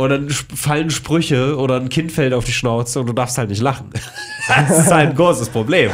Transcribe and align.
und 0.00 0.10
dann 0.10 0.30
fallen 0.30 0.90
Sprüche 0.90 1.56
oder 1.56 1.74
ein 1.76 1.88
Kind 1.88 2.12
fällt 2.12 2.32
auf 2.32 2.44
die 2.44 2.52
Schnauze 2.52 3.00
und 3.00 3.06
du 3.06 3.12
darfst 3.12 3.36
halt 3.36 3.50
nicht 3.50 3.62
lachen. 3.62 3.90
Das 4.48 4.78
ist 4.78 4.90
halt 4.90 5.10
ein 5.10 5.14
großes 5.14 5.50
Problem. 5.50 5.90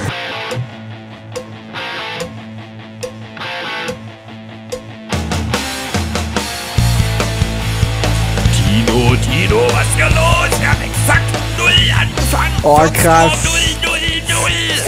Tino, 8.54 9.16
Tino, 9.16 9.66
was 9.72 9.88
ist 9.88 9.96
hier 9.96 10.06
los? 10.06 10.60
Wir 10.60 10.70
haben 10.70 10.82
exakt 10.82 11.24
null 11.58 11.72
angefangen. 12.00 12.54
Oh, 12.62 12.76
14 12.76 12.94
Uhr, 12.94 13.02
krass. 13.02 13.63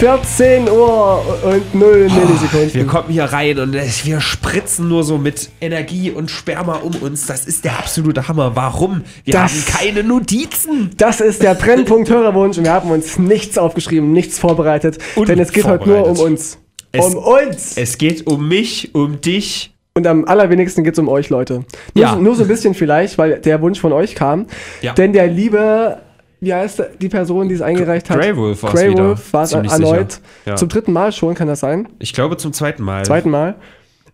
Null, 0.01 0.11
null, 0.11 0.19
null. 0.19 0.23
14 0.23 0.69
Uhr 0.69 1.23
und 1.43 1.75
0 1.75 2.09
Millisekunden. 2.09 2.73
Wir 2.73 2.85
kommen 2.85 3.09
hier 3.09 3.25
rein 3.25 3.59
und 3.59 3.73
wir 3.73 4.21
spritzen 4.21 4.87
nur 4.87 5.03
so 5.03 5.17
mit 5.17 5.49
Energie 5.61 6.11
und 6.11 6.29
Sperma 6.29 6.75
um 6.77 6.95
uns. 6.97 7.25
Das 7.25 7.45
ist 7.45 7.65
der 7.65 7.77
absolute 7.79 8.27
Hammer. 8.27 8.55
Warum? 8.55 9.01
Wir 9.23 9.33
Das- 9.33 9.51
haben 9.51 9.65
keine 9.65 10.03
Notizen. 10.03 10.91
Das 10.97 11.19
ist 11.21 11.41
der 11.41 11.55
Brennpunkt 11.55 12.09
Hörerwunsch 12.09 12.57
und 12.57 12.63
wir 12.65 12.73
haben 12.73 12.91
uns 12.91 13.17
nichts 13.17 13.57
aufgeschrieben, 13.57 14.11
nichts 14.11 14.37
vorbereitet, 14.39 14.97
denn 15.15 15.39
es 15.39 15.51
geht 15.51 15.65
heute 15.65 15.87
nur 15.89 16.07
um 16.07 16.19
uns. 16.19 16.59
Es- 16.91 17.05
um 17.05 17.15
uns! 17.17 17.77
Es 17.77 17.97
geht 17.97 18.27
um 18.27 18.47
mich, 18.47 18.93
um 18.95 19.19
dich. 19.21 19.73
Und 19.95 20.05
am 20.05 20.25
allerwenigsten 20.25 20.83
geht 20.83 20.93
es 20.93 20.99
um 20.99 21.09
euch, 21.09 21.29
Leute. 21.29 21.65
Nur, 21.95 22.03
Ja. 22.05 22.13
so, 22.13 22.19
nur 22.19 22.35
so 22.35 22.43
ein 22.43 22.47
bisschen 22.47 22.75
vielleicht, 22.75 23.17
weil 23.17 23.39
der 23.39 23.61
Wunsch 23.61 23.79
von 23.79 23.91
euch 23.93 24.13
kam. 24.13 24.45
Ja. 24.81 24.93
Denn 24.93 25.11
der 25.11 25.25
liebe, 25.27 25.97
wie 26.39 26.53
heißt 26.53 26.83
die 27.01 27.09
Person, 27.09 27.49
die 27.49 27.55
es 27.55 27.61
eingereicht 27.61 28.09
hat? 28.09 28.19
Greywolf 28.19 28.61
war's 28.63 28.73
Greywolf 28.73 29.27
wieder. 29.27 29.33
war 29.33 29.43
es 29.43 29.53
erneut. 29.53 30.19
Ja. 30.45 30.55
Zum 30.55 30.69
dritten 30.69 30.93
Mal 30.93 31.11
schon, 31.11 31.33
kann 31.33 31.47
das 31.47 31.59
sein? 31.59 31.89
Ich 31.99 32.13
glaube 32.13 32.37
zum 32.37 32.53
zweiten 32.53 32.83
Mal. 32.83 33.05
Zweiten 33.05 33.29
Mal. 33.29 33.55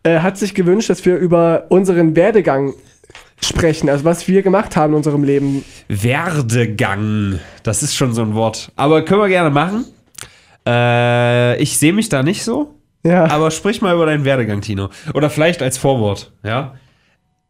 Äh, 0.03 0.19
hat 0.19 0.37
sich 0.37 0.53
gewünscht, 0.53 0.89
dass 0.89 1.05
wir 1.05 1.17
über 1.17 1.65
unseren 1.69 2.15
Werdegang 2.15 2.73
sprechen, 3.41 3.89
also 3.89 4.05
was 4.05 4.27
wir 4.27 4.41
gemacht 4.41 4.75
haben 4.75 4.93
in 4.93 4.97
unserem 4.97 5.23
Leben. 5.23 5.65
Werdegang. 5.87 7.39
Das 7.63 7.83
ist 7.83 7.95
schon 7.95 8.13
so 8.13 8.21
ein 8.21 8.35
Wort. 8.35 8.71
Aber 8.75 9.03
können 9.03 9.21
wir 9.21 9.29
gerne 9.29 9.49
machen. 9.49 9.85
Äh, 10.65 11.61
ich 11.61 11.77
sehe 11.77 11.93
mich 11.93 12.09
da 12.09 12.23
nicht 12.23 12.43
so. 12.43 12.73
Ja. 13.03 13.25
Aber 13.25 13.51
sprich 13.51 13.81
mal 13.81 13.93
über 13.93 14.05
deinen 14.05 14.23
Werdegang, 14.23 14.61
Tino. 14.61 14.89
Oder 15.13 15.29
vielleicht 15.29 15.61
als 15.61 15.77
Vorwort, 15.77 16.31
ja. 16.43 16.75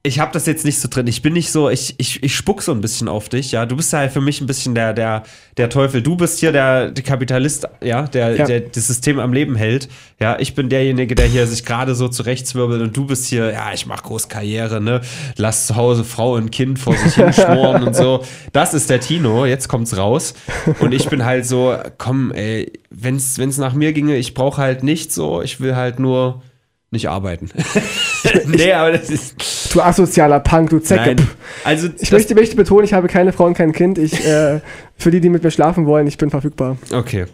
Ich 0.05 0.19
habe 0.19 0.33
das 0.33 0.45
jetzt 0.47 0.65
nicht 0.65 0.81
so 0.81 0.89
drin. 0.89 1.07
Ich 1.07 1.21
bin 1.21 1.31
nicht 1.31 1.49
so, 1.49 1.69
ich, 1.69 1.95
ich, 1.97 2.21
ich 2.21 2.35
spuck 2.35 2.61
so 2.61 2.73
ein 2.73 2.81
bisschen 2.81 3.07
auf 3.07 3.29
dich, 3.29 3.53
ja. 3.53 3.65
Du 3.65 3.77
bist 3.77 3.93
ja 3.93 3.99
halt 3.99 4.11
für 4.11 4.19
mich 4.19 4.41
ein 4.41 4.47
bisschen 4.47 4.75
der, 4.75 4.91
der, 4.91 5.23
der 5.55 5.69
Teufel. 5.69 6.01
Du 6.01 6.17
bist 6.17 6.39
hier 6.39 6.51
der, 6.51 6.91
der 6.91 7.03
Kapitalist, 7.05 7.69
ja, 7.81 8.01
der, 8.01 8.35
Ja. 8.35 8.45
der 8.45 8.59
das 8.59 8.87
System 8.87 9.17
am 9.19 9.31
Leben 9.31 9.55
hält. 9.55 9.87
Ja, 10.19 10.37
ich 10.37 10.55
bin 10.55 10.67
derjenige, 10.67 11.15
der 11.15 11.27
hier 11.27 11.47
sich 11.47 11.63
gerade 11.63 11.95
so 11.95 12.09
zurechtswirbelt 12.09 12.81
und 12.81 12.97
du 12.97 13.05
bist 13.05 13.27
hier, 13.27 13.53
ja, 13.53 13.71
ich 13.73 13.85
mach 13.85 14.03
groß 14.03 14.27
Karriere, 14.27 14.81
ne? 14.81 14.99
Lass 15.37 15.67
zu 15.67 15.77
Hause 15.77 16.03
Frau 16.03 16.33
und 16.33 16.51
Kind 16.51 16.79
vor 16.79 16.97
sich 16.97 17.15
hinschmoren 17.15 17.83
und 17.87 17.95
so. 17.95 18.25
Das 18.51 18.73
ist 18.73 18.89
der 18.89 18.99
Tino, 18.99 19.45
jetzt 19.45 19.69
kommt's 19.69 19.95
raus. 19.95 20.33
Und 20.81 20.93
ich 20.93 21.07
bin 21.07 21.23
halt 21.23 21.45
so, 21.45 21.77
komm, 21.97 22.33
ey, 22.33 22.73
wenn's, 22.89 23.37
wenn's 23.37 23.57
nach 23.57 23.73
mir 23.73 23.93
ginge, 23.93 24.17
ich 24.17 24.33
brauche 24.33 24.61
halt 24.61 24.83
nichts 24.83 25.15
so, 25.15 25.41
ich 25.41 25.61
will 25.61 25.77
halt 25.77 25.99
nur 25.99 26.41
nicht 26.91 27.07
arbeiten. 27.09 27.49
nee, 28.45 28.71
aber 28.73 28.91
das 28.91 29.09
ist. 29.09 29.62
Du 29.73 29.81
asozialer 29.81 30.39
Punk, 30.39 30.69
du 30.69 30.77
Zecke. 30.77 31.15
Nein. 31.15 31.27
Also, 31.63 31.89
Ich 31.99 32.11
möchte, 32.11 32.35
möchte 32.35 32.55
betonen, 32.55 32.85
ich 32.85 32.93
habe 32.93 33.07
keine 33.07 33.33
Frau 33.33 33.45
und 33.45 33.55
kein 33.55 33.71
Kind. 33.71 33.97
Ich, 33.97 34.23
äh, 34.23 34.61
für 34.97 35.09
die, 35.09 35.19
die 35.19 35.29
mit 35.29 35.43
mir 35.43 35.49
schlafen 35.49 35.87
wollen, 35.87 36.05
ich 36.05 36.19
bin 36.19 36.29
verfügbar. 36.29 36.77
Okay. 36.91 37.25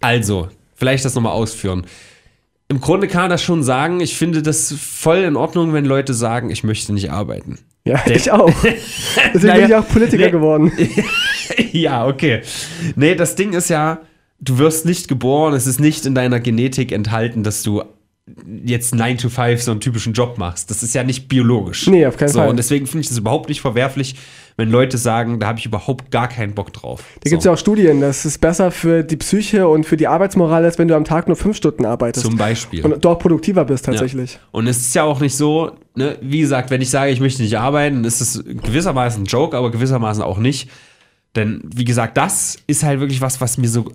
Also, 0.00 0.48
vielleicht 0.74 1.04
das 1.04 1.14
nochmal 1.14 1.32
ausführen. 1.32 1.86
Im 2.68 2.80
Grunde 2.80 3.06
kann 3.06 3.22
man 3.22 3.30
das 3.30 3.42
schon 3.42 3.62
sagen, 3.62 4.00
ich 4.00 4.16
finde 4.16 4.40
das 4.40 4.72
voll 4.72 5.18
in 5.18 5.36
Ordnung, 5.36 5.74
wenn 5.74 5.84
Leute 5.84 6.14
sagen, 6.14 6.48
ich 6.48 6.64
möchte 6.64 6.94
nicht 6.94 7.10
arbeiten. 7.10 7.58
Ja, 7.84 8.02
ich 8.06 8.30
auch. 8.30 8.48
Deswegen 9.34 9.46
Naja, 9.48 9.54
bin 9.54 9.64
ich 9.66 9.74
auch 9.74 9.88
Politiker 9.88 10.24
nee. 10.24 10.30
geworden. 10.30 10.72
ja, 11.72 12.06
okay. 12.06 12.40
Nee, 12.96 13.14
das 13.14 13.34
Ding 13.34 13.52
ist 13.52 13.68
ja, 13.68 14.00
du 14.40 14.56
wirst 14.56 14.86
nicht 14.86 15.06
geboren, 15.06 15.52
es 15.52 15.66
ist 15.66 15.80
nicht 15.80 16.06
in 16.06 16.14
deiner 16.14 16.40
Genetik 16.40 16.92
enthalten, 16.92 17.42
dass 17.42 17.62
du 17.62 17.82
jetzt 18.64 18.94
9 18.94 19.18
to 19.18 19.28
5 19.28 19.60
so 19.60 19.72
einen 19.72 19.80
typischen 19.80 20.12
Job 20.12 20.38
machst. 20.38 20.70
Das 20.70 20.82
ist 20.82 20.94
ja 20.94 21.02
nicht 21.02 21.28
biologisch. 21.28 21.88
Nee, 21.88 22.06
auf 22.06 22.16
keinen 22.16 22.28
so, 22.28 22.38
Fall. 22.38 22.48
Und 22.48 22.56
deswegen 22.56 22.86
finde 22.86 23.00
ich 23.00 23.08
das 23.08 23.18
überhaupt 23.18 23.48
nicht 23.48 23.60
verwerflich, 23.60 24.14
wenn 24.56 24.70
Leute 24.70 24.96
sagen, 24.96 25.40
da 25.40 25.48
habe 25.48 25.58
ich 25.58 25.66
überhaupt 25.66 26.10
gar 26.12 26.28
keinen 26.28 26.54
Bock 26.54 26.72
drauf. 26.72 27.02
Da 27.22 27.30
gibt 27.30 27.40
es 27.40 27.44
ja 27.46 27.52
auch 27.52 27.58
Studien, 27.58 28.00
dass 28.00 28.24
es 28.24 28.38
besser 28.38 28.70
für 28.70 29.02
die 29.02 29.16
Psyche 29.16 29.66
und 29.66 29.84
für 29.84 29.96
die 29.96 30.06
Arbeitsmoral 30.06 30.64
ist, 30.64 30.78
wenn 30.78 30.86
du 30.88 30.94
am 30.94 31.04
Tag 31.04 31.26
nur 31.26 31.36
fünf 31.36 31.56
Stunden 31.56 31.84
arbeitest. 31.84 32.24
Zum 32.24 32.36
Beispiel. 32.36 32.84
Und 32.84 33.04
dort 33.04 33.20
produktiver 33.20 33.64
bist 33.64 33.86
tatsächlich. 33.86 34.34
Ja. 34.34 34.38
Und 34.52 34.68
es 34.68 34.78
ist 34.78 34.94
ja 34.94 35.02
auch 35.02 35.20
nicht 35.20 35.36
so, 35.36 35.72
ne, 35.96 36.16
wie 36.20 36.40
gesagt, 36.40 36.70
wenn 36.70 36.80
ich 36.80 36.90
sage, 36.90 37.10
ich 37.10 37.20
möchte 37.20 37.42
nicht 37.42 37.58
arbeiten, 37.58 38.04
ist 38.04 38.20
es 38.20 38.44
gewissermaßen 38.44 39.24
ein 39.24 39.26
Joke, 39.26 39.56
aber 39.56 39.72
gewissermaßen 39.72 40.22
auch 40.22 40.38
nicht. 40.38 40.70
Denn, 41.34 41.62
wie 41.74 41.84
gesagt, 41.84 42.16
das 42.16 42.58
ist 42.66 42.84
halt 42.84 43.00
wirklich 43.00 43.20
was, 43.20 43.40
was 43.40 43.58
mir 43.58 43.68
so, 43.68 43.90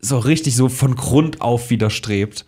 so 0.00 0.18
richtig 0.18 0.54
so 0.54 0.68
von 0.68 0.94
Grund 0.94 1.40
auf 1.40 1.70
widerstrebt. 1.70 2.44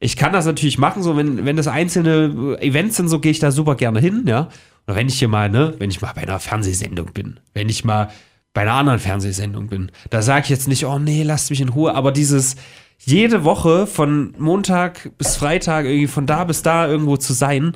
Ich 0.00 0.16
kann 0.16 0.32
das 0.32 0.46
natürlich 0.46 0.78
machen, 0.78 1.02
so 1.02 1.16
wenn, 1.16 1.44
wenn 1.44 1.56
das 1.56 1.66
einzelne 1.66 2.56
Events 2.60 2.96
sind, 2.96 3.08
so 3.08 3.18
gehe 3.18 3.32
ich 3.32 3.40
da 3.40 3.50
super 3.50 3.74
gerne 3.74 4.00
hin, 4.00 4.24
ja. 4.26 4.48
Oder 4.86 4.96
wenn 4.96 5.08
ich 5.08 5.18
hier 5.18 5.28
mal, 5.28 5.50
ne, 5.50 5.74
wenn 5.78 5.90
ich 5.90 6.00
mal 6.00 6.12
bei 6.14 6.22
einer 6.22 6.38
Fernsehsendung 6.38 7.12
bin, 7.12 7.40
wenn 7.52 7.68
ich 7.68 7.84
mal 7.84 8.08
bei 8.54 8.62
einer 8.62 8.74
anderen 8.74 9.00
Fernsehsendung 9.00 9.68
bin, 9.68 9.90
da 10.10 10.22
sage 10.22 10.44
ich 10.44 10.50
jetzt 10.50 10.68
nicht, 10.68 10.86
oh 10.86 10.98
nee, 10.98 11.22
lasst 11.22 11.50
mich 11.50 11.60
in 11.60 11.68
Ruhe, 11.68 11.94
aber 11.94 12.12
dieses 12.12 12.56
jede 12.98 13.44
Woche 13.44 13.86
von 13.86 14.34
Montag 14.38 15.10
bis 15.18 15.36
Freitag 15.36 15.84
irgendwie 15.84 16.06
von 16.06 16.26
da 16.26 16.44
bis 16.44 16.62
da 16.62 16.88
irgendwo 16.88 17.16
zu 17.16 17.32
sein, 17.32 17.72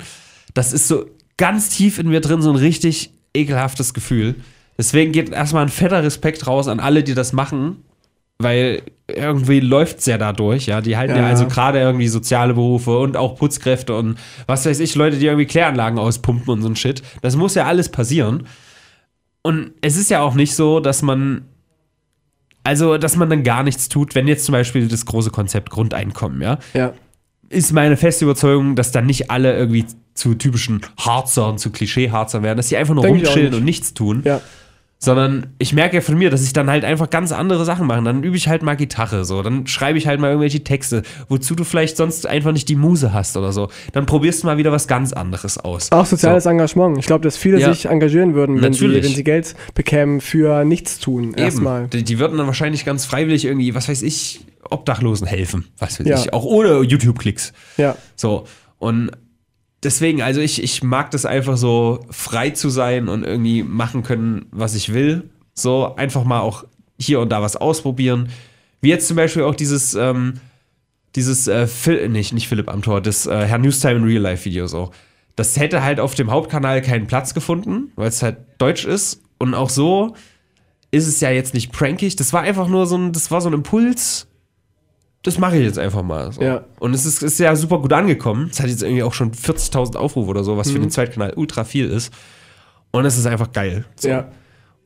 das 0.53 0.73
ist 0.73 0.87
so 0.87 1.05
ganz 1.37 1.69
tief 1.69 1.99
in 1.99 2.09
mir 2.09 2.21
drin 2.21 2.41
so 2.41 2.49
ein 2.49 2.55
richtig 2.55 3.13
ekelhaftes 3.33 3.93
Gefühl. 3.93 4.35
Deswegen 4.77 5.11
geht 5.11 5.29
erstmal 5.29 5.63
ein 5.63 5.69
fetter 5.69 6.03
Respekt 6.03 6.47
raus 6.47 6.67
an 6.67 6.79
alle, 6.79 7.03
die 7.03 7.13
das 7.13 7.33
machen, 7.33 7.83
weil 8.37 8.81
irgendwie 9.07 9.59
läuft 9.59 9.99
es 9.99 10.05
ja 10.05 10.17
dadurch, 10.17 10.65
ja. 10.67 10.79
Die 10.81 10.95
halten 10.97 11.15
ja, 11.15 11.21
Ja. 11.23 11.27
also 11.27 11.47
gerade 11.47 11.79
irgendwie 11.79 12.07
soziale 12.07 12.53
Berufe 12.53 12.97
und 12.97 13.17
auch 13.17 13.35
Putzkräfte 13.35 13.95
und 13.95 14.17
was 14.47 14.65
weiß 14.65 14.79
ich, 14.79 14.95
Leute, 14.95 15.17
die 15.17 15.25
irgendwie 15.25 15.45
Kläranlagen 15.45 15.99
auspumpen 15.99 16.49
und 16.53 16.61
so 16.61 16.69
ein 16.69 16.75
Shit. 16.75 17.01
Das 17.21 17.35
muss 17.35 17.55
ja 17.55 17.65
alles 17.65 17.89
passieren. 17.89 18.47
Und 19.41 19.71
es 19.81 19.97
ist 19.97 20.09
ja 20.09 20.21
auch 20.21 20.35
nicht 20.35 20.55
so, 20.55 20.79
dass 20.79 21.01
man, 21.01 21.45
also, 22.63 22.97
dass 22.97 23.17
man 23.17 23.29
dann 23.29 23.43
gar 23.43 23.63
nichts 23.63 23.89
tut, 23.89 24.15
wenn 24.15 24.27
jetzt 24.27 24.45
zum 24.45 24.53
Beispiel 24.53 24.87
das 24.87 25.05
große 25.05 25.31
Konzept 25.31 25.69
Grundeinkommen, 25.69 26.41
ja, 26.41 26.59
Ja. 26.73 26.93
ist 27.49 27.73
meine 27.73 27.97
feste 27.97 28.23
Überzeugung, 28.23 28.77
dass 28.77 28.93
dann 28.93 29.05
nicht 29.05 29.29
alle 29.29 29.53
irgendwie 29.57 29.85
zu 30.13 30.35
typischen 30.35 30.79
Harzern, 30.97 31.57
zu 31.57 31.71
Klischee-Harzern 31.71 32.41
werden, 32.43 32.55
dass 32.57 32.69
sie 32.69 32.77
einfach 32.77 32.93
nur 32.93 33.03
Denk 33.03 33.17
rumchillen 33.17 33.49
nicht. 33.49 33.57
und 33.57 33.65
nichts 33.65 33.93
tun. 33.93 34.21
Ja. 34.23 34.39
Sondern 35.03 35.47
ich 35.59 35.73
merke 35.73 35.95
ja 35.97 36.01
von 36.01 36.17
mir, 36.17 36.29
dass 36.29 36.45
ich 36.45 36.53
dann 36.53 36.69
halt 36.69 36.85
einfach 36.85 37.09
ganz 37.09 37.33
andere 37.33 37.65
Sachen 37.65 37.87
mache. 37.87 38.01
Dann 38.03 38.23
übe 38.23 38.37
ich 38.37 38.47
halt 38.47 38.63
mal 38.63 38.75
Gitarre, 38.77 39.25
so. 39.25 39.41
Dann 39.43 39.67
schreibe 39.67 39.97
ich 39.97 40.07
halt 40.07 40.21
mal 40.21 40.27
irgendwelche 40.27 40.63
Texte, 40.63 41.03
wozu 41.27 41.55
du 41.55 41.65
vielleicht 41.65 41.97
sonst 41.97 42.25
einfach 42.25 42.53
nicht 42.53 42.69
die 42.69 42.77
Muse 42.77 43.11
hast 43.11 43.35
oder 43.35 43.51
so. 43.51 43.67
Dann 43.91 44.05
probierst 44.05 44.43
du 44.43 44.47
mal 44.47 44.55
wieder 44.57 44.71
was 44.71 44.87
ganz 44.87 45.11
anderes 45.11 45.57
aus. 45.57 45.91
Auch 45.91 46.05
soziales 46.05 46.45
Engagement. 46.45 46.97
Ich 46.99 47.05
glaube, 47.05 47.25
dass 47.25 47.35
viele 47.35 47.59
Ja. 47.59 47.73
sich 47.73 47.87
engagieren 47.87 48.33
würden, 48.33 48.61
wenn 48.61 48.71
sie, 48.71 48.89
wenn 48.93 49.03
sie 49.03 49.25
Geld 49.25 49.55
bekämen 49.75 50.21
für 50.21 50.63
Nichtstun. 50.63 51.31
Eben. 51.31 51.33
Erstmal. 51.37 51.87
Die, 51.89 52.03
die 52.03 52.17
würden 52.19 52.37
dann 52.37 52.47
wahrscheinlich 52.47 52.85
ganz 52.85 53.03
freiwillig 53.05 53.43
irgendwie, 53.43 53.75
was 53.75 53.89
weiß 53.89 54.03
ich, 54.03 54.39
Obdachlosen 54.69 55.27
helfen. 55.27 55.65
Was 55.79 55.99
weiß 55.99 56.07
Ja. 56.07 56.17
ich. 56.17 56.31
Auch 56.31 56.45
ohne 56.45 56.79
YouTube-Klicks. 56.81 57.51
Ja. 57.75 57.97
So. 58.15 58.45
Und 58.79 59.11
deswegen, 59.83 60.21
also 60.21 60.41
ich, 60.41 60.63
ich 60.63 60.83
mag 60.83 61.11
das 61.11 61.25
einfach 61.25 61.57
so, 61.57 62.05
frei 62.09 62.51
zu 62.51 62.69
sein 62.69 63.09
und 63.09 63.23
irgendwie 63.23 63.63
machen 63.63 64.03
können, 64.03 64.45
was 64.51 64.75
ich 64.75 64.93
will. 64.93 65.29
So, 65.53 65.95
einfach 65.95 66.23
mal 66.23 66.41
auch 66.41 66.65
hier 66.99 67.19
und 67.19 67.29
da 67.29 67.41
was 67.41 67.55
ausprobieren. 67.55 68.29
Wie 68.81 68.89
jetzt 68.89 69.07
zum 69.07 69.17
Beispiel 69.17 69.43
auch 69.43 69.55
dieses, 69.55 69.93
ähm, 69.93 70.35
dieses, 71.15 71.47
äh, 71.47 71.67
Phil, 71.67 72.09
nicht, 72.09 72.33
nicht 72.33 72.47
Philipp 72.47 72.69
Amthor, 72.69 73.01
das 73.01 73.25
äh, 73.25 73.45
Herr 73.45 73.59
Newstime 73.59 73.95
in 73.95 74.03
Real 74.03 74.21
Life 74.21 74.45
Video 74.45 74.67
so. 74.67 74.91
Das 75.35 75.57
hätte 75.57 75.83
halt 75.83 75.99
auf 75.99 76.15
dem 76.15 76.29
Hauptkanal 76.31 76.81
keinen 76.81 77.07
Platz 77.07 77.33
gefunden, 77.33 77.91
weil 77.95 78.09
es 78.09 78.21
halt 78.21 78.37
deutsch 78.59 78.85
ist. 78.85 79.21
Und 79.39 79.55
auch 79.55 79.69
so 79.69 80.15
ist 80.91 81.07
es 81.07 81.19
ja 81.21 81.31
jetzt 81.31 81.55
nicht 81.55 81.71
prankig. 81.71 82.15
Das 82.15 82.33
war 82.33 82.41
einfach 82.41 82.67
nur 82.67 82.85
so 82.85 82.97
ein, 82.97 83.13
das 83.13 83.31
war 83.31 83.41
so 83.41 83.49
ein 83.49 83.53
Impuls. 83.53 84.27
Das 85.23 85.37
mache 85.39 85.57
ich 85.57 85.63
jetzt 85.63 85.79
einfach 85.79 86.03
mal. 86.03 86.31
So. 86.33 86.41
Ja. 86.41 86.65
Und 86.79 86.93
es 86.93 87.05
ist, 87.05 87.23
ist 87.23 87.39
ja 87.39 87.55
super 87.55 87.79
gut 87.79 87.93
angekommen. 87.93 88.49
Es 88.51 88.59
hat 88.59 88.67
jetzt 88.67 88.83
irgendwie 88.83 89.03
auch 89.03 89.13
schon 89.13 89.31
40.000 89.31 89.95
Aufrufe 89.95 90.29
oder 90.29 90.43
so, 90.43 90.57
was 90.57 90.69
für 90.69 90.79
den 90.79 90.91
Zweitkanal 90.91 91.33
ultra 91.35 91.63
viel 91.63 91.89
ist. 91.89 92.13
Und 92.91 93.05
es 93.05 93.17
ist 93.17 93.25
einfach 93.25 93.51
geil. 93.53 93.85
So. 93.95 94.09
Ja. 94.09 94.27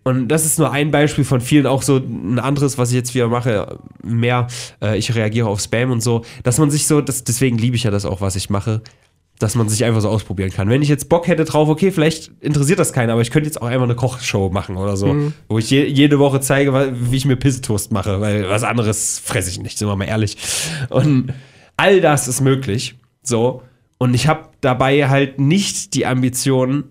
Und 0.04 0.30
das 0.30 0.46
ist 0.46 0.58
nur 0.58 0.72
ein 0.72 0.90
Beispiel 0.90 1.26
von 1.26 1.42
vielen, 1.42 1.66
auch 1.66 1.82
so 1.82 1.98
ein 1.98 2.40
anderes, 2.40 2.78
was 2.78 2.92
ich 2.92 2.96
jetzt 2.96 3.14
wieder 3.14 3.28
mache, 3.28 3.78
mehr, 4.02 4.48
äh, 4.82 4.98
ich 4.98 5.14
reagiere 5.14 5.50
auf 5.50 5.60
Spam 5.60 5.92
und 5.92 6.02
so, 6.02 6.24
dass 6.44 6.60
man 6.60 6.72
sich 6.72 6.88
so, 6.88 7.02
das, 7.02 7.26
deswegen 7.26 7.58
liebe 7.58 7.76
ich 7.76 7.84
ja 7.84 7.92
das 7.92 8.06
auch, 8.06 8.22
was 8.22 8.38
ich 8.38 8.50
mache, 8.50 8.82
dass 9.40 9.56
man 9.56 9.70
sich 9.70 9.86
einfach 9.86 10.02
so 10.02 10.10
ausprobieren 10.10 10.52
kann. 10.52 10.70
Wenn 10.70 10.82
ich 10.82 10.90
jetzt 10.90 11.10
Bock 11.10 11.28
hätte 11.28 11.46
drauf, 11.46 11.70
okay, 11.70 11.92
vielleicht 11.92 12.32
interessiert 12.42 12.80
das 12.80 12.94
keiner, 12.94 13.14
aber 13.14 13.22
ich 13.22 13.32
könnte 13.32 13.48
jetzt 13.48 13.62
auch 13.62 13.68
einfach 13.68 13.84
eine 13.84 13.96
Kochshow 13.96 14.50
machen 14.50 14.78
oder 14.78 14.98
so, 14.98 15.16
wo 15.48 15.60
ich 15.60 15.70
je, 15.70 15.86
jede 15.86 16.20
Woche 16.20 16.42
zeige, 16.42 16.74
wie 16.94 17.18
ich 17.18 17.26
mir 17.26 17.36
Pissetoast 17.36 17.92
mache, 17.92 18.20
weil 18.20 18.50
was 18.50 18.64
anderes 18.64 19.20
fresse 19.20 19.50
ich 19.50 19.60
nicht, 19.60 19.78
sind 19.78 19.88
wir 19.88 19.96
mal 19.96 20.06
ehrlich. 20.06 20.38
Und 20.90 21.34
all 21.78 22.02
das 22.02 22.28
ist 22.28 22.42
möglich, 22.42 22.96
so. 23.22 23.62
Und 24.00 24.14
ich 24.14 24.28
habe 24.28 24.50
dabei 24.62 25.08
halt 25.10 25.40
nicht 25.40 25.94
die 25.94 26.06
Ambition, 26.06 26.86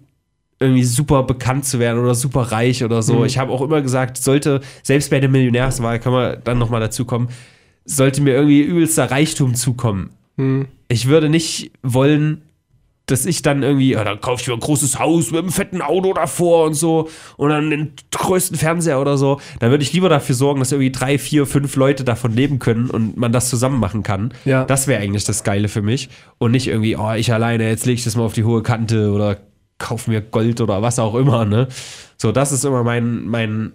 irgendwie 0.58 0.84
super 0.84 1.22
bekannt 1.24 1.66
zu 1.66 1.78
werden 1.78 2.02
oder 2.02 2.14
super 2.14 2.40
reich 2.52 2.82
oder 2.82 3.02
so. 3.02 3.18
Mhm. 3.18 3.24
Ich 3.26 3.38
habe 3.38 3.52
auch 3.52 3.60
immer 3.60 3.82
gesagt, 3.82 4.16
sollte, 4.16 4.60
selbst 4.82 5.10
bei 5.10 5.20
der 5.20 5.28
Millionärswahl, 5.28 6.00
können 6.00 6.14
wir 6.14 6.36
dann 6.36 6.58
nochmal 6.58 6.80
dazu 6.80 7.04
kommen, 7.04 7.28
sollte 7.84 8.22
mir 8.22 8.34
irgendwie 8.34 8.62
übelster 8.62 9.10
Reichtum 9.10 9.54
zukommen. 9.54 10.10
Hm. 10.36 10.66
Ich 10.88 11.06
würde 11.06 11.28
nicht 11.28 11.72
wollen, 11.82 12.42
dass 13.06 13.24
ich 13.24 13.40
dann 13.40 13.62
irgendwie, 13.62 13.92
ja, 13.92 14.02
dann 14.02 14.20
kaufe 14.20 14.42
ich 14.42 14.48
mir 14.48 14.54
ein 14.54 14.60
großes 14.60 14.98
Haus 14.98 15.30
mit 15.30 15.40
einem 15.40 15.52
fetten 15.52 15.80
Auto 15.80 16.12
davor 16.12 16.66
und 16.66 16.74
so 16.74 17.08
und 17.36 17.50
dann 17.50 17.70
den 17.70 17.92
größten 18.10 18.58
Fernseher 18.58 19.00
oder 19.00 19.16
so. 19.16 19.40
Dann 19.60 19.70
würde 19.70 19.84
ich 19.84 19.92
lieber 19.92 20.08
dafür 20.08 20.34
sorgen, 20.34 20.58
dass 20.58 20.72
irgendwie 20.72 20.90
drei, 20.90 21.16
vier, 21.16 21.46
fünf 21.46 21.76
Leute 21.76 22.02
davon 22.02 22.32
leben 22.32 22.58
können 22.58 22.90
und 22.90 23.16
man 23.16 23.30
das 23.30 23.48
zusammen 23.48 23.78
machen 23.78 24.02
kann. 24.02 24.34
Ja. 24.44 24.64
Das 24.64 24.88
wäre 24.88 25.00
eigentlich 25.00 25.24
das 25.24 25.44
Geile 25.44 25.68
für 25.68 25.82
mich. 25.82 26.08
Und 26.38 26.50
nicht 26.50 26.66
irgendwie, 26.66 26.96
oh, 26.96 27.12
ich 27.12 27.32
alleine, 27.32 27.68
jetzt 27.68 27.86
lege 27.86 27.98
ich 27.98 28.04
das 28.04 28.16
mal 28.16 28.24
auf 28.24 28.34
die 28.34 28.44
hohe 28.44 28.62
Kante 28.62 29.12
oder 29.12 29.38
kauf 29.78 30.08
mir 30.08 30.20
Gold 30.20 30.60
oder 30.60 30.82
was 30.82 30.98
auch 30.98 31.14
immer, 31.14 31.44
ne? 31.44 31.68
So, 32.16 32.32
das 32.32 32.50
ist 32.50 32.64
immer 32.64 32.82
mein, 32.82 33.26
mein 33.26 33.72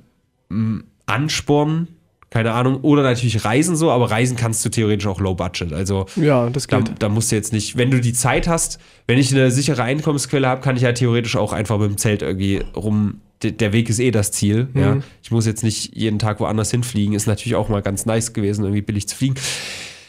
mm, 0.49 0.79
Ansporn. 1.05 1.87
Keine 2.31 2.54
Ahnung. 2.54 2.78
Oder 2.81 3.04
natürlich 3.04 3.44
Reisen 3.45 3.75
so, 3.75 3.92
aber 3.92 4.10
Reisen 4.10 4.38
kannst 4.38 4.63
du 4.66 4.69
theoretisch 4.69 5.06
auch 5.06 5.19
low 5.19 5.36
budget. 5.36 5.74
Also 5.74 6.06
Ja, 6.16 6.50
das 6.50 6.66
da, 6.66 6.80
geht. 6.80 6.94
da 7.00 7.10
musst 7.10 7.31
du 7.31 7.36
jetzt 7.36 7.51
nicht, 7.54 7.78
wenn 7.78 7.92
du 7.92 8.00
die 8.00 8.13
Zeit 8.13 8.48
hast, 8.48 8.80
wenn 9.06 9.19
ich 9.19 9.31
eine 9.36 9.51
sichere 9.51 9.83
Einkommensquelle 9.83 10.48
habe, 10.48 10.62
kann 10.62 10.78
ich 10.78 10.81
ja 10.81 10.94
theoretisch 10.94 11.36
auch 11.36 11.51
einfach 11.51 11.78
mit 11.78 11.89
dem 11.89 11.98
Zelt 11.98 12.22
irgendwie 12.22 12.62
rum. 12.75 13.19
Der 13.44 13.74
Weg 13.74 13.89
ist 13.89 14.00
eh 14.00 14.12
das 14.12 14.31
Ziel. 14.31 14.69
Ja. 14.75 14.95
Mhm. 14.95 15.04
Ich 15.24 15.30
muss 15.31 15.45
jetzt 15.45 15.63
nicht 15.63 15.95
jeden 15.95 16.19
Tag 16.19 16.39
woanders 16.39 16.72
hinfliegen. 16.72 17.16
Ist 17.16 17.28
natürlich 17.28 17.56
auch 17.56 17.68
mal 17.69 17.81
ganz 17.81 18.06
nice 18.06 18.31
gewesen, 18.33 18.63
irgendwie 18.63 18.81
billig 18.81 19.07
zu 19.10 19.16
fliegen. 19.16 19.36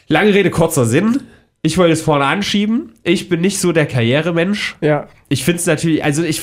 Lange 0.06 0.32
Rede, 0.32 0.50
kurzer 0.50 0.84
Sinn. 0.86 1.20
Ich 1.62 1.78
wollte 1.78 1.92
es 1.92 2.02
vorne 2.02 2.26
anschieben. 2.26 2.92
Ich 3.02 3.28
bin 3.28 3.40
nicht 3.40 3.58
so 3.58 3.72
der 3.72 3.86
Karrieremensch. 3.86 4.76
Ja, 4.80 5.08
Ich 5.28 5.44
finde 5.44 5.60
es 5.60 5.66
natürlich, 5.66 6.04
also 6.04 6.22
ich 6.22 6.42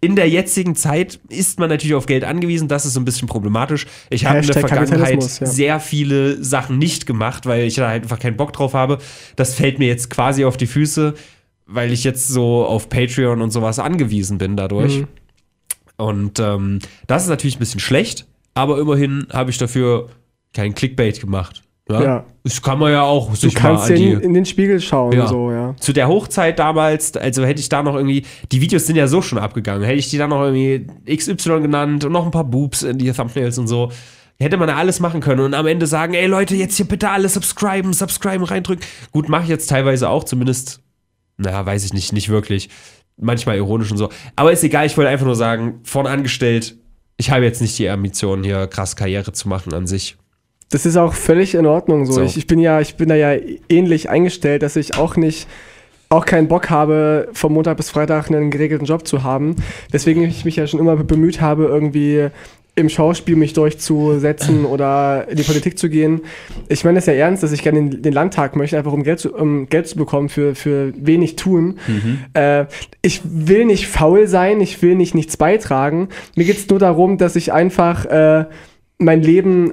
in 0.00 0.14
der 0.14 0.28
jetzigen 0.28 0.76
Zeit 0.76 1.18
ist 1.28 1.58
man 1.58 1.68
natürlich 1.68 1.94
auf 1.94 2.06
Geld 2.06 2.24
angewiesen, 2.24 2.68
das 2.68 2.86
ist 2.86 2.94
so 2.94 3.00
ein 3.00 3.04
bisschen 3.04 3.26
problematisch. 3.26 3.86
Ich 4.10 4.26
habe 4.26 4.38
in 4.38 4.46
der 4.46 4.60
Vergangenheit 4.60 5.22
ja. 5.22 5.46
sehr 5.46 5.80
viele 5.80 6.42
Sachen 6.42 6.78
nicht 6.78 7.06
gemacht, 7.06 7.46
weil 7.46 7.64
ich 7.64 7.74
da 7.74 7.88
halt 7.88 8.04
einfach 8.04 8.20
keinen 8.20 8.36
Bock 8.36 8.52
drauf 8.52 8.74
habe. 8.74 8.98
Das 9.34 9.54
fällt 9.54 9.78
mir 9.78 9.88
jetzt 9.88 10.08
quasi 10.08 10.44
auf 10.44 10.56
die 10.56 10.68
Füße, 10.68 11.14
weil 11.66 11.92
ich 11.92 12.04
jetzt 12.04 12.28
so 12.28 12.64
auf 12.64 12.88
Patreon 12.88 13.42
und 13.42 13.50
sowas 13.50 13.80
angewiesen 13.80 14.38
bin 14.38 14.56
dadurch. 14.56 14.98
Mhm. 14.98 15.08
Und 15.96 16.38
ähm, 16.38 16.78
das 17.08 17.24
ist 17.24 17.28
natürlich 17.28 17.56
ein 17.56 17.60
bisschen 17.60 17.80
schlecht, 17.80 18.26
aber 18.54 18.78
immerhin 18.78 19.26
habe 19.32 19.50
ich 19.50 19.58
dafür 19.58 20.10
keinen 20.54 20.74
Clickbait 20.74 21.20
gemacht. 21.20 21.64
Ja. 21.90 22.02
Ja. 22.02 22.24
Das 22.44 22.62
kann 22.62 22.78
man 22.78 22.92
ja 22.92 23.02
auch 23.02 23.30
du 23.30 23.36
sich 23.36 23.54
mal 23.54 23.60
kannst 23.60 23.90
an 23.90 23.96
ja 23.96 24.14
in, 24.14 24.20
in 24.20 24.34
den 24.34 24.44
Spiegel 24.44 24.80
schauen, 24.80 25.12
Ja. 25.12 25.26
so, 25.26 25.50
ja. 25.50 25.74
zu 25.80 25.92
der 25.92 26.08
Hochzeit 26.08 26.58
damals, 26.58 27.16
also 27.16 27.44
hätte 27.44 27.60
ich 27.60 27.68
da 27.68 27.82
noch 27.82 27.94
irgendwie, 27.94 28.24
die 28.52 28.60
Videos 28.60 28.86
sind 28.86 28.96
ja 28.96 29.06
so 29.08 29.22
schon 29.22 29.38
abgegangen, 29.38 29.82
hätte 29.84 29.98
ich 29.98 30.10
die 30.10 30.18
dann 30.18 30.30
noch 30.30 30.42
irgendwie 30.42 30.86
XY 31.14 31.60
genannt 31.62 32.04
und 32.04 32.12
noch 32.12 32.24
ein 32.24 32.30
paar 32.30 32.44
Boobs 32.44 32.82
in 32.82 32.98
die 32.98 33.10
Thumbnails 33.12 33.58
und 33.58 33.68
so, 33.68 33.90
hätte 34.38 34.56
man 34.56 34.68
ja 34.68 34.76
alles 34.76 35.00
machen 35.00 35.20
können 35.20 35.40
und 35.40 35.54
am 35.54 35.66
Ende 35.66 35.86
sagen, 35.86 36.14
ey 36.14 36.26
Leute, 36.26 36.54
jetzt 36.56 36.76
hier 36.76 36.86
bitte 36.86 37.10
alle 37.10 37.28
subscriben, 37.28 37.92
subscriben, 37.92 38.44
reindrücken. 38.44 38.84
Gut, 39.12 39.28
mache 39.28 39.44
ich 39.44 39.48
jetzt 39.48 39.68
teilweise 39.68 40.08
auch, 40.10 40.24
zumindest, 40.24 40.80
naja, 41.38 41.64
weiß 41.64 41.84
ich 41.84 41.92
nicht, 41.92 42.12
nicht 42.12 42.28
wirklich. 42.28 42.68
Manchmal 43.20 43.56
ironisch 43.56 43.90
und 43.90 43.96
so. 43.98 44.10
Aber 44.36 44.52
ist 44.52 44.62
egal, 44.62 44.86
ich 44.86 44.96
wollte 44.96 45.10
einfach 45.10 45.26
nur 45.26 45.34
sagen, 45.34 45.80
vorne 45.82 46.08
angestellt, 46.08 46.76
ich 47.16 47.32
habe 47.32 47.44
jetzt 47.44 47.60
nicht 47.60 47.76
die 47.78 47.88
Ambition, 47.88 48.44
hier 48.44 48.68
krass 48.68 48.94
Karriere 48.94 49.32
zu 49.32 49.48
machen 49.48 49.74
an 49.74 49.88
sich. 49.88 50.16
Das 50.70 50.84
ist 50.84 50.96
auch 50.96 51.14
völlig 51.14 51.54
in 51.54 51.66
Ordnung 51.66 52.06
so. 52.06 52.12
So. 52.12 52.22
Ich, 52.22 52.36
ich 52.36 52.46
bin 52.46 52.58
ja, 52.58 52.80
ich 52.80 52.96
bin 52.96 53.08
da 53.08 53.14
ja 53.14 53.34
ähnlich 53.68 54.10
eingestellt, 54.10 54.62
dass 54.62 54.76
ich 54.76 54.96
auch 54.96 55.16
nicht, 55.16 55.48
auch 56.10 56.24
keinen 56.24 56.48
Bock 56.48 56.70
habe, 56.70 57.28
vom 57.32 57.52
Montag 57.54 57.76
bis 57.76 57.90
Freitag 57.90 58.30
einen 58.30 58.50
geregelten 58.50 58.86
Job 58.86 59.06
zu 59.06 59.22
haben. 59.22 59.56
Deswegen 59.92 60.22
ich 60.22 60.44
mich 60.44 60.56
ja 60.56 60.66
schon 60.66 60.80
immer 60.80 60.96
bemüht 60.96 61.40
habe, 61.40 61.64
irgendwie 61.64 62.28
im 62.78 62.88
Schauspiel 62.88 63.34
mich 63.34 63.54
durchzusetzen 63.54 64.64
oder 64.64 65.26
in 65.28 65.36
die 65.36 65.42
Politik 65.42 65.78
zu 65.78 65.88
gehen. 65.88 66.20
Ich 66.68 66.84
meine 66.84 66.98
das 66.98 67.06
ja 67.06 67.12
ernst, 67.12 67.42
dass 67.42 67.50
ich 67.50 67.62
gerne 67.62 67.80
in 67.80 68.02
den 68.02 68.12
Landtag 68.12 68.54
möchte, 68.54 68.78
einfach 68.78 68.92
um 68.92 69.02
Geld 69.02 69.18
zu, 69.18 69.34
um 69.34 69.68
Geld 69.68 69.88
zu 69.88 69.96
bekommen 69.96 70.28
für, 70.28 70.54
für 70.54 70.92
wenig 70.96 71.34
tun. 71.34 71.78
Äh, 72.34 72.66
ich 73.02 73.20
will 73.24 73.64
nicht 73.64 73.88
faul 73.88 74.28
sein, 74.28 74.60
ich 74.60 74.80
will 74.80 74.94
nicht 74.94 75.14
nichts 75.14 75.36
beitragen. 75.36 76.08
Mir 76.36 76.44
geht 76.44 76.56
es 76.56 76.68
nur 76.68 76.78
darum, 76.78 77.18
dass 77.18 77.34
ich 77.34 77.52
einfach 77.52 78.04
äh, 78.06 78.46
mein 78.98 79.22
Leben 79.22 79.72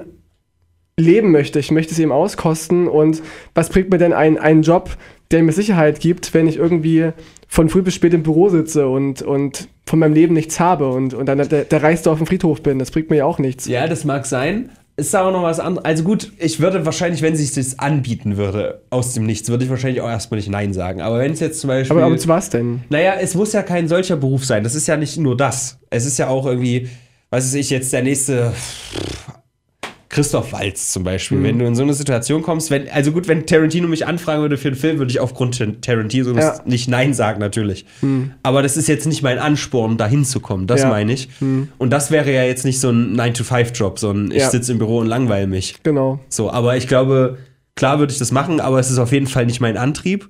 leben 0.98 1.30
möchte. 1.30 1.58
Ich 1.58 1.70
möchte 1.70 1.92
es 1.92 1.98
eben 1.98 2.12
auskosten. 2.12 2.88
Und 2.88 3.22
was 3.54 3.68
bringt 3.68 3.90
mir 3.90 3.98
denn 3.98 4.12
ein, 4.12 4.38
ein 4.38 4.62
Job, 4.62 4.96
der 5.30 5.42
mir 5.42 5.52
Sicherheit 5.52 6.00
gibt, 6.00 6.32
wenn 6.34 6.46
ich 6.46 6.56
irgendwie 6.56 7.10
von 7.48 7.68
früh 7.68 7.82
bis 7.82 7.94
spät 7.94 8.14
im 8.14 8.22
Büro 8.22 8.48
sitze 8.48 8.88
und, 8.88 9.22
und 9.22 9.68
von 9.86 9.98
meinem 9.98 10.14
Leben 10.14 10.34
nichts 10.34 10.58
habe 10.58 10.88
und, 10.88 11.14
und 11.14 11.26
dann 11.26 11.48
der, 11.48 11.64
der 11.64 11.82
Reichste 11.82 12.10
auf 12.10 12.18
dem 12.18 12.26
Friedhof 12.26 12.62
bin? 12.62 12.78
Das 12.78 12.90
bringt 12.90 13.10
mir 13.10 13.16
ja 13.16 13.24
auch 13.24 13.38
nichts. 13.38 13.66
Ja, 13.66 13.86
das 13.86 14.04
mag 14.04 14.26
sein. 14.26 14.70
Ist 14.98 15.14
aber 15.14 15.30
noch 15.30 15.42
was 15.42 15.60
anderes. 15.60 15.84
Also 15.84 16.04
gut, 16.04 16.32
ich 16.38 16.58
würde 16.60 16.86
wahrscheinlich, 16.86 17.20
wenn 17.20 17.36
sich 17.36 17.52
das 17.52 17.78
anbieten 17.78 18.38
würde, 18.38 18.80
aus 18.88 19.12
dem 19.12 19.26
Nichts, 19.26 19.50
würde 19.50 19.64
ich 19.64 19.70
wahrscheinlich 19.70 20.00
auch 20.00 20.08
erstmal 20.08 20.38
nicht 20.38 20.48
Nein 20.48 20.72
sagen. 20.72 21.02
Aber 21.02 21.18
wenn 21.18 21.32
es 21.32 21.40
jetzt 21.40 21.60
zum 21.60 21.68
Beispiel. 21.68 21.94
Aber, 21.94 22.06
aber 22.06 22.16
zu 22.16 22.28
was 22.28 22.48
denn? 22.48 22.80
naja, 22.88 23.16
es 23.20 23.34
muss 23.34 23.52
ja 23.52 23.62
kein 23.62 23.88
solcher 23.88 24.16
Beruf 24.16 24.46
sein. 24.46 24.64
Das 24.64 24.74
ist 24.74 24.86
ja 24.86 24.96
nicht 24.96 25.18
nur 25.18 25.36
das. 25.36 25.78
Es 25.90 26.06
ist 26.06 26.18
ja 26.18 26.28
auch 26.28 26.46
irgendwie, 26.46 26.88
was 27.28 27.44
weiß 27.44 27.54
ich, 27.54 27.68
jetzt 27.68 27.92
der 27.92 28.02
nächste. 28.02 28.54
Christoph 30.08 30.52
Walz 30.52 30.92
zum 30.92 31.02
Beispiel. 31.02 31.42
Wenn 31.42 31.58
du 31.58 31.66
in 31.66 31.74
so 31.74 31.82
eine 31.82 31.92
Situation 31.94 32.42
kommst, 32.42 32.70
wenn, 32.70 32.88
also 32.88 33.10
gut, 33.12 33.26
wenn 33.26 33.44
Tarantino 33.46 33.88
mich 33.88 34.06
anfragen 34.06 34.40
würde 34.40 34.56
für 34.56 34.68
einen 34.68 34.76
Film, 34.76 34.98
würde 34.98 35.10
ich 35.10 35.18
aufgrund 35.20 35.58
Tar- 35.58 35.80
Tarantino 35.80 36.30
Ja. 36.38 36.60
nicht 36.64 36.88
Nein 36.88 37.12
sagen, 37.12 37.40
natürlich. 37.40 37.84
Aber 38.42 38.62
das 38.62 38.76
ist 38.76 38.86
jetzt 38.88 39.06
nicht 39.06 39.22
mein 39.22 39.38
Ansporn, 39.38 39.96
da 39.96 40.06
hinzukommen. 40.06 40.66
Das 40.66 40.82
Ja. 40.82 40.88
meine 40.90 41.12
ich. 41.12 41.28
Und 41.40 41.90
das 41.90 42.10
wäre 42.10 42.32
ja 42.32 42.44
jetzt 42.44 42.64
nicht 42.64 42.78
so 42.80 42.90
ein 42.90 43.16
9-to-5-Job, 43.16 43.98
sondern 43.98 44.30
ich 44.30 44.42
Ja. 44.42 44.50
sitze 44.50 44.72
im 44.72 44.78
Büro 44.78 44.98
und 44.98 45.06
langweile 45.08 45.46
mich. 45.48 45.76
Genau. 45.82 46.20
So, 46.28 46.50
aber 46.50 46.76
ich 46.76 46.86
glaube, 46.86 47.38
klar 47.74 47.98
würde 47.98 48.12
ich 48.12 48.18
das 48.18 48.30
machen, 48.32 48.60
aber 48.60 48.78
es 48.78 48.90
ist 48.90 48.98
auf 48.98 49.10
jeden 49.12 49.26
Fall 49.26 49.46
nicht 49.46 49.60
mein 49.60 49.76
Antrieb. 49.76 50.28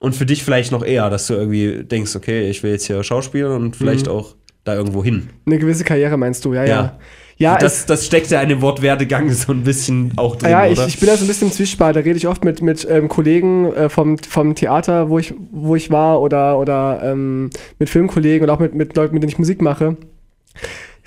Und 0.00 0.14
für 0.14 0.26
dich 0.26 0.42
vielleicht 0.44 0.70
noch 0.72 0.84
eher, 0.84 1.08
dass 1.08 1.28
du 1.28 1.34
irgendwie 1.34 1.84
denkst, 1.84 2.14
okay, 2.16 2.50
ich 2.50 2.62
will 2.62 2.72
jetzt 2.72 2.86
hier 2.86 3.02
schauspielen 3.02 3.52
und 3.52 3.76
vielleicht 3.76 4.06
auch 4.08 4.34
da 4.64 4.74
irgendwo 4.74 5.02
hin. 5.04 5.28
Eine 5.46 5.58
gewisse 5.58 5.84
Karriere 5.84 6.16
meinst 6.18 6.44
du, 6.44 6.52
ja, 6.52 6.64
ja. 6.64 6.98
Ja. 7.36 7.56
Das, 7.58 7.86
das 7.86 8.06
steckt 8.06 8.30
ja 8.30 8.40
in 8.40 8.48
dem 8.48 8.62
Wort 8.62 8.80
Werdegang 8.80 9.30
so 9.30 9.52
ein 9.52 9.64
bisschen 9.64 10.12
auch 10.16 10.36
drin, 10.36 10.50
Ja, 10.50 10.66
ich, 10.66 10.78
oder? 10.78 10.86
ich 10.86 10.98
bin 11.00 11.08
da 11.08 11.16
so 11.16 11.24
ein 11.24 11.28
bisschen 11.28 11.48
im 11.48 11.52
Zwiespalt. 11.52 11.96
Da 11.96 12.00
rede 12.00 12.16
ich 12.16 12.28
oft 12.28 12.44
mit, 12.44 12.62
mit 12.62 12.86
ähm, 12.88 13.08
Kollegen 13.08 13.72
äh, 13.72 13.88
vom, 13.88 14.18
vom 14.18 14.54
Theater, 14.54 15.10
wo 15.10 15.18
ich, 15.18 15.34
wo 15.50 15.74
ich 15.74 15.90
war, 15.90 16.20
oder, 16.20 16.58
oder 16.58 17.00
ähm, 17.02 17.50
mit 17.78 17.90
Filmkollegen 17.90 18.48
und 18.48 18.54
auch 18.54 18.60
mit, 18.60 18.74
mit 18.74 18.94
Leuten, 18.96 19.14
mit 19.14 19.22
denen 19.22 19.30
ich 19.30 19.38
Musik 19.38 19.60
mache. 19.62 19.96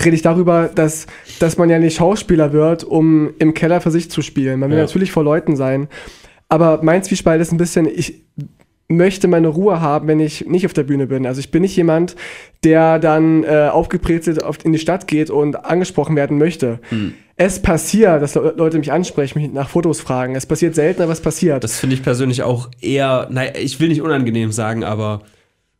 Rede 0.03 0.15
ich 0.15 0.21
darüber, 0.21 0.69
dass, 0.73 1.07
dass 1.39 1.57
man 1.57 1.69
ja 1.69 1.79
nicht 1.79 1.97
Schauspieler 1.97 2.51
wird, 2.53 2.83
um 2.83 3.31
im 3.39 3.53
Keller 3.53 3.81
für 3.81 3.89
sich 3.91 4.11
zu 4.11 4.21
spielen. 4.21 4.59
Man 4.59 4.69
will 4.69 4.77
Ja. 4.77 4.83
natürlich 4.83 5.11
vor 5.11 5.23
Leuten 5.23 5.55
sein. 5.55 5.87
Aber 6.49 6.81
mein 6.83 7.03
Zwiespalt 7.03 7.41
ist 7.41 7.51
ein 7.51 7.57
bisschen, 7.57 7.87
ich 7.87 8.21
möchte 8.89 9.27
meine 9.27 9.49
Ruhe 9.49 9.81
haben, 9.81 10.07
wenn 10.07 10.19
ich 10.19 10.45
nicht 10.45 10.65
auf 10.65 10.73
der 10.73 10.83
Bühne 10.83 11.07
bin. 11.07 11.25
Also 11.25 11.39
ich 11.39 11.51
bin 11.51 11.61
nicht 11.61 11.75
jemand, 11.75 12.15
der 12.63 12.99
dann 12.99 13.43
äh, 13.43 13.69
aufgebrezelt 13.71 14.43
auf, 14.43 14.63
in 14.63 14.71
die 14.71 14.79
Stadt 14.79 15.07
geht 15.07 15.29
und 15.29 15.65
angesprochen 15.65 16.15
werden 16.15 16.37
möchte. 16.37 16.79
Hm. 16.89 17.13
Es 17.35 17.61
passiert, 17.61 18.21
dass 18.21 18.35
Le 18.35 18.53
Leute 18.57 18.79
mich 18.79 18.91
ansprechen, 18.91 19.39
mich 19.39 19.51
nach 19.51 19.69
Fotos 19.69 19.99
fragen. 19.99 20.35
Es 20.35 20.45
passiert 20.45 20.73
selten, 20.73 21.01
aber 21.01 21.11
es 21.11 21.21
passiert. 21.21 21.63
das 21.63 21.79
finde 21.79 21.95
ich 21.95 22.03
persönlich 22.03 22.43
auch 22.43 22.69
eher, 22.81 23.27
naja, 23.29 23.51
ich 23.59 23.79
will 23.79 23.89
nicht 23.89 24.01
unangenehm 24.01 24.51
sagen, 24.51 24.83
aber 24.83 25.21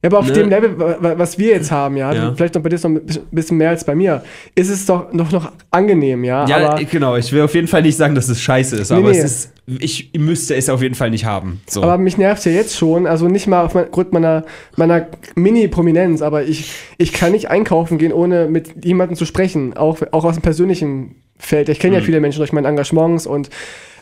aber 0.07 0.19
auf 0.19 0.27
ne? 0.27 0.33
dem 0.33 0.49
Level, 0.49 0.79
wa- 0.79 0.97
wa- 0.99 1.13
was 1.17 1.37
wir 1.37 1.49
jetzt 1.49 1.71
haben, 1.71 1.95
ja, 1.97 2.11
Ja. 2.13 2.33
vielleicht 2.35 2.55
noch 2.55 2.61
bei 2.63 2.69
dir 2.69 2.75
ist 2.75 2.83
noch 2.83 2.91
ein 2.91 3.05
bisschen- 3.05 3.23
bisschen 3.31 3.57
mehr 3.57 3.69
als 3.69 3.83
bei 3.85 3.93
mir, 3.95 4.23
ist 4.55 4.69
es 4.69 4.85
doch 4.85 5.11
noch, 5.13 5.31
noch 5.31 5.51
angenehm, 5.71 6.23
ja. 6.23 6.45
ja, 6.47 6.57
aber, 6.69 6.83
genau, 6.83 7.15
ich 7.15 7.31
will 7.31 7.41
auf 7.41 7.53
jeden 7.53 7.67
Fall 7.67 7.81
nicht 7.83 7.97
sagen, 7.97 8.15
dass 8.15 8.27
es 8.29 8.41
scheiße 8.41 8.75
ist, 8.77 8.89
Nee, 8.91 8.97
aber 8.97 9.11
nee. 9.11 9.17
es 9.19 9.23
ist, 9.23 9.53
ich 9.79 10.11
müsste 10.17 10.55
es 10.55 10.69
auf 10.69 10.81
jeden 10.81 10.95
Fall 10.95 11.09
nicht 11.11 11.25
haben. 11.25 11.61
So. 11.67 11.83
aber 11.83 11.97
mich 11.97 12.17
nervt 12.17 12.43
ja 12.45 12.51
jetzt 12.51 12.75
schon, 12.77 13.05
also 13.05 13.27
nicht 13.27 13.47
mal 13.47 13.63
aufgrund 13.65 14.13
meiner, 14.13 14.43
meiner 14.75 15.07
Mini-Prominenz, 15.35 16.21
aber 16.21 16.43
ich, 16.43 16.71
ich 16.97 17.13
kann 17.13 17.31
nicht 17.31 17.49
einkaufen 17.49 17.97
gehen, 17.97 18.13
ohne 18.13 18.47
mit 18.47 18.83
jemandem 18.85 19.15
zu 19.17 19.25
sprechen, 19.25 19.75
auch, 19.77 19.99
auch 20.11 20.25
aus 20.25 20.35
dem 20.35 20.41
persönlichen 20.43 21.15
Feld. 21.39 21.69
Ich 21.69 21.79
kenne 21.79 21.95
Mhm. 21.95 21.99
ja 21.99 22.05
viele 22.05 22.19
Menschen 22.19 22.39
durch 22.39 22.51
meine 22.53 22.67
Engagements 22.67 23.27
und 23.27 23.49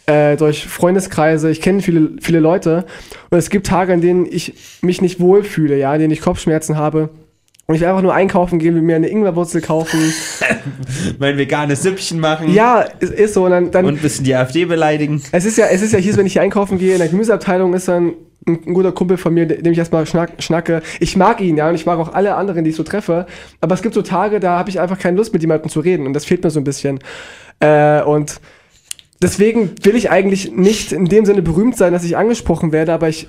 äh, 0.08 0.38
durch 0.38 0.66
Freundeskreise, 0.66 1.50
ich 1.50 1.62
kenne 1.62 1.82
viele, 1.82 2.12
viele 2.22 2.40
Leute 2.40 2.86
und 3.30 3.38
es 3.38 3.50
gibt 3.50 3.68
Tage, 3.68 3.94
an 3.94 4.02
denen 4.02 4.26
ich 4.26 4.54
mich 4.82 5.02
nicht 5.02 5.20
wohlfühle, 5.20 5.78
ja, 5.78 5.92
an 5.92 6.00
denen 6.00 6.12
ich 6.12 6.22
Kopfschmerzen 6.22 6.78
habe 6.78 7.10
und 7.68 7.74
ich 7.74 7.82
will 7.82 7.88
einfach 7.88 8.04
nur 8.04 8.14
einkaufen 8.14 8.60
gehen, 8.60 8.76
will 8.76 8.84
mir 8.84 8.96
eine 8.96 9.08
Ingwerwurzel 9.08 9.62
kaufen. 9.62 10.00
mein 11.20 11.38
veganes 11.38 11.82
Süppchen 11.82 12.20
machen 12.20 12.54
ja, 12.54 12.86
es 13.00 13.10
ist 13.10 13.34
so 13.34 13.46
und 13.46 13.52
dann, 13.52 13.72
dann 13.72 13.86
und 13.86 13.96
ein 13.96 14.02
bisschen 14.02 14.24
die 14.24 14.36
AfD 14.36 14.66
beleidigen. 14.66 15.24
Es 15.32 15.46
ist 15.46 15.58
ja, 15.58 15.66
es 15.68 15.82
ist 15.82 15.92
ja 15.92 16.00
hier, 16.00 16.16
wenn 16.16 16.28
ich 16.28 16.34
hier 16.34 16.44
einkaufen 16.44 16.78
gehe, 16.78 16.94
in 16.94 17.00
der 17.00 17.08
Gemüseabteilung 17.08 17.74
ist 17.74 17.88
dann 17.88 18.14
ein, 18.48 18.60
ein 18.68 18.74
guter 18.76 18.92
Kumpel 18.92 19.18
von 19.18 19.34
mir, 19.34 19.48
dem 19.48 19.72
ich 19.72 19.80
erstmal 19.80 20.06
schnack, 20.06 20.34
schnacke. 20.40 20.84
Ich 21.00 21.18
mag 21.18 21.42
ihn, 21.42 21.58
ja, 21.58 21.68
und 21.68 21.76
ich 21.76 21.88
mag 21.88 21.98
auch 21.98 22.14
alle 22.14 22.36
anderen, 22.36 22.64
die 22.64 22.70
ich 22.70 22.76
so 22.76 22.84
treffe. 22.84 23.26
Aber 23.62 23.74
es 23.74 23.82
gibt 23.82 23.96
so 23.96 24.04
Tage, 24.04 24.40
da 24.40 24.60
habe 24.60 24.70
ich 24.70 24.80
einfach 24.80 25.00
keine 25.00 25.18
Lust, 25.18 25.34
mit 25.34 25.42
jemandem 25.42 25.70
zu 25.70 25.80
reden. 25.80 26.06
Und 26.06 26.14
das 26.14 26.26
fehlt 26.26 26.44
mir 26.44 26.52
so 26.52 26.60
ein 26.60 26.64
bisschen. 26.64 27.00
Äh, 27.60 28.04
und 28.04 28.40
deswegen 29.22 29.72
will 29.84 29.96
ich 29.96 30.10
eigentlich 30.12 30.52
nicht 30.52 30.92
in 30.92 31.06
dem 31.06 31.26
Sinne 31.26 31.42
berühmt 31.42 31.78
sein, 31.78 31.94
dass 31.94 32.04
ich 32.04 32.18
angesprochen 32.18 32.72
werde, 32.72 32.94
aber 32.94 33.10
ich 33.10 33.28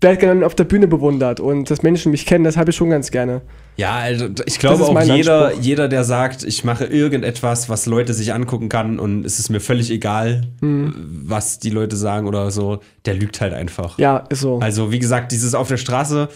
werde 0.00 0.18
gerne 0.18 0.46
auf 0.46 0.54
der 0.54 0.64
Bühne 0.64 0.86
bewundert 0.86 1.40
und 1.40 1.70
dass 1.70 1.82
Menschen 1.82 2.12
mich 2.12 2.24
kennen, 2.24 2.44
das 2.44 2.56
habe 2.56 2.70
ich 2.70 2.76
schon 2.76 2.90
ganz 2.90 3.10
gerne. 3.10 3.40
Ja, 3.76 3.96
also 3.96 4.28
ich 4.46 4.58
glaube 4.60 4.84
auch 4.84 5.02
jeder, 5.02 5.46
Anspruch. 5.48 5.62
jeder, 5.62 5.88
der 5.88 6.04
sagt, 6.04 6.44
ich 6.44 6.62
mache 6.64 6.84
irgendetwas, 6.84 7.68
was 7.68 7.86
Leute 7.86 8.14
sich 8.14 8.32
angucken 8.32 8.68
kann 8.68 8.98
und 9.00 9.24
es 9.24 9.38
ist 9.40 9.50
mir 9.50 9.60
völlig 9.60 9.90
egal, 9.90 10.42
Hm. 10.60 10.94
was 11.24 11.58
die 11.58 11.70
Leute 11.70 11.96
sagen 11.96 12.26
oder 12.28 12.50
so, 12.52 12.78
der 13.06 13.14
lügt 13.14 13.40
halt 13.40 13.54
einfach. 13.54 13.98
Ja, 13.98 14.18
ist 14.30 14.40
so. 14.40 14.58
Also 14.60 14.92
wie 14.92 14.98
gesagt, 15.00 15.32
dieses 15.32 15.54
auf 15.54 15.66
der 15.68 15.76
Straße, 15.78 16.28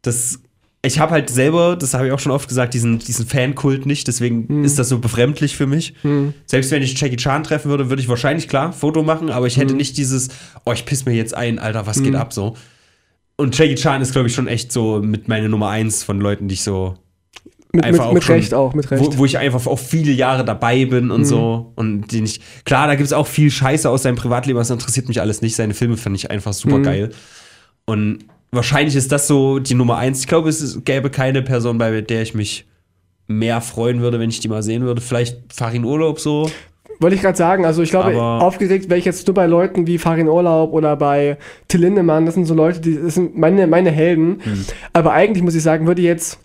das 0.00 0.40
ich 0.84 0.98
habe 0.98 1.12
halt 1.12 1.30
selber, 1.30 1.76
das 1.76 1.94
habe 1.94 2.06
ich 2.08 2.12
auch 2.12 2.18
schon 2.18 2.32
oft 2.32 2.48
gesagt, 2.48 2.74
diesen, 2.74 2.98
diesen 2.98 3.24
Fankult 3.26 3.86
nicht, 3.86 4.08
deswegen 4.08 4.48
Hm. 4.48 4.64
ist 4.64 4.78
das 4.78 4.88
so 4.88 4.98
befremdlich 4.98 5.56
für 5.56 5.66
mich. 5.66 5.94
Selbst 6.46 6.70
wenn 6.72 6.82
ich 6.82 7.00
Jackie 7.00 7.16
Chan 7.16 7.44
treffen 7.44 7.70
würde, 7.70 7.88
würde 7.88 8.02
ich 8.02 8.08
wahrscheinlich 8.08 8.48
klar 8.48 8.72
Foto 8.72 9.02
machen, 9.04 9.30
aber 9.30 9.46
ich 9.46 9.54
Hm. 9.54 9.62
hätte 9.62 9.74
nicht 9.74 9.96
dieses, 9.96 10.28
oh, 10.64 10.72
ich 10.72 10.84
piss 10.84 11.04
mir 11.06 11.12
jetzt 11.14 11.34
ein, 11.34 11.58
Alter, 11.60 11.86
was 11.86 12.02
geht 12.02 12.16
ab 12.16 12.32
so. 12.32 12.56
Und 13.36 13.56
Jackie 13.56 13.76
Chan 13.76 14.02
ist, 14.02 14.12
glaube 14.12 14.28
ich, 14.28 14.34
schon 14.34 14.48
echt 14.48 14.72
so 14.72 15.00
mit 15.00 15.28
meine 15.28 15.48
Nummer 15.48 15.68
eins 15.68 16.02
von 16.02 16.20
Leuten, 16.20 16.48
die 16.48 16.54
ich 16.54 16.62
so 16.62 16.94
mit 17.72 17.84
einfach 17.84 18.00
mit, 18.04 18.08
auch 18.08 18.12
mit 18.14 18.24
schon- 18.24 18.34
Recht 18.34 18.52
auch, 18.54 18.74
mit 18.74 18.90
Recht. 18.90 19.02
wo, 19.02 19.18
wo 19.18 19.24
ich 19.24 19.38
einfach 19.38 19.66
auch 19.66 19.78
viele 19.78 20.12
Jahre 20.12 20.44
dabei 20.44 20.84
bin 20.84 21.10
und 21.10 21.24
so. 21.24 21.72
Und 21.76 22.12
den 22.12 22.24
ich, 22.24 22.40
klar, 22.64 22.86
da 22.88 22.96
gibt 22.96 23.06
es 23.06 23.12
auch 23.14 23.26
viel 23.26 23.50
Scheiße 23.50 23.88
aus 23.88 24.02
seinem 24.02 24.16
Privatleben, 24.16 24.58
das 24.58 24.68
interessiert 24.68 25.08
mich 25.08 25.20
alles 25.20 25.40
nicht. 25.42 25.56
Seine 25.56 25.72
Filme 25.74 25.96
fand 25.96 26.14
ich 26.16 26.30
einfach 26.30 26.52
super 26.52 26.80
geil. 26.80 27.10
Und 27.86 28.26
wahrscheinlich 28.52 28.94
ist 28.94 29.10
das 29.10 29.26
so 29.26 29.58
die 29.58 29.74
Nummer 29.74 29.96
eins. 29.96 30.20
Ich 30.20 30.26
glaube, 30.28 30.48
es 30.48 30.84
gäbe 30.84 31.10
keine 31.10 31.42
Person, 31.42 31.78
bei 31.78 32.00
der 32.02 32.22
ich 32.22 32.34
mich 32.34 32.66
mehr 33.26 33.60
freuen 33.60 34.00
würde, 34.00 34.20
wenn 34.20 34.30
ich 34.30 34.40
die 34.40 34.48
mal 34.48 34.62
sehen 34.62 34.84
würde. 34.84 35.00
Vielleicht 35.00 35.38
Farin 35.52 35.84
Urlaub 35.84 36.20
so. 36.20 36.50
Wollte 37.00 37.16
ich 37.16 37.22
gerade 37.22 37.38
sagen, 37.38 37.64
also 37.64 37.82
ich 37.82 37.90
glaube, 37.90 38.10
Aber- 38.10 38.42
aufgeregt 38.42 38.88
wäre 38.88 38.98
ich 38.98 39.04
jetzt 39.04 39.26
nur 39.26 39.34
bei 39.34 39.46
Leuten 39.46 39.86
wie 39.86 39.98
Farin 39.98 40.28
Urlaub 40.28 40.72
oder 40.72 40.94
bei 40.96 41.36
Till 41.66 41.80
Lindemann. 41.80 42.26
Das 42.26 42.34
sind 42.34 42.44
so 42.44 42.54
Leute, 42.54 42.80
die 42.80 42.96
das 42.96 43.14
sind 43.14 43.36
meine, 43.36 43.66
meine 43.66 43.90
Helden. 43.90 44.40
Hm. 44.42 44.64
Aber 44.92 45.12
eigentlich 45.12 45.42
muss 45.42 45.54
ich 45.54 45.62
sagen, 45.62 45.86
würde 45.86 46.02
jetzt 46.02 46.38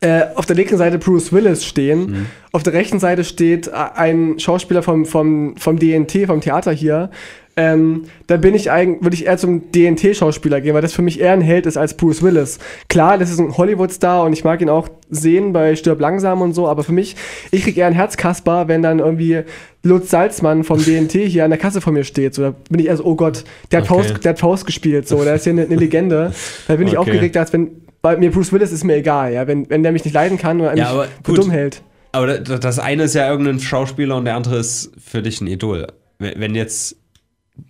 äh, 0.00 0.24
auf 0.34 0.44
der 0.46 0.56
linken 0.56 0.76
Seite 0.76 0.98
Bruce 0.98 1.32
Willis 1.32 1.64
stehen. 1.64 2.06
Hm. 2.06 2.26
Auf 2.52 2.62
der 2.62 2.72
rechten 2.72 2.98
Seite 2.98 3.24
steht 3.24 3.68
äh, 3.68 3.72
ein 3.94 4.38
Schauspieler 4.38 4.82
vom, 4.82 5.06
vom, 5.06 5.56
vom 5.56 5.78
DNT, 5.78 6.26
vom 6.26 6.40
Theater 6.40 6.72
hier. 6.72 7.10
Ähm, 7.60 8.04
da 8.28 8.36
bin 8.36 8.54
ich 8.54 8.70
eigentlich, 8.70 9.02
würde 9.02 9.14
ich 9.16 9.26
eher 9.26 9.36
zum 9.36 9.72
DNT-Schauspieler 9.72 10.60
gehen, 10.60 10.74
weil 10.74 10.82
das 10.82 10.92
für 10.92 11.02
mich 11.02 11.18
eher 11.18 11.32
ein 11.32 11.40
Held 11.40 11.66
ist 11.66 11.76
als 11.76 11.94
Bruce 11.96 12.22
Willis. 12.22 12.60
Klar, 12.88 13.18
das 13.18 13.30
ist 13.30 13.40
ein 13.40 13.56
Hollywood-Star 13.56 14.22
und 14.24 14.32
ich 14.32 14.44
mag 14.44 14.60
ihn 14.62 14.68
auch 14.68 14.88
sehen 15.10 15.52
bei 15.52 15.74
Stirb 15.74 15.98
langsam 16.00 16.40
und 16.40 16.52
so, 16.54 16.68
aber 16.68 16.84
für 16.84 16.92
mich, 16.92 17.16
ich 17.50 17.64
krieg 17.64 17.76
eher 17.76 17.88
ein 17.88 17.94
Herzkasper, 17.94 18.68
wenn 18.68 18.82
dann 18.82 19.00
irgendwie 19.00 19.40
Lutz 19.82 20.10
Salzmann 20.10 20.62
vom 20.62 20.84
DNT 20.84 21.12
hier 21.12 21.44
an 21.44 21.50
der 21.50 21.58
Kasse 21.58 21.80
vor 21.80 21.92
mir 21.92 22.04
steht. 22.04 22.34
So, 22.34 22.42
da 22.42 22.54
bin 22.70 22.78
ich 22.78 22.86
eher 22.86 22.96
so, 22.96 23.04
oh 23.04 23.16
Gott, 23.16 23.42
der 23.72 23.80
hat, 23.80 23.90
Okay. 23.90 24.02
Faust, 24.08 24.24
der 24.24 24.30
hat 24.30 24.38
Faust 24.38 24.64
gespielt, 24.66 25.08
so, 25.08 25.24
der 25.24 25.34
ist 25.34 25.42
hier 25.44 25.52
eine, 25.52 25.62
eine 25.62 25.74
Legende. 25.76 26.32
Da 26.68 26.76
bin 26.76 26.86
ich 26.86 26.96
Okay. 26.96 27.10
aufgeregt, 27.10 27.36
als 27.36 27.52
wenn, 27.52 27.70
bei 28.02 28.16
mir 28.16 28.30
Bruce 28.30 28.52
Willis 28.52 28.70
ist 28.70 28.84
mir 28.84 28.94
egal, 28.96 29.32
ja, 29.32 29.48
wenn, 29.48 29.68
wenn 29.68 29.82
der 29.82 29.90
mich 29.90 30.04
nicht 30.04 30.14
leiden 30.14 30.38
kann 30.38 30.60
oder 30.60 30.70
mich 30.70 30.80
Ja, 30.80 30.90
aber 30.90 31.08
für 31.24 31.32
dumm 31.32 31.50
hält. 31.50 31.82
Aber 32.12 32.38
da- 32.38 32.58
das 32.58 32.78
eine 32.78 33.02
ist 33.04 33.14
ja 33.16 33.28
irgendein 33.28 33.58
Schauspieler 33.58 34.16
und 34.16 34.24
der 34.26 34.36
andere 34.36 34.58
ist 34.58 34.92
für 35.04 35.22
dich 35.22 35.40
ein 35.40 35.46
Idol. 35.48 35.88
Wenn 36.20 36.54
jetzt 36.54 36.96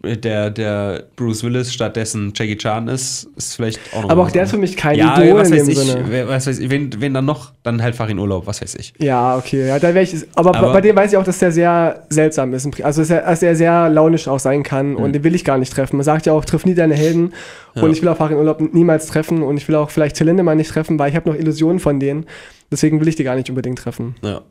der, 0.04 0.50
der 0.50 1.04
Bruce 1.16 1.42
Willis 1.42 1.73
stattdessen 1.73 2.33
Jackie 2.35 2.57
Chan 2.57 2.88
ist, 2.88 3.28
ist 3.37 3.57
vielleicht 3.57 3.80
auch 3.95 4.02
noch 4.02 4.11
Aber 4.11 4.23
auch 4.23 4.30
der 4.30 4.45
ist 4.45 4.50
für 4.50 4.59
mich 4.59 4.76
kein 4.76 4.97
ja, 4.97 5.21
Idol 5.21 5.40
was 5.40 5.50
in 5.50 5.57
dem 5.57 5.68
ich, 5.68 5.78
Sinne. 5.78 6.04
wer- 6.09 6.28
was 6.28 6.47
weiß 6.47 6.59
ich, 6.59 6.71
wen, 6.71 6.90
wen 7.00 7.14
dann 7.14 7.25
noch? 7.25 7.52
Dann 7.62 7.83
halt 7.83 7.95
Farin 7.95 8.18
Urlaub, 8.18 8.47
was 8.47 8.62
weiß 8.62 8.75
ich. 8.76 8.95
Ja, 8.99 9.37
okay. 9.37 9.66
Ja, 9.68 9.78
da 9.78 9.95
ich. 9.95 10.14
Aber, 10.35 10.54
Aber- 10.54 10.73
bei 10.73 10.80
dem 10.80 10.95
weiß 10.97 11.12
ich 11.12 11.16
auch, 11.16 11.25
dass 11.25 11.38
der 11.38 11.52
sehr 11.52 12.04
seltsam 12.11 12.54
ist. 12.54 12.66
Also, 12.85 13.02
dass 13.02 13.11
er, 13.11 13.23
dass 13.23 13.42
er 13.42 13.57
sehr 13.57 13.88
launisch 13.88 14.28
auch 14.28 14.38
sein 14.40 14.62
kann 14.62 14.95
und 14.97 15.12
den 15.12 15.25
will 15.25 15.35
ich 15.35 15.45
gar 15.45 15.59
nicht 15.59 15.73
treffen. 15.73 15.97
Man 15.97 16.04
sagt 16.04 16.26
ja 16.26 16.33
auch, 16.33 16.45
triff 16.45 16.64
nie 16.64 16.75
deine 16.75 16.95
Helden. 16.95 17.33
Ja. 17.75 17.83
Und 17.83 17.92
ich 17.92 18.00
will 18.02 18.09
auch 18.09 18.16
Farin 18.16 18.37
Urlaub 18.37 18.61
niemals 18.73 19.07
treffen 19.07 19.42
und 19.42 19.57
ich 19.57 19.68
will 19.68 19.75
auch 19.75 19.90
vielleicht 19.90 20.16
Till 20.16 20.26
Lindemann 20.26 20.57
nicht 20.57 20.71
treffen, 20.71 20.99
weil 20.99 21.11
ich 21.11 21.16
habe 21.16 21.28
noch 21.30 21.37
Illusionen 21.38 21.80
von 21.80 22.00
denen. 22.00 22.26
Deswegen 22.71 23.00
will 23.00 23.09
ich 23.09 23.16
die 23.16 23.25
gar 23.25 23.35
nicht 23.37 23.49
unbedingt 23.49 23.78
treffen. 23.78 24.14
Ja. 24.23 24.42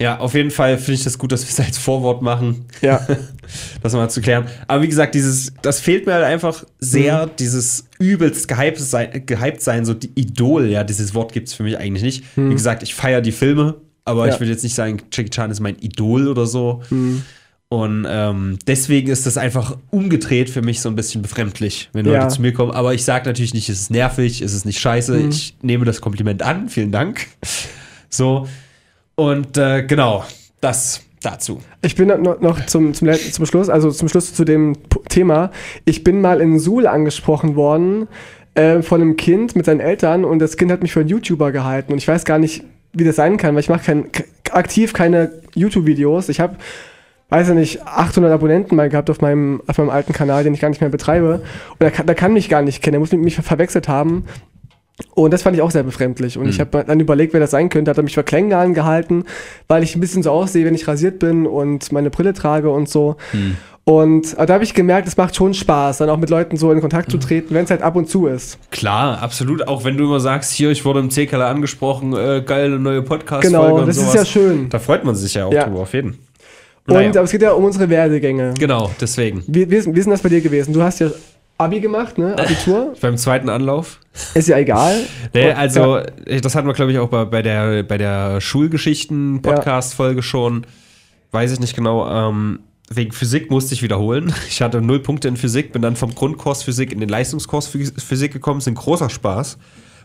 Ja, 0.00 0.18
auf 0.18 0.32
jeden 0.34 0.50
Fall 0.50 0.78
finde 0.78 0.94
ich 0.94 1.04
das 1.04 1.18
gut, 1.18 1.30
dass 1.30 1.42
wir 1.44 1.50
es 1.50 1.60
als 1.60 1.76
Vorwort 1.78 2.22
machen, 2.22 2.64
Ja. 2.80 3.06
das 3.82 3.92
mal 3.92 4.08
zu 4.08 4.20
klären. 4.22 4.46
Aber 4.66 4.82
wie 4.82 4.88
gesagt, 4.88 5.14
dieses, 5.14 5.52
das 5.60 5.78
fehlt 5.78 6.06
mir 6.06 6.14
halt 6.14 6.24
einfach 6.24 6.64
sehr, 6.78 7.26
Mhm. 7.26 7.30
dieses 7.38 7.84
übelst 7.98 8.48
gehypt 8.48 8.78
sein, 8.80 9.26
gehypt 9.26 9.60
sein, 9.60 9.84
so 9.84 9.92
die 9.92 10.10
Idol, 10.14 10.66
ja, 10.68 10.84
dieses 10.84 11.14
Wort 11.14 11.32
gibt 11.34 11.48
es 11.48 11.54
für 11.54 11.62
mich 11.64 11.76
eigentlich 11.76 12.02
nicht. 12.02 12.24
Wie 12.36 12.52
gesagt, 12.54 12.82
ich 12.82 12.94
feiere 12.94 13.20
die 13.20 13.32
Filme, 13.32 13.74
aber 14.06 14.22
Mhm. 14.22 14.28
Ja. 14.28 14.34
ich 14.34 14.40
will 14.40 14.48
jetzt 14.48 14.62
nicht 14.62 14.74
sagen, 14.74 15.02
Jackie 15.12 15.28
Chan 15.30 15.50
ist 15.50 15.60
mein 15.60 15.76
Idol 15.80 16.28
oder 16.28 16.46
so. 16.46 16.80
Mhm. 16.88 17.22
Und 17.68 18.04
ähm, 18.08 18.58
deswegen 18.66 19.10
ist 19.10 19.26
das 19.26 19.36
einfach 19.36 19.76
umgedreht 19.90 20.50
für 20.50 20.60
mich 20.62 20.80
so 20.80 20.88
ein 20.88 20.96
bisschen 20.96 21.22
befremdlich, 21.22 21.88
wenn 21.92 22.04
Leute 22.06 22.16
Ja. 22.16 22.28
zu 22.28 22.40
mir 22.42 22.52
kommen. 22.52 22.72
Aber 22.72 22.94
ich 22.94 23.04
sage 23.04 23.26
natürlich 23.28 23.54
nicht, 23.54 23.68
es 23.68 23.82
ist 23.82 23.90
nervig, 23.92 24.40
es 24.40 24.54
ist 24.54 24.64
nicht 24.64 24.80
scheiße. 24.80 25.12
Mhm. 25.12 25.28
Ich 25.28 25.54
nehme 25.62 25.84
das 25.84 26.00
Kompliment 26.00 26.42
an, 26.42 26.68
vielen 26.70 26.90
Dank. 26.90 27.26
So. 28.08 28.48
Und 29.20 29.58
äh, 29.58 29.82
genau, 29.82 30.24
das 30.62 31.02
dazu. 31.22 31.60
Ich 31.82 31.94
bin 31.94 32.08
noch, 32.08 32.64
zum, 32.64 32.94
zum, 32.94 33.12
zum 33.12 33.44
Schluss, 33.44 33.68
also 33.68 33.90
zum 33.90 34.08
Schluss 34.08 34.32
zu 34.32 34.46
dem 34.46 34.78
Thema. 35.10 35.50
Ich 35.84 36.02
bin 36.04 36.22
mal 36.22 36.40
in 36.40 36.58
Suhl 36.58 36.86
angesprochen 36.86 37.54
worden 37.54 38.08
äh, 38.54 38.80
von 38.80 39.02
einem 39.02 39.16
Kind 39.18 39.56
mit 39.56 39.66
seinen 39.66 39.80
Eltern 39.80 40.24
und 40.24 40.38
das 40.38 40.56
Kind 40.56 40.72
hat 40.72 40.80
mich 40.80 40.92
für 40.94 41.00
einen 41.00 41.10
YouTuber 41.10 41.52
gehalten 41.52 41.92
und 41.92 41.98
ich 41.98 42.08
weiß 42.08 42.24
gar 42.24 42.38
nicht, 42.38 42.64
wie 42.94 43.04
das 43.04 43.16
sein 43.16 43.36
kann, 43.36 43.54
weil 43.54 43.60
ich 43.60 43.68
mache 43.68 43.84
kein, 43.84 44.06
aktiv 44.52 44.94
keine 44.94 45.30
YouTube-Videos. 45.54 46.30
Ich 46.30 46.40
habe, 46.40 46.56
weiß 47.28 47.50
ich 47.50 47.54
nicht, 47.54 47.82
800 47.86 48.32
Abonnenten 48.32 48.74
mal 48.74 48.88
gehabt 48.88 49.10
auf 49.10 49.20
meinem, 49.20 49.60
auf 49.66 49.76
meinem 49.76 49.90
alten 49.90 50.14
Kanal, 50.14 50.44
den 50.44 50.54
ich 50.54 50.60
gar 50.60 50.70
nicht 50.70 50.80
mehr 50.80 50.88
betreibe. 50.88 51.42
Und 51.78 51.80
er 51.84 51.90
kann, 51.90 52.06
der 52.06 52.14
kann 52.14 52.32
mich 52.32 52.48
gar 52.48 52.62
nicht 52.62 52.82
kennen, 52.82 52.94
er 52.94 53.00
muss 53.00 53.12
mich, 53.12 53.20
mich 53.20 53.36
verwechselt 53.36 53.86
haben. 53.86 54.24
Und 55.14 55.32
das 55.32 55.42
fand 55.42 55.56
ich 55.56 55.62
auch 55.62 55.70
sehr 55.70 55.82
befremdlich. 55.82 56.38
Und 56.38 56.48
ich 56.48 56.60
habe 56.60 56.84
dann 56.84 57.00
überlegt, 57.00 57.32
wer 57.32 57.40
das 57.40 57.50
sein 57.50 57.68
könnte. 57.68 57.90
Hat 57.90 57.98
er 57.98 58.02
mich 58.04 58.14
für 58.14 58.22
Klänge 58.22 58.56
angehalten, 58.56 59.24
weil 59.68 59.82
ich 59.82 59.94
ein 59.96 60.00
bisschen 60.00 60.22
so 60.22 60.30
aussehe, 60.30 60.64
wenn 60.64 60.74
ich 60.74 60.86
rasiert 60.88 61.18
bin 61.18 61.46
und 61.46 61.90
meine 61.92 62.10
Brille 62.10 62.32
trage 62.34 62.70
und 62.70 62.88
so. 62.88 63.16
Und 63.84 64.36
aber 64.36 64.46
da 64.46 64.54
habe 64.54 64.64
ich 64.64 64.74
gemerkt, 64.74 65.08
es 65.08 65.16
macht 65.16 65.34
schon 65.34 65.52
Spaß, 65.54 65.98
dann 65.98 66.10
auch 66.10 66.18
mit 66.18 66.30
Leuten 66.30 66.56
so 66.56 66.70
in 66.70 66.80
Kontakt 66.80 67.10
zu 67.10 67.18
treten, 67.18 67.54
wenn 67.54 67.64
es 67.64 67.70
halt 67.70 67.82
ab 67.82 67.96
und 67.96 68.08
zu 68.08 68.26
ist. 68.26 68.58
Klar, 68.70 69.20
absolut. 69.22 69.66
Auch 69.66 69.84
wenn 69.84 69.96
du 69.96 70.04
immer 70.04 70.20
sagst, 70.20 70.52
hier, 70.52 70.70
ich 70.70 70.84
wurde 70.84 71.00
im 71.00 71.10
C-Keller 71.10 71.46
angesprochen, 71.46 72.12
äh, 72.14 72.42
geile 72.44 72.78
neue 72.78 73.02
Podcast-Folge 73.02 73.48
Genau, 73.68 73.84
das 73.84 73.96
ist 73.96 74.02
sowas. 74.02 74.14
ja 74.14 74.24
schön. 74.26 74.68
Da 74.68 74.78
freut 74.78 75.04
man 75.04 75.14
sich 75.16 75.34
ja 75.34 75.46
auch 75.46 75.52
Ja. 75.52 75.64
drüber, 75.64 75.80
auf 75.80 75.92
jeden. 75.94 76.18
Und 76.86 76.94
Naja. 76.94 77.08
aber 77.10 77.22
es 77.22 77.30
geht 77.32 77.42
ja 77.42 77.52
um 77.52 77.64
unsere 77.64 77.88
Werdegänge. 77.88 78.54
Genau, 78.58 78.90
deswegen. 79.00 79.42
Wie, 79.46 79.68
wie, 79.70 79.76
ist, 79.76 79.86
wie 79.92 79.98
ist 79.98 80.04
denn 80.04 80.12
das 80.12 80.22
bei 80.22 80.28
dir 80.28 80.40
gewesen? 80.40 80.72
Du 80.72 80.82
hast 80.82 81.00
ja 81.00 81.10
Abi 81.60 81.80
gemacht, 81.80 82.16
ne? 82.18 82.36
Abitur. 82.38 82.94
Beim 83.00 83.16
zweiten 83.16 83.48
Anlauf. 83.48 84.00
Ist 84.34 84.48
ja 84.48 84.56
egal. 84.58 85.00
Nee, 85.34 85.52
also, 85.52 85.98
ja. 85.98 86.40
das 86.40 86.54
hatten 86.54 86.66
wir, 86.66 86.74
glaube 86.74 86.92
ich, 86.92 86.98
auch 86.98 87.08
bei, 87.08 87.24
bei 87.26 87.42
der, 87.42 87.82
bei 87.82 87.98
der 87.98 88.40
Schulgeschichten-Podcast-Folge 88.40 90.22
schon. 90.22 90.66
Weiß 91.32 91.52
ich 91.52 91.60
nicht 91.60 91.76
genau. 91.76 92.08
Ähm, 92.10 92.60
wegen 92.88 93.12
Physik 93.12 93.50
musste 93.50 93.74
ich 93.74 93.82
wiederholen. 93.82 94.32
Ich 94.48 94.62
hatte 94.62 94.80
null 94.80 95.00
Punkte 95.00 95.28
in 95.28 95.36
Physik, 95.36 95.72
bin 95.72 95.82
dann 95.82 95.96
vom 95.96 96.14
Grundkurs 96.14 96.62
Physik 96.62 96.92
in 96.92 97.00
den 97.00 97.08
Leistungskurs 97.08 97.68
Phys- 97.68 98.00
Physik 98.00 98.32
gekommen. 98.32 98.58
Ist 98.58 98.66
ein 98.68 98.74
großer 98.74 99.10
Spaß. 99.10 99.58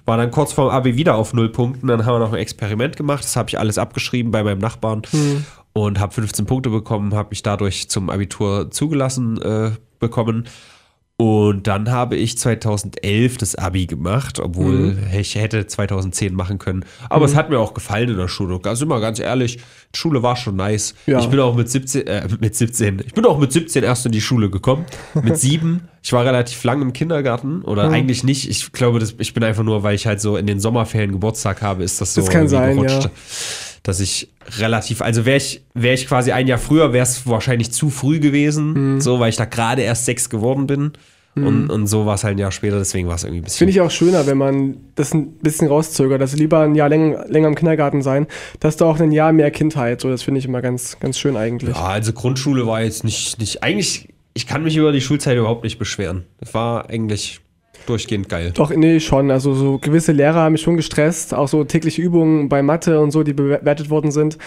War 0.05 0.17
dann 0.17 0.29
kurz 0.29 0.53
vor 0.53 0.69
dem 0.69 0.75
Abi 0.75 0.97
wieder 0.97 1.15
auf 1.15 1.33
null 1.33 1.49
Punkten. 1.51 1.87
Dann 1.87 2.05
haben 2.05 2.15
wir 2.15 2.19
noch 2.19 2.33
ein 2.33 2.39
Experiment 2.39 2.95
gemacht. 2.95 3.23
Das 3.23 3.35
habe 3.35 3.49
ich 3.49 3.57
alles 3.57 3.77
abgeschrieben 3.79 4.31
bei 4.31 4.43
meinem 4.43 4.59
Nachbarn 4.59 5.01
und 5.73 5.99
habe 5.99 6.13
15 6.13 6.45
Punkte 6.45 6.69
bekommen. 6.69 7.15
Habe 7.15 7.29
mich 7.31 7.41
dadurch 7.41 7.89
zum 7.89 8.11
Abitur 8.11 8.69
zugelassen 8.69 9.41
äh, 9.41 9.71
bekommen. 9.99 10.45
Und 11.17 11.65
dann 11.67 11.91
habe 11.91 12.17
ich 12.17 12.37
2011 12.37 13.37
das 13.37 13.55
Abi 13.55 13.85
gemacht, 13.85 14.41
obwohl 14.41 14.97
ich 15.17 15.35
hätte 15.35 15.65
2010 15.65 16.33
machen 16.35 16.59
können. 16.59 16.83
Aber 17.09 17.23
es 17.23 17.35
hat 17.35 17.49
mir 17.49 17.57
auch 17.57 17.73
gefallen 17.73 18.09
in 18.09 18.17
der 18.17 18.27
Schule. 18.27 18.59
Ganz 18.59 18.81
immer 18.81 18.99
ganz 18.99 19.19
ehrlich, 19.19 19.59
die 19.95 19.97
Schule 19.97 20.23
war 20.23 20.35
schon 20.35 20.57
nice. 20.57 20.93
Ja. 21.05 21.19
Ich 21.19 21.27
bin 21.27 21.39
auch 21.39 21.55
mit 21.55 21.69
17, 21.69 22.05
äh, 22.05 22.27
mit 22.41 22.53
17, 22.55 23.01
ich 23.05 23.13
bin 23.13 23.25
auch 23.25 23.39
mit 23.39 23.53
17 23.53 23.81
erst 23.85 24.05
in 24.05 24.11
die 24.11 24.19
Schule 24.19 24.49
gekommen. 24.49 24.85
Mit 25.23 25.37
sieben. 25.39 25.87
Ich 26.03 26.11
war 26.11 26.25
relativ 26.25 26.61
lang 26.65 26.81
im 26.81 26.91
Kindergarten 26.91 27.61
oder 27.61 27.89
eigentlich 27.89 28.25
nicht. 28.25 28.49
Ich 28.49 28.73
glaube, 28.73 28.99
das, 28.99 29.15
ich 29.17 29.33
bin 29.33 29.41
einfach 29.45 29.63
nur, 29.63 29.83
weil 29.83 29.95
ich 29.95 30.07
halt 30.07 30.19
so 30.19 30.35
in 30.35 30.47
den 30.47 30.59
Sommerferien 30.59 31.13
Geburtstag 31.13 31.61
habe, 31.61 31.83
ist 31.85 32.01
das 32.01 32.13
so 32.13 32.21
Das 32.21 32.29
kann 32.29 32.41
irgendwie 32.41 32.55
sein, 32.55 32.75
gerutscht. 32.75 33.03
ja. 33.05 33.11
Dass 33.85 33.99
ich 33.99 34.29
relativ, 34.59 35.01
also 35.01 35.25
wäre 35.25 35.37
ich, 35.37 35.61
wäre 35.73 35.93
ich 35.93 36.07
quasi 36.07 36.31
ein 36.31 36.47
Jahr 36.47 36.57
früher, 36.57 36.91
wäre 36.91 37.03
es 37.03 37.25
wahrscheinlich 37.27 37.71
zu 37.71 37.89
früh 37.89 38.19
gewesen, 38.19 38.95
Mhm. 38.95 39.01
so, 39.01 39.19
weil 39.19 39.29
ich 39.29 39.35
da 39.37 39.45
gerade 39.45 39.83
erst 39.83 40.05
sechs 40.05 40.29
geworden 40.29 40.67
bin. 40.67 40.91
Und, 41.37 41.69
und 41.69 41.87
so 41.87 42.05
war 42.05 42.15
es 42.15 42.23
halt 42.23 42.37
ein 42.37 42.39
Jahr 42.39 42.53
später, 42.53 42.77
deswegen 42.77 43.09
war 43.09 43.15
es 43.15 43.25
irgendwie 43.25 43.41
ein 43.41 43.43
bisschen. 43.43 43.57
Finde 43.57 43.71
ich 43.71 43.81
auch 43.81 43.91
schöner, 43.91 44.25
wenn 44.25 44.37
man 44.37 44.77
das 44.95 45.13
ein 45.13 45.33
bisschen 45.39 45.67
rauszögert. 45.67 46.21
Also 46.21 46.37
lieber 46.37 46.61
ein 46.61 46.75
Jahr 46.75 46.87
länger, 46.87 47.25
länger 47.27 47.49
im 47.49 47.55
Kindergarten 47.55 48.01
sein. 48.01 48.27
Da 48.61 48.69
hast 48.69 48.79
du 48.79 48.85
auch 48.85 48.97
ein 49.01 49.11
Jahr 49.11 49.33
mehr 49.33 49.51
Kindheit. 49.51 49.99
So, 49.99 50.09
das 50.09 50.23
finde 50.23 50.39
ich 50.39 50.45
immer 50.45 50.61
ganz, 50.61 50.97
ganz 51.01 51.19
schön 51.19 51.35
eigentlich. 51.35 51.75
ja, 51.75 51.83
also 51.87 52.13
Grundschule 52.13 52.65
war 52.67 52.81
jetzt 52.83 53.03
nicht, 53.03 53.37
nicht, 53.39 53.63
eigentlich, 53.63 54.07
ich 54.33 54.47
kann 54.47 54.63
mich 54.63 54.77
über 54.77 54.93
die 54.93 55.01
Schulzeit 55.01 55.35
überhaupt 55.37 55.65
nicht 55.65 55.77
beschweren. 55.77 56.23
Das 56.39 56.53
war 56.53 56.89
eigentlich 56.89 57.41
durchgehend 57.85 58.29
geil. 58.29 58.51
Doch, 58.53 58.69
nee, 58.75 58.99
schon. 58.99 59.31
Also 59.31 59.53
so 59.53 59.77
gewisse 59.77 60.11
Lehrer 60.11 60.41
haben 60.41 60.53
mich 60.53 60.61
schon 60.61 60.77
gestresst. 60.77 61.33
Auch 61.33 61.47
so 61.47 61.63
tägliche 61.63 62.01
Übungen 62.01 62.49
bei 62.49 62.61
Mathe 62.61 62.99
und 62.99 63.11
so, 63.11 63.23
die 63.23 63.33
bewertet 63.33 63.89
worden 63.89 64.11
sind. 64.11 64.37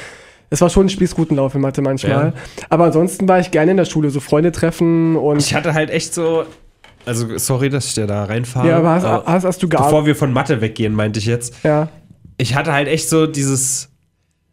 Es 0.50 0.60
war 0.60 0.70
schon 0.70 0.86
ein 0.86 0.88
Spießrutenlauf 0.88 1.54
in 1.54 1.60
Mathe 1.60 1.82
manchmal. 1.82 2.32
Aber 2.70 2.84
ansonsten 2.84 3.28
war 3.28 3.38
ich 3.38 3.50
gerne 3.50 3.72
in 3.72 3.76
der 3.76 3.84
Schule, 3.84 4.10
so 4.10 4.20
Freunde 4.20 4.50
treffen 4.52 5.16
und. 5.16 5.38
Ich 5.40 5.54
hatte 5.54 5.74
halt 5.74 5.90
echt 5.90 6.14
so, 6.14 6.44
also 7.04 7.36
sorry, 7.38 7.68
dass 7.68 7.86
ich 7.86 7.94
dir 7.94 8.06
da 8.06 8.24
reinfahre. 8.24 8.68
ja, 8.68 8.78
aber 8.78 8.90
hast, 8.90 9.04
aber 9.04 9.24
hast, 9.30 9.44
hast 9.44 9.62
du 9.62 9.68
gar. 9.68 9.84
bevor 9.84 10.06
wir 10.06 10.16
von 10.16 10.32
Mathe 10.32 10.60
weggehen, 10.60 10.94
meinte 10.94 11.18
ich 11.18 11.26
jetzt. 11.26 11.54
ja. 11.64 11.88
ich 12.38 12.54
hatte 12.54 12.72
halt 12.72 12.88
echt 12.88 13.08
so 13.10 13.26
dieses, 13.26 13.90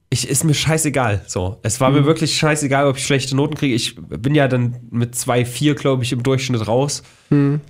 ich, 0.10 0.30
ist 0.30 0.44
mir 0.44 0.54
scheißegal. 0.54 1.22
So, 1.28 1.58
es 1.64 1.80
war 1.80 1.92
mir 1.92 2.02
Mhm. 2.02 2.06
wirklich 2.06 2.36
scheißegal, 2.38 2.88
ob 2.88 2.98
ich 2.98 3.06
schlechte 3.06 3.36
Noten 3.36 3.56
kriege. 3.56 3.74
Ich 3.76 3.96
bin 3.96 4.36
ja 4.36 4.48
dann 4.50 4.76
mit 4.92 5.16
2,4, 5.16 5.76
glaube 5.76 6.04
ich, 6.04 6.12
im 6.12 6.24
Durchschnitt 6.24 6.68
raus. 6.68 7.04
Mhm. 7.30 7.62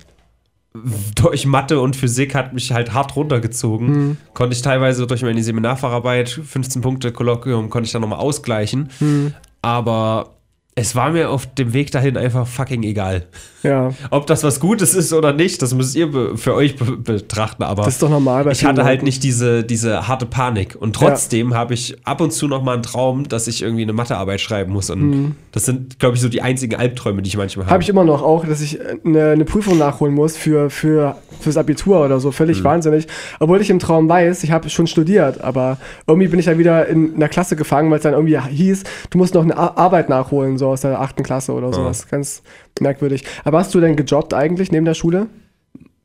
Durch 1.14 1.46
Mathe 1.46 1.80
und 1.80 1.96
Physik 1.96 2.34
hat 2.34 2.52
mich 2.52 2.72
halt 2.72 2.92
hart 2.92 3.16
runtergezogen. 3.16 3.88
Mhm. 3.88 4.16
Konnte 4.34 4.54
ich 4.54 4.62
teilweise 4.62 5.06
durch 5.06 5.22
meine 5.22 5.42
Seminarfacharbeit, 5.42 6.28
15 6.28 6.82
Punkte 6.82 7.12
Kolloquium, 7.12 7.70
konnte 7.70 7.86
ich 7.86 7.92
dann 7.92 8.02
nochmal 8.02 8.18
ausgleichen. 8.18 8.90
Mhm. 9.00 9.34
Aber 9.62 10.36
es 10.74 10.94
war 10.94 11.10
mir 11.10 11.30
auf 11.30 11.46
dem 11.54 11.72
Weg 11.72 11.90
dahin 11.90 12.16
einfach 12.16 12.46
fucking 12.46 12.82
egal. 12.82 13.26
Ja, 13.66 13.92
Ob 14.10 14.26
das 14.26 14.44
was 14.44 14.60
Gutes 14.60 14.94
ist 14.94 15.12
oder 15.12 15.32
nicht, 15.32 15.62
das 15.62 15.74
müsst 15.74 15.96
ihr 15.96 16.36
für 16.36 16.54
euch 16.54 16.76
be 16.76 16.96
betrachten. 16.96 17.62
Aber 17.62 17.84
das 17.84 17.94
ist 17.94 18.02
doch 18.02 18.10
normal 18.10 18.44
bei 18.44 18.52
ich 18.52 18.64
hatte 18.64 18.84
halt 18.84 19.02
nicht 19.02 19.22
diese, 19.22 19.64
diese 19.64 20.08
harte 20.08 20.26
Panik. 20.26 20.76
Und 20.78 20.94
trotzdem 20.94 21.54
habe 21.54 21.74
ich 21.74 21.96
ab 22.04 22.20
und 22.20 22.32
zu 22.32 22.48
noch 22.48 22.62
mal 22.62 22.74
einen 22.74 22.82
Traum, 22.82 23.28
dass 23.28 23.46
ich 23.46 23.62
irgendwie 23.62 23.82
eine 23.82 23.92
Mathearbeit 23.92 24.40
schreiben 24.40 24.72
muss. 24.72 24.90
Und 24.90 25.36
das 25.52 25.64
sind, 25.64 25.98
glaube 25.98 26.16
ich, 26.16 26.22
so 26.22 26.28
die 26.28 26.42
einzigen 26.42 26.76
Albträume, 26.76 27.22
die 27.22 27.28
ich 27.28 27.36
manchmal 27.36 27.66
habe. 27.66 27.72
Habe 27.72 27.82
ich 27.82 27.88
immer 27.88 28.04
noch 28.04 28.22
auch, 28.22 28.44
dass 28.46 28.60
ich 28.60 28.78
eine, 29.04 29.30
eine 29.30 29.44
Prüfung 29.44 29.78
nachholen 29.78 30.14
muss 30.14 30.36
für, 30.36 30.70
für 30.70 31.16
fürs 31.40 31.56
Abitur 31.56 32.04
oder 32.04 32.20
so. 32.20 32.28
Mhm. 32.28 32.32
Völlig 32.32 32.64
wahnsinnig. 32.64 33.06
Obwohl 33.40 33.60
ich 33.60 33.70
im 33.70 33.78
Traum 33.78 34.08
weiß, 34.08 34.44
ich 34.44 34.50
habe 34.50 34.68
schon 34.68 34.86
studiert, 34.86 35.40
aber 35.40 35.78
irgendwie 36.06 36.28
bin 36.28 36.38
ich 36.38 36.46
dann 36.46 36.58
wieder 36.58 36.86
in 36.86 37.14
einer 37.14 37.28
Klasse 37.28 37.56
gefangen, 37.56 37.90
weil 37.90 37.98
es 37.98 38.02
dann 38.02 38.14
irgendwie 38.14 38.38
hieß, 38.38 38.84
du 39.10 39.18
musst 39.18 39.34
noch 39.34 39.42
eine 39.42 39.56
Ar 39.56 39.76
Arbeit 39.76 40.08
nachholen, 40.08 40.58
so 40.58 40.68
aus 40.68 40.80
der 40.80 41.00
achten 41.00 41.22
Klasse 41.22 41.52
oder 41.52 41.72
sowas. 41.72 42.08
Ganz 42.08 42.42
merkwürdig. 42.80 43.24
Aber 43.44 43.58
hast 43.58 43.74
du 43.74 43.80
denn 43.80 43.96
gejobbt 43.96 44.34
eigentlich 44.34 44.72
neben 44.72 44.84
der 44.84 44.94
Schule? 44.94 45.28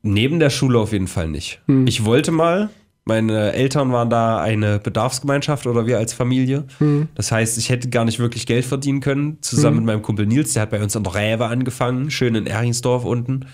Neben 0.04 0.40
der 0.40 0.50
Schule 0.50 0.80
auf 0.80 0.94
jeden 0.94 1.08
Fall 1.08 1.28
nicht. 1.28 1.62
Hm. 1.68 1.86
Ich 1.86 2.06
wollte 2.06 2.32
mal, 2.32 2.70
meine 3.06 3.54
Eltern 3.54 3.92
waren 3.92 4.10
da 4.10 4.42
eine 4.42 4.80
Bedarfsgemeinschaft 4.80 5.68
oder 5.68 5.86
wir 5.86 5.98
als 5.98 6.14
Familie. 6.14 6.66
Hm. 6.80 7.08
Das 7.16 7.32
heißt, 7.32 7.58
ich 7.58 7.70
hätte 7.70 7.90
gar 7.90 8.06
nicht 8.06 8.20
wirklich 8.20 8.46
Geld 8.46 8.66
verdienen 8.66 9.00
können. 9.00 9.38
Zusammen 9.42 9.78
mit 9.78 9.86
meinem 9.86 10.02
Kumpel 10.02 10.26
Nils, 10.26 10.54
der 10.54 10.64
hat 10.64 10.72
bei 10.72 10.82
uns 10.82 10.96
in 10.96 11.06
Räve 11.06 11.46
angefangen, 11.46 12.10
schön 12.10 12.36
in 12.36 12.48
Eringsdorf 12.48 13.06
unten. 13.06 13.46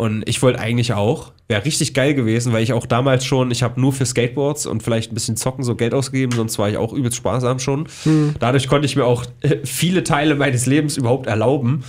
Und 0.00 0.26
ich 0.26 0.40
wollte 0.40 0.58
eigentlich 0.60 0.94
auch. 0.94 1.32
Wäre 1.46 1.64
richtig 1.66 1.92
geil 1.92 2.14
gewesen, 2.14 2.54
weil 2.54 2.62
ich 2.62 2.72
auch 2.72 2.86
damals 2.86 3.24
schon, 3.26 3.50
ich 3.50 3.62
habe 3.62 3.78
nur 3.78 3.92
für 3.92 4.06
Skateboards 4.06 4.64
und 4.64 4.82
vielleicht 4.82 5.12
ein 5.12 5.14
bisschen 5.14 5.36
Zocken 5.36 5.62
so 5.62 5.74
Geld 5.74 5.92
ausgegeben, 5.92 6.32
sonst 6.32 6.58
war 6.58 6.70
ich 6.70 6.78
auch 6.78 6.94
übelst 6.94 7.18
sparsam 7.18 7.58
schon. 7.58 7.86
Hm. 8.04 8.34
Dadurch 8.38 8.66
konnte 8.66 8.86
ich 8.86 8.96
mir 8.96 9.04
auch 9.04 9.26
äh, 9.42 9.58
viele 9.64 10.02
Teile 10.02 10.36
meines 10.36 10.64
Lebens 10.64 10.96
überhaupt 10.96 11.26
erlauben. 11.26 11.84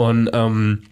Und 0.00 0.30
ähm, 0.32 0.82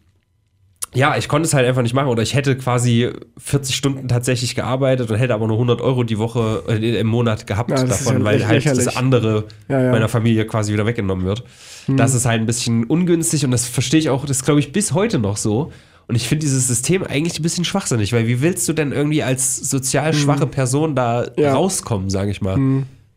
ja, 0.95 1.17
ich 1.17 1.29
konnte 1.29 1.47
es 1.47 1.55
halt 1.55 1.67
einfach 1.67 1.83
nicht 1.83 1.95
machen. 1.95 2.09
Oder 2.09 2.23
ich 2.23 2.35
hätte 2.35 2.57
quasi 2.57 3.11
40 3.37 3.77
Stunden 3.77 4.09
tatsächlich 4.09 4.55
gearbeitet 4.55 5.11
und 5.11 5.17
hätte 5.19 5.35
aber 5.35 5.47
nur 5.47 5.57
100 5.57 5.81
Euro 5.81 6.03
die 6.03 6.19
Woche 6.19 6.63
äh, 6.69 6.99
im 6.99 7.07
Monat 7.09 7.47
gehabt 7.47 7.71
Ja, 7.71 7.85
das 7.85 8.05
davon, 8.05 8.21
ja 8.21 8.25
weil 8.25 8.47
halt 8.47 8.65
das 8.65 8.77
lächerlich. 8.77 8.97
andere 8.97 9.45
Ja, 9.69 9.91
meiner 9.91 10.09
Familie 10.09 10.47
quasi 10.47 10.73
wieder 10.73 10.87
weggenommen 10.87 11.27
wird. 11.27 11.45
Das 11.89 12.15
ist 12.15 12.27
halt 12.27 12.41
ein 12.41 12.47
bisschen 12.47 12.85
ungünstig 12.85 13.45
und 13.47 13.51
das 13.51 13.67
verstehe 13.67 13.99
ich 14.01 14.11
auch, 14.11 14.27
das 14.27 14.45
glaube 14.45 14.61
ich 14.61 14.73
bis 14.73 14.93
heute 14.93 15.19
noch 15.19 15.37
so. 15.39 15.73
Und 16.07 16.15
ich 16.15 16.27
finde 16.27 16.45
dieses 16.45 16.67
System 16.67 17.03
eigentlich 17.03 17.39
ein 17.39 17.43
bisschen 17.43 17.65
schwachsinnig, 17.67 18.13
weil 18.15 18.27
wie 18.27 18.41
willst 18.41 18.67
du 18.69 18.73
denn 18.73 18.93
irgendwie 18.93 19.23
als 19.23 19.57
sozial 19.57 20.13
schwache 20.15 20.47
Person 20.47 20.95
da 20.95 21.27
rauskommen, 21.39 22.09
sage 22.11 22.31
ich 22.31 22.41
mal? 22.41 22.59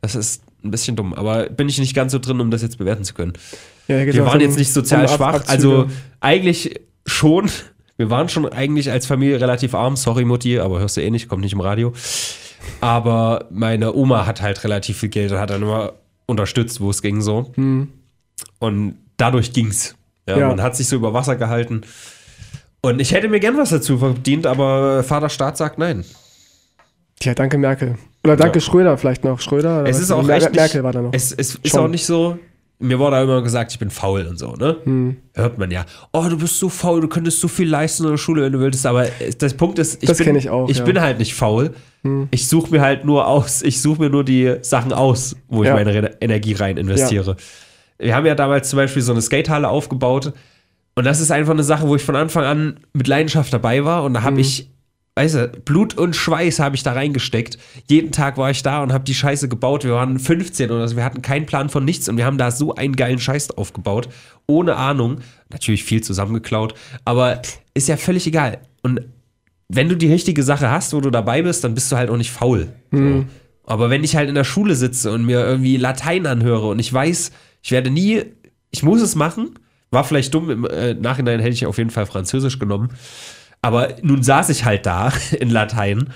Das 0.02 0.16
ist 0.16 0.44
ein 0.64 0.72
bisschen 0.72 0.96
dumm, 0.96 1.14
aber 1.14 1.50
bin 1.50 1.68
ich 1.70 1.80
nicht 1.80 1.94
ganz 1.96 2.12
so 2.12 2.20
drin, 2.20 2.40
um 2.40 2.52
das 2.52 2.62
jetzt 2.62 2.78
bewerten 2.78 3.04
zu 3.04 3.14
können. 3.14 3.34
Ja, 3.88 4.06
Wir 4.06 4.24
auch 4.24 4.28
waren 4.28 4.42
jetzt 4.42 4.58
nicht 4.58 4.72
sozial 4.74 5.08
schwach, 5.08 5.44
also 5.48 5.88
eigentlich 6.20 6.80
schon. 7.06 7.50
Wir 7.98 8.10
waren 8.10 8.30
schon 8.30 8.48
eigentlich 8.52 8.90
als 8.90 9.06
Familie 9.06 9.40
relativ 9.40 9.76
arm. 9.76 9.96
Sorry, 9.96 10.26
Mutti, 10.26 10.58
aber 10.58 10.80
hörst 10.80 10.98
du 10.98 11.02
eh 11.02 11.10
nicht, 11.12 11.28
kommt 11.30 11.44
nicht 11.44 11.54
im 11.54 11.62
Radio. 11.62 11.94
Aber 12.80 13.46
meine 13.52 13.94
Oma 13.94 14.26
hat 14.26 14.42
halt 14.42 14.64
relativ 14.64 14.98
viel 15.00 15.10
Geld 15.10 15.32
und 15.32 15.38
hat 15.38 15.52
dann 15.52 15.62
immer 15.62 15.94
unterstützt, 16.26 16.82
wo 16.82 16.90
es 16.90 17.04
ging 17.04 17.22
so. 17.22 17.52
Und 18.60 18.96
dadurch 19.18 19.53
ging's. 19.53 19.96
Ja, 20.27 20.38
Ja. 20.38 20.48
Man 20.48 20.62
hat 20.62 20.75
sich 20.75 20.88
so 20.88 20.96
über 20.96 21.14
Wasser 21.14 21.36
gehalten. 21.36 21.82
Und 22.82 23.00
ich 23.00 23.14
hätte 23.14 23.27
mir 23.29 23.40
gern 23.40 23.58
was 23.58 23.70
dazu 23.70 24.00
verdient, 24.00 24.48
aber 24.48 25.03
Vater 25.03 25.29
Staat 25.29 25.58
sagt 25.58 25.77
nein. 25.77 26.03
Tja, 27.20 27.36
danke 27.36 27.60
Merkel. 27.60 27.98
Oder 28.24 28.36
danke 28.36 28.58
Ja. 28.60 28.66
Schröder 28.66 28.98
vielleicht 28.98 29.24
noch. 29.24 29.40
Schröder? 29.40 29.82
oder 29.82 29.90
Es 29.90 30.00
ist 30.00 30.10
auch 30.12 30.24
Mer 30.24 30.50
Merkel 30.50 30.84
war 30.84 30.92
da 30.92 31.01
noch. 31.01 31.14
Es, 31.14 31.32
es 31.32 31.55
ist 31.55 31.77
auch 31.77 31.88
nicht 31.88 32.05
so. 32.05 32.40
Mir 32.81 33.00
wurde 33.00 33.17
auch 33.17 33.24
immer 33.24 33.41
gesagt, 33.41 33.72
ich 33.72 33.79
bin 33.79 33.89
faul 33.89 34.25
und 34.27 34.37
so, 34.39 34.53
ne? 34.55 34.77
Hm. 34.83 35.17
Hört 35.35 35.57
man 35.57 35.70
ja. 35.72 35.85
Oh, 36.11 36.25
du 36.29 36.37
bist 36.37 36.57
so 36.59 36.67
faul, 36.67 37.00
du 37.01 37.07
könntest 37.07 37.39
so 37.39 37.48
viel 37.48 37.70
leisten 37.70 38.03
in 38.05 38.09
der 38.09 38.17
Schule, 38.17 38.41
wenn 38.41 38.51
du 38.51 38.59
willst. 38.59 38.85
Aber 38.85 39.05
das 39.37 39.53
Punkt 39.53 39.77
ist, 39.79 40.01
ich, 40.01 40.09
Das 40.09 40.17
bin, 40.17 40.35
ich 40.35 40.50
auch, 40.50 40.67
ich 40.67 40.79
ja. 40.79 40.83
bin 40.83 41.00
halt 41.00 41.20
nicht 41.20 41.35
faul. 41.35 41.72
Ich 42.31 42.48
suche 42.48 42.72
mir 42.72 42.81
halt 42.81 43.05
nur 43.05 43.27
aus, 43.27 43.61
ich 43.61 43.79
suche 43.79 44.01
mir 44.01 44.09
nur 44.09 44.24
die 44.24 44.55
Sachen 44.61 44.91
aus, 44.91 45.35
wo 45.50 45.61
ich 45.61 45.67
Ja. 45.67 45.75
meine 45.75 45.94
Re 45.94 46.17
Energie 46.20 46.53
rein 46.53 46.77
investiere. 46.77 47.35
Wir 48.00 48.15
haben 48.15 48.25
ja 48.25 48.33
damals 48.33 48.70
zum 48.72 48.77
Beispiel 48.77 49.03
so 49.03 49.11
eine 49.11 49.22
Skatehalle 49.22 49.70
aufgebaut. 49.70 50.33
Und 50.96 51.05
das 51.05 51.22
ist 51.22 51.29
einfach 51.31 51.53
eine 51.53 51.63
Sache, 51.63 51.87
wo 51.87 51.96
ich 51.96 52.01
von 52.01 52.15
Anfang 52.15 52.44
an 52.44 52.79
mit 52.94 53.07
Leidenschaft 53.07 53.53
dabei 53.53 53.85
war. 53.85 54.03
Und 54.03 54.15
da 54.15 54.24
habe 54.24 54.41
ich, 54.41 54.71
weißt 55.16 55.36
du, 55.36 55.48
Blut 55.66 55.98
und 55.98 56.16
Schweiß 56.16 56.60
habe 56.60 56.76
ich 56.76 56.84
da 56.84 56.94
reingesteckt. 56.94 57.58
Jeden 57.88 58.12
Tag 58.12 58.38
war 58.38 58.50
ich 58.52 58.64
da 58.64 58.82
und 58.82 58.94
habe 58.94 59.04
die 59.04 59.14
Scheiße 59.14 59.50
gebaut. 59.50 59.84
Wir 59.84 59.94
waren 59.94 60.20
15 60.20 60.72
oder 60.72 60.88
so. 60.88 60.96
Wir 60.96 61.04
hatten 61.04 61.22
keinen 61.22 61.46
Plan 61.46 61.70
von 61.70 61.84
nichts. 61.84 62.08
Und 62.08 62.18
wir 62.18 62.26
haben 62.26 62.38
da 62.38 62.52
so 62.52 62.76
einen 62.76 62.96
geilen 62.96 63.20
Scheiß 63.20 63.52
aufgebaut. 63.52 64.10
Ohne 64.48 64.76
Ahnung. 64.78 65.20
Natürlich 65.50 65.84
viel 65.84 66.02
zusammengeklaut. 66.02 66.76
Aber 67.04 67.42
ist 67.74 67.88
ja 67.88 67.98
völlig 67.98 68.26
egal. 68.26 68.60
Und 68.84 69.02
wenn 69.68 69.90
du 69.90 69.96
die 69.96 70.12
richtige 70.12 70.44
Sache 70.44 70.70
hast, 70.70 70.94
wo 70.94 71.02
du 71.02 71.10
dabei 71.10 71.42
bist, 71.42 71.64
dann 71.64 71.74
bist 71.74 71.92
du 71.92 71.98
halt 71.98 72.10
auch 72.10 72.18
nicht 72.18 72.32
faul. 72.32 72.68
So. 72.92 73.26
Aber 73.66 73.90
wenn 73.90 74.04
ich 74.04 74.16
halt 74.16 74.28
in 74.28 74.36
der 74.36 74.44
Schule 74.44 74.76
sitze 74.76 75.12
und 75.12 75.26
mir 75.26 75.46
irgendwie 75.46 75.78
Latein 75.78 76.26
anhöre 76.26 76.68
und 76.68 76.80
ich 76.80 76.92
weiß, 76.92 77.32
ich 77.62 77.72
werde 77.72 77.90
nie, 77.90 78.24
ich 78.70 78.84
muss 78.84 79.02
es 79.02 79.16
machen, 79.16 79.52
war 79.92 80.04
vielleicht 80.04 80.34
dumm, 80.34 80.50
im 80.50 80.66
äh, 80.66 80.94
Nachhinein 80.94 81.40
hätte 81.40 81.54
ich 81.54 81.66
auf 81.66 81.78
jeden 81.78 81.90
Fall 81.90 82.06
Französisch 82.06 82.60
genommen. 82.60 82.90
Aber 83.62 83.96
nun 84.02 84.24
saß 84.24 84.50
ich 84.50 84.66
halt 84.66 84.86
da 84.86 85.14
in 85.40 85.50
Latein. 85.50 86.10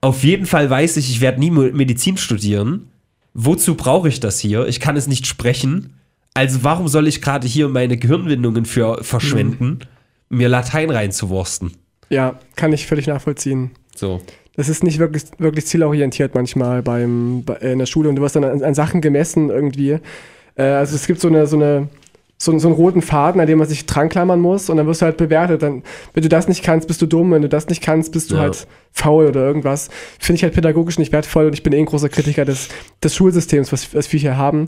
Auf 0.00 0.22
jeden 0.22 0.46
Fall 0.46 0.68
weiß 0.68 0.96
ich, 0.98 1.10
ich 1.10 1.20
werde 1.20 1.40
nie 1.40 1.50
Medizin 1.50 2.16
studieren. 2.16 2.90
Wozu 3.32 3.74
brauche 3.74 4.08
ich 4.08 4.20
das 4.20 4.38
hier? 4.38 4.66
Ich 4.66 4.78
kann 4.78 4.96
es 4.96 5.06
nicht 5.06 5.26
sprechen. 5.26 5.94
Also 6.34 6.62
warum 6.62 6.88
soll 6.88 7.08
ich 7.08 7.22
gerade 7.22 7.46
hier 7.46 7.68
meine 7.68 7.96
Gehirnwindungen 7.96 8.64
für 8.64 9.02
verschwenden, 9.02 9.80
mir 10.28 10.48
Latein 10.48 10.90
reinzuwursten? 10.90 11.72
Ja, 12.10 12.38
kann 12.56 12.72
ich 12.72 12.86
völlig 12.86 13.06
nachvollziehen. 13.06 13.70
So. 13.94 14.20
Das 14.56 14.68
ist 14.68 14.84
nicht 14.84 14.98
wirklich, 14.98 15.24
wirklich 15.38 15.66
zielorientiert 15.66 16.34
manchmal 16.34 16.82
beim, 16.82 17.44
bei, 17.44 17.54
in 17.56 17.78
der 17.78 17.86
Schule 17.86 18.08
und 18.08 18.16
du 18.16 18.22
wirst 18.22 18.36
dann 18.36 18.44
an, 18.44 18.62
an 18.62 18.74
Sachen 18.74 19.00
gemessen 19.00 19.50
irgendwie. 19.50 19.98
Äh, 20.54 20.62
also 20.62 20.94
es 20.94 21.06
gibt 21.06 21.20
so 21.20 21.28
eine, 21.28 21.46
so 21.46 21.56
eine 21.56 21.88
so, 22.36 22.58
so 22.58 22.68
einen 22.68 22.76
roten 22.76 23.00
Faden, 23.00 23.40
an 23.40 23.46
dem 23.46 23.58
man 23.58 23.68
sich 23.68 23.86
dran 23.86 24.08
klammern 24.08 24.40
muss 24.40 24.68
und 24.68 24.76
dann 24.76 24.86
wirst 24.86 25.00
du 25.02 25.06
halt 25.06 25.16
bewertet. 25.16 25.62
Dann, 25.62 25.82
wenn 26.12 26.22
du 26.22 26.28
das 26.28 26.48
nicht 26.48 26.62
kannst, 26.62 26.88
bist 26.88 27.00
du 27.00 27.06
dumm, 27.06 27.30
wenn 27.30 27.42
du 27.42 27.48
das 27.48 27.68
nicht 27.68 27.82
kannst, 27.82 28.12
bist 28.12 28.30
du 28.30 28.34
Ja. 28.34 28.42
halt 28.42 28.66
faul 28.92 29.26
oder 29.26 29.40
irgendwas. 29.46 29.88
Finde 30.18 30.36
ich 30.36 30.42
halt 30.42 30.54
pädagogisch 30.54 30.98
nicht 30.98 31.12
wertvoll 31.12 31.46
und 31.46 31.52
ich 31.54 31.62
bin 31.62 31.72
eh 31.72 31.78
ein 31.78 31.86
großer 31.86 32.08
Kritiker 32.08 32.44
des, 32.44 32.68
des 33.02 33.14
Schulsystems, 33.14 33.72
was, 33.72 33.94
was 33.94 34.12
wir 34.12 34.20
hier 34.20 34.36
haben. 34.36 34.66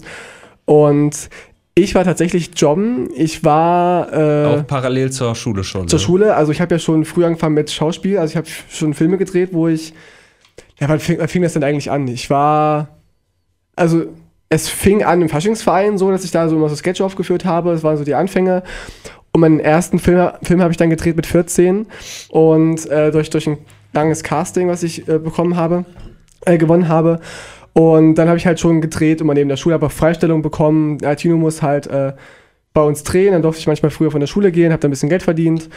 Und 0.65 1.29
ich 1.75 1.95
war 1.95 2.05
tatsächlich 2.05 2.51
jobben. 2.57 3.11
Ich 3.15 3.45
war 3.45 4.13
äh, 4.13 4.47
Auch 4.47 4.67
parallel 4.67 5.11
zur 5.13 5.35
Schule 5.35 5.63
schon. 5.63 5.89
zur 5.89 5.99
ne? 5.99 6.05
Schule. 6.05 6.35
Also 6.35 6.53
ich 6.53 6.61
habe 6.61 6.75
ja 6.75 6.79
schon 6.79 7.05
früh 7.05 7.25
angefangen 7.25 7.55
mit 7.55 7.71
Schauspiel. 7.71 8.17
Also 8.19 8.33
ich 8.33 8.37
habe 8.37 8.47
schon 8.71 8.95
Filme 8.95 9.19
gedreht, 9.19 9.51
wo 9.53 9.69
ich. 9.69 9.93
Ja, 10.81 10.89
wann 10.89 11.01
fing, 11.01 11.19
wann 11.19 11.29
fing 11.29 11.43
das 11.43 11.53
denn 11.53 11.63
eigentlich 11.65 11.91
an? 11.91 12.09
Ich 12.09 12.31
war. 12.31 12.89
Also 13.77 14.05
es 14.49 14.69
fing 14.69 15.03
an 15.03 15.23
im 15.23 15.29
Faschingsverein 15.29 15.99
so, 15.99 16.11
dass 16.11 16.25
ich 16.25 16.31
da 16.31 16.49
so 16.49 16.57
immer 16.57 16.69
so 16.69 16.77
Sketche 16.77 17.05
aufgeführt 17.05 17.45
habe. 17.45 17.73
Das 17.73 17.83
waren 17.83 17.97
so 17.97 18.05
die 18.05 18.15
Anfänge. 18.15 18.63
Und 19.33 19.41
meinen 19.41 19.61
ersten 19.61 19.99
Film, 19.99 20.31
Film 20.43 20.63
habe 20.63 20.71
ich 20.71 20.77
dann 20.77 20.89
gedreht 20.89 21.17
mit 21.17 21.27
14 21.27 21.87
und 22.31 22.87
äh, 22.91 23.11
durch, 23.11 23.29
durch 23.29 23.47
ein 23.47 23.59
langes 23.93 24.23
Casting, 24.23 24.69
was 24.69 24.83
ich 24.83 25.07
äh, 25.09 25.19
bekommen 25.19 25.57
habe, 25.57 25.85
äh, 26.47 26.57
gewonnen 26.57 26.89
habe. 26.89 27.21
Und 27.75 28.15
dann 28.15 28.29
habe 28.29 28.39
ich 28.39 28.47
halt 28.47 28.59
schon 28.59 28.81
gedreht 28.81 29.21
und 29.21 29.27
mal 29.27 29.35
neben 29.35 29.51
der 29.51 29.59
Schule 29.59 29.75
aber 29.75 29.91
Freistellung 29.91 30.41
bekommen. 30.41 30.97
Ja, 31.03 31.15
Tino 31.15 31.37
muss 31.37 31.61
halt 31.61 31.87
äh, 31.89 32.15
bei 32.73 32.81
uns 32.81 33.03
drehen. 33.03 33.33
Dann 33.33 33.43
durfte 33.43 33.61
ich 33.61 33.67
manchmal 33.67 33.91
früher 33.91 34.11
von 34.11 34.21
der 34.21 34.27
Schule 34.27 34.53
gehen, 34.53 34.73
habe 34.73 34.81
da 34.81 34.89
ein 34.89 34.91
bisschen 34.91 35.11
Geld 35.11 35.23
verdient. 35.23 35.69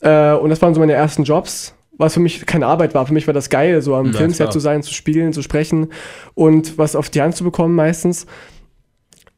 Äh, 0.00 0.32
und 0.32 0.48
das 0.48 0.62
waren 0.62 0.72
so 0.72 0.80
meine 0.80 0.94
ersten 0.94 1.24
Jobs, 1.24 1.74
was 1.98 2.14
für 2.14 2.20
mich 2.20 2.46
keine 2.46 2.66
Arbeit 2.66 2.94
war. 2.94 3.06
Für 3.06 3.12
mich 3.14 3.26
war 3.26 3.34
das 3.34 3.50
geil, 3.50 3.82
so 3.82 3.94
am 3.94 4.10
Na, 4.10 4.18
Filmset 4.18 4.46
klar. 4.46 4.50
zu 4.50 4.60
sein, 4.60 4.82
zu 4.82 4.92
spielen, 4.94 5.32
zu 5.32 5.42
sprechen 5.42 5.88
und 6.34 6.78
was 6.78 6.96
auf 6.96 7.10
die 7.10 7.20
Hand 7.22 7.36
zu 7.36 7.44
bekommen 7.44 7.74
meistens. 7.74 8.26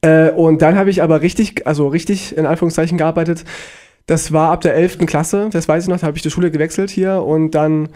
Äh, 0.03 0.31
und 0.31 0.63
dann 0.63 0.77
habe 0.77 0.91
ich 0.91 1.03
aber 1.03 1.21
richtig, 1.23 1.67
also 1.67 1.89
richtig 1.89 2.37
in 2.37 2.47
Anführungszeichen 2.47 2.99
gearbeitet. 2.99 3.45
Das 4.07 4.33
war 4.33 4.53
ab 4.53 4.61
der 4.61 4.75
11. 4.75 4.99
Klasse, 5.07 5.49
das 5.51 5.67
weiß 5.67 5.85
ich 5.85 5.89
noch, 5.89 5.99
da 6.01 6.07
habe 6.07 6.17
ich 6.17 6.23
die 6.23 6.31
Schule 6.31 6.51
gewechselt 6.51 6.91
hier 6.91 7.23
und 7.23 7.53
dann 7.53 7.89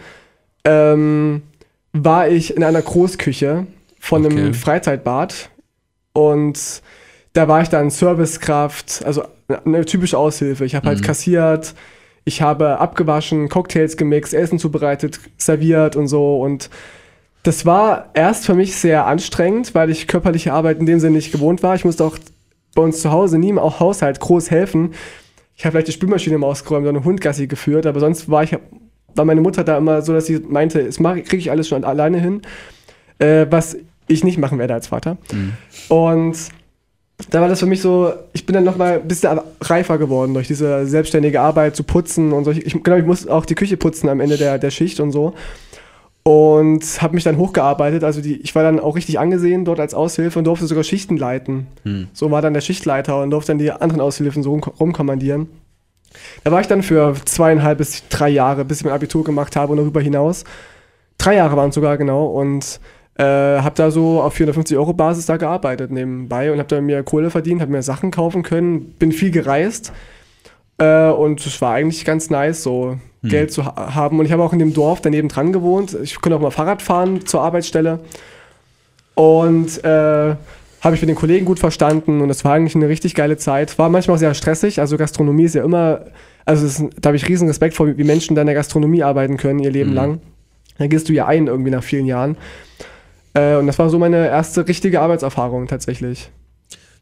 ähm, 0.65 1.43
war 1.93 2.27
ich 2.27 2.55
in 2.57 2.63
einer 2.63 2.81
Großküche 2.81 3.67
von 3.99 4.25
Okay. 4.25 4.37
einem 4.39 4.53
Freizeitbad 4.55 5.49
und 6.13 6.81
da 7.33 7.47
war 7.47 7.61
ich 7.61 7.69
dann 7.69 7.91
Servicekraft, 7.91 9.03
also 9.05 9.23
eine 9.65 9.85
typische 9.85 10.17
Aushilfe. 10.17 10.65
Ich 10.65 10.73
habe 10.75 10.87
halt 10.87 10.99
Mhm. 10.99 11.03
kassiert, 11.03 11.75
ich 12.29 12.43
habe 12.43 12.79
abgewaschen, 12.79 13.49
Cocktails 13.49 13.97
gemixt, 13.97 14.35
Essen 14.35 14.59
zubereitet, 14.59 15.19
serviert 15.37 15.95
und 15.95 16.07
so 16.07 16.39
und 16.41 16.69
Das 17.41 17.65
war 17.65 18.09
erst 18.13 18.45
für 18.45 18.53
mich 18.53 18.75
sehr 18.75 19.07
anstrengend, 19.07 19.73
weil 19.73 19.89
ich 19.89 20.07
körperliche 20.07 20.53
Arbeit 20.53 20.79
in 20.79 20.85
dem 20.85 20.99
Sinne 20.99 21.15
nicht 21.15 21.31
gewohnt 21.31 21.63
war. 21.63 21.73
Ich 21.73 21.85
musste 21.85 22.03
auch 22.03 22.17
bei 22.75 22.83
uns 22.83 23.01
zu 23.01 23.11
Hause 23.11 23.39
nie 23.39 23.49
im 23.49 23.57
auch 23.57 23.79
Haushalt 23.79 24.19
groß 24.19 24.51
helfen. 24.51 24.93
Ich 25.55 25.65
habe 25.65 25.71
vielleicht 25.71 25.87
die 25.87 25.93
Spülmaschine 25.93 26.37
mal 26.37 26.47
ausgeräumt 26.47 26.85
oder 26.85 26.97
einen 26.97 27.05
Hundgassi 27.05 27.47
geführt, 27.47 27.85
aber 27.85 27.99
sonst 27.99 28.29
war 28.29 28.43
ich 28.43 28.55
war 29.15 29.25
meine 29.25 29.41
Mutter 29.41 29.63
da 29.63 29.77
immer 29.77 30.01
so, 30.01 30.13
dass 30.13 30.27
sie 30.27 30.39
meinte, 30.39 30.83
das 30.83 30.97
kriege 30.97 31.37
ich 31.37 31.49
alles 31.49 31.67
schon 31.67 31.83
alleine 31.83 32.19
hin, 32.19 32.41
äh, 33.17 33.47
was 33.49 33.77
ich 34.07 34.23
nicht 34.23 34.37
machen 34.37 34.59
werde 34.59 34.75
als 34.75 34.87
Vater. 34.87 35.17
Mhm. 35.31 35.53
Und 35.87 36.37
da 37.29 37.41
war 37.41 37.49
das 37.49 37.59
für 37.59 37.65
mich 37.65 37.81
so, 37.81 38.13
ich 38.33 38.45
bin 38.45 38.53
dann 38.53 38.63
nochmal 38.63 38.99
ein 38.99 39.07
bisschen 39.07 39.39
reifer 39.61 39.97
geworden 39.97 40.33
durch 40.33 40.47
diese 40.47 40.85
selbstständige 40.85 41.41
Arbeit 41.41 41.75
zu 41.75 41.83
putzen 41.83 42.31
und 42.31 42.45
so. 42.45 42.51
Ich, 42.51 42.81
genau, 42.81 42.97
ich 42.97 43.05
muss 43.05 43.27
auch 43.27 43.45
die 43.45 43.55
Küche 43.55 43.77
putzen 43.77 44.07
am 44.09 44.21
Ende 44.21 44.37
der, 44.37 44.57
der 44.57 44.71
Schicht 44.71 44.99
und 44.99 45.11
so. 45.11 45.33
Und 46.23 46.83
habe 47.01 47.15
mich 47.15 47.23
dann 47.23 47.37
hochgearbeitet. 47.37 48.03
Also 48.03 48.21
die, 48.21 48.37
ich 48.37 48.55
war 48.55 48.63
dann 48.63 48.79
auch 48.79 48.95
richtig 48.95 49.19
angesehen 49.19 49.65
dort 49.65 49.79
als 49.79 49.93
Aushilfe 49.93 50.39
und 50.39 50.45
durfte 50.45 50.67
sogar 50.67 50.83
Schichten 50.83 51.17
leiten. 51.17 51.67
Hm. 51.83 52.07
So 52.13 52.31
war 52.31 52.41
dann 52.41 52.53
der 52.53 52.61
Schichtleiter 52.61 53.21
und 53.21 53.31
durfte 53.31 53.51
dann 53.51 53.59
die 53.59 53.71
anderen 53.71 54.01
Aushilfen 54.01 54.41
so 54.41 54.51
rum, 54.51 54.63
rumkommandieren. 54.79 55.47
Da 56.43 56.51
war 56.51 56.61
ich 56.61 56.67
dann 56.67 56.83
für 56.83 57.15
zweieinhalb 57.25 57.79
bis 57.79 58.07
drei 58.09 58.29
Jahre, 58.29 58.65
bis 58.65 58.79
ich 58.79 58.85
mein 58.85 58.93
Abitur 58.93 59.23
gemacht 59.23 59.55
habe 59.55 59.71
und 59.71 59.77
darüber 59.77 60.01
hinaus. 60.01 60.45
Drei 61.17 61.35
Jahre 61.35 61.57
waren 61.57 61.69
es 61.69 61.75
sogar 61.75 61.97
genau 61.97 62.27
und 62.27 62.79
äh, 63.19 63.61
habe 63.61 63.75
da 63.75 63.91
so 63.91 64.21
auf 64.21 64.33
450 64.33 64.77
Euro 64.77 64.93
Basis 64.93 65.25
da 65.25 65.35
gearbeitet 65.35 65.91
nebenbei 65.91 66.53
und 66.53 66.57
habe 66.57 66.69
da 66.69 66.79
mir 66.79 67.03
Kohle 67.03 67.29
verdient, 67.29 67.59
habe 67.59 67.71
mir 67.71 67.83
Sachen 67.83 68.11
kaufen 68.11 68.43
können, 68.43 68.93
bin 68.97 69.11
viel 69.11 69.29
gereist 69.29 69.91
äh, 70.77 71.09
und 71.09 71.45
es 71.45 71.61
war 71.61 71.73
eigentlich 71.73 72.05
ganz 72.05 72.29
nice, 72.29 72.63
so 72.63 72.97
hm. 73.21 73.29
Geld 73.29 73.51
zu 73.51 73.65
ha 73.65 73.93
haben. 73.93 74.19
Und 74.19 74.25
ich 74.25 74.31
habe 74.31 74.41
auch 74.41 74.53
in 74.53 74.59
dem 74.59 74.73
Dorf 74.73 75.01
daneben 75.01 75.27
dran 75.27 75.51
gewohnt. 75.51 75.97
Ich 76.01 76.21
konnte 76.21 76.37
auch 76.37 76.41
mal 76.41 76.49
Fahrrad 76.49 76.81
fahren 76.81 77.25
zur 77.25 77.41
Arbeitsstelle 77.41 77.99
und 79.15 79.83
äh, 79.83 80.35
habe 80.81 80.95
ich 80.95 81.01
mit 81.01 81.09
den 81.09 81.15
Kollegen 81.15 81.45
gut 81.45 81.59
verstanden 81.59 82.21
und 82.21 82.29
es 82.29 82.45
war 82.45 82.53
eigentlich 82.53 82.75
eine 82.75 82.87
richtig 82.87 83.15
geile 83.15 83.35
Zeit. 83.35 83.77
War 83.77 83.89
manchmal 83.89 84.15
auch 84.15 84.19
sehr 84.19 84.33
stressig, 84.33 84.79
also 84.79 84.95
Gastronomie 84.95 85.43
ist 85.43 85.55
ja 85.55 85.65
immer, 85.65 86.05
also 86.45 86.65
ist, 86.65 86.81
da 87.01 87.09
habe 87.09 87.17
ich 87.17 87.27
riesen 87.27 87.49
Respekt 87.49 87.73
vor, 87.73 87.97
wie 87.97 88.03
Menschen 88.05 88.35
da 88.35 88.43
in 88.43 88.47
der 88.47 88.55
Gastronomie 88.55 89.03
arbeiten 89.03 89.35
können, 89.35 89.59
ihr 89.59 89.71
Leben 89.71 89.89
mhm. 89.89 89.95
lang. 89.97 90.21
Da 90.77 90.87
gehst 90.87 91.09
du 91.09 91.13
ja 91.13 91.25
ein 91.25 91.47
irgendwie 91.47 91.71
nach 91.71 91.83
vielen 91.83 92.05
Jahren. 92.05 92.37
Äh, 93.33 93.55
und 93.55 93.67
das 93.67 93.79
war 93.79 93.89
so 93.89 93.99
meine 93.99 94.27
erste 94.27 94.67
richtige 94.67 95.01
Arbeitserfahrung 95.01 95.67
tatsächlich. 95.67 96.31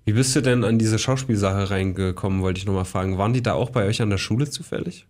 Wie 0.05 0.13
bist 0.13 0.35
du 0.35 0.41
denn 0.41 0.63
an 0.63 0.79
diese 0.79 0.99
Schauspielsache 0.99 1.69
reingekommen, 1.69 2.41
wollte 2.41 2.59
ich 2.59 2.65
nochmal 2.65 2.85
fragen. 2.85 3.17
Waren 3.17 3.33
die 3.33 3.43
da 3.43 3.53
auch 3.53 3.71
bei 3.71 3.85
euch 3.85 4.01
an 4.01 4.09
der 4.09 4.17
Schule 4.17 4.49
zufällig? 4.49 5.05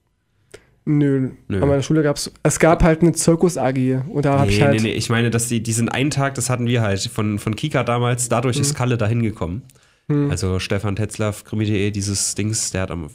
Nö, 0.86 1.32
Nö. 1.50 1.62
an 1.62 1.68
meiner 1.68 1.82
Schule 1.82 2.02
gab 2.02 2.16
es, 2.16 2.32
es 2.44 2.60
gab 2.60 2.82
halt 2.82 3.02
eine 3.02 3.12
Zirkus-AG 3.12 4.06
und 4.10 4.24
da 4.24 4.32
nee, 4.32 4.40
habe 4.40 4.52
ich 4.52 4.62
halt... 4.62 4.82
Nee, 4.82 4.90
nee, 4.90 4.94
ich 4.94 5.10
meine, 5.10 5.30
dass 5.30 5.50
die, 5.50 5.62
diesen 5.62 5.90
einen 5.90 6.12
Tag, 6.12 6.36
das 6.36 6.50
hatten 6.50 6.66
wir 6.66 6.82
halt 6.82 7.02
von, 7.02 7.40
von 7.40 7.56
Kika 7.56 7.84
damals, 7.84 8.30
dadurch 8.30 8.56
hm. 8.56 8.62
ist 8.62 8.74
Kalle 8.74 8.98
da 8.98 9.06
hingekommen. 9.06 9.64
Hm. 10.10 10.32
Also 10.32 10.60
Stefan 10.60 10.96
Tetzlaff, 10.96 11.44
krimi.de, 11.44 11.92
dieses 11.92 12.36
Dings, 12.36 12.72
der 12.72 12.84
hat 12.84 12.92
am... 12.92 13.10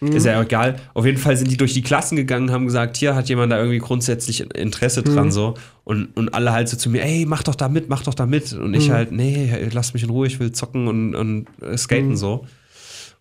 Hm. 0.00 0.12
Ist 0.12 0.26
ja 0.26 0.40
egal. 0.40 0.76
Auf 0.92 1.06
jeden 1.06 1.18
Fall 1.18 1.36
sind 1.36 1.50
die 1.50 1.56
durch 1.56 1.72
die 1.72 1.82
Klassen 1.82 2.16
gegangen, 2.16 2.50
haben 2.50 2.66
gesagt, 2.66 2.96
hier 2.96 3.14
hat 3.14 3.28
jemand 3.28 3.50
da 3.50 3.58
irgendwie 3.58 3.78
grundsätzlich 3.78 4.40
Interesse 4.54 5.02
dran, 5.02 5.24
hm. 5.24 5.30
so. 5.30 5.54
Und, 5.84 6.16
und 6.16 6.34
alle 6.34 6.52
halt 6.52 6.68
so 6.68 6.76
zu 6.76 6.90
mir, 6.90 7.02
ey, 7.02 7.24
mach 7.26 7.42
doch 7.42 7.54
da 7.54 7.68
mit, 7.68 7.88
mach 7.88 8.02
doch 8.02 8.14
da 8.14 8.26
mit. 8.26 8.52
Und 8.52 8.74
ich 8.74 8.88
hm. 8.88 8.94
halt, 8.94 9.12
nee, 9.12 9.68
lass 9.72 9.94
mich 9.94 10.02
in 10.02 10.10
Ruhe, 10.10 10.26
ich 10.26 10.38
will 10.38 10.52
zocken 10.52 10.88
und, 10.88 11.14
und 11.14 11.46
skaten 11.76 12.10
hm. 12.10 12.16
so. 12.16 12.46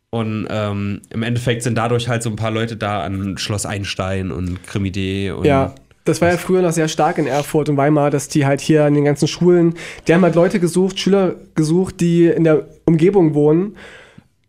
Und 0.10 0.48
ähm, 0.50 1.02
im 1.10 1.24
Endeffekt 1.24 1.64
sind 1.64 1.78
dadurch 1.78 2.08
halt 2.08 2.24
so 2.24 2.30
ein 2.30 2.38
paar 2.38 2.52
Leute 2.52 2.78
da 2.78 3.04
an 3.04 3.38
Schloss 3.38 3.66
Einstein 3.66 4.32
und 4.32 4.64
Krimi.de 4.66 5.32
und 5.32 5.46
ja. 5.46 5.76
Das 6.06 6.22
war 6.22 6.30
ja 6.30 6.38
früher 6.38 6.62
noch 6.62 6.72
sehr 6.72 6.88
stark 6.88 7.18
in 7.18 7.26
Erfurt 7.26 7.68
und 7.68 7.78
Weimar, 7.78 8.12
dass 8.12 8.28
die 8.28 8.46
halt 8.46 8.62
hier 8.62 8.86
an 8.86 8.94
den 8.94 9.04
ganzen 9.04 9.28
Schulen, 9.28 9.74
die 10.08 10.14
haben 10.14 10.22
halt 10.22 10.36
Leute 10.36 10.60
gesucht, 10.60 11.00
Schüler 11.00 11.36
gesucht, 11.56 12.00
die 12.00 12.28
in 12.28 12.44
der 12.44 12.68
Umgebung 12.86 13.34
wohnen, 13.34 13.76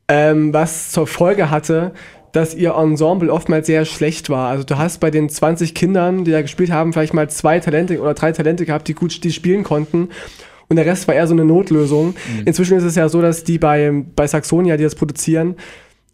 ähm, 0.06 0.52
was 0.52 0.92
zur 0.92 1.06
Folge 1.06 1.50
hatte, 1.50 1.92
dass 2.36 2.54
ihr 2.54 2.74
Ensemble 2.74 3.32
oftmals 3.32 3.66
sehr 3.66 3.86
schlecht 3.86 4.28
war. 4.28 4.48
Also 4.48 4.62
du 4.62 4.76
hast 4.76 5.00
bei 5.00 5.10
den 5.10 5.30
20 5.30 5.74
Kindern, 5.74 6.24
die 6.24 6.32
da 6.32 6.42
gespielt 6.42 6.70
haben, 6.70 6.92
vielleicht 6.92 7.14
mal 7.14 7.30
zwei 7.30 7.60
Talente 7.60 7.98
oder 7.98 8.12
drei 8.12 8.30
Talente 8.30 8.66
gehabt, 8.66 8.88
die 8.88 8.94
gut 8.94 9.24
die 9.24 9.32
spielen 9.32 9.64
konnten 9.64 10.10
und 10.68 10.76
der 10.76 10.84
Rest 10.84 11.08
war 11.08 11.14
eher 11.14 11.26
so 11.26 11.32
eine 11.32 11.46
Notlösung. 11.46 12.08
Mhm. 12.08 12.42
Inzwischen 12.44 12.76
ist 12.76 12.84
es 12.84 12.94
ja 12.94 13.08
so, 13.08 13.22
dass 13.22 13.44
die 13.44 13.58
bei, 13.58 14.04
bei 14.14 14.26
Saxonia, 14.26 14.76
die 14.76 14.84
das 14.84 14.94
produzieren, 14.94 15.56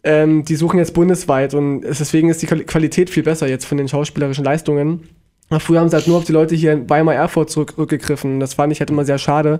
ähm, 0.03 0.45
die 0.45 0.55
suchen 0.55 0.79
jetzt 0.79 0.93
bundesweit 0.93 1.53
und 1.53 1.81
deswegen 1.81 2.29
ist 2.29 2.41
die 2.41 2.47
Qualität 2.47 3.09
viel 3.09 3.23
besser 3.23 3.49
jetzt 3.49 3.65
von 3.65 3.77
den 3.77 3.89
schauspielerischen 3.89 4.45
Leistungen. 4.45 5.09
Früher 5.59 5.81
haben 5.81 5.89
sie 5.89 5.95
halt 5.97 6.07
nur 6.07 6.17
auf 6.17 6.23
die 6.23 6.31
Leute 6.31 6.55
hier 6.55 6.71
in 6.71 6.89
Weimar 6.89 7.15
Erfurt 7.15 7.49
zurückgegriffen. 7.49 8.39
Das 8.39 8.53
fand 8.53 8.71
ich 8.71 8.79
halt 8.79 8.89
immer 8.89 9.03
sehr 9.03 9.17
schade. 9.17 9.59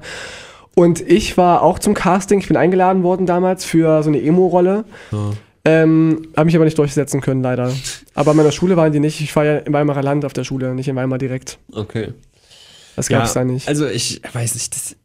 Und 0.75 1.01
ich 1.01 1.37
war 1.37 1.61
auch 1.61 1.77
zum 1.77 1.93
Casting, 1.93 2.39
ich 2.39 2.47
bin 2.47 2.55
eingeladen 2.55 3.03
worden 3.03 3.25
damals 3.25 3.65
für 3.65 4.01
so 4.01 4.09
eine 4.09 4.21
Emo-Rolle. 4.21 4.85
Ja. 5.11 5.31
Ähm, 5.65 6.27
habe 6.35 6.45
mich 6.45 6.55
aber 6.55 6.65
nicht 6.65 6.77
durchsetzen 6.77 7.21
können, 7.21 7.41
leider. 7.41 7.71
Aber 8.15 8.31
in 8.31 8.37
meiner 8.37 8.51
Schule 8.51 8.75
waren 8.75 8.91
die 8.91 8.99
nicht. 8.99 9.21
Ich 9.21 9.33
war 9.35 9.45
ja 9.45 9.57
im 9.59 9.71
Weimarer 9.71 10.03
Land 10.03 10.25
auf 10.25 10.33
der 10.33 10.43
Schule, 10.43 10.75
nicht 10.75 10.89
in 10.89 10.95
Weimar 10.95 11.17
direkt. 11.17 11.57
Okay. 11.71 12.13
Das 12.95 13.07
gab 13.07 13.23
es 13.23 13.33
ja, 13.33 13.41
da 13.41 13.45
nicht. 13.45 13.67
Also 13.67 13.87
ich 13.87 14.21
weiß 14.33 14.55
nicht, 14.55 14.75
das, 14.75 14.95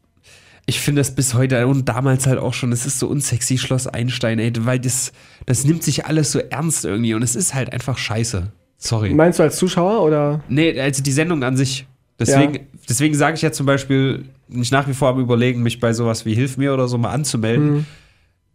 ich 0.66 0.80
finde 0.80 1.00
das 1.00 1.14
bis 1.14 1.34
heute 1.34 1.66
und 1.66 1.88
damals 1.88 2.26
halt 2.26 2.38
auch 2.38 2.54
schon, 2.54 2.72
es 2.72 2.86
ist 2.86 2.98
so 2.98 3.06
unsexy, 3.08 3.56
Schloss 3.56 3.86
Einstein, 3.86 4.38
ey, 4.38 4.52
weil 4.60 4.80
das, 4.80 5.12
das 5.46 5.64
nimmt 5.64 5.82
sich 5.82 6.06
alles 6.06 6.32
so 6.32 6.40
ernst 6.40 6.84
irgendwie 6.84 7.14
und 7.14 7.22
es 7.22 7.36
ist 7.36 7.54
halt 7.54 7.72
einfach 7.72 7.96
scheiße. 7.96 8.52
Sorry. 8.76 9.14
Meinst 9.14 9.38
du 9.38 9.44
als 9.44 9.56
Zuschauer 9.56 10.02
oder? 10.02 10.42
Nee, 10.48 10.78
also 10.78 11.02
die 11.02 11.12
Sendung 11.12 11.42
an 11.42 11.56
sich. 11.56 11.86
Deswegen, 12.18 12.54
ja. 12.54 12.60
deswegen 12.88 13.14
sage 13.14 13.36
ich 13.36 13.42
ja 13.42 13.52
zum 13.52 13.64
Beispiel, 13.64 14.24
nicht 14.48 14.72
nach 14.72 14.88
wie 14.88 14.94
vor 14.94 15.08
am 15.08 15.20
Überlegen, 15.20 15.62
mich 15.62 15.80
bei 15.80 15.92
sowas 15.92 16.26
wie 16.26 16.34
Hilf 16.34 16.56
mir 16.56 16.74
oder 16.74 16.88
so 16.88 16.98
mal 16.98 17.10
anzumelden, 17.10 17.68
hm. 17.68 17.86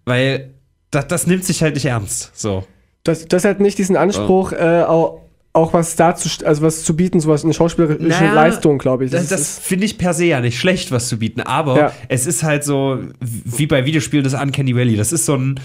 weil 0.06 0.53
das, 0.94 1.08
das 1.08 1.28
nimmt 1.28 1.44
sich 1.44 1.62
halt 1.62 1.76
nicht 1.76 1.86
ernst. 1.86 2.32
So. 2.34 2.66
Das, 3.04 3.28
das 3.28 3.46
hat 3.46 3.60
nicht 3.60 3.78
diesen 3.78 3.98
Anspruch, 3.98 4.54
oh. 4.54 4.56
äh, 4.56 4.84
auch, 4.84 5.22
auch 5.52 5.74
was 5.74 5.96
dazu, 5.96 6.30
also 6.46 6.62
was 6.62 6.84
zu 6.84 6.96
bieten, 6.96 7.20
sowas, 7.20 7.44
eine 7.44 7.54
schauspielerische 7.54 8.02
naja, 8.02 8.34
Leistung, 8.34 8.78
glaube 8.78 9.06
ich. 9.06 9.12
Das, 9.12 9.28
das, 9.28 9.40
das 9.40 9.60
finde 9.60 9.86
ich 9.86 9.98
per 9.98 10.14
se 10.14 10.26
ja 10.26 10.42
nicht 10.42 10.58
schlecht, 10.58 10.92
was 10.92 11.10
zu 11.10 11.20
bieten, 11.20 11.42
aber 11.42 11.78
ja. 11.78 11.94
es 12.08 12.26
ist 12.26 12.44
halt 12.44 12.64
so, 12.64 13.00
wie 13.20 13.68
bei 13.68 13.86
Videospielen 13.86 14.24
das 14.24 14.34
Uncanny 14.34 14.76
Valley. 14.76 14.96
Das 14.96 15.12
ist 15.12 15.26
so 15.26 15.36
ein, 15.36 15.60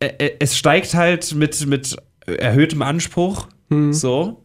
äh, 0.00 0.06
äh, 0.18 0.36
es 0.38 0.56
steigt 0.56 0.94
halt 0.94 1.34
mit, 1.34 1.66
mit 1.66 1.96
erhöhtem 2.26 2.82
Anspruch, 2.82 3.48
hm. 3.70 3.92
so. 3.92 4.42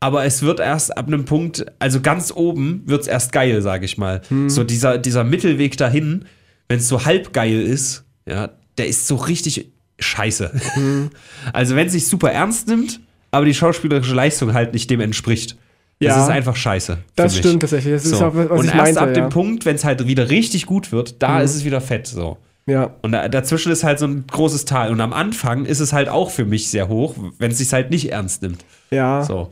Aber 0.00 0.24
es 0.24 0.42
wird 0.42 0.60
erst 0.60 0.96
ab 0.96 1.08
einem 1.08 1.24
Punkt, 1.24 1.66
also 1.80 2.00
ganz 2.00 2.30
oben 2.32 2.82
wird 2.86 3.02
es 3.02 3.06
erst 3.08 3.32
geil, 3.32 3.62
sage 3.62 3.84
ich 3.84 3.98
mal. 3.98 4.20
Hm. 4.28 4.48
So 4.48 4.62
dieser, 4.62 4.96
dieser 4.96 5.24
Mittelweg 5.24 5.76
dahin, 5.76 6.26
wenn 6.68 6.78
es 6.78 6.86
so 6.88 7.04
halb 7.04 7.32
geil 7.32 7.60
ist, 7.60 8.04
ja, 8.24 8.50
der 8.78 8.86
ist 8.86 9.06
so 9.06 9.16
richtig 9.16 9.68
scheiße. 9.98 10.52
Hm. 10.74 11.10
Also 11.52 11.76
wenn 11.76 11.86
es 11.86 11.92
sich 11.92 12.06
super 12.06 12.30
ernst 12.30 12.68
nimmt, 12.68 13.00
aber 13.30 13.46
die 13.46 13.54
schauspielerische 13.54 14.14
Leistung 14.14 14.54
halt 14.54 14.72
nicht 14.72 14.90
dem 14.90 15.00
entspricht. 15.00 15.56
Ja. 16.00 16.14
Das 16.14 16.24
ist 16.24 16.30
einfach 16.30 16.54
scheiße. 16.54 16.98
Das 17.16 17.36
stimmt 17.36 17.60
tatsächlich. 17.60 17.94
Das 17.94 18.04
so. 18.04 18.14
ist 18.14 18.22
auch, 18.22 18.34
was 18.34 18.50
Und 18.50 18.66
ich 18.66 18.74
erst 18.74 18.76
meinte, 18.76 19.00
ab 19.00 19.08
ja. 19.08 19.14
dem 19.14 19.28
Punkt, 19.30 19.66
wenn 19.66 19.74
es 19.74 19.84
halt 19.84 20.06
wieder 20.06 20.30
richtig 20.30 20.66
gut 20.66 20.92
wird, 20.92 21.22
da 21.22 21.38
mhm. 21.38 21.44
ist 21.44 21.56
es 21.56 21.64
wieder 21.64 21.80
fett. 21.80 22.06
So. 22.06 22.38
Ja. 22.66 22.94
Und 23.02 23.12
da, 23.12 23.28
dazwischen 23.28 23.72
ist 23.72 23.82
halt 23.82 23.98
so 23.98 24.06
ein 24.06 24.24
großes 24.30 24.64
Tal. 24.64 24.92
Und 24.92 25.00
am 25.00 25.12
Anfang 25.12 25.64
ist 25.64 25.80
es 25.80 25.92
halt 25.92 26.08
auch 26.08 26.30
für 26.30 26.44
mich 26.44 26.70
sehr 26.70 26.88
hoch, 26.88 27.16
wenn 27.38 27.50
es 27.50 27.58
sich 27.58 27.72
halt 27.72 27.90
nicht 27.90 28.12
ernst 28.12 28.42
nimmt. 28.42 28.64
Ja. 28.90 29.24
So. 29.24 29.50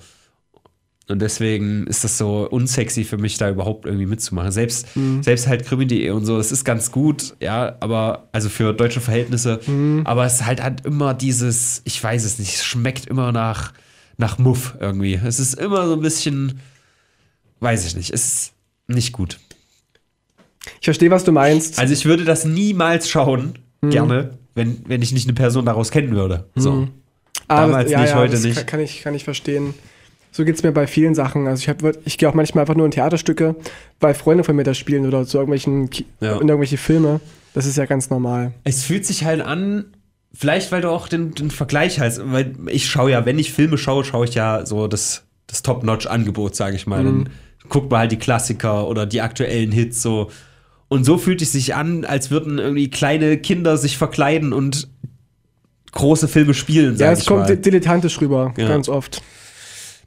Und 1.08 1.22
deswegen 1.22 1.86
ist 1.86 2.02
das 2.02 2.18
so 2.18 2.48
unsexy 2.50 3.04
für 3.04 3.16
mich, 3.16 3.38
da 3.38 3.48
überhaupt 3.48 3.86
irgendwie 3.86 4.06
mitzumachen. 4.06 4.50
Selbst, 4.50 4.96
mhm. 4.96 5.22
selbst 5.22 5.46
halt 5.46 5.64
krimi.de 5.64 6.10
und 6.10 6.26
so, 6.26 6.36
das 6.36 6.50
ist 6.50 6.64
ganz 6.64 6.90
gut, 6.90 7.36
ja, 7.40 7.76
aber, 7.78 8.28
also 8.32 8.48
für 8.48 8.72
deutsche 8.72 9.00
Verhältnisse, 9.00 9.60
mhm. 9.66 10.02
aber 10.04 10.26
es 10.26 10.44
halt 10.44 10.60
hat 10.62 10.84
immer 10.84 11.14
dieses, 11.14 11.82
ich 11.84 12.02
weiß 12.02 12.24
es 12.24 12.40
nicht, 12.40 12.56
es 12.56 12.64
schmeckt 12.64 13.06
immer 13.06 13.30
nach, 13.30 13.72
nach 14.16 14.38
Muff 14.38 14.74
irgendwie. 14.80 15.14
Es 15.14 15.38
ist 15.38 15.54
immer 15.54 15.86
so 15.86 15.92
ein 15.92 16.00
bisschen, 16.00 16.60
weiß 17.60 17.86
ich 17.86 17.94
nicht, 17.94 18.12
es 18.12 18.26
ist 18.26 18.52
nicht 18.88 19.12
gut. 19.12 19.38
Ich 20.80 20.86
verstehe, 20.86 21.10
was 21.12 21.22
du 21.22 21.30
meinst. 21.30 21.78
Also 21.78 21.92
ich 21.92 22.04
würde 22.04 22.24
das 22.24 22.44
niemals 22.44 23.08
schauen, 23.08 23.60
mhm. 23.80 23.90
gerne, 23.90 24.30
wenn, 24.56 24.82
wenn 24.88 25.02
ich 25.02 25.12
nicht 25.12 25.26
eine 25.26 25.34
Person 25.34 25.66
daraus 25.66 25.92
kennen 25.92 26.16
würde. 26.16 26.48
So. 26.56 26.72
Mhm. 26.72 26.88
Damals 27.46 27.92
ja, 27.92 28.00
nicht, 28.00 28.10
ja, 28.10 28.16
heute 28.16 28.40
nicht. 28.40 28.66
Kann, 28.66 28.80
ich, 28.80 29.02
kann 29.02 29.14
ich 29.14 29.22
verstehen. 29.22 29.74
So 30.36 30.44
geht 30.44 30.56
es 30.56 30.62
mir 30.62 30.70
bei 30.70 30.86
vielen 30.86 31.14
Sachen. 31.14 31.46
Also 31.46 31.62
ich, 31.66 31.94
ich 32.04 32.18
gehe 32.18 32.28
auch 32.28 32.34
manchmal 32.34 32.60
einfach 32.60 32.74
nur 32.74 32.84
in 32.84 32.90
Theaterstücke, 32.90 33.56
weil 34.00 34.12
Freunde 34.12 34.44
von 34.44 34.54
mir 34.54 34.64
da 34.64 34.74
spielen 34.74 35.06
oder 35.06 35.24
zu 35.24 35.38
irgendwelchen 35.38 35.88
ja. 36.20 36.38
in 36.38 36.46
irgendwelche 36.46 36.76
Filme. 36.76 37.22
Das 37.54 37.64
ist 37.64 37.78
ja 37.78 37.86
ganz 37.86 38.10
normal. 38.10 38.52
Es 38.62 38.84
fühlt 38.84 39.06
sich 39.06 39.24
halt 39.24 39.40
an, 39.40 39.86
vielleicht 40.34 40.72
weil 40.72 40.82
du 40.82 40.90
auch 40.90 41.08
den, 41.08 41.34
den 41.34 41.50
Vergleich 41.50 42.00
hast, 42.00 42.20
weil 42.30 42.52
ich 42.66 42.86
schaue 42.86 43.12
ja, 43.12 43.24
wenn 43.24 43.38
ich 43.38 43.50
Filme 43.50 43.78
schaue, 43.78 44.04
schaue 44.04 44.26
ich 44.26 44.34
ja 44.34 44.66
so 44.66 44.88
das, 44.88 45.22
das 45.46 45.62
Top-Notch-Angebot, 45.62 46.54
sage 46.54 46.76
ich 46.76 46.86
mal. 46.86 47.02
Mhm. 47.02 47.06
Dann 47.06 47.28
guckt 47.70 47.90
man 47.90 48.00
halt 48.00 48.12
die 48.12 48.18
Klassiker 48.18 48.88
oder 48.88 49.06
die 49.06 49.22
aktuellen 49.22 49.72
Hits 49.72 50.02
so. 50.02 50.30
Und 50.88 51.04
so 51.04 51.16
fühlt 51.16 51.40
es 51.40 51.52
sich 51.52 51.74
an, 51.74 52.04
als 52.04 52.30
würden 52.30 52.58
irgendwie 52.58 52.90
kleine 52.90 53.38
Kinder 53.38 53.78
sich 53.78 53.96
verkleiden 53.96 54.52
und 54.52 54.86
große 55.92 56.28
Filme 56.28 56.52
spielen. 56.52 56.96
Ja, 56.98 57.10
es 57.10 57.24
kommt 57.24 57.48
mal. 57.48 57.56
dilettantisch 57.56 58.20
rüber, 58.20 58.52
ja. 58.58 58.68
ganz 58.68 58.90
oft. 58.90 59.22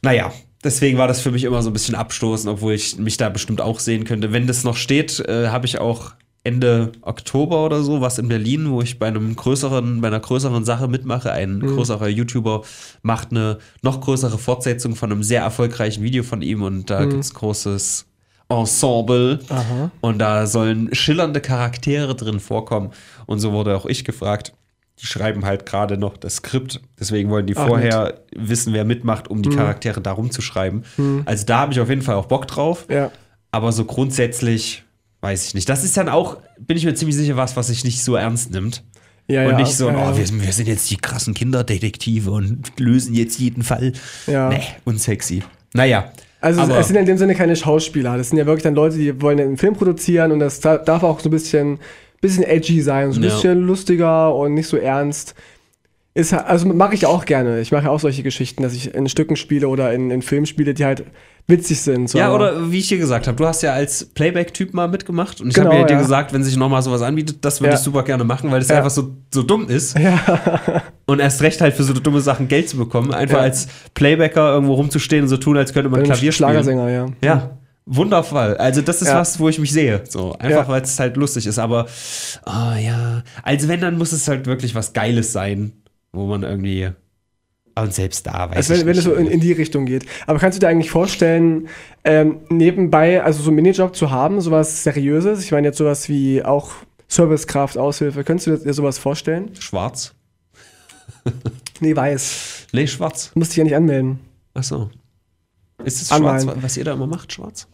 Naja, 0.02 0.32
deswegen 0.64 0.98
war 0.98 1.08
das 1.08 1.22
für 1.22 1.32
mich 1.32 1.44
immer 1.44 1.62
so 1.62 1.70
ein 1.70 1.74
bisschen 1.74 1.96
abstoßend, 1.96 2.50
obwohl 2.52 2.74
ich 2.74 2.98
mich 2.98 3.18
da 3.18 3.30
bestimmt 3.30 3.62
auch 3.62 3.80
sehen 3.80 4.04
könnte. 4.06 4.32
Wenn 4.32 4.48
das 4.48 4.64
noch 4.64 4.76
steht, 4.78 5.20
äh, 5.20 5.48
habe 5.50 5.66
ich 5.66 5.80
auch 5.80 6.14
Ende 6.46 6.94
Oktober 7.02 7.66
oder 7.66 7.84
so 7.84 8.00
was 8.00 8.18
in 8.18 8.30
Berlin, 8.30 8.70
wo 8.72 8.82
ich 8.82 8.98
bei 8.98 9.08
einem 9.08 9.36
größeren, 9.36 10.00
bei 10.00 10.08
einer 10.08 10.22
größeren 10.22 10.64
Sache 10.64 10.88
mitmache. 10.88 11.32
Ein 11.34 11.58
Mhm. 11.58 11.76
größerer 11.76 12.08
YouTuber 12.08 12.62
macht 13.02 13.32
eine 13.32 13.58
noch 13.82 14.00
größere 14.00 14.38
Fortsetzung 14.38 14.96
von 14.96 15.12
einem 15.12 15.22
sehr 15.22 15.42
erfolgreichen 15.42 16.02
Video 16.02 16.24
von 16.24 16.42
ihm 16.42 16.64
und 16.64 16.90
da 16.90 17.04
gibt's 17.06 17.34
großes 17.34 18.06
Ensemble 18.48 19.36
Mhm. 19.50 19.56
Aha. 19.56 19.92
und 20.02 20.20
da 20.20 20.48
sollen 20.48 20.90
schillernde 20.96 21.42
Charaktere 21.42 22.16
drin 22.16 22.40
vorkommen. 22.40 22.92
Und 23.28 23.40
so 23.40 23.52
wurde 23.52 23.76
auch 23.76 23.86
ich 23.86 24.04
gefragt. 24.06 24.54
Die 25.02 25.06
schreiben 25.08 25.46
halt 25.46 25.66
gerade 25.66 25.98
noch 25.98 26.18
das 26.18 26.38
Skript, 26.38 26.82
deswegen 27.00 27.30
wollen 27.30 27.46
die 27.48 27.56
Ach, 27.56 27.68
vorher 27.68 28.22
wissen, 28.36 28.74
wer 28.74 28.84
mitmacht, 28.84 29.30
um 29.30 29.42
die 29.42 29.50
Charaktere 29.50 30.02
darum 30.02 30.30
zu 30.32 30.42
schreiben. 30.42 30.84
Also 31.26 31.46
da 31.46 31.60
habe 31.60 31.72
ich 31.74 31.80
auf 31.80 31.90
jeden 31.90 32.02
Fall 32.02 32.16
auch 32.16 32.26
Bock 32.26 32.48
drauf. 32.48 32.86
Ja. 32.90 33.10
Aber 33.52 33.72
so 33.72 33.86
grundsätzlich 33.86 34.84
weiß 35.22 35.48
ich 35.48 35.54
nicht. 35.54 35.70
Das 35.70 35.84
ist 35.84 35.96
dann 35.98 36.10
auch, 36.10 36.38
bin 36.60 36.76
ich 36.78 36.86
mir 36.86 36.94
ziemlich 36.96 37.16
sicher, 37.16 37.38
was, 37.38 37.56
was 37.56 37.68
sich 37.68 37.84
nicht 37.84 38.04
so 38.04 38.16
ernst 38.16 38.52
nimmt. 38.52 38.84
Ja, 39.28 39.44
und 39.46 39.52
ja, 39.52 39.58
nicht 39.58 39.74
so, 39.76 39.90
ja, 39.90 40.12
oh, 40.12 40.18
wir, 40.18 40.26
sind- 40.26 40.44
wir 40.44 40.52
sind 40.54 40.68
jetzt 40.68 40.90
die 40.90 40.98
krassen 40.98 41.34
Kinderdetektive 41.34 42.32
und 42.32 42.72
lösen 42.80 43.14
jetzt 43.14 43.40
jeden 43.40 43.64
Fall. 43.64 43.94
Ja. 44.28 44.50
Nee, 44.50 44.62
unsexy. 44.86 45.44
Naja. 45.74 46.12
Also 46.42 46.62
es 46.74 46.88
sind 46.88 46.96
in 46.96 47.06
dem 47.06 47.18
Sinne 47.18 47.36
keine 47.36 47.56
Schauspieler. 47.56 48.18
Das 48.18 48.30
sind 48.30 48.38
ja 48.38 48.46
wirklich 48.46 48.64
dann 48.64 48.74
Leute, 48.76 48.98
die 48.98 49.22
wollen 49.22 49.40
einen 49.40 49.58
Film 49.58 49.76
produzieren 49.76 50.32
und 50.32 50.40
das 50.40 50.60
da- 50.62 50.78
darf 50.78 51.04
auch 51.04 51.20
so 51.20 51.28
ein 51.30 51.32
bisschen, 51.32 51.80
bisschen 52.22 52.44
edgy 52.44 52.82
sein, 52.82 53.12
so 53.12 53.20
ein 53.20 53.24
Ja. 53.24 53.30
bisschen 53.30 53.62
lustiger 53.66 54.34
und 54.36 54.54
nicht 54.54 54.68
so 54.68 54.78
ernst. 54.78 55.36
Ist, 56.16 56.34
halt- 56.34 56.48
also 56.48 56.68
mache 56.68 56.96
ich 56.96 57.06
auch 57.06 57.24
gerne. 57.26 57.62
Ich 57.62 57.72
mache 57.72 57.86
ja 57.86 57.90
auch 57.92 58.00
solche 58.00 58.24
Geschichten, 58.24 58.64
dass 58.64 58.74
ich 58.74 58.94
in 58.94 59.08
Stücken 59.08 59.36
spiele 59.36 59.68
oder 59.70 59.94
in, 59.94 60.10
in 60.12 60.22
Filmen 60.22 60.48
spiele, 60.48 60.74
die 60.74 60.84
halt 60.84 61.04
witzig 61.48 61.82
sind. 61.82 62.10
So. 62.10 62.18
ja, 62.18 62.34
oder 62.34 62.72
wie 62.72 62.80
ich 62.80 62.88
dir 62.88 62.98
gesagt 62.98 63.28
habe, 63.28 63.38
du 63.38 63.46
hast 63.46 63.62
ja 63.62 63.74
als 63.74 64.06
Playback-Typ 64.06 64.74
mal 64.74 64.88
mitgemacht 64.88 65.40
und 65.40 65.50
ich 65.50 65.54
Genau, 65.56 65.70
habe 65.72 65.80
ja 65.82 65.86
dir 65.86 65.98
gesagt, 65.98 66.34
wenn 66.34 66.44
sich 66.44 66.58
nochmal 66.58 66.82
sowas 66.82 67.02
anbietet, 67.04 67.38
das 67.46 67.62
würde 67.62 67.72
Ja. 67.74 67.78
ich 67.78 67.84
super 67.84 68.04
gerne 68.04 68.24
machen, 68.24 68.52
weil 68.52 68.60
das 68.60 68.70
Ja. 68.70 68.78
einfach 68.78 68.90
so, 68.90 69.16
so 69.34 69.44
dumm 69.44 69.68
ist. 69.70 69.98
Ja, 69.98 70.20
Und 71.06 71.20
erst 71.20 71.42
recht 71.42 71.60
halt 71.62 71.74
für 71.74 71.84
so 71.84 71.94
dumme 71.94 72.22
Sachen 72.22 72.48
Geld 72.48 72.70
zu 72.70 72.78
bekommen. 72.78 73.14
Einfach 73.14 73.40
als 73.42 73.68
Playbacker 73.96 74.52
irgendwo 74.54 74.74
rumzustehen 74.76 75.24
und 75.24 75.30
so 75.30 75.38
tun, 75.38 75.58
als 75.58 75.74
könnte 75.74 75.90
man 75.90 76.04
Klavier 76.04 76.32
spielen. 76.32 76.50
Schlagersänger, 76.50 76.90
ja. 76.90 77.06
Ja, 77.24 77.58
wundervoll. 77.92 78.56
Also 78.58 78.82
das 78.82 79.02
ist 79.02 79.08
Ja. 79.10 79.20
was, 79.20 79.40
wo 79.40 79.50
ich 79.50 79.60
mich 79.60 79.72
sehe. 79.74 80.04
So, 80.08 80.34
einfach 80.34 80.50
Ja. 80.64 80.68
weil 80.68 80.82
es 80.84 81.00
halt 81.00 81.18
lustig 81.18 81.46
ist. 81.48 81.58
Aber, 81.60 81.88
ah 82.46 82.78
ja. 82.78 83.24
Also 83.44 83.68
wenn, 83.68 83.82
dann 83.82 83.98
muss 83.98 84.12
es 84.12 84.28
halt 84.28 84.46
wirklich 84.46 84.76
was 84.76 84.94
Geiles 84.94 85.34
sein, 85.34 85.74
wo 86.14 86.26
man 86.28 86.44
irgendwie. 86.44 86.92
Und 87.76 87.94
selbst 87.94 88.28
da 88.28 88.50
weiß 88.50 88.58
Also 88.58 88.74
ich 88.74 88.80
wenn, 88.82 88.88
wenn 88.88 88.96
nicht. 88.96 89.00
es 89.00 89.04
so 89.06 89.14
in, 89.14 89.28
in 89.28 89.40
die 89.40 89.54
Richtung 89.54 89.86
geht. 89.86 90.06
Aber 90.28 90.38
kannst 90.40 90.58
du 90.58 90.60
dir 90.60 90.68
eigentlich 90.68 90.92
vorstellen, 90.92 91.68
ähm, 92.04 92.40
nebenbei, 92.50 93.24
also 93.24 93.42
so 93.42 93.50
einen 93.50 93.56
Minijob 93.56 93.96
zu 93.96 94.12
haben, 94.12 94.42
sowas 94.42 94.84
Seriöses? 94.84 95.44
Ich 95.44 95.52
meine 95.52 95.68
jetzt 95.68 95.78
sowas 95.78 96.10
wie 96.10 96.44
auch 96.44 96.72
Servicekraft, 97.08 97.78
Aushilfe. 97.78 98.24
Könntest 98.24 98.48
du 98.48 98.58
dir 98.58 98.74
sowas 98.74 99.00
vorstellen? 99.00 99.52
Schwarz? 99.60 100.14
Nee, 101.80 101.96
weiß. 101.96 102.68
Nee, 102.74 102.88
schwarz. 102.88 103.32
Du 103.34 103.40
musst 103.40 103.52
dich 103.52 103.58
ja 103.58 103.64
nicht 103.64 103.76
anmelden. 103.76 104.20
Ach 104.54 104.64
so. 104.64 104.90
Ist 105.84 106.02
es 106.02 106.10
schwarz, 106.10 106.46
was 106.62 106.76
ihr 106.78 106.84
da 106.84 106.94
immer 106.94 107.08
macht, 107.08 107.32
schwarz? 107.32 107.68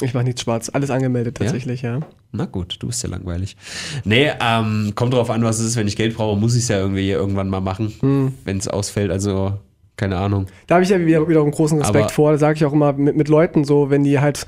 Ich 0.00 0.14
mache 0.14 0.24
nichts 0.24 0.42
schwarz. 0.42 0.70
Alles 0.72 0.90
angemeldet 0.90 1.36
tatsächlich, 1.38 1.82
ja. 1.82 2.00
Na 2.30 2.44
gut, 2.44 2.76
du 2.80 2.86
bist 2.86 3.02
ja 3.02 3.08
langweilig. 3.08 3.56
Nee, 4.04 4.30
ähm, 4.40 4.92
kommt 4.94 5.12
drauf 5.12 5.28
an, 5.30 5.42
was 5.42 5.58
es 5.58 5.66
ist. 5.70 5.76
Wenn 5.76 5.88
ich 5.88 5.96
Geld 5.96 6.16
brauche, 6.16 6.38
muss 6.38 6.54
ich 6.54 6.62
es 6.62 6.68
ja 6.68 6.78
irgendwie 6.78 7.10
irgendwann 7.10 7.48
mal 7.48 7.60
machen, 7.60 7.92
Hm. 8.00 8.32
wenn 8.44 8.58
es 8.58 8.68
ausfällt. 8.68 9.10
Also, 9.10 9.54
keine 9.96 10.16
Ahnung. 10.18 10.46
Da 10.68 10.76
habe 10.76 10.84
ich 10.84 10.90
ja 10.90 11.00
wieder, 11.04 11.28
wiederum 11.28 11.50
großen 11.50 11.78
Respekt 11.78 12.04
Aber- 12.04 12.12
vor. 12.12 12.30
Da 12.32 12.38
sage 12.38 12.56
ich 12.56 12.64
auch 12.64 12.72
immer 12.72 12.92
mit, 12.92 13.16
mit 13.16 13.28
Leuten 13.28 13.64
so, 13.64 13.90
wenn 13.90 14.04
die 14.04 14.20
halt 14.20 14.46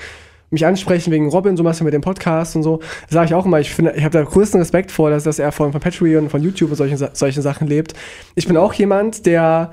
mich 0.51 0.67
ansprechen 0.67 1.13
wegen 1.13 1.29
Robin, 1.29 1.57
so 1.57 1.63
machst 1.65 1.81
du 1.81 1.85
mit 1.85 1.95
dem 1.95 2.01
Podcast 2.01 2.55
und 2.57 2.63
so, 2.65 2.81
sage 3.09 3.27
ich 3.27 3.35
auch 3.35 3.47
immer, 3.47 3.61
ich 3.61 3.71
finde, 3.73 3.93
ich 3.97 4.03
habe 4.05 4.13
da 4.17 4.23
größten 4.25 4.59
Respekt 4.61 4.91
vor, 4.91 5.09
dass, 5.11 5.23
dass 5.25 5.39
er 5.39 5.51
von, 5.53 5.71
von 5.73 5.81
Patreon, 5.81 6.29
von 6.29 6.43
YouTube 6.43 6.71
und 6.71 6.77
solchen, 6.77 6.97
solchen 7.13 7.43
Sachen 7.43 7.67
lebt. 7.69 7.95
Ich 8.35 8.47
bin 8.49 8.57
auch 8.57 8.73
jemand, 8.75 9.27
der, 9.27 9.71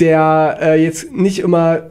der 0.00 0.58
äh, 0.60 0.82
jetzt 0.82 1.12
nicht 1.12 1.38
immer 1.38 1.90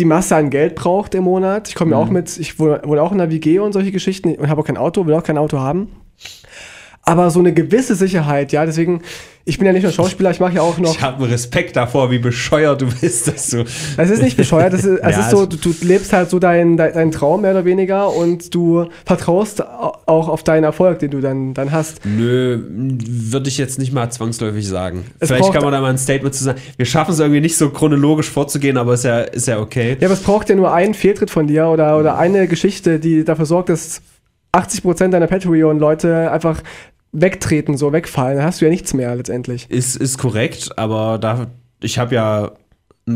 die 0.00 0.06
Masse 0.06 0.34
an 0.34 0.48
Geld 0.48 0.74
braucht 0.74 1.14
im 1.14 1.24
Monat. 1.24 1.68
Ich 1.68 1.74
komme 1.74 1.92
ja 1.92 1.98
auch 1.98 2.08
mit, 2.08 2.38
ich 2.38 2.58
wohne, 2.58 2.80
wohne 2.84 3.02
auch 3.02 3.12
in 3.12 3.20
einer 3.20 3.30
WG 3.30 3.58
und 3.58 3.72
solche 3.72 3.92
Geschichten 3.92 4.34
und 4.34 4.48
habe 4.48 4.60
auch 4.62 4.64
kein 4.64 4.78
Auto, 4.78 5.06
will 5.06 5.14
auch 5.14 5.22
kein 5.22 5.38
Auto 5.38 5.58
haben. 5.58 5.88
Aber 7.10 7.30
so 7.30 7.40
eine 7.40 7.52
gewisse 7.52 7.94
Sicherheit, 7.94 8.52
ja, 8.52 8.64
deswegen, 8.66 9.02
ich 9.44 9.58
bin 9.58 9.66
ja 9.66 9.72
nicht 9.72 9.82
nur 9.82 9.90
Schauspieler, 9.92 10.30
ich 10.30 10.38
mache 10.38 10.54
ja 10.54 10.62
auch 10.62 10.78
noch. 10.78 10.94
Ich 10.94 11.02
habe 11.02 11.28
Respekt 11.28 11.74
davor, 11.74 12.10
wie 12.10 12.18
bescheuert 12.18 12.80
du 12.82 12.86
bist, 13.00 13.26
dass 13.26 13.48
du. 13.48 13.64
Es 13.96 14.10
ist 14.10 14.22
nicht 14.22 14.36
bescheuert, 14.36 14.72
es 14.74 14.84
ist, 14.84 15.00
es 15.02 15.02
Ja, 15.16 15.20
ist 15.20 15.30
so, 15.30 15.46
du, 15.46 15.56
du 15.56 15.74
lebst 15.82 16.12
halt 16.12 16.30
so 16.30 16.38
deinen 16.38 16.76
dein, 16.76 16.92
deinen 16.92 17.10
Traum 17.10 17.40
mehr 17.42 17.50
oder 17.52 17.64
weniger 17.64 18.14
und 18.14 18.54
du 18.54 18.86
vertraust 19.04 19.60
au- 19.66 19.94
auch 20.06 20.28
auf 20.28 20.42
deinen 20.44 20.64
Erfolg, 20.64 20.98
den 21.00 21.10
du 21.10 21.20
dann, 21.20 21.52
dann 21.54 21.72
hast. 21.72 22.00
Nö, 22.04 22.62
würde 22.68 23.48
ich 23.48 23.58
jetzt 23.58 23.78
nicht 23.78 23.92
mal 23.92 24.08
zwangsläufig 24.10 24.68
sagen. 24.68 25.04
Es 25.18 25.28
Vielleicht 25.28 25.52
kann 25.52 25.62
man 25.64 25.72
da 25.72 25.80
mal 25.80 25.90
ein 25.90 25.98
Statement 25.98 26.34
zu 26.34 26.44
sagen. 26.44 26.60
Wir 26.76 26.86
schaffen 26.86 27.12
es 27.12 27.18
irgendwie 27.18 27.40
nicht 27.40 27.56
so 27.56 27.70
chronologisch 27.70 28.30
vorzugehen, 28.30 28.76
aber 28.76 28.94
ist 28.94 29.04
ja, 29.04 29.20
ist 29.20 29.48
ja 29.48 29.58
okay. 29.58 29.96
Ja, 30.00 30.06
aber 30.06 30.14
es 30.14 30.20
braucht 30.22 30.48
ja 30.48 30.54
nur 30.54 30.72
einen 30.72 30.94
Fehltritt 30.94 31.30
von 31.30 31.46
dir 31.48 31.66
oder, 31.68 31.98
oder 31.98 32.18
eine 32.18 32.46
Geschichte, 32.46 33.00
die 33.00 33.24
dafür 33.24 33.46
sorgt, 33.46 33.68
dass 33.70 34.00
80% 34.52 35.08
deiner 35.08 35.28
Patreon-Leute 35.28 36.30
einfach 36.32 36.60
wegtreten, 37.12 37.76
so 37.76 37.92
wegfallen. 37.92 38.36
Dann 38.38 38.46
hast 38.46 38.60
du 38.60 38.64
ja 38.66 38.70
nichts 38.70 38.94
mehr 38.94 39.14
letztendlich. 39.16 39.68
Ist, 39.70 39.96
ist 39.96 40.18
korrekt, 40.18 40.78
aber 40.78 41.18
da, 41.18 41.48
ich 41.82 41.98
habe 41.98 42.14
ja 42.14 42.52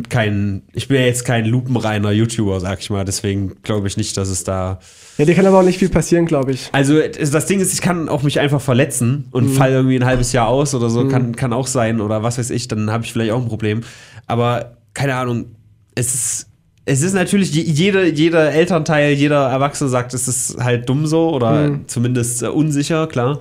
kein, 0.09 0.63
ich 0.73 0.89
bin 0.89 0.99
ja 0.99 1.07
jetzt 1.07 1.25
kein 1.25 1.45
lupenreiner 1.45 2.11
YouTuber, 2.11 2.59
sag 2.59 2.81
ich 2.81 2.91
mal, 2.91 3.05
deswegen 3.05 3.53
glaube 3.63 3.87
ich 3.87 3.97
nicht, 3.97 4.17
dass 4.17 4.29
es 4.29 4.43
da. 4.43 4.81
Ja, 5.19 5.25
dir 5.25 5.35
kann 5.35 5.47
aber 5.47 5.61
auch 5.61 5.65
nicht 5.65 5.79
viel 5.79 5.89
passieren, 5.91 6.27
glaube 6.27 6.51
ich. 6.53 6.69
Also 6.73 6.99
das 7.01 7.47
Ding 7.47 7.61
ist, 7.61 7.73
ich 7.73 7.81
kann 7.81 8.09
auch 8.09 8.23
mich 8.25 8.41
einfach 8.41 8.61
verletzen 8.61 9.27
und 9.31 9.51
fall 9.51 9.71
irgendwie 9.71 9.97
ein 9.97 10.05
halbes 10.05 10.33
Jahr 10.33 10.49
aus 10.49 10.75
oder 10.75 10.91
so, 10.91 11.07
kann, 11.09 11.37
kann 11.37 11.53
auch 11.53 11.69
sein 11.69 12.01
oder 12.01 12.23
was 12.25 12.39
weiß 12.39 12.51
ich, 12.51 12.67
dann 12.67 12.91
habe 12.91 13.05
ich 13.05 13.13
vielleicht 13.13 13.31
auch 13.31 13.41
ein 13.43 13.49
Problem. 13.49 13.83
Aber 14.27 14.77
keine 14.95 15.15
Ahnung, 15.15 15.47
es 15.95 16.15
ist. 16.15 16.47
Es 16.87 17.01
ist 17.01 17.15
natürlich, 17.15 17.55
je- 17.55 17.63
jeder, 17.63 18.05
jeder 18.05 18.53
Elternteil, 18.53 19.13
jeder 19.15 19.49
Erwachsene 19.49 19.89
sagt, 19.89 20.13
es 20.13 20.29
ist 20.29 20.59
halt 20.63 20.87
dumm 20.87 21.07
so 21.07 21.31
oder 21.31 21.79
zumindest 21.87 22.43
äh, 22.43 22.49
unsicher, 22.49 23.07
klar. 23.07 23.39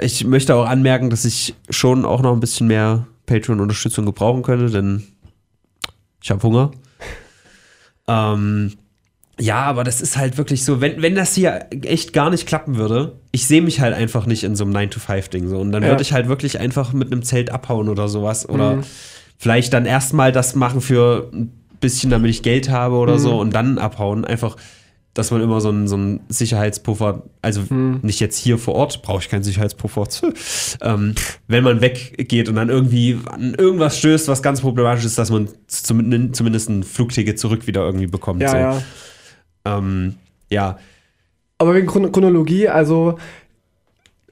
Ich 0.00 0.24
möchte 0.24 0.54
auch 0.54 0.66
anmerken, 0.66 1.10
dass 1.10 1.24
ich 1.24 1.54
schon 1.70 2.04
auch 2.04 2.20
noch 2.22 2.32
ein 2.32 2.40
bisschen 2.40 2.66
mehr 2.66 3.06
Patreon-Unterstützung 3.26 4.06
gebrauchen 4.06 4.42
könnte, 4.42 4.70
denn 4.70 5.04
ich 6.22 6.30
habe 6.30 6.42
Hunger. 6.42 6.70
Ähm, 8.08 8.74
ja, 9.38 9.64
aber 9.64 9.82
das 9.82 10.00
ist 10.00 10.16
halt 10.16 10.38
wirklich 10.38 10.64
so, 10.64 10.80
wenn, 10.80 11.02
wenn 11.02 11.14
das 11.14 11.34
hier 11.34 11.66
echt 11.82 12.12
gar 12.12 12.30
nicht 12.30 12.46
klappen 12.46 12.76
würde, 12.76 13.18
ich 13.32 13.46
sehe 13.46 13.60
mich 13.62 13.80
halt 13.80 13.94
einfach 13.94 14.26
nicht 14.26 14.44
in 14.44 14.54
so 14.56 14.64
einem 14.64 14.74
9-to-5-Ding 14.76 15.48
so. 15.48 15.58
Und 15.58 15.72
dann 15.72 15.82
Ja. 15.82 15.88
würde 15.90 16.02
ich 16.02 16.12
halt 16.12 16.28
wirklich 16.28 16.58
einfach 16.60 16.92
mit 16.92 17.10
einem 17.12 17.22
Zelt 17.22 17.50
abhauen 17.50 17.88
oder 17.88 18.08
sowas. 18.08 18.48
Oder 18.48 18.78
vielleicht 19.38 19.72
dann 19.72 19.84
erstmal 19.86 20.30
das 20.32 20.54
machen 20.54 20.80
für 20.80 21.30
ein 21.34 21.52
bisschen, 21.80 22.10
damit 22.10 22.30
ich 22.30 22.42
Geld 22.42 22.70
habe 22.70 22.94
oder 22.94 23.18
so 23.18 23.38
und 23.40 23.52
dann 23.54 23.78
abhauen. 23.78 24.24
Einfach, 24.24 24.56
dass 25.18 25.30
man 25.30 25.40
immer 25.40 25.60
so 25.60 25.70
einen, 25.70 25.88
so 25.88 25.96
einen 25.96 26.20
Sicherheitspuffer, 26.28 27.22
also 27.42 27.62
nicht 27.70 28.20
jetzt 28.20 28.36
hier 28.36 28.58
vor 28.58 28.74
Ort, 28.74 29.02
brauche 29.02 29.20
ich 29.20 29.28
keinen 29.28 29.42
Sicherheitspuffer. 29.42 30.06
ähm, 30.82 31.14
wenn 31.48 31.64
man 31.64 31.80
weggeht 31.80 32.48
und 32.48 32.56
dann 32.56 32.68
irgendwie 32.68 33.18
an 33.26 33.54
irgendwas 33.54 33.98
stößt, 33.98 34.28
was 34.28 34.42
ganz 34.42 34.60
problematisch 34.60 35.04
ist, 35.04 35.18
dass 35.18 35.30
man 35.30 35.48
zumindest, 35.66 36.36
zumindest 36.36 36.68
ein 36.68 36.82
Flugticket 36.82 37.38
zurück 37.38 37.66
wieder 37.66 37.82
irgendwie 37.82 38.06
bekommt. 38.06 38.42
Ja, 38.42 38.50
so. 38.50 38.56
ja. 38.56 38.78
Ähm, 39.64 40.14
ja, 40.50 40.78
Aber 41.58 41.74
wegen 41.74 41.86
Chron 41.86 42.12
Chronologie, 42.12 42.68
also 42.68 43.18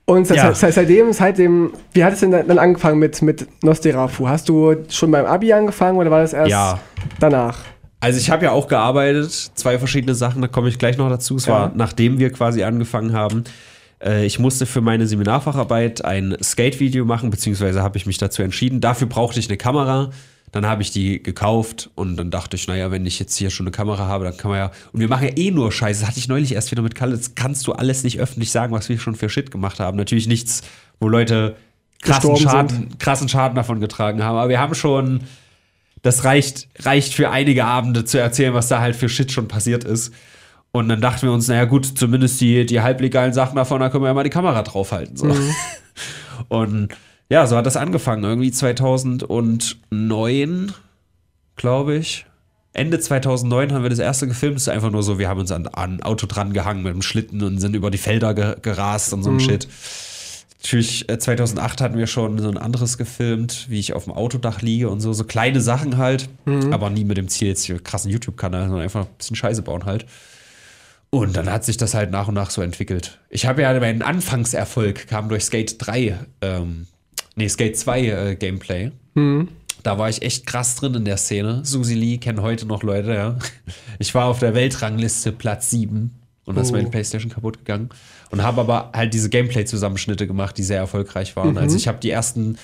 und 0.06 0.28
Ja. 0.28 0.54
seit, 0.54 0.74
seitdem, 0.74 1.12
seitdem, 1.14 1.72
wie 1.94 2.04
hat 2.04 2.12
es 2.12 2.20
denn 2.20 2.30
dann 2.30 2.58
angefangen 2.58 2.98
mit, 2.98 3.22
mit 3.22 3.46
Nosderafu? 3.62 4.28
Hast 4.28 4.48
du 4.50 4.76
schon 4.90 5.10
beim 5.10 5.24
Abi 5.24 5.52
angefangen 5.52 5.96
oder 5.96 6.10
war 6.10 6.20
das 6.20 6.34
erst 6.34 6.50
Ja. 6.50 6.78
danach? 7.18 7.58
Also 8.04 8.18
ich 8.18 8.28
habe 8.30 8.44
ja 8.44 8.50
auch 8.52 8.68
gearbeitet, 8.68 9.30
zwei 9.54 9.78
verschiedene 9.78 10.14
Sachen, 10.14 10.42
da 10.42 10.48
komme 10.48 10.68
ich 10.68 10.78
gleich 10.78 10.98
noch 10.98 11.08
dazu. 11.08 11.36
Es 11.36 11.46
Ja. 11.46 11.52
war 11.54 11.72
nachdem 11.74 12.18
wir 12.18 12.30
quasi 12.30 12.62
angefangen 12.62 13.14
haben. 13.14 13.44
Äh, 14.04 14.26
Ich 14.26 14.38
musste 14.38 14.66
für 14.66 14.82
meine 14.82 15.06
Seminarfacharbeit 15.06 16.04
ein 16.04 16.36
Skate-Video 16.42 17.06
machen, 17.06 17.30
beziehungsweise 17.30 17.82
habe 17.82 17.96
ich 17.96 18.04
mich 18.04 18.18
dazu 18.18 18.42
entschieden. 18.42 18.82
Dafür 18.82 19.06
brauchte 19.06 19.40
ich 19.40 19.48
eine 19.48 19.56
Kamera. 19.56 20.10
Dann 20.52 20.66
habe 20.66 20.82
ich 20.82 20.90
die 20.92 21.22
gekauft 21.22 21.90
und 21.94 22.16
dann 22.16 22.30
dachte 22.30 22.56
ich, 22.56 22.68
naja, 22.68 22.90
wenn 22.90 23.06
ich 23.06 23.18
jetzt 23.18 23.36
hier 23.36 23.48
schon 23.50 23.64
eine 23.66 23.70
Kamera 23.72 24.06
habe, 24.06 24.24
dann 24.24 24.36
kann 24.36 24.50
man 24.50 24.58
ja. 24.58 24.70
Und 24.92 25.00
wir 25.00 25.08
machen 25.08 25.26
ja 25.26 25.32
eh 25.36 25.50
nur 25.50 25.72
Scheiße. 25.72 26.00
Das 26.00 26.08
hatte 26.10 26.18
ich 26.20 26.28
neulich 26.28 26.52
erst 26.54 26.70
wieder 26.70 26.82
mit 26.82 26.94
Kalle. 26.94 27.16
Das 27.16 27.34
kannst 27.34 27.66
du 27.66 27.72
alles 27.72 28.04
nicht 28.04 28.20
öffentlich 28.20 28.50
sagen, 28.52 28.72
was 28.74 28.88
wir 28.90 28.98
schon 28.98 29.14
für 29.16 29.28
Shit 29.30 29.50
gemacht 29.50 29.80
haben. 29.80 29.96
Natürlich 29.96 30.28
nichts, 30.28 30.60
wo 31.00 31.08
Leute 31.08 31.56
krassen 32.02 32.36
Schaden, 32.36 32.98
krassen 32.98 33.28
Schaden 33.30 33.56
davon 33.56 33.80
getragen 33.80 34.22
haben. 34.22 34.36
Aber 34.36 34.48
wir 34.50 34.60
haben 34.60 34.74
schon 34.74 35.22
das 36.04 36.24
reicht, 36.24 36.68
reicht 36.80 37.14
für 37.14 37.30
einige 37.30 37.64
Abende 37.64 38.04
zu 38.04 38.20
erzählen, 38.20 38.52
was 38.52 38.68
da 38.68 38.80
halt 38.80 38.94
für 38.94 39.08
Shit 39.08 39.32
schon 39.32 39.48
passiert 39.48 39.84
ist. 39.84 40.12
Und 40.70 40.90
dann 40.90 41.00
dachten 41.00 41.22
wir 41.22 41.32
uns, 41.32 41.48
naja 41.48 41.64
gut, 41.64 41.86
zumindest 41.86 42.38
die, 42.42 42.66
die 42.66 42.82
halblegalen 42.82 43.32
Sachen 43.32 43.56
davon, 43.56 43.80
da 43.80 43.88
können 43.88 44.04
wir 44.04 44.08
ja 44.08 44.14
mal 44.14 44.22
die 44.22 44.28
Kamera 44.28 44.60
draufhalten. 44.62 45.16
So. 45.16 45.34
Und 46.48 46.88
ja, 47.30 47.46
so 47.46 47.56
hat 47.56 47.64
das 47.64 47.78
angefangen. 47.78 48.22
Irgendwie 48.22 48.50
2009, 48.50 50.74
glaube 51.56 51.96
ich. 51.96 52.26
Ende 52.74 53.00
2009 53.00 53.72
haben 53.72 53.82
wir 53.82 53.88
das 53.88 53.98
erste 53.98 54.28
gefilmt. 54.28 54.56
Das 54.56 54.64
ist 54.64 54.68
einfach 54.68 54.90
nur 54.90 55.02
so, 55.02 55.18
wir 55.18 55.30
haben 55.30 55.40
uns 55.40 55.52
an, 55.52 55.66
an 55.68 55.94
ein 55.94 56.02
Auto 56.02 56.26
dran 56.26 56.52
gehangen 56.52 56.82
mit 56.82 56.92
dem 56.92 57.00
Schlitten 57.00 57.42
und 57.42 57.60
sind 57.60 57.74
über 57.74 57.90
die 57.90 57.96
Felder 57.96 58.34
ge 58.34 58.56
gerast 58.60 59.14
und 59.14 59.22
so 59.22 59.30
ein 59.30 59.40
Shit. 59.40 59.68
Natürlich, 60.64 61.10
äh, 61.10 61.18
2008 61.18 61.82
hatten 61.82 61.98
wir 61.98 62.06
schon 62.06 62.38
so 62.38 62.48
ein 62.48 62.56
anderes 62.56 62.96
gefilmt, 62.96 63.66
wie 63.68 63.78
ich 63.78 63.92
auf 63.92 64.04
dem 64.04 64.14
Autodach 64.14 64.62
liege 64.62 64.88
und 64.88 65.00
so. 65.00 65.12
So 65.12 65.24
kleine 65.24 65.60
Sachen 65.60 65.98
halt, 65.98 66.30
aber 66.72 66.88
nie 66.88 67.04
mit 67.04 67.18
dem 67.18 67.28
Ziel, 67.28 67.48
jetzt 67.48 67.64
hier 67.64 67.78
krassen 67.78 68.10
YouTube-Kanal, 68.10 68.62
sondern 68.68 68.80
einfach 68.80 69.02
ein 69.04 69.14
bisschen 69.18 69.36
Scheiße 69.36 69.60
bauen 69.60 69.84
halt. 69.84 70.06
Und 71.10 71.36
dann 71.36 71.50
hat 71.52 71.66
sich 71.66 71.76
das 71.76 71.92
halt 71.92 72.10
nach 72.10 72.28
und 72.28 72.34
nach 72.34 72.48
so 72.48 72.62
entwickelt. 72.62 73.20
Ich 73.28 73.44
habe 73.44 73.60
ja 73.60 73.78
meinen 73.78 74.00
Anfangserfolg 74.00 75.06
kam 75.06 75.28
durch 75.28 75.44
Skate 75.44 75.76
3, 75.78 76.18
ähm, 76.40 76.86
nee, 77.36 77.48
Skate 77.48 77.76
2 77.76 78.00
äh, 78.06 78.34
Gameplay. 78.36 78.90
Da 79.82 79.98
war 79.98 80.08
ich 80.08 80.22
echt 80.22 80.46
krass 80.46 80.76
drin 80.76 80.94
in 80.94 81.04
der 81.04 81.18
Szene. 81.18 81.60
Susi 81.62 81.94
Lee 81.94 82.16
kennen 82.16 82.40
heute 82.40 82.64
noch 82.64 82.82
Leute, 82.82 83.12
ja. 83.12 83.36
Ich 83.98 84.14
war 84.14 84.24
auf 84.26 84.38
der 84.38 84.54
Weltrangliste 84.54 85.30
Platz 85.30 85.68
7 85.70 86.10
und 86.46 86.56
da 86.56 86.62
ist 86.62 86.70
Oh. 86.70 86.72
meine 86.72 86.88
Playstation 86.88 87.30
kaputt 87.30 87.58
gegangen. 87.58 87.90
Und 88.34 88.42
habe 88.42 88.60
aber 88.60 88.90
halt 88.92 89.14
diese 89.14 89.30
Gameplay-Zusammenschnitte 89.30 90.26
gemacht, 90.26 90.58
die 90.58 90.62
sehr 90.64 90.78
erfolgreich 90.78 91.36
waren. 91.36 91.56
Also 91.56 91.76
ich 91.76 91.86
habe 91.88 91.98
die 92.00 92.10
ersten 92.10 92.56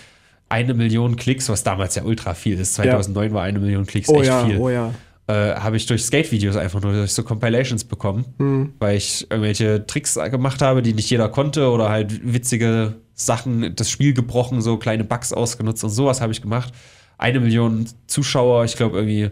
eine 0.49 0.75
Million 0.75 1.15
Klicks, 1.17 1.49
was 1.49 1.63
damals 1.63 1.95
ja 1.95 2.03
ultra 2.03 2.35
viel 2.35 2.59
ist. 2.59 2.75
2009 2.75 3.33
war 3.33 3.43
eine 3.45 3.61
Million 3.61 3.87
Klicks 3.87 4.09
Oh 4.09 4.17
echt 4.17 4.27
ja, 4.27 4.45
viel 4.45 4.59
oh 4.59 4.69
ja. 4.69 4.93
äh, 5.29 5.55
habe 5.55 5.77
ich 5.77 5.87
durch 5.87 6.03
Skate-Videos 6.05 6.57
einfach 6.57 6.83
nur 6.83 6.93
durch 6.93 7.13
so 7.13 7.23
Compilations 7.23 7.85
bekommen, 7.85 8.25
Hm. 8.39 8.73
weil 8.81 8.97
ich 8.97 9.31
irgendwelche 9.31 9.87
Tricks 9.87 10.15
gemacht 10.15 10.61
habe, 10.61 10.83
die 10.83 10.93
nicht 10.93 11.09
jeder 11.09 11.29
konnte 11.29 11.71
oder 11.71 11.89
halt 11.89 12.21
witzige 12.33 12.95
Sachen, 13.15 13.77
das 13.77 13.91
Spiel 13.91 14.13
gebrochen, 14.13 14.61
so 14.61 14.77
kleine 14.77 15.05
Bugs 15.05 15.33
ausgenutzt 15.33 15.85
und 15.85 15.91
sowas 15.91 16.21
habe 16.21 16.33
ich 16.33 16.43
gemacht. 16.43 16.73
Eine 17.17 17.39
Million 17.39 17.87
Zuschauer, 18.09 18.65
ich 18.65 18.75
glaube 18.77 18.97
irgendwie 18.97 19.31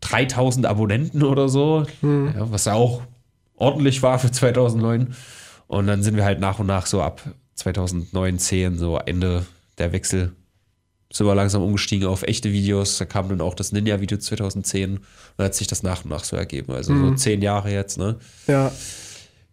3000 0.00 0.66
Abonnenten 0.66 1.22
oder 1.22 1.48
so, 1.48 1.86
Hm. 2.00 2.32
ja, 2.36 2.50
was 2.50 2.64
ja 2.64 2.72
auch 2.74 3.02
ordentlich 3.56 4.02
war 4.02 4.18
für 4.18 4.32
2009. 4.32 5.14
Und 5.70 5.86
dann 5.86 6.02
sind 6.02 6.16
wir 6.16 6.24
halt 6.24 6.40
nach 6.40 6.58
und 6.58 6.66
nach 6.66 6.86
so 6.86 7.00
ab 7.00 7.22
2009, 7.54 8.38
10, 8.40 8.76
so 8.76 8.98
Ende 8.98 9.46
der 9.78 9.92
Wechsel 9.92 10.32
sind 11.12 11.26
wir 11.26 11.34
langsam 11.36 11.62
umgestiegen 11.62 12.08
auf 12.08 12.24
echte 12.24 12.50
Videos. 12.52 12.98
Da 12.98 13.04
kam 13.04 13.28
dann 13.28 13.40
auch 13.40 13.54
das 13.54 13.70
Ninja-Video 13.70 14.18
2010 14.18 14.96
und 14.96 15.00
dann 15.36 15.46
hat 15.46 15.54
sich 15.54 15.68
das 15.68 15.84
nach 15.84 16.02
und 16.04 16.10
nach 16.10 16.24
so 16.24 16.34
ergeben. 16.34 16.72
Also 16.72 16.96
so 16.96 17.14
zehn 17.14 17.40
Jahre 17.40 17.70
jetzt, 17.72 17.98
ne? 17.98 18.16
Ja, 18.48 18.72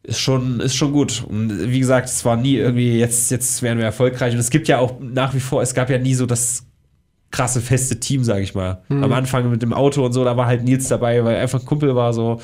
Ist 0.02 0.20
schon, 0.20 0.60
ist 0.60 0.76
schon 0.76 0.92
gut. 0.92 1.24
Und 1.28 1.70
wie 1.72 1.80
gesagt, 1.80 2.10
es 2.10 2.26
war 2.26 2.36
nie 2.36 2.56
irgendwie, 2.56 2.98
jetzt, 2.98 3.30
jetzt 3.30 3.62
werden 3.62 3.78
wir 3.78 3.86
erfolgreich. 3.86 4.34
Und 4.34 4.40
es 4.40 4.50
gibt 4.50 4.68
ja 4.68 4.80
auch 4.80 5.00
nach 5.00 5.36
wie 5.36 5.40
vor, 5.40 5.62
es 5.62 5.76
gab 5.76 5.92
ja 5.92 6.00
nie 6.00 6.16
so 6.16 6.26
das 6.26 6.66
krasse 7.30 7.62
feste 7.62 8.00
Team, 8.00 8.24
sage 8.24 8.42
ich 8.42 8.56
mal. 8.56 8.82
Am 8.90 9.12
Anfang 9.14 9.52
mit 9.52 9.62
dem 9.62 9.74
Auto 9.74 10.04
und 10.04 10.14
so, 10.14 10.24
da 10.24 10.36
war 10.36 10.48
halt 10.48 10.64
Nils 10.64 10.88
dabei, 10.88 11.24
weil 11.24 11.36
er 11.36 11.42
einfach 11.42 11.60
ein 11.60 11.66
Kumpel 11.66 11.96
war 11.96 12.12
so. 12.14 12.40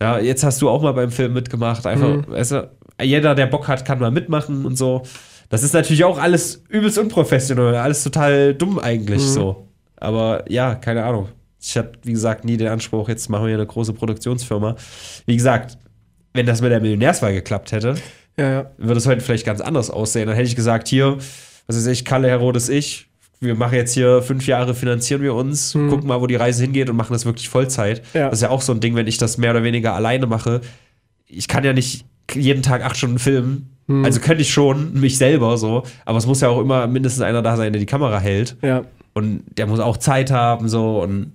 Ja, 0.00 0.18
jetzt 0.18 0.42
hast 0.42 0.60
du 0.62 0.68
auch 0.68 0.82
mal 0.82 0.92
beim 0.92 1.12
Film 1.12 1.34
mitgemacht. 1.34 1.86
Einfach, 1.86 2.28
weißt 2.28 2.52
du, 2.52 2.70
jeder, 3.02 3.34
der 3.34 3.46
Bock 3.46 3.68
hat, 3.68 3.84
kann 3.84 3.98
mal 3.98 4.10
mitmachen 4.10 4.64
und 4.64 4.76
so. 4.76 5.02
Das 5.48 5.62
ist 5.62 5.74
natürlich 5.74 6.04
auch 6.04 6.18
alles 6.18 6.64
übelst 6.68 6.96
unprofessionell, 6.98 7.74
alles 7.74 8.02
total 8.02 8.54
dumm 8.54 8.78
eigentlich 8.78 9.20
so. 9.20 9.68
Aber 9.96 10.44
ja, 10.50 10.74
keine 10.74 11.04
Ahnung. 11.04 11.28
Ich 11.60 11.76
hatte, 11.76 11.92
wie 12.02 12.12
gesagt, 12.12 12.44
nie 12.44 12.56
den 12.56 12.68
Anspruch, 12.68 13.08
jetzt 13.08 13.28
machen 13.28 13.46
wir 13.46 13.54
eine 13.54 13.66
große 13.66 13.92
Produktionsfirma. 13.92 14.76
Wie 15.26 15.36
gesagt, 15.36 15.78
wenn 16.32 16.46
das 16.46 16.60
mit 16.60 16.72
der 16.72 16.80
Millionärswahl 16.80 17.34
geklappt 17.34 17.70
hätte, 17.72 17.94
ja, 18.38 18.50
ja. 18.50 18.70
würde 18.78 18.98
es 18.98 19.06
heute 19.06 19.20
vielleicht 19.20 19.46
ganz 19.46 19.60
anders 19.60 19.90
aussehen. 19.90 20.26
Dann 20.26 20.34
hätte 20.34 20.48
ich 20.48 20.56
gesagt, 20.56 20.88
hier, 20.88 21.18
was 21.66 21.76
weiß 21.76 21.86
ich, 21.86 22.04
Kalle 22.04 22.28
Herodes, 22.28 22.68
ich, 22.68 23.08
wir 23.38 23.54
machen 23.54 23.74
jetzt 23.74 23.92
hier 23.92 24.22
fünf 24.22 24.46
Jahre, 24.46 24.74
finanzieren 24.74 25.20
wir 25.20 25.34
uns, 25.34 25.72
gucken 25.72 26.06
mal, 26.06 26.20
wo 26.20 26.26
die 26.26 26.36
Reise 26.36 26.62
hingeht 26.62 26.88
und 26.88 26.96
machen 26.96 27.12
das 27.12 27.26
wirklich 27.26 27.48
Vollzeit. 27.48 28.02
Ja. 28.14 28.30
Das 28.30 28.38
ist 28.38 28.42
ja 28.42 28.50
auch 28.50 28.62
so 28.62 28.72
ein 28.72 28.80
Ding, 28.80 28.94
wenn 28.94 29.06
ich 29.06 29.18
das 29.18 29.36
mehr 29.36 29.50
oder 29.50 29.62
weniger 29.64 29.94
alleine 29.94 30.26
mache. 30.26 30.62
Ich 31.26 31.48
kann 31.48 31.64
ja 31.64 31.72
nicht 31.72 32.06
jeden 32.32 32.62
Tag 32.62 32.84
acht 32.84 32.96
Stunden 32.96 33.18
filmen. 33.18 33.68
Also 34.04 34.20
könnte 34.20 34.40
ich 34.40 34.50
schon, 34.50 34.94
mich 34.98 35.18
selber 35.18 35.58
so, 35.58 35.82
aber 36.06 36.16
es 36.16 36.26
muss 36.26 36.40
ja 36.40 36.48
auch 36.48 36.60
immer 36.60 36.86
mindestens 36.86 37.22
einer 37.22 37.42
da 37.42 37.58
sein, 37.58 37.74
der 37.74 37.80
die 37.80 37.86
Kamera 37.86 38.18
hält. 38.18 38.56
ja. 38.62 38.84
Und 39.14 39.42
der 39.58 39.66
muss 39.66 39.78
auch 39.80 39.98
Zeit 39.98 40.30
haben, 40.30 40.70
so 40.70 41.02
und 41.02 41.32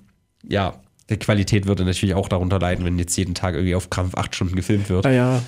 ja, 0.48 0.74
die 1.10 1.18
Qualität 1.18 1.68
würde 1.68 1.86
natürlich 1.86 2.16
auch 2.16 2.28
darunter 2.28 2.58
leiden, 2.58 2.84
wenn 2.86 2.98
jetzt 2.98 3.16
jeden 3.16 3.36
Tag 3.36 3.54
irgendwie 3.54 3.76
auf 3.76 3.92
Krampf 3.92 4.16
acht 4.16 4.34
Stunden 4.34 4.56
gefilmt 4.56 4.90
wird. 4.90 5.06
Ah, 5.06 5.12
ja. 5.12 5.44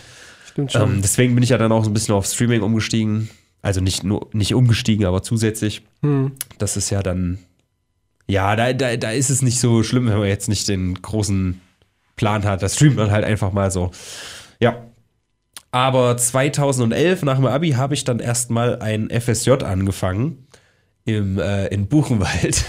Stimmt 0.45 0.71
schon. 0.71 0.81
Ähm, 0.81 1.01
deswegen 1.01 1.33
bin 1.33 1.43
ich 1.43 1.49
ja 1.49 1.57
dann 1.57 1.71
auch 1.71 1.83
so 1.83 1.89
ein 1.89 1.93
bisschen 1.93 2.13
auf 2.13 2.25
Streaming 2.25 2.61
umgestiegen. 2.61 3.29
Also 3.61 3.81
nicht 3.81 4.03
nur 4.03 4.29
nicht 4.31 4.53
umgestiegen, 4.53 5.05
aber 5.05 5.21
zusätzlich. 5.23 5.81
Hm. 6.01 6.31
Das 6.59 6.77
ist 6.77 6.89
ja 6.91 7.01
dann. 7.01 7.39
Ja, 8.27 8.55
da, 8.55 8.73
da, 8.73 8.95
da 8.95 9.11
ist 9.11 9.29
es 9.29 9.41
nicht 9.41 9.59
so 9.59 9.83
schlimm, 9.83 10.07
wenn 10.07 10.19
man 10.19 10.27
jetzt 10.27 10.49
nicht 10.49 10.67
den 10.67 11.01
großen 11.01 11.59
Plan 12.15 12.43
hat. 12.43 12.61
Da 12.61 12.69
streamt 12.69 12.95
man 12.95 13.11
halt 13.11 13.25
einfach 13.25 13.51
mal 13.51 13.71
so. 13.71 13.91
Ja. 14.59 14.83
Aber 15.71 16.17
2011 16.17 17.23
nach 17.23 17.35
dem 17.35 17.45
Abi 17.45 17.71
habe 17.71 17.93
ich 17.93 18.03
dann 18.03 18.19
erstmal 18.19 18.79
ein 18.79 19.09
FSJ 19.09 19.51
angefangen. 19.63 20.47
Im, 21.05 21.39
äh, 21.39 21.67
in 21.67 21.87
Buchenwald. 21.87 22.63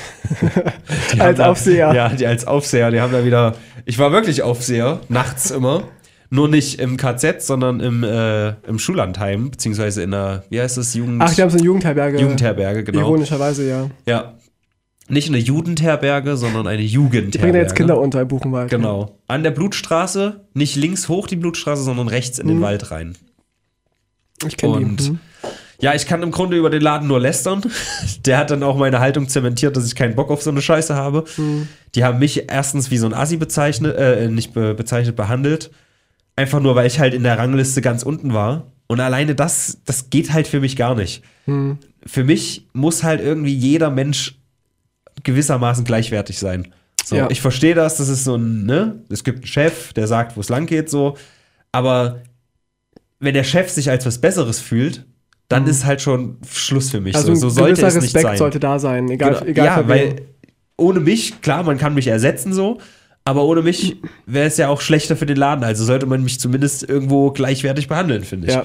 Als 1.19 1.39
da, 1.39 1.51
Aufseher. 1.51 1.93
Ja, 1.93 2.09
die 2.09 2.27
als 2.27 2.47
Aufseher. 2.47 2.91
Die 2.91 3.01
haben 3.01 3.13
da 3.13 3.23
wieder. 3.25 3.55
Ich 3.85 3.99
war 3.99 4.13
wirklich 4.13 4.43
Aufseher, 4.43 5.01
nachts 5.09 5.51
immer. 5.51 5.83
Nur 6.31 6.49
nicht 6.49 6.81
im 6.81 6.97
KZ, 6.97 7.43
sondern 7.43 7.81
im, 7.81 8.05
äh, 8.05 8.51
im 8.67 8.79
Schullandheim, 8.79 9.51
beziehungsweise 9.51 10.05
in 10.05 10.13
der, 10.13 10.45
wie 10.49 10.61
heißt 10.61 10.77
das, 10.77 10.95
Jugend, 10.95 11.21
Ach, 11.21 11.35
die 11.35 11.43
haben 11.43 11.51
so 11.51 11.59
eine 11.59 11.67
Jugendherberge. 11.67 12.19
Jugendherberge, 12.19 12.85
genau. 12.85 13.01
Ironischerweise, 13.01 13.69
ja. 13.69 13.91
Ja. 14.07 14.35
Nicht 15.11 15.29
eine 15.29 15.39
Jugendherberge, 15.39 16.37
sondern 16.37 16.67
eine 16.67 16.83
Jugendherberge. 16.83 17.31
Die 17.31 17.39
bringen 17.39 17.53
da 17.55 17.59
jetzt 17.61 17.75
Kinder 17.77 17.99
unter 17.99 18.23
in 18.23 18.29
Buchenwald. 18.29 18.71
Genau. 18.71 19.19
An 19.27 19.43
der 19.43 19.51
Blutstraße, 19.51 20.45
nicht 20.55 20.77
links 20.77 21.09
hoch 21.09 21.27
die 21.27 21.37
Blutstraße, 21.37 21.83
sondern 21.83 22.09
rechts 22.09 22.39
in 22.39 22.49
den 22.49 22.59
Mhm. 22.59 22.63
Wald 22.63 22.91
rein. 22.91 23.17
Ich 24.47 24.57
kenne 24.57 24.75
Und 24.75 25.01
die. 25.01 25.09
Hm. 25.09 25.19
ja, 25.81 25.95
ich 25.95 26.07
kann 26.07 26.23
im 26.23 26.31
Grunde 26.31 26.57
über 26.57 26.71
den 26.71 26.81
Laden 26.81 27.09
nur 27.09 27.21
lästern. 27.21 27.63
Der 28.25 28.39
hat 28.39 28.51
dann 28.51 28.63
auch 28.63 28.77
meine 28.77 29.01
Haltung 29.01 29.29
zementiert, 29.29 29.77
dass 29.77 29.87
ich 29.87 29.95
keinen 29.95 30.15
Bock 30.15 30.31
auf 30.31 30.43
so 30.43 30.51
eine 30.51 30.63
Scheiße 30.63 30.95
habe. 30.95 31.25
Mhm. 31.37 31.69
Die 31.95 32.05
haben 32.05 32.19
mich 32.19 32.51
erstens 32.51 32.91
wie 32.91 32.99
so 32.99 33.07
ein 33.07 33.15
Assi 33.15 33.37
bezeichnet, 33.37 33.97
äh, 33.97 34.29
nicht 34.29 34.55
be 34.55 34.75
bezeichnet, 34.75 35.17
behandelt. 35.17 35.71
Einfach 36.37 36.61
nur, 36.61 36.75
weil 36.75 36.87
ich 36.87 37.01
halt 37.01 37.13
in 37.13 37.23
der 37.25 37.37
Rangliste 37.37 37.83
ganz 37.83 38.03
unten 38.03 38.33
war. 38.33 38.69
Und 38.87 39.01
alleine 39.01 39.35
das, 39.35 39.79
das 39.85 40.11
geht 40.11 40.33
halt 40.33 40.49
für 40.49 40.61
mich 40.61 40.75
gar 40.77 40.95
nicht. 40.95 41.23
Hm. 41.45 41.79
Für 42.07 42.25
mich 42.25 42.67
muss 42.73 43.03
halt 43.03 43.21
irgendwie 43.21 43.55
jeder 43.55 43.91
Mensch 43.91 44.40
gewissermaßen 45.25 45.85
gleichwertig 45.85 46.39
sein. 46.39 46.73
So, 47.05 47.17
Ja. 47.17 47.29
ich 47.31 47.41
verstehe 47.41 47.75
das, 47.75 47.97
das 47.97 48.09
ist 48.09 48.25
so 48.25 48.37
ein, 48.37 48.65
ne? 48.67 49.03
Es 49.09 49.25
gibt 49.25 49.39
einen 49.39 49.47
Chef, 49.47 49.93
der 49.93 50.07
sagt, 50.07 50.37
wo 50.37 50.41
es 50.41 50.49
lang 50.49 50.67
geht, 50.67 50.91
so. 50.91 51.17
Aber 51.73 52.23
wenn 53.19 53.35
der 53.35 53.45
Chef 53.45 53.69
sich 53.71 53.91
als 53.91 54.07
was 54.07 54.19
Besseres 54.19 54.61
fühlt, 54.61 55.05
dann 55.49 55.67
ist 55.67 55.85
halt 55.85 56.01
schon 56.01 56.39
Schluss 56.49 56.91
für 56.91 57.01
mich. 57.01 57.15
Also 57.17 57.35
so, 57.35 57.49
so 57.49 57.61
sollte 57.61 57.85
es 57.85 57.95
nicht 57.95 58.05
Respekt 58.05 58.23
sein. 58.23 58.37
sollte 58.39 58.61
da 58.61 58.79
sein, 58.79 59.09
egal, 59.11 59.33
Genau. 59.35 59.45
egal 59.47 59.65
ja, 59.67 59.89
weil 59.89 60.23
ohne 60.77 61.01
mich, 61.01 61.41
klar, 61.43 61.63
man 61.65 61.77
kann 61.77 61.95
mich 61.95 62.07
ersetzen 62.07 62.53
so, 62.53 62.79
aber 63.25 63.45
ohne 63.45 63.61
mich 63.63 63.97
wäre 64.27 64.47
es 64.47 64.57
ja 64.57 64.69
auch 64.69 64.81
schlechter 64.81 65.17
für 65.17 65.27
den 65.27 65.37
Laden. 65.37 65.65
Also 65.65 65.85
sollte 65.85 66.07
man 66.07 66.23
mich 66.23 66.39
zumindest 66.41 66.89
irgendwo 66.89 67.33
gleichwertig 67.33 67.89
behandeln, 67.89 68.25
finde 68.25 68.47
ich. 68.49 68.55
Ja. 68.55 68.65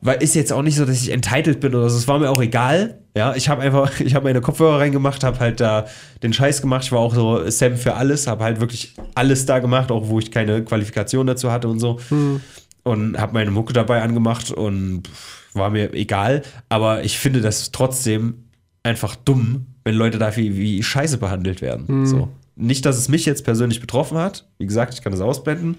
Weil 0.00 0.22
ist 0.22 0.34
jetzt 0.34 0.52
auch 0.52 0.62
nicht 0.62 0.76
so, 0.76 0.84
dass 0.84 1.00
ich 1.02 1.10
entitled 1.10 1.60
bin 1.60 1.74
oder 1.74 1.90
so. 1.90 1.96
Es 1.96 2.06
war 2.06 2.18
mir 2.18 2.30
auch 2.30 2.40
egal. 2.40 2.98
Ja, 3.16 3.34
ich 3.34 3.48
habe 3.48 3.62
einfach, 3.62 4.00
ich 4.00 4.14
habe 4.14 4.24
meine 4.24 4.40
Kopfhörer 4.40 4.78
reingemacht, 4.78 5.24
habe 5.24 5.38
halt 5.40 5.60
da 5.60 5.86
den 6.22 6.32
Scheiß 6.32 6.62
gemacht. 6.62 6.84
Ich 6.84 6.92
war 6.92 7.00
auch 7.00 7.14
so 7.14 7.48
Sam 7.50 7.76
für 7.76 7.94
alles, 7.94 8.26
habe 8.26 8.44
halt 8.44 8.60
wirklich 8.60 8.94
alles 9.14 9.46
da 9.46 9.58
gemacht, 9.58 9.90
auch 9.90 10.08
wo 10.08 10.18
ich 10.18 10.30
keine 10.30 10.62
Qualifikation 10.64 11.26
dazu 11.26 11.50
hatte 11.50 11.68
und 11.68 11.80
so. 11.80 11.98
Hm. 12.08 12.40
Und 12.84 13.18
habe 13.18 13.32
meine 13.34 13.50
Mucke 13.50 13.72
dabei 13.72 14.02
angemacht 14.02 14.50
und 14.50 15.02
war 15.52 15.70
mir 15.70 15.92
egal. 15.94 16.42
Aber 16.68 17.04
ich 17.04 17.18
finde 17.18 17.40
das 17.40 17.72
trotzdem 17.72 18.44
einfach 18.82 19.16
dumm, 19.16 19.66
wenn 19.84 19.94
Leute 19.94 20.18
dafür 20.18 20.44
wie 20.44 20.82
Scheiße 20.82 21.18
behandelt 21.18 21.60
werden. 21.60 22.06
So. 22.06 22.28
Nicht, 22.56 22.86
dass 22.86 22.96
es 22.96 23.08
mich 23.08 23.26
jetzt 23.26 23.44
persönlich 23.44 23.80
betroffen 23.80 24.16
hat. 24.16 24.48
Wie 24.58 24.66
gesagt, 24.66 24.94
ich 24.94 25.02
kann 25.02 25.12
das 25.12 25.20
ausblenden. 25.20 25.76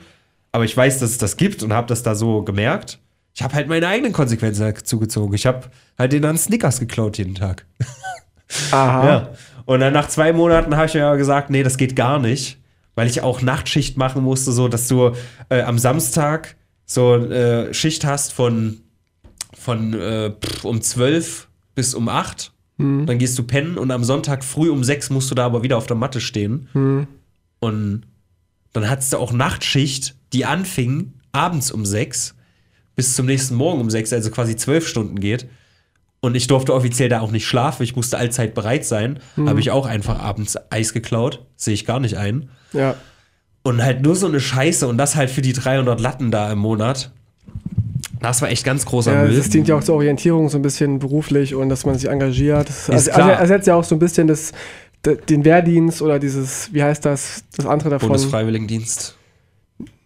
Aber 0.51 0.65
ich 0.65 0.75
weiß, 0.75 0.99
dass 0.99 1.11
es 1.11 1.17
das 1.17 1.37
gibt 1.37 1.63
und 1.63 1.73
habe 1.73 1.87
das 1.87 2.03
da 2.03 2.15
so 2.15 2.43
gemerkt. 2.43 2.99
Ich 3.39 3.43
habe 3.43 3.55
halt 3.55 3.69
meine 3.69 3.87
eigenen 3.87 4.11
Konsequenzen 4.11 4.63
dazu 4.63 4.99
gezogen. 4.99 5.33
Ich 5.33 5.45
habe 5.45 5.67
halt 5.97 6.11
den 6.11 6.23
dann 6.23 6.37
Snickers 6.37 6.81
geklaut 6.81 7.17
jeden 7.17 7.35
Tag. 7.35 7.65
Aha. 8.71 9.07
Ja. 9.07 9.29
Und 9.63 9.79
dann 9.79 9.93
nach 9.93 10.09
zwei 10.09 10.33
Monaten 10.33 10.75
habe 10.75 10.87
ich 10.87 10.93
mir 10.93 11.05
aber 11.05 11.15
gesagt, 11.15 11.49
nee, 11.49 11.63
das 11.63 11.77
geht 11.77 11.95
gar 11.95 12.19
nicht, 12.19 12.57
weil 12.95 13.07
ich 13.07 13.21
auch 13.21 13.41
Nachtschicht 13.41 13.95
machen 13.95 14.23
musste, 14.23 14.51
so 14.51 14.67
dass 14.67 14.89
du 14.89 15.13
äh, 15.47 15.61
am 15.61 15.79
Samstag 15.79 16.57
so 16.85 17.15
äh, 17.15 17.73
Schicht 17.73 18.03
hast 18.03 18.33
von, 18.33 18.81
von 19.57 19.93
äh, 19.93 20.33
um 20.63 20.81
12 20.81 21.47
bis 21.75 21.93
um 21.93 22.09
8. 22.09 22.51
Dann 23.05 23.19
gehst 23.19 23.39
du 23.39 23.43
pennen 23.43 23.77
und 23.77 23.89
am 23.91 24.03
Sonntag 24.03 24.43
früh 24.43 24.69
um 24.69 24.83
6 24.83 25.11
musst 25.11 25.31
du 25.31 25.35
da 25.35 25.45
aber 25.45 25.63
wieder 25.63 25.77
auf 25.77 25.87
der 25.87 25.95
Matte 25.95 26.19
stehen. 26.19 26.67
Und 27.61 28.01
dann 28.73 28.89
hattest 28.89 29.13
du 29.13 29.17
auch 29.17 29.31
Nachtschicht, 29.31 30.15
die 30.33 30.43
anfing 30.43 31.13
abends 31.31 31.71
um 31.71 31.85
6 31.85 32.35
bis 32.99 33.15
zum 33.15 33.27
nächsten 33.27 33.55
Morgen 33.55 33.79
um 33.79 33.89
6, 33.89 34.11
also 34.11 34.29
quasi 34.29 34.57
12 34.57 34.85
Stunden 34.85 35.21
geht. 35.21 35.47
Und 36.19 36.35
ich 36.35 36.47
durfte 36.47 36.73
offiziell 36.73 37.07
da 37.07 37.21
auch 37.21 37.31
nicht 37.31 37.47
schlafen. 37.47 37.81
Ich 37.83 37.95
musste 37.95 38.17
allzeit 38.17 38.53
bereit 38.53 38.83
sein. 38.83 39.19
Habe 39.37 39.61
ich 39.61 39.71
auch 39.71 39.85
einfach 39.85 40.19
abends 40.19 40.57
Eis 40.69 40.91
geklaut. 40.91 41.45
Sehe 41.55 41.73
ich 41.73 41.85
gar 41.85 42.01
nicht 42.01 42.17
ein. 42.17 42.49
Ja. 42.73 42.95
Und 43.63 43.81
halt 43.81 44.01
nur 44.01 44.17
so 44.17 44.27
eine 44.27 44.41
Scheiße 44.41 44.85
und 44.85 44.97
das 44.97 45.15
halt 45.15 45.29
für 45.29 45.41
die 45.41 45.53
300 45.53 46.01
Latten 46.01 46.29
da 46.29 46.51
im 46.51 46.59
Monat. 46.59 47.13
Das 48.19 48.41
war 48.41 48.49
echt 48.49 48.65
ganz 48.65 48.85
großer 48.85 49.13
Ja, 49.13 49.23
Müll. 49.23 49.37
das 49.37 49.47
dient 49.47 49.69
ja 49.69 49.77
auch 49.77 49.83
zur 49.83 49.95
Orientierung 49.95 50.49
so 50.49 50.57
ein 50.57 50.61
bisschen 50.61 50.99
beruflich 50.99 51.55
und 51.55 51.69
dass 51.69 51.85
man 51.85 51.97
sich 51.97 52.09
engagiert. 52.09 52.67
Das 52.67 52.89
also, 52.89 53.11
klar. 53.11 53.29
also 53.29 53.41
ersetzt 53.41 53.67
ja 53.67 53.75
auch 53.75 53.85
so 53.85 53.95
ein 53.95 53.99
bisschen 53.99 54.27
das, 54.27 54.51
den 55.29 55.45
Wehrdienst 55.45 56.01
oder 56.01 56.19
dieses, 56.19 56.73
wie 56.73 56.83
heißt 56.83 57.05
das, 57.05 57.45
das 57.55 57.65
andere 57.65 57.91
davon? 57.91 58.09
Bundesfreiwilligendienst. 58.09 59.15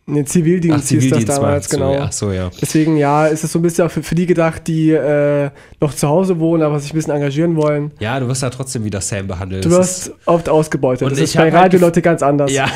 Nee, 0.05 0.25
Zivildienst, 0.25 0.89
hieß 0.89 1.09
das 1.11 1.23
damals, 1.25 1.69
genau. 1.69 1.93
ja. 1.93 2.03
Ach 2.03 2.11
so, 2.11 2.33
ja. 2.33 2.51
Deswegen, 2.61 2.97
ja, 2.97 3.27
ist 3.27 3.45
es 3.45 3.53
so 3.53 3.59
ein 3.59 3.61
bisschen 3.61 3.85
auch 3.85 3.91
für, 3.91 4.03
für 4.03 4.15
die 4.15 4.25
gedacht, 4.25 4.67
die 4.67 4.91
äh, 4.91 5.49
noch 5.79 5.93
zu 5.93 6.09
Hause 6.09 6.39
wohnen, 6.39 6.61
aber 6.61 6.77
sich 6.81 6.91
ein 6.91 6.95
bisschen 6.97 7.13
engagieren 7.13 7.55
wollen. 7.55 7.91
Ja, 7.99 8.19
du 8.19 8.27
wirst 8.27 8.41
ja 8.41 8.49
trotzdem 8.49 8.83
wieder 8.83 8.99
Sam 8.99 9.27
behandelt. 9.27 9.63
Du 9.63 9.69
wirst 9.69 10.11
oft 10.25 10.49
ausgebeutet. 10.49 11.03
Und 11.03 11.11
das 11.11 11.19
ist 11.19 11.37
bei 11.37 11.43
halt 11.43 11.53
Radioleute 11.53 12.01
ganz 12.01 12.21
anders. 12.21 12.51
Ja, 12.51 12.69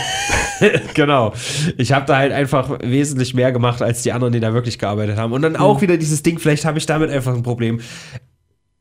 genau. 0.94 1.34
Ich 1.78 1.92
habe 1.92 2.06
da 2.06 2.16
halt 2.16 2.32
einfach 2.32 2.80
wesentlich 2.82 3.34
mehr 3.34 3.52
gemacht 3.52 3.82
als 3.82 4.04
die 4.04 4.14
anderen, 4.14 4.32
die 4.32 4.40
da 4.40 4.54
wirklich 4.54 4.80
gearbeitet 4.80 5.18
haben. 5.18 5.34
Und 5.34 5.42
dann 5.42 5.58
auch 5.58 5.82
wieder 5.82 5.98
dieses 5.98 6.24
Ding, 6.24 6.40
vielleicht 6.40 6.64
habe 6.64 6.78
ich 6.78 6.86
damit 6.86 7.10
einfach 7.10 7.34
ein 7.36 7.44
Problem. 7.44 7.82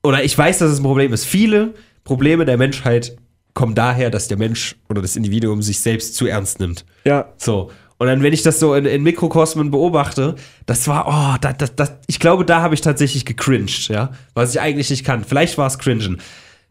Oder 0.05 0.23
ich 0.23 0.39
weiß, 0.39 0.59
dass 0.59 0.71
es 0.71 0.79
ein 0.79 0.85
Problem 0.85 1.13
ist. 1.13 1.25
Viele 1.25 1.75
Probleme 2.05 2.45
der 2.45 2.59
Menschheit 2.59 3.17
kommen 3.55 3.75
daher, 3.75 4.11
dass 4.11 4.29
der 4.29 4.37
Mensch 4.37 4.77
oder 4.89 5.03
das 5.03 5.17
Individuum 5.17 5.63
sich 5.63 5.81
selbst 5.81 6.15
zu 6.15 6.29
ernst 6.29 6.61
nimmt. 6.61 6.85
ja. 7.05 7.33
So. 7.39 7.73
Und 7.99 8.09
dann, 8.09 8.23
wenn 8.23 8.33
ich 8.33 8.43
das 8.43 8.61
so 8.61 8.75
in, 8.75 8.85
in 8.85 9.03
Mikrokosmen 9.03 9.71
beobachte, 9.71 10.37
das 10.67 10.87
war, 10.87 11.07
oh, 11.09 11.39
das, 11.41 11.57
das, 11.57 11.77
das, 11.77 11.93
ich 12.07 12.21
glaube, 12.21 12.45
da 12.45 12.61
habe 12.61 12.75
ich 12.75 12.83
tatsächlich 12.83 13.25
gecringed, 13.25 13.89
ja. 13.89 14.11
Was 14.35 14.55
ich 14.55 14.61
eigentlich 14.61 14.91
nicht 14.91 15.05
kann. 15.05 15.25
Vielleicht 15.25 15.57
war 15.57 15.67
es 15.67 15.79
cringen. 15.79 16.21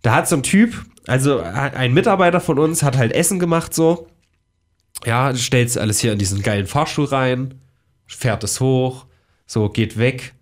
Da 0.04 0.14
hat 0.14 0.28
so 0.28 0.36
ein 0.36 0.44
Typ, 0.44 0.86
also 1.08 1.40
ein 1.40 1.94
Mitarbeiter 1.94 2.40
von 2.40 2.60
uns, 2.60 2.84
hat 2.84 2.98
halt 2.98 3.12
Essen 3.12 3.40
gemacht, 3.40 3.74
so. 3.74 4.08
Ja, 5.04 5.36
stellt 5.36 5.76
alles 5.78 6.00
hier 6.00 6.14
in 6.14 6.20
diesen 6.20 6.42
geilen 6.42 6.68
Fahrstuhl 6.68 7.06
rein, 7.06 7.56
fährt 8.06 8.44
es 8.44 8.60
hoch, 8.60 9.06
so, 9.48 9.70
geht 9.70 9.98
weg. 9.98 10.36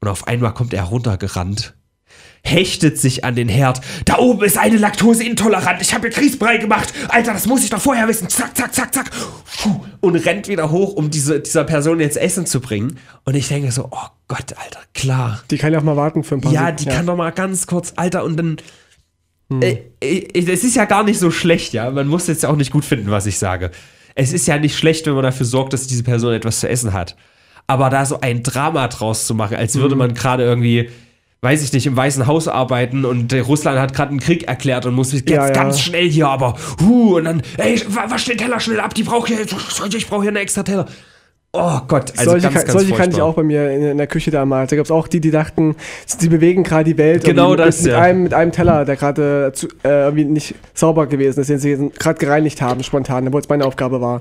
Und 0.00 0.08
auf 0.08 0.26
einmal 0.26 0.54
kommt 0.54 0.74
er 0.74 0.84
runtergerannt 0.84 1.75
hechtet 2.46 2.98
sich 2.98 3.24
an 3.24 3.34
den 3.34 3.48
Herd. 3.48 3.80
Da 4.04 4.18
oben 4.18 4.44
ist 4.44 4.56
eine 4.56 4.76
Laktose 4.76 5.24
intolerant. 5.24 5.82
Ich 5.82 5.92
habe 5.92 6.08
mir 6.08 6.14
Grießbrei 6.14 6.58
gemacht. 6.58 6.92
Alter, 7.08 7.32
das 7.32 7.46
muss 7.46 7.64
ich 7.64 7.70
doch 7.70 7.80
vorher 7.80 8.06
wissen. 8.08 8.28
Zack, 8.28 8.56
zack, 8.56 8.72
zack, 8.74 8.94
zack. 8.94 9.10
Und 10.00 10.14
rennt 10.16 10.48
wieder 10.48 10.70
hoch, 10.70 10.92
um 10.94 11.10
diese, 11.10 11.40
dieser 11.40 11.64
Person 11.64 11.98
jetzt 12.00 12.16
Essen 12.16 12.46
zu 12.46 12.60
bringen. 12.60 12.98
Und 13.24 13.34
ich 13.34 13.48
denke 13.48 13.72
so, 13.72 13.88
oh 13.90 14.06
Gott, 14.28 14.54
Alter, 14.56 14.80
klar. 14.94 15.42
Die 15.50 15.58
kann 15.58 15.72
ja 15.72 15.80
auch 15.80 15.84
mal 15.84 15.96
warten 15.96 16.22
für 16.22 16.36
ein 16.36 16.40
paar 16.40 16.52
Ja, 16.52 16.66
Sekunden. 16.66 16.84
die 16.84 16.96
kann 16.96 17.06
doch 17.06 17.16
mal 17.16 17.30
ganz 17.32 17.66
kurz, 17.66 17.92
Alter, 17.96 18.24
und 18.24 18.36
dann. 18.36 18.56
Hm. 19.50 19.62
Äh, 19.62 19.78
äh, 20.00 20.52
es 20.52 20.64
ist 20.64 20.76
ja 20.76 20.84
gar 20.84 21.02
nicht 21.04 21.18
so 21.18 21.30
schlecht, 21.30 21.72
ja. 21.72 21.90
Man 21.90 22.06
muss 22.08 22.26
jetzt 22.28 22.44
auch 22.46 22.56
nicht 22.56 22.70
gut 22.72 22.84
finden, 22.84 23.10
was 23.10 23.26
ich 23.26 23.38
sage. 23.38 23.70
Es 24.14 24.32
ist 24.32 24.46
ja 24.46 24.58
nicht 24.58 24.76
schlecht, 24.78 25.06
wenn 25.06 25.14
man 25.14 25.22
dafür 25.24 25.46
sorgt, 25.46 25.72
dass 25.72 25.86
diese 25.86 26.02
Person 26.02 26.32
etwas 26.32 26.60
zu 26.60 26.68
essen 26.68 26.92
hat. 26.92 27.16
Aber 27.66 27.90
da 27.90 28.06
so 28.06 28.20
ein 28.20 28.42
Drama 28.44 28.86
draus 28.88 29.26
zu 29.26 29.34
machen, 29.34 29.56
als 29.56 29.74
Hm. 29.74 29.82
würde 29.82 29.96
man 29.96 30.14
gerade 30.14 30.44
irgendwie, 30.44 30.88
weiß 31.42 31.62
ich 31.62 31.72
nicht, 31.72 31.86
im 31.86 31.96
Weißen 31.96 32.26
Haus 32.26 32.48
arbeiten 32.48 33.04
und 33.04 33.32
äh, 33.32 33.40
Russland 33.40 33.78
hat 33.78 33.94
gerade 33.94 34.10
einen 34.10 34.20
Krieg 34.20 34.48
erklärt 34.48 34.86
und 34.86 34.94
muss 34.94 35.12
jetzt 35.12 35.28
Ja, 35.30 35.46
ja. 35.46 35.52
ganz 35.52 35.80
schnell 35.80 36.08
hier, 36.08 36.28
aber, 36.28 36.54
huh, 36.80 37.16
und 37.18 37.24
dann, 37.24 37.42
ey, 37.58 37.80
wa- 37.88 38.10
wasch 38.10 38.24
den 38.24 38.38
Teller 38.38 38.58
schnell 38.58 38.80
ab, 38.80 38.94
die 38.94 39.02
braucht 39.04 39.28
hier, 39.28 39.38
ich 39.40 40.08
brauche 40.08 40.22
hier 40.22 40.30
einen 40.30 40.38
extra 40.38 40.62
Teller. 40.62 40.86
Oh 41.52 41.80
Gott, 41.88 42.12
also 42.18 42.32
solche 42.32 42.42
ganz, 42.48 42.54
kann, 42.56 42.64
ganz 42.66 42.72
solche 42.72 42.88
kannte 42.92 43.02
ich 43.10 43.16
furchtbar. 43.16 43.24
auch 43.28 43.34
bei 43.34 43.42
mir 43.42 43.70
in, 43.70 43.82
in 43.82 43.96
der 43.96 44.06
Küche 44.08 44.30
damals. 44.30 44.68
Da 44.70 44.76
gab 44.76 44.84
es 44.84 44.90
auch 44.90 45.08
die, 45.08 45.20
die 45.20 45.30
dachten, 45.30 45.74
sie 46.04 46.28
bewegen 46.28 46.64
gerade 46.64 46.84
die 46.84 46.98
Welt. 46.98 47.24
Genau 47.24 47.52
irgendwie 47.52 47.64
das, 47.64 47.82
mit, 47.82 47.92
ja. 47.92 48.00
einem, 48.00 48.22
mit 48.24 48.34
einem 48.34 48.52
Teller, 48.52 48.84
der 48.84 48.96
gerade 48.96 49.52
zu- 49.54 49.68
äh, 49.82 49.88
irgendwie 50.04 50.24
nicht 50.24 50.54
sauber 50.74 51.06
gewesen 51.06 51.40
ist, 51.40 51.48
den 51.48 51.58
sie 51.58 51.90
gerade 51.98 52.18
gereinigt 52.18 52.60
haben, 52.60 52.82
spontan, 52.82 53.26
obwohl 53.28 53.40
es 53.40 53.48
meine 53.48 53.64
Aufgabe 53.64 54.02
war. 54.02 54.20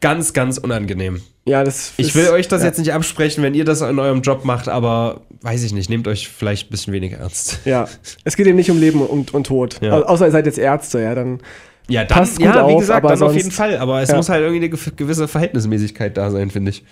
Ganz, 0.00 0.32
ganz 0.32 0.58
unangenehm. 0.58 1.20
Ja, 1.44 1.62
das 1.64 1.92
Ich 1.96 2.08
ist- 2.08 2.14
will 2.14 2.28
euch 2.30 2.48
das 2.48 2.62
ja. 2.62 2.68
jetzt 2.68 2.78
nicht 2.78 2.92
absprechen, 2.92 3.42
wenn 3.42 3.54
ihr 3.54 3.64
das 3.64 3.80
in 3.82 3.98
eurem 3.98 4.22
Job 4.22 4.44
macht, 4.44 4.68
aber 4.68 5.20
weiß 5.42 5.62
ich 5.62 5.72
nicht, 5.72 5.90
nehmt 5.90 6.06
euch 6.08 6.28
vielleicht 6.28 6.68
ein 6.68 6.70
bisschen 6.70 6.92
weniger 6.92 7.18
ernst. 7.18 7.60
Ja, 7.64 7.86
es 8.24 8.36
geht 8.36 8.46
eben 8.46 8.56
nicht 8.56 8.70
um 8.70 8.78
Leben 8.78 9.00
und, 9.02 9.34
und 9.34 9.46
Tod. 9.46 9.76
Ja. 9.82 9.92
Au- 9.94 10.02
Außer 10.02 10.26
ihr 10.26 10.32
seid 10.32 10.46
jetzt 10.46 10.58
Ärzte, 10.58 11.00
ja, 11.00 11.14
dann. 11.14 11.40
Ja, 11.88 12.04
dann, 12.04 12.18
Passt 12.18 12.36
gut 12.36 12.46
ja, 12.46 12.54
wie 12.68 12.72
auf, 12.74 12.80
gesagt, 12.80 12.98
aber 13.04 13.08
dann 13.14 13.22
auf 13.22 13.32
sonst- 13.32 13.36
jeden 13.36 13.50
Fall. 13.50 13.76
Aber 13.78 14.00
es 14.00 14.10
Ja. 14.10 14.16
muss 14.16 14.28
halt 14.28 14.42
irgendwie 14.42 14.64
eine 14.64 14.70
ge- 14.70 14.92
gewisse 14.96 15.26
Verhältnismäßigkeit 15.28 16.16
da 16.16 16.30
sein, 16.30 16.50
finde 16.50 16.70
ich. 16.70 16.84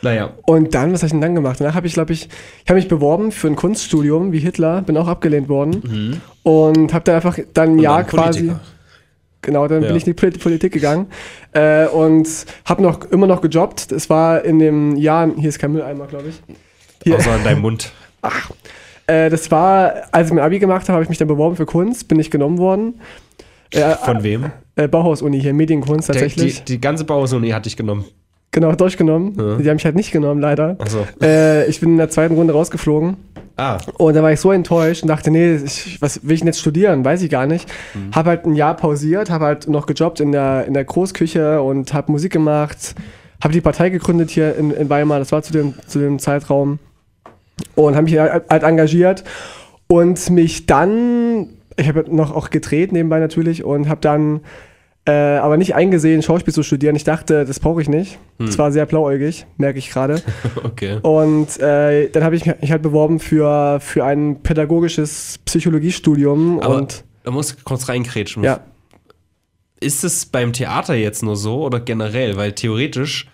Naja. 0.00 0.32
Und 0.46 0.74
dann, 0.74 0.92
was 0.92 1.00
habe 1.00 1.06
ich 1.06 1.12
denn 1.12 1.20
dann 1.20 1.34
gemacht? 1.34 1.60
Danach 1.60 1.74
habe 1.74 1.86
ich, 1.86 1.92
glaube 1.94 2.12
ich, 2.12 2.28
ich 2.64 2.68
habe 2.70 2.78
mich 2.78 2.88
beworben 2.88 3.30
für 3.30 3.46
ein 3.46 3.56
Kunststudium 3.56 4.32
wie 4.32 4.38
Hitler, 4.38 4.82
bin 4.82 4.96
auch 4.96 5.06
abgelehnt 5.08 5.48
worden. 5.48 6.20
Und 6.42 6.92
habe 6.94 7.04
dann 7.04 7.14
einfach 7.16 7.38
dann 7.54 7.76
ein 7.76 7.78
Jahr 7.78 8.04
quasi. 8.04 8.52
Genau, 9.44 9.66
dann 9.66 9.82
Ja. 9.82 9.88
bin 9.88 9.96
ich 9.96 10.06
in 10.06 10.12
die 10.14 10.20
Polit- 10.20 10.38
Politik 10.40 10.72
gegangen 10.72 11.06
äh, 11.52 11.86
und 11.86 12.28
habe 12.64 12.82
noch 12.82 13.04
immer 13.10 13.26
noch 13.26 13.40
gejobbt. 13.40 13.92
Es 13.92 14.10
war 14.10 14.44
in 14.44 14.58
dem 14.58 14.96
Jahr, 14.96 15.30
hier 15.36 15.48
ist 15.48 15.58
kein 15.58 15.72
Mülleimer, 15.72 16.06
glaube 16.06 16.28
ich. 16.28 16.42
Hier, 17.04 17.16
Außer 17.16 17.36
in 17.36 17.44
deinem 17.44 17.60
Mund. 17.62 17.92
äh, 19.06 19.28
das 19.30 19.50
war, 19.50 19.94
als 20.12 20.28
ich 20.28 20.34
mein 20.34 20.44
Abi 20.44 20.58
gemacht 20.58 20.82
habe, 20.88 20.94
habe 20.94 21.02
ich 21.02 21.08
mich 21.08 21.18
dann 21.18 21.28
beworben 21.28 21.56
für 21.56 21.66
Kunst, 21.66 22.08
bin 22.08 22.18
ich 22.18 22.30
genommen 22.30 22.58
worden. 22.58 23.00
Äh, 23.70 23.94
Von 23.96 24.22
wem? 24.22 24.50
äh, 24.76 24.88
Bauhaus-Uni 24.88 25.40
hier, 25.40 25.54
Medienkunst 25.54 26.08
tatsächlich. 26.08 26.64
die, 26.64 26.74
die 26.74 26.80
ganze 26.80 27.04
Bauhaus-Uni 27.04 27.50
hatte 27.50 27.68
ich 27.68 27.76
genommen. 27.76 28.04
Genau, 28.52 28.72
durchgenommen. 28.72 29.34
Ja. 29.36 29.56
Die 29.56 29.68
haben 29.68 29.76
mich 29.76 29.84
halt 29.84 29.96
nicht 29.96 30.12
genommen, 30.12 30.40
leider. 30.40 30.76
Achso. 30.78 31.06
Äh, 31.20 31.66
ich 31.66 31.80
bin 31.80 31.90
in 31.90 31.98
der 31.98 32.10
zweiten 32.10 32.34
Runde 32.34 32.52
rausgeflogen. 32.52 33.16
Ah, 33.56 33.78
Und 33.98 34.14
da 34.14 34.22
war 34.22 34.32
ich 34.32 34.40
so 34.40 34.50
enttäuscht 34.50 35.02
und 35.02 35.08
dachte, 35.08 35.30
nee, 35.30 35.56
ich, 35.56 36.00
was 36.00 36.22
will 36.22 36.32
ich 36.32 36.40
denn 36.40 36.46
jetzt 36.46 36.60
studieren? 36.60 37.04
Weiß 37.04 37.22
ich 37.22 37.30
gar 37.30 37.46
nicht. 37.46 37.68
Mhm. 37.94 38.14
Habe 38.14 38.30
halt 38.30 38.46
ein 38.46 38.54
Jahr 38.54 38.74
pausiert, 38.74 39.30
habe 39.30 39.44
halt 39.44 39.68
noch 39.68 39.86
gejobbt 39.86 40.20
in 40.20 40.32
der, 40.32 40.64
in 40.66 40.74
der 40.74 40.84
Großküche 40.84 41.60
und 41.60 41.92
habe 41.92 42.10
Musik 42.12 42.32
gemacht. 42.32 42.94
Habe 43.42 43.52
die 43.52 43.60
Partei 43.60 43.90
gegründet 43.90 44.30
hier 44.30 44.56
in, 44.56 44.70
in 44.70 44.88
Weimar, 44.88 45.18
das 45.18 45.32
war 45.32 45.42
zu 45.42 45.52
dem, 45.52 45.74
zu 45.86 45.98
dem 45.98 46.18
Zeitraum. 46.18 46.78
Und 47.74 47.94
habe 47.94 48.04
mich 48.04 48.18
halt, 48.18 48.44
halt 48.48 48.62
engagiert 48.62 49.24
und 49.86 50.30
mich 50.30 50.64
dann, 50.66 51.50
ich 51.76 51.88
habe 51.88 52.04
noch 52.08 52.34
auch 52.34 52.48
gedreht 52.50 52.92
nebenbei 52.92 53.18
natürlich 53.20 53.64
und 53.64 53.88
habe 53.88 54.00
dann 54.00 54.40
äh, 55.04 55.10
aber 55.12 55.56
nicht 55.56 55.74
eingesehen, 55.74 56.22
Schauspiel 56.22 56.54
zu 56.54 56.62
studieren. 56.62 56.94
Ich 56.94 57.04
dachte, 57.04 57.44
das 57.44 57.58
brauche 57.58 57.82
ich 57.82 57.88
nicht. 57.88 58.18
Hm. 58.38 58.46
Das 58.46 58.58
war 58.58 58.70
sehr 58.70 58.86
blauäugig, 58.86 59.46
merke 59.56 59.78
ich 59.78 59.90
gerade. 59.90 60.22
okay. 60.62 60.98
Und 61.02 61.58
äh, 61.58 62.08
dann 62.10 62.22
habe 62.22 62.36
ich 62.36 62.46
mich 62.46 62.70
halt 62.70 62.82
beworben 62.82 63.18
für, 63.18 63.80
für 63.80 64.04
ein 64.04 64.42
pädagogisches 64.42 65.38
Psychologiestudium. 65.44 66.60
Aber 66.60 66.76
und 66.76 67.04
da 67.24 67.32
muss 67.32 67.52
ich 67.52 67.64
kurz 67.64 67.88
reinkrätschen. 67.88 68.44
ja, 68.44 68.60
Ist 69.80 70.04
es 70.04 70.26
beim 70.26 70.52
Theater 70.52 70.94
jetzt 70.94 71.22
nur 71.24 71.36
so 71.36 71.62
oder 71.64 71.80
generell? 71.80 72.36
Weil 72.36 72.52
theoretisch, 72.52 73.28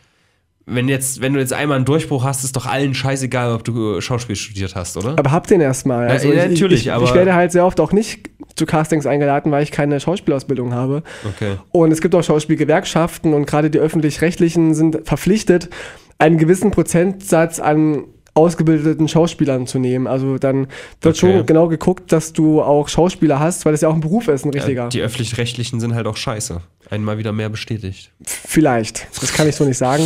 wenn, 0.68 0.88
jetzt, 0.88 1.20
wenn 1.20 1.32
du 1.34 1.40
jetzt 1.40 1.52
einmal 1.52 1.76
einen 1.76 1.84
Durchbruch 1.84 2.24
hast, 2.24 2.44
ist 2.44 2.54
doch 2.56 2.66
allen 2.66 2.94
scheißegal, 2.94 3.52
ob 3.52 3.64
du 3.64 4.00
Schauspiel 4.00 4.36
studiert 4.36 4.74
hast, 4.74 4.96
oder? 4.96 5.10
aber 5.18 5.30
hab 5.32 5.46
den 5.46 5.60
erstmal. 5.60 6.08
Also 6.08 6.28
Ja, 6.32 6.44
ich, 6.44 6.50
natürlich, 6.50 6.80
ich, 6.80 6.86
ich, 6.86 6.92
aber- 6.92 7.04
ich 7.04 7.14
werde 7.14 7.34
halt 7.34 7.52
sehr 7.52 7.64
oft 7.64 7.80
auch 7.80 7.92
nicht 7.92 8.30
zu 8.56 8.66
Castings 8.66 9.06
eingeladen, 9.06 9.52
weil 9.52 9.62
ich 9.62 9.70
keine 9.70 10.00
Schauspielausbildung 10.00 10.74
habe. 10.74 11.02
Okay. 11.24 11.56
Und 11.72 11.92
es 11.92 12.00
gibt 12.00 12.14
auch 12.14 12.22
Schauspielgewerkschaften 12.22 13.34
und 13.34 13.46
gerade 13.46 13.70
die 13.70 13.78
öffentlich-rechtlichen 13.78 14.74
sind 14.74 15.00
verpflichtet, 15.04 15.70
einen 16.18 16.38
gewissen 16.38 16.70
Prozentsatz 16.72 17.60
an 17.60 18.04
ausgebildeten 18.38 19.08
Schauspielern 19.08 19.66
zu 19.66 19.78
nehmen. 19.78 20.06
Also 20.06 20.38
dann 20.38 20.68
wird 21.02 21.16
Okay. 21.16 21.34
schon 21.36 21.46
genau 21.46 21.68
geguckt, 21.68 22.12
dass 22.12 22.32
du 22.32 22.62
auch 22.62 22.88
Schauspieler 22.88 23.38
hast, 23.40 23.64
weil 23.66 23.72
das 23.72 23.80
ja 23.82 23.88
auch 23.88 23.94
ein 23.94 24.00
Beruf 24.00 24.28
ist, 24.28 24.44
ein 24.46 24.50
richtiger. 24.50 24.84
Ja, 24.84 24.88
die 24.88 25.00
öffentlich-rechtlichen 25.02 25.80
sind 25.80 25.94
halt 25.94 26.06
auch 26.06 26.16
scheiße. 26.16 26.60
Einmal 26.90 27.18
wieder 27.18 27.32
mehr 27.32 27.50
bestätigt. 27.50 28.12
Vielleicht, 28.24 29.08
das 29.20 29.32
kann 29.34 29.46
ich 29.46 29.56
so 29.56 29.64
nicht 29.64 29.76
sagen. 29.76 30.02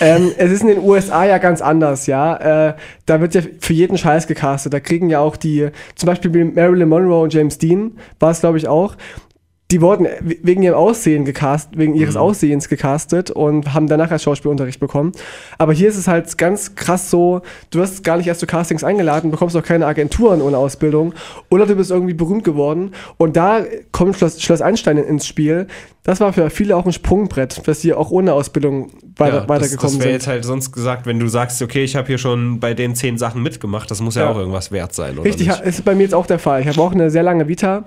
ähm, 0.00 0.32
es 0.36 0.50
ist 0.50 0.62
in 0.62 0.68
den 0.68 0.78
USA 0.80 1.24
ja 1.24 1.38
ganz 1.38 1.60
anders, 1.60 2.06
ja. 2.08 2.70
Äh, 2.70 2.74
da 3.06 3.20
wird 3.20 3.34
ja 3.34 3.42
für 3.60 3.72
jeden 3.72 3.96
Scheiß 3.96 4.26
gecastet. 4.26 4.72
Da 4.72 4.80
kriegen 4.80 5.10
ja 5.10 5.20
auch 5.20 5.36
die, 5.36 5.68
zum 5.94 6.08
Beispiel 6.08 6.44
Marilyn 6.46 6.88
Monroe 6.88 7.22
und 7.22 7.32
James 7.32 7.58
Dean, 7.58 7.92
war 8.18 8.32
es 8.32 8.40
glaube 8.40 8.58
ich 8.58 8.66
auch. 8.66 8.96
Die 9.70 9.82
wurden 9.82 10.06
wegen 10.22 10.62
ihrem 10.62 10.76
Aussehen 10.76 11.26
gecastet, 11.26 11.76
wegen 11.78 11.92
ihres 11.94 12.14
Mhm. 12.14 12.20
Aussehens 12.22 12.70
gecastet 12.70 13.30
und 13.30 13.74
haben 13.74 13.86
danach 13.86 14.10
erst 14.10 14.24
Schauspielunterricht 14.24 14.80
bekommen. 14.80 15.12
Aber 15.58 15.74
hier 15.74 15.90
ist 15.90 15.98
es 15.98 16.08
halt 16.08 16.38
ganz 16.38 16.74
krass 16.74 17.10
so, 17.10 17.42
du 17.70 17.78
wirst 17.80 18.02
gar 18.02 18.16
nicht 18.16 18.26
erst 18.28 18.40
zu 18.40 18.46
Castings 18.46 18.82
eingeladen, 18.82 19.30
bekommst 19.30 19.54
auch 19.58 19.62
keine 19.62 19.84
Agenturen 19.84 20.40
ohne 20.40 20.56
Ausbildung 20.56 21.12
oder 21.50 21.66
du 21.66 21.74
bist 21.76 21.90
irgendwie 21.90 22.14
berühmt 22.14 22.44
geworden 22.44 22.92
und 23.18 23.36
da 23.36 23.60
kommt 23.92 24.16
Schloss, 24.16 24.40
Schloss 24.40 24.62
Einstein 24.62 24.96
ins 24.96 25.26
Spiel. 25.26 25.66
Das 26.02 26.20
war 26.20 26.32
für 26.32 26.48
viele 26.48 26.74
auch 26.74 26.86
ein 26.86 26.92
Sprungbrett, 26.94 27.68
dass 27.68 27.82
sie 27.82 27.92
auch 27.92 28.10
ohne 28.10 28.32
Ausbildung 28.32 28.90
weiter, 29.18 29.34
ja, 29.34 29.40
das, 29.40 29.48
weitergekommen 29.50 29.80
das 29.80 29.92
wäre 29.98 30.02
sind. 30.04 30.12
jetzt 30.12 30.26
halt 30.28 30.44
sonst 30.46 30.72
gesagt, 30.72 31.04
wenn 31.04 31.18
du 31.20 31.28
sagst, 31.28 31.60
okay, 31.60 31.84
ich 31.84 31.94
habe 31.94 32.06
hier 32.06 32.16
schon 32.16 32.58
bei 32.58 32.72
den 32.72 32.94
zehn 32.94 33.18
Sachen 33.18 33.42
mitgemacht, 33.42 33.90
das 33.90 34.00
muss 34.00 34.14
ja, 34.14 34.22
Ja. 34.22 34.30
auch 34.30 34.38
irgendwas 34.38 34.72
wert 34.72 34.94
sein, 34.94 35.18
oder 35.18 35.24
Richtig, 35.24 35.48
nicht? 35.48 35.60
ist 35.60 35.84
bei 35.84 35.94
mir 35.94 36.04
jetzt 36.04 36.14
auch 36.14 36.24
der 36.26 36.38
Fall. 36.38 36.62
Ich 36.62 36.68
habe 36.68 36.80
auch 36.80 36.92
eine 36.92 37.10
sehr 37.10 37.22
lange 37.22 37.48
Vita, 37.48 37.84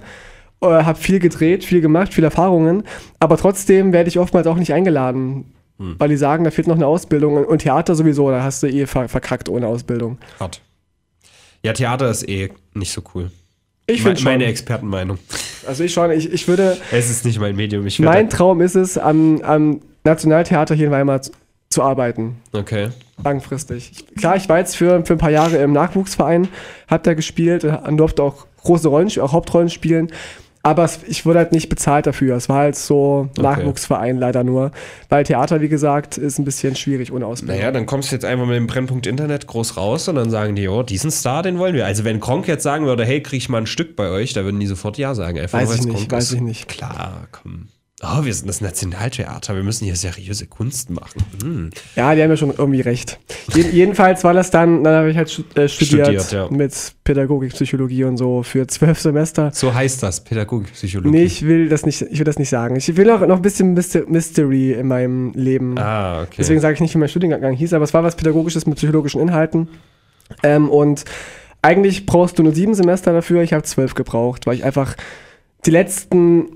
äh, 0.61 0.65
habe 0.65 0.97
viel 0.99 1.19
gedreht, 1.19 1.63
viel 1.63 1.81
gemacht, 1.81 2.13
viele 2.13 2.27
Erfahrungen, 2.27 2.83
aber 3.19 3.37
trotzdem 3.37 3.93
werde 3.93 4.09
ich 4.09 4.19
oftmals 4.19 4.47
auch 4.47 4.57
nicht 4.57 4.73
eingeladen, 4.73 5.53
Hm. 5.77 5.95
weil 5.97 6.09
die 6.09 6.17
sagen, 6.17 6.43
da 6.43 6.51
fehlt 6.51 6.67
noch 6.67 6.75
eine 6.75 6.85
Ausbildung 6.85 7.43
und 7.43 7.59
Theater 7.59 7.95
sowieso, 7.95 8.29
da 8.29 8.43
hast 8.43 8.61
du 8.61 8.67
eh 8.67 8.85
ver 8.85 9.09
verkackt 9.09 9.49
ohne 9.49 9.65
Ausbildung. 9.67 10.19
Hart. 10.39 10.61
Ja, 11.63 11.73
Theater 11.73 12.09
ist 12.09 12.27
eh 12.29 12.51
nicht 12.73 12.91
so 12.91 13.01
cool. 13.15 13.31
Ich 13.87 14.03
finde 14.03 14.23
meine 14.23 14.45
Expertenmeinung. 14.45 15.17
Also 15.67 15.83
ich 15.83 15.91
schon, 15.91 16.11
ich, 16.11 16.31
ich 16.31 16.47
würde, 16.47 16.77
Es 16.91 17.09
ist 17.09 17.25
nicht 17.25 17.39
mein 17.39 17.55
Medium. 17.55 17.85
Ich 17.87 17.99
mein. 17.99 18.29
Traum 18.29 18.61
ist 18.61 18.75
es, 18.75 18.97
am, 18.97 19.41
am 19.41 19.81
Nationaltheater 20.03 20.75
hier 20.75 20.85
in 20.87 20.91
Weimar 20.91 21.23
zu, 21.23 21.31
zu 21.69 21.81
arbeiten. 21.81 22.37
Okay. 22.53 22.89
Langfristig. 23.23 24.05
Klar, 24.17 24.35
ich 24.35 24.47
war 24.49 24.59
jetzt 24.59 24.75
für, 24.75 25.03
für 25.05 25.13
ein 25.13 25.19
paar 25.19 25.31
Jahre 25.31 25.57
im 25.57 25.73
Nachwuchsverein, 25.73 26.47
hab 26.87 27.03
da 27.03 27.13
gespielt 27.13 27.63
und 27.63 27.97
durfte 27.97 28.23
auch 28.23 28.45
große 28.63 28.87
Rollen, 28.87 29.09
auch 29.19 29.31
Hauptrollen 29.33 29.69
spielen. 29.69 30.11
Aber 30.63 30.87
ich 31.07 31.25
wurde 31.25 31.39
halt 31.39 31.51
nicht 31.51 31.69
bezahlt 31.69 32.05
dafür. 32.05 32.35
Es 32.35 32.47
war 32.47 32.59
halt 32.59 32.75
so 32.75 33.29
Nachwuchsverein 33.37 34.17
leider 34.17 34.43
nur. 34.43 34.71
Weil 35.09 35.23
Theater, 35.23 35.59
wie 35.61 35.69
gesagt, 35.69 36.17
ist 36.17 36.37
ein 36.37 36.45
bisschen 36.45 36.75
schwierig 36.75 37.11
ohne 37.11 37.25
Ausbildung. 37.25 37.57
Naja, 37.57 37.71
dann 37.71 37.87
kommst 37.87 38.11
du 38.11 38.15
jetzt 38.15 38.25
einfach 38.25 38.45
mit 38.45 38.55
dem 38.55 38.67
Brennpunkt 38.67 39.07
Internet 39.07 39.47
groß 39.47 39.77
raus 39.77 40.07
und 40.07 40.15
dann 40.15 40.29
sagen 40.29 40.55
die, 40.55 40.67
oh, 40.67 40.83
diesen 40.83 41.09
Star, 41.09 41.41
den 41.41 41.57
wollen 41.57 41.73
wir. 41.73 41.85
Also 41.85 42.03
wenn 42.03 42.19
Kronk 42.19 42.47
jetzt 42.47 42.63
sagen 42.63 42.85
würde, 42.85 43.05
hey, 43.05 43.23
krieg 43.23 43.39
ich 43.39 43.49
mal 43.49 43.59
ein 43.59 43.67
Stück 43.67 43.95
bei 43.95 44.09
euch, 44.09 44.33
da 44.33 44.43
würden 44.43 44.59
die 44.59 44.67
sofort 44.67 44.97
Ja 44.99 45.15
sagen. 45.15 45.39
Einfach 45.39 45.59
Weiß 45.59 45.75
ich 45.75 45.85
nicht, 45.85 46.11
weiß 46.11 46.25
ist. 46.25 46.33
ich 46.33 46.41
nicht. 46.41 46.67
Klar, 46.67 47.27
komm. 47.31 47.67
Oh, 48.03 48.25
wir 48.25 48.33
sind 48.33 48.47
das 48.47 48.61
Nationaltheater, 48.61 49.55
wir 49.55 49.61
müssen 49.61 49.85
hier 49.85 49.95
seriöse 49.95 50.47
Kunst 50.47 50.89
machen. 50.89 51.23
Hm. 51.43 51.69
Ja, 51.95 52.15
die 52.15 52.23
haben 52.23 52.31
ja 52.31 52.37
schon 52.37 52.51
irgendwie 52.57 52.81
recht. 52.81 53.19
Jeden, 53.53 53.73
jedenfalls 53.73 54.23
war 54.23 54.33
das 54.33 54.49
dann, 54.49 54.83
dann 54.83 54.95
habe 54.95 55.11
ich 55.11 55.17
halt 55.17 55.29
äh, 55.55 55.67
studiert, 55.67 56.07
Studiert, 56.07 56.31
ja. 56.31 56.49
mit 56.49 56.93
Pädagogik, 57.03 57.53
Psychologie 57.53 58.03
und 58.05 58.17
so 58.17 58.41
für 58.41 58.65
zwölf 58.65 58.99
Semester. 58.99 59.51
So 59.53 59.73
heißt 59.73 60.01
das, 60.01 60.23
Pädagogikpsychologie. 60.23 61.15
Nee, 61.15 61.23
ich 61.25 61.45
will 61.45 61.69
das 61.69 61.85
nicht, 61.85 62.01
ich 62.01 62.17
will 62.17 62.25
das 62.25 62.39
nicht 62.39 62.49
sagen. 62.49 62.75
Ich 62.75 62.95
will 62.97 63.09
auch 63.11 63.19
noch 63.21 63.35
ein 63.35 63.41
bisschen 63.43 63.75
Myster- 63.77 64.07
Mystery 64.07 64.71
in 64.73 64.87
meinem 64.87 65.31
Leben. 65.33 65.77
Ah, 65.77 66.23
okay. 66.23 66.35
Deswegen 66.39 66.59
sage 66.59 66.73
ich 66.73 66.81
nicht, 66.81 66.95
wie 66.95 66.99
mein 66.99 67.09
Studiengang 67.09 67.53
hieß, 67.53 67.73
aber 67.73 67.83
es 67.83 67.93
war 67.93 68.03
was 68.03 68.15
Pädagogisches 68.15 68.65
mit 68.65 68.77
psychologischen 68.77 69.21
Inhalten. 69.21 69.67
Ähm, 70.41 70.69
und 70.69 71.05
eigentlich 71.61 72.07
brauchst 72.07 72.39
du 72.39 72.43
nur 72.43 72.53
sieben 72.53 72.73
Semester 72.73 73.13
dafür. 73.13 73.43
Ich 73.43 73.53
habe 73.53 73.63
zwölf 73.63 73.93
gebraucht, 73.93 74.47
weil 74.47 74.55
ich 74.55 74.63
einfach 74.63 74.95
die 75.65 75.71
letzten, 75.71 76.47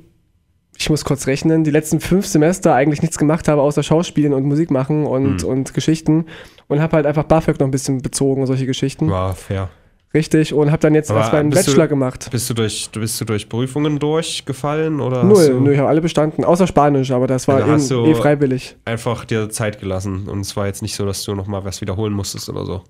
ich 0.77 0.89
muss 0.89 1.05
kurz 1.05 1.27
rechnen, 1.27 1.63
die 1.63 1.71
letzten 1.71 1.99
fünf 1.99 2.25
Semester 2.25 2.73
eigentlich 2.73 3.01
nichts 3.01 3.17
gemacht 3.17 3.47
habe, 3.47 3.61
außer 3.61 3.83
Schauspielen 3.83 4.33
und 4.33 4.43
Musik 4.45 4.71
machen 4.71 5.05
und, 5.05 5.41
Hm. 5.43 5.49
und 5.49 5.73
Geschichten. 5.73 6.25
Und 6.67 6.81
habe 6.81 6.95
halt 6.97 7.05
einfach 7.05 7.23
BAföG 7.23 7.59
noch 7.59 7.67
ein 7.67 7.71
bisschen 7.71 8.01
bezogen 8.01 8.41
und 8.41 8.47
solche 8.47 8.65
Geschichten. 8.65 9.09
War 9.09 9.33
fair. 9.35 9.69
Richtig. 10.13 10.53
Und 10.53 10.71
habe 10.71 10.79
dann 10.79 10.95
jetzt 10.95 11.11
Aber 11.11 11.19
erst 11.19 11.33
meinen 11.33 11.49
bist 11.49 11.67
du- 11.67 11.71
Bachelor 11.71 11.87
gemacht. 11.87 12.29
Bist 12.31 12.49
du 12.49 12.53
durch, 12.53 12.89
bist 12.93 13.19
du 13.19 13.25
durch 13.25 13.49
Prüfungen 13.49 13.99
durchgefallen 13.99 15.01
oder 15.01 15.23
Null, 15.25 15.47
du 15.49 15.59
nö, 15.59 15.73
ich 15.73 15.77
habe 15.77 15.89
alle 15.89 15.99
bestanden, 16.01 16.43
außer 16.45 16.67
Spanisch, 16.67 17.11
aber 17.11 17.27
das 17.27 17.47
war 17.49 17.57
Also 17.57 17.71
hast 17.71 17.91
eh, 17.91 18.11
eh 18.11 18.15
freiwillig. 18.15 18.77
einfach 18.85 19.25
dir 19.25 19.49
Zeit 19.49 19.79
gelassen 19.81 20.27
und 20.29 20.39
es 20.39 20.55
war 20.55 20.67
jetzt 20.67 20.81
nicht 20.81 20.95
so, 20.95 21.05
dass 21.05 21.23
du 21.23 21.35
nochmal 21.35 21.65
was 21.65 21.81
wiederholen 21.81 22.13
musstest 22.13 22.47
oder 22.49 22.65
so? 22.65 22.81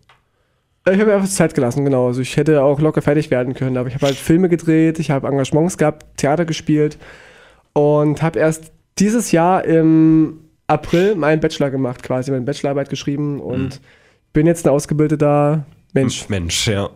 Ich 0.88 0.94
habe 1.00 1.06
mir 1.06 1.16
einfach 1.16 1.28
Zeit 1.28 1.56
gelassen, 1.56 1.84
genau. 1.84 2.06
Also 2.08 2.22
ich 2.22 2.38
hätte 2.38 2.62
auch 2.62 2.80
locker 2.80 3.02
fertig 3.02 3.32
werden 3.32 3.56
können, 3.56 3.76
aber 3.78 3.88
ich 3.90 3.96
habe 3.96 4.06
halt 4.06 4.16
Filme 4.16 4.48
gedreht, 4.48 5.00
ich 5.00 5.10
habe 5.10 5.28
Engagements 5.28 5.80
gehabt, 5.80 6.06
Theater 6.18 6.46
gespielt 6.46 7.00
und 7.76 8.22
habe 8.22 8.40
erst 8.40 8.72
dieses 8.98 9.32
Jahr 9.32 9.66
im 9.66 10.40
April 10.68 11.16
meinen 11.16 11.42
Bachelor 11.42 11.70
gemacht, 11.70 12.02
quasi 12.02 12.32
meine 12.32 12.46
Bachelorarbeit 12.46 12.90
geschrieben 12.90 13.40
und 13.42 13.82
bin 14.34 14.48
jetzt 14.48 14.66
ein 14.66 14.70
ausgebildeter 14.72 15.66
Mensch. 15.94 16.28
Mensch, 16.30 16.68
ja. 16.68 16.90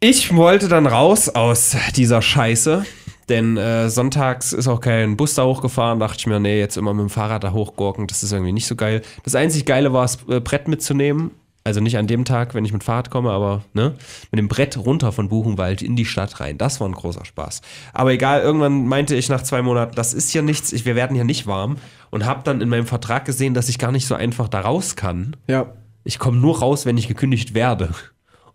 Ich 0.00 0.34
wollte 0.34 0.68
dann 0.68 0.86
raus 0.86 1.28
aus 1.28 1.76
dieser 1.96 2.20
Scheiße, 2.20 2.84
denn 3.28 3.56
äh, 3.56 3.88
sonntags 3.88 4.52
ist 4.52 4.68
auch 4.68 4.80
kein 4.80 5.16
Bus 5.16 5.34
da 5.34 5.44
hochgefahren. 5.44 6.00
Dachte 6.00 6.16
ich 6.18 6.26
mir, 6.26 6.40
nee, 6.40 6.58
jetzt 6.58 6.76
immer 6.76 6.92
mit 6.94 7.02
dem 7.02 7.10
Fahrrad 7.10 7.44
da 7.44 7.52
hochgurken, 7.52 8.06
das 8.06 8.22
ist 8.22 8.32
irgendwie 8.32 8.52
nicht 8.52 8.66
so 8.66 8.74
geil. 8.74 9.02
Das 9.22 9.34
einzig 9.34 9.66
Geile 9.66 9.92
war 9.92 10.04
es, 10.04 10.18
äh, 10.28 10.40
Brett 10.40 10.66
mitzunehmen. 10.68 11.30
Also 11.66 11.80
nicht 11.80 11.96
an 11.96 12.06
dem 12.06 12.26
Tag, 12.26 12.54
wenn 12.54 12.66
ich 12.66 12.74
mit 12.74 12.84
Fahrrad 12.84 13.08
komme, 13.10 13.30
aber 13.30 13.64
ne, 13.72 13.94
mit 14.30 14.38
dem 14.38 14.48
Brett 14.48 14.76
runter 14.76 15.12
von 15.12 15.30
Buchenwald 15.30 15.80
in 15.80 15.96
die 15.96 16.04
Stadt 16.04 16.38
rein. 16.40 16.58
Das 16.58 16.78
war 16.78 16.86
ein 16.86 16.92
großer 16.92 17.24
Spaß. 17.24 17.62
Aber 17.94 18.12
egal, 18.12 18.42
irgendwann 18.42 18.86
meinte 18.86 19.14
ich 19.16 19.30
nach 19.30 19.42
zwei 19.42 19.62
Monaten, 19.62 19.94
das 19.94 20.12
ist 20.12 20.30
hier 20.30 20.42
nichts, 20.42 20.72
ich, 20.74 20.84
wir 20.84 20.94
werden 20.94 21.14
hier 21.14 21.24
nicht 21.24 21.46
warm. 21.46 21.76
Und 22.10 22.26
habe 22.26 22.42
dann 22.44 22.60
in 22.60 22.68
meinem 22.68 22.86
Vertrag 22.86 23.24
gesehen, 23.24 23.54
dass 23.54 23.70
ich 23.70 23.78
gar 23.78 23.92
nicht 23.92 24.06
so 24.06 24.14
einfach 24.14 24.48
da 24.48 24.60
raus 24.60 24.94
kann 24.94 25.36
Ja. 25.48 25.72
ich 26.04 26.18
komme 26.18 26.36
nur 26.36 26.58
raus, 26.60 26.84
wenn 26.86 26.98
ich 26.98 27.08
gekündigt 27.08 27.54
werde. 27.54 27.88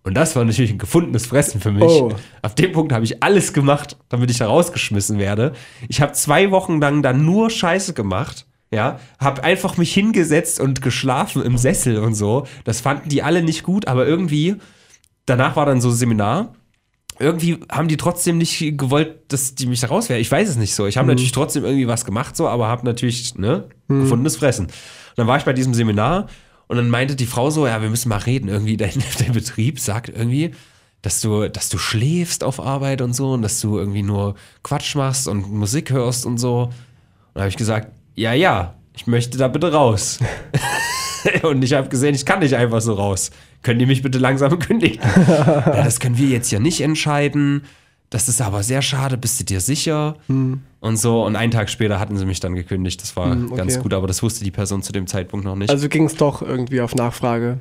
Und 0.04 0.14
das 0.14 0.36
war 0.36 0.46
natürlich 0.46 0.72
ein 0.72 0.78
gefundenes 0.78 1.26
Fressen 1.26 1.60
für 1.60 1.72
mich. 1.72 1.84
Oh. 1.84 2.14
Auf 2.42 2.56
dem 2.56 2.72
Punkt 2.72 2.94
habe 2.94 3.04
ich 3.04 3.22
alles 3.22 3.52
gemacht, 3.54 3.98
damit 4.08 4.32
ich 4.32 4.38
da 4.38 4.48
rausgeschmissen 4.48 5.18
werde. 5.20 5.52
Ich 5.90 6.00
habe 6.00 6.14
zwei 6.14 6.52
Wochen 6.52 6.80
lang 6.80 7.02
dann 7.02 7.26
nur 7.26 7.50
Scheiße 7.50 7.94
gemacht. 7.94 8.46
Ja, 8.72 9.00
habe 9.20 9.44
einfach 9.44 9.78
mich 9.78 9.94
hingesetzt 9.94 10.60
und 10.60 10.82
geschlafen 10.82 11.42
im 11.42 11.58
Sessel 11.58 11.98
und 11.98 12.14
so. 12.14 12.46
Das 12.66 12.82
fanden 12.82 13.10
die 13.10 13.24
alle 13.24 13.42
nicht 13.42 13.64
gut, 13.64 13.88
aber 13.88 14.06
irgendwie, 14.06 14.58
danach 15.26 15.56
war 15.56 15.66
dann 15.66 15.82
so 15.82 15.90
ein 15.90 15.96
Seminar. 15.96 16.54
Irgendwie 17.18 17.60
haben 17.72 17.88
die 17.88 17.98
trotzdem 17.98 18.38
nicht 18.38 18.78
gewollt, 18.78 19.18
dass 19.30 19.56
die 19.56 19.66
mich 19.66 19.80
da 19.80 19.88
rauswerfen. 19.88 20.22
Ich 20.22 20.32
weiß 20.32 20.48
es 20.48 20.56
nicht 20.56 20.76
so. 20.76 20.86
Ich 20.86 20.98
habe 20.98 21.08
natürlich 21.08 21.32
trotzdem 21.32 21.66
irgendwie 21.66 21.88
was 21.88 22.06
gemacht, 22.06 22.36
so, 22.38 22.48
aber 22.48 22.68
habe 22.68 22.86
natürlich, 22.86 23.36
ne, 23.36 23.68
gefundenes 23.88 24.38
Fressen. 24.38 24.68
Und 24.68 25.18
dann 25.18 25.28
war 25.28 25.38
ich 25.38 25.44
bei 25.44 25.54
diesem 25.54 25.74
Seminar 25.74 26.28
und 26.68 26.78
dann 26.78 26.90
meinte 26.90 27.16
die 27.16 27.26
Frau 27.26 27.50
so, 27.50 27.66
ja, 27.66 27.82
wir 27.82 27.90
müssen 27.90 28.10
mal 28.10 28.18
reden. 28.18 28.48
Irgendwie 28.48 28.78
dein, 28.78 29.04
dein 29.18 29.34
Betrieb 29.34 29.80
sagt 29.80 30.10
irgendwie, 30.10 30.52
dass 31.02 31.20
du, 31.22 31.50
dass 31.50 31.70
du 31.70 31.78
schläfst 31.78 32.44
auf 32.44 32.60
Arbeit 32.60 33.02
und 33.02 33.14
so 33.14 33.34
und 33.34 33.42
dass 33.42 33.60
du 33.60 33.80
irgendwie 33.80 34.04
nur 34.04 34.36
Quatsch 34.64 34.96
machst 34.96 35.28
und 35.28 35.52
Musik 35.52 35.90
hörst 35.90 36.26
und 36.26 36.38
so. 36.38 36.66
Und 36.66 36.74
dann 37.34 37.42
habe 37.42 37.50
ich 37.50 37.58
gesagt, 37.58 37.92
ja, 38.16 38.34
ja, 38.34 38.76
ich 38.96 39.08
möchte 39.08 39.38
da 39.38 39.48
bitte 39.48 39.72
raus. 39.72 40.20
und 41.44 41.64
ich 41.64 41.74
habe 41.74 41.90
gesehen, 41.90 42.16
ich 42.16 42.26
kann 42.26 42.40
nicht 42.40 42.56
einfach 42.56 42.82
so 42.82 42.94
raus. 42.94 43.32
Können 43.62 43.80
die 43.80 43.86
mich 43.86 44.02
bitte 44.02 44.18
langsam 44.20 44.58
kündigen? 44.60 45.00
ja, 45.28 45.84
das 45.84 46.00
können 46.00 46.18
wir 46.18 46.28
jetzt 46.28 46.52
ja 46.52 46.60
nicht 46.60 46.82
entscheiden. 46.82 47.64
Das 48.10 48.28
ist 48.28 48.42
aber 48.42 48.64
sehr 48.64 48.82
schade, 48.82 49.18
bist 49.18 49.40
du 49.40 49.44
dir 49.44 49.62
sicher? 49.62 50.16
Und 50.28 50.98
so. 50.98 51.24
Und 51.24 51.36
einen 51.36 51.52
Tag 51.52 51.70
später 51.70 52.00
hatten 52.00 52.18
sie 52.18 52.26
mich 52.26 52.40
dann 52.40 52.56
gekündigt. 52.56 53.02
Das 53.02 53.16
war 53.16 53.32
Hm, 53.32 53.48
okay. 53.48 53.56
ganz 53.58 53.80
gut, 53.80 53.94
aber 53.94 54.08
das 54.08 54.24
wusste 54.24 54.44
die 54.44 54.50
Person 54.52 54.82
zu 54.82 54.92
dem 54.92 55.06
Zeitpunkt 55.06 55.46
noch 55.46 55.56
nicht. 55.56 55.70
Also 55.70 55.88
ging 55.90 56.06
es 56.06 56.16
doch 56.16 56.42
irgendwie 56.42 56.82
auf 56.82 56.96
Nachfrage. 56.96 57.60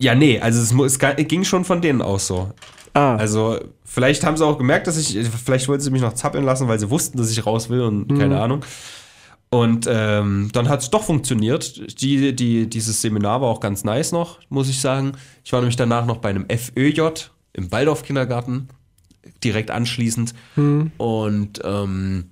ja, 0.00 0.16
nee, 0.16 0.40
also 0.40 0.60
es, 0.60 0.72
es 0.98 0.98
ging 1.28 1.44
schon 1.44 1.64
von 1.64 1.80
denen 1.80 2.02
aus 2.02 2.26
so. 2.26 2.50
Ah, 2.94 3.14
Also, 3.16 3.58
vielleicht 3.84 4.24
haben 4.24 4.36
sie 4.36 4.44
auch 4.44 4.58
gemerkt, 4.58 4.86
dass 4.88 4.98
ich, 4.98 5.16
vielleicht 5.44 5.68
wollten 5.68 5.82
sie 5.82 5.90
mich 5.90 6.02
noch 6.02 6.12
zappeln 6.14 6.44
lassen, 6.44 6.66
weil 6.68 6.78
sie 6.80 6.90
wussten, 6.90 7.16
dass 7.16 7.30
ich 7.30 7.46
raus 7.46 7.70
will 7.70 7.82
und 7.82 8.18
keine 8.18 8.40
Ahnung. 8.40 8.64
Und 9.52 9.86
ähm, 9.86 10.48
dann 10.54 10.70
hat 10.70 10.80
es 10.80 10.88
doch 10.88 11.02
funktioniert. 11.02 12.00
Die, 12.00 12.34
die, 12.34 12.70
dieses 12.70 13.02
Seminar 13.02 13.42
war 13.42 13.48
auch 13.50 13.60
ganz 13.60 13.84
nice 13.84 14.10
noch, 14.10 14.40
muss 14.48 14.70
ich 14.70 14.80
sagen. 14.80 15.12
Ich 15.44 15.52
war 15.52 15.60
nämlich 15.60 15.76
danach 15.76 16.06
noch 16.06 16.16
bei 16.16 16.30
einem 16.30 16.46
FÖJ 16.48 17.28
im 17.52 17.70
Waldorf-Kindergarten, 17.70 18.68
direkt 19.44 19.70
anschließend. 19.70 20.32
Und 20.96 21.60
ähm, 21.64 22.30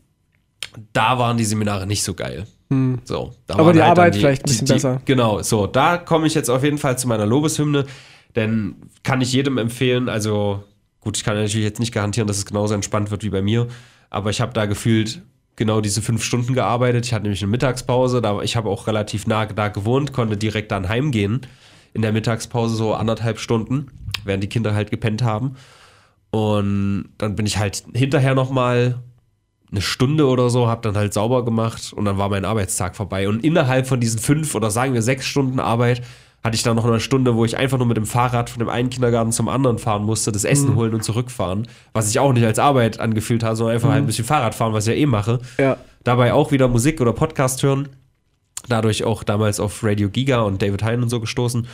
da 0.95 1.19
waren 1.19 1.37
die 1.37 1.45
Seminare 1.45 1.87
nicht 1.87 2.03
so 2.05 2.15
geil. 2.15 2.47
So, 3.05 3.35
da 3.47 3.59
Aber 3.59 3.75
die 3.75 3.83
halt 3.83 3.91
Arbeit 3.91 4.17
vielleicht 4.17 4.45
ein 4.45 4.49
bisschen 4.49 4.69
besser. 4.69 5.03
Genau, 5.05 5.43
so, 5.43 5.67
da 5.67 5.99
komme 5.99 6.27
ich 6.27 6.35
jetzt 6.35 6.49
auf 6.49 6.65
jeden 6.65 6.79
Fall 6.79 6.97
zu 6.97 7.07
meiner 7.07 7.27
Lobeshymne, 7.27 7.85
denn 8.35 8.77
kann 9.03 9.21
ich 9.21 9.33
jedem 9.33 9.59
empfehlen, 9.59 10.09
also 10.09 10.65
gut, 11.01 11.19
ich 11.19 11.25
kann 11.25 11.35
natürlich 11.35 11.65
jetzt 11.65 11.81
nicht 11.81 11.93
garantieren, 11.93 12.29
dass 12.29 12.39
es 12.39 12.47
genauso 12.47 12.73
entspannt 12.73 13.11
wird 13.11 13.25
wie 13.25 13.31
bei 13.31 13.43
mir, 13.43 13.67
aber 14.09 14.31
ich 14.31 14.41
habe 14.41 14.55
da 14.55 14.65
gefühlt 14.65 15.21
genau 15.61 15.83
diese 15.83 16.01
fünf 16.01 16.25
Stunden 16.25 16.55
gearbeitet. 16.55 17.05
Ich 17.05 17.13
hatte 17.13 17.25
nämlich 17.25 17.43
eine 17.43 17.51
Mittagspause, 17.51 18.23
da 18.23 18.41
ich 18.41 18.57
habe 18.57 18.71
auch 18.71 18.87
relativ 18.87 19.27
nah 19.27 19.45
da 19.45 19.69
gewohnt, 19.69 20.15
konnte 20.15 20.39
direkt 20.39 20.73
dann 20.73 20.89
heimgehen 20.89 21.43
in 21.93 22.01
der 22.01 22.13
Mittagspause 22.13 22.75
so 22.75 22.95
anderthalb 22.95 23.39
Stunden, 23.39 23.89
während 24.25 24.43
die 24.43 24.49
Kinder 24.49 24.73
halt 24.75 24.91
gepennt 24.91 25.23
haben. 25.23 25.57
Und 26.31 27.11
dann 27.19 27.37
bin 27.37 27.45
ich 27.45 27.59
halt 27.59 27.85
hinterher 27.93 28.35
noch 28.35 28.51
mal 28.51 29.03
eine 29.71 29.83
Stunde 29.83 30.29
oder 30.29 30.49
so, 30.49 30.67
habe 30.67 30.81
dann 30.81 30.97
halt 30.97 31.13
sauber 31.13 31.45
gemacht 31.45 31.93
und 31.93 32.07
dann 32.07 32.17
war 32.17 32.31
mein 32.31 32.47
Arbeitstag 32.47 32.97
vorbei. 32.97 33.29
Und 33.29 33.45
innerhalb 33.45 33.87
von 33.87 34.01
diesen 34.01 34.19
fünf 34.19 34.55
oder 34.55 34.71
sagen 34.71 34.95
wir 34.95 35.03
sechs 35.03 35.27
Stunden 35.27 35.61
Arbeit 35.61 36.01
hatte 36.43 36.57
ich 36.57 36.63
dann 36.63 36.77
noch 36.77 36.87
eine 36.87 37.01
Stunde, 37.01 37.37
wo 37.37 37.45
ich 37.45 37.57
einfach 37.57 37.77
nur 37.79 37.87
mit 37.87 37.97
dem 37.97 38.07
Fahrrad 38.07 38.49
von 38.51 38.59
dem 38.61 38.69
einen 38.69 38.89
Kindergarten 38.91 39.31
zum 39.33 39.49
anderen 39.49 39.79
fahren 39.79 40.05
musste, 40.05 40.33
das 40.33 40.45
Essen 40.45 40.75
holen 40.75 40.95
und 40.95 41.05
zurückfahren, 41.05 41.69
was 41.93 42.09
ich 42.09 42.19
auch 42.19 42.33
nicht 42.33 42.45
als 42.45 42.59
Arbeit 42.59 42.99
angefühlt 42.99 43.43
habe, 43.43 43.57
sondern 43.57 43.75
einfach 43.75 43.91
halt 43.91 44.03
ein 44.03 44.07
bisschen 44.07 44.25
Fahrrad 44.25 44.55
fahren, 44.55 44.73
was 44.73 44.87
ich 44.87 44.95
ja 44.95 45.01
eh 45.01 45.07
mache. 45.07 45.41
ja. 45.59 45.77
Dabei 46.03 46.33
auch 46.33 46.51
wieder 46.51 46.67
Musik 46.67 47.03
oder 47.03 47.13
Podcast 47.13 47.63
hören. 47.63 47.91
Dadurch 48.69 49.05
auch 49.05 49.23
damals 49.23 49.61
auf 49.61 49.85
Radio 49.85 50.09
Giga 50.09 50.41
und 50.41 50.63
David 50.63 50.83
Hein 50.83 51.03
und 51.03 51.11
so 51.11 51.21
gestoßen. 51.21 51.67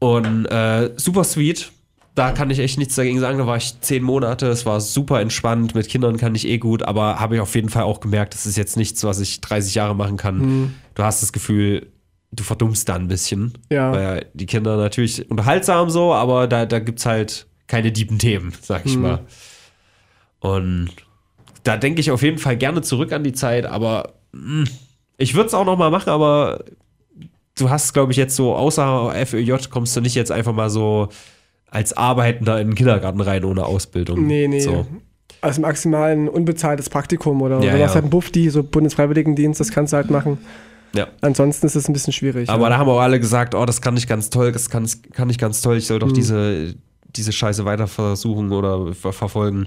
Und 0.00 0.46
äh, 0.46 0.90
super 0.96 1.22
sweet. 1.22 1.70
Da 2.16 2.32
kann 2.32 2.50
ich 2.50 2.58
echt 2.58 2.78
nichts 2.78 2.96
dagegen 2.96 3.20
sagen. 3.20 3.38
Da 3.38 3.46
war 3.46 3.56
ich 3.56 3.80
zehn 3.80 4.02
Monate. 4.02 4.48
Es 4.48 4.66
war 4.66 4.80
super 4.80 5.20
entspannt. 5.20 5.76
Mit 5.76 5.88
Kindern 5.88 6.16
kann 6.16 6.34
ich 6.34 6.48
eh 6.48 6.58
gut. 6.58 6.82
Aber 6.82 7.20
habe 7.20 7.36
ich 7.36 7.40
auf 7.40 7.54
jeden 7.54 7.68
Fall 7.68 7.84
auch 7.84 8.00
gemerkt, 8.00 8.34
das 8.34 8.44
ist 8.44 8.56
jetzt 8.56 8.76
nichts, 8.76 9.04
was 9.04 9.20
ich 9.20 9.40
30 9.40 9.76
Jahre 9.76 9.94
machen 9.94 10.16
kann. 10.16 10.74
Du 10.96 11.02
hast 11.04 11.22
das 11.22 11.32
Gefühl, 11.32 11.86
du 12.34 12.42
verdummst 12.42 12.88
da 12.88 12.94
ein 12.96 13.08
bisschen. 13.08 13.54
Ja. 13.70 13.92
Weil 13.92 14.26
die 14.34 14.46
Kinder 14.46 14.76
natürlich 14.76 15.30
unterhaltsam 15.30 15.90
so, 15.90 16.12
aber 16.12 16.46
da, 16.46 16.66
da 16.66 16.78
gibt 16.78 16.98
es 16.98 17.06
halt 17.06 17.46
keine 17.66 17.92
dieben 17.92 18.18
Themen, 18.18 18.52
sag 18.60 18.86
ich 18.86 18.96
mal. 18.96 19.20
Und 20.40 20.90
da 21.62 21.76
denke 21.76 22.00
ich 22.00 22.10
auf 22.10 22.22
jeden 22.22 22.38
Fall 22.38 22.56
gerne 22.56 22.82
zurück 22.82 23.12
an 23.12 23.24
die 23.24 23.32
Zeit, 23.32 23.66
aber 23.66 24.14
mh, 24.32 24.68
ich 25.16 25.34
würde 25.34 25.46
es 25.46 25.54
auch 25.54 25.64
noch 25.64 25.78
mal 25.78 25.90
machen, 25.90 26.10
aber 26.10 26.64
du 27.56 27.70
hast, 27.70 27.94
glaube 27.94 28.12
ich, 28.12 28.18
jetzt 28.18 28.36
so, 28.36 28.54
außer 28.54 29.12
FÖJ 29.26 29.70
kommst 29.70 29.96
du 29.96 30.00
nicht 30.00 30.14
jetzt 30.14 30.32
einfach 30.32 30.52
mal 30.52 30.70
so 30.70 31.08
als 31.70 31.96
Arbeitender 31.96 32.60
in 32.60 32.68
den 32.68 32.74
Kindergarten 32.74 33.20
rein 33.20 33.44
ohne 33.44 33.64
Ausbildung. 33.64 34.26
Nee, 34.26 34.48
nee. 34.48 34.60
So. 34.60 34.86
Also 35.40 35.60
maximal 35.60 36.12
ein 36.12 36.28
unbezahltes 36.28 36.88
Praktikum 36.88 37.42
oder 37.42 37.60
Ja, 37.60 37.72
du 37.72 37.78
machst 37.78 37.80
ja. 37.80 37.86
halt 37.94 38.04
einen 38.04 38.10
Bufdi, 38.10 38.50
so 38.50 38.62
Bundesfreiwilligendienst, 38.62 39.60
das 39.60 39.70
kannst 39.70 39.92
du 39.92 39.96
halt 39.96 40.10
machen. 40.10 40.38
Ja. 40.94 41.08
Ansonsten 41.20 41.66
ist 41.66 41.74
es 41.74 41.88
ein 41.88 41.92
bisschen 41.92 42.12
schwierig. 42.12 42.48
Aber 42.48 42.64
ja. 42.64 42.70
da 42.70 42.78
haben 42.78 42.88
auch 42.88 43.00
alle 43.00 43.18
gesagt, 43.20 43.54
oh, 43.54 43.64
das 43.64 43.80
kann 43.80 43.96
ich 43.96 44.06
ganz 44.06 44.30
toll, 44.30 44.52
das 44.52 44.70
kann, 44.70 44.88
kann 45.12 45.28
ich 45.30 45.38
ganz 45.38 45.60
toll, 45.60 45.76
ich 45.76 45.86
soll 45.86 45.98
doch 45.98 46.08
Hm. 46.08 46.14
diese, 46.14 46.74
diese 47.14 47.32
Scheiße 47.32 47.64
weiter 47.64 47.86
versuchen 47.86 48.52
oder 48.52 48.94
ver 48.94 49.12
verfolgen. 49.12 49.66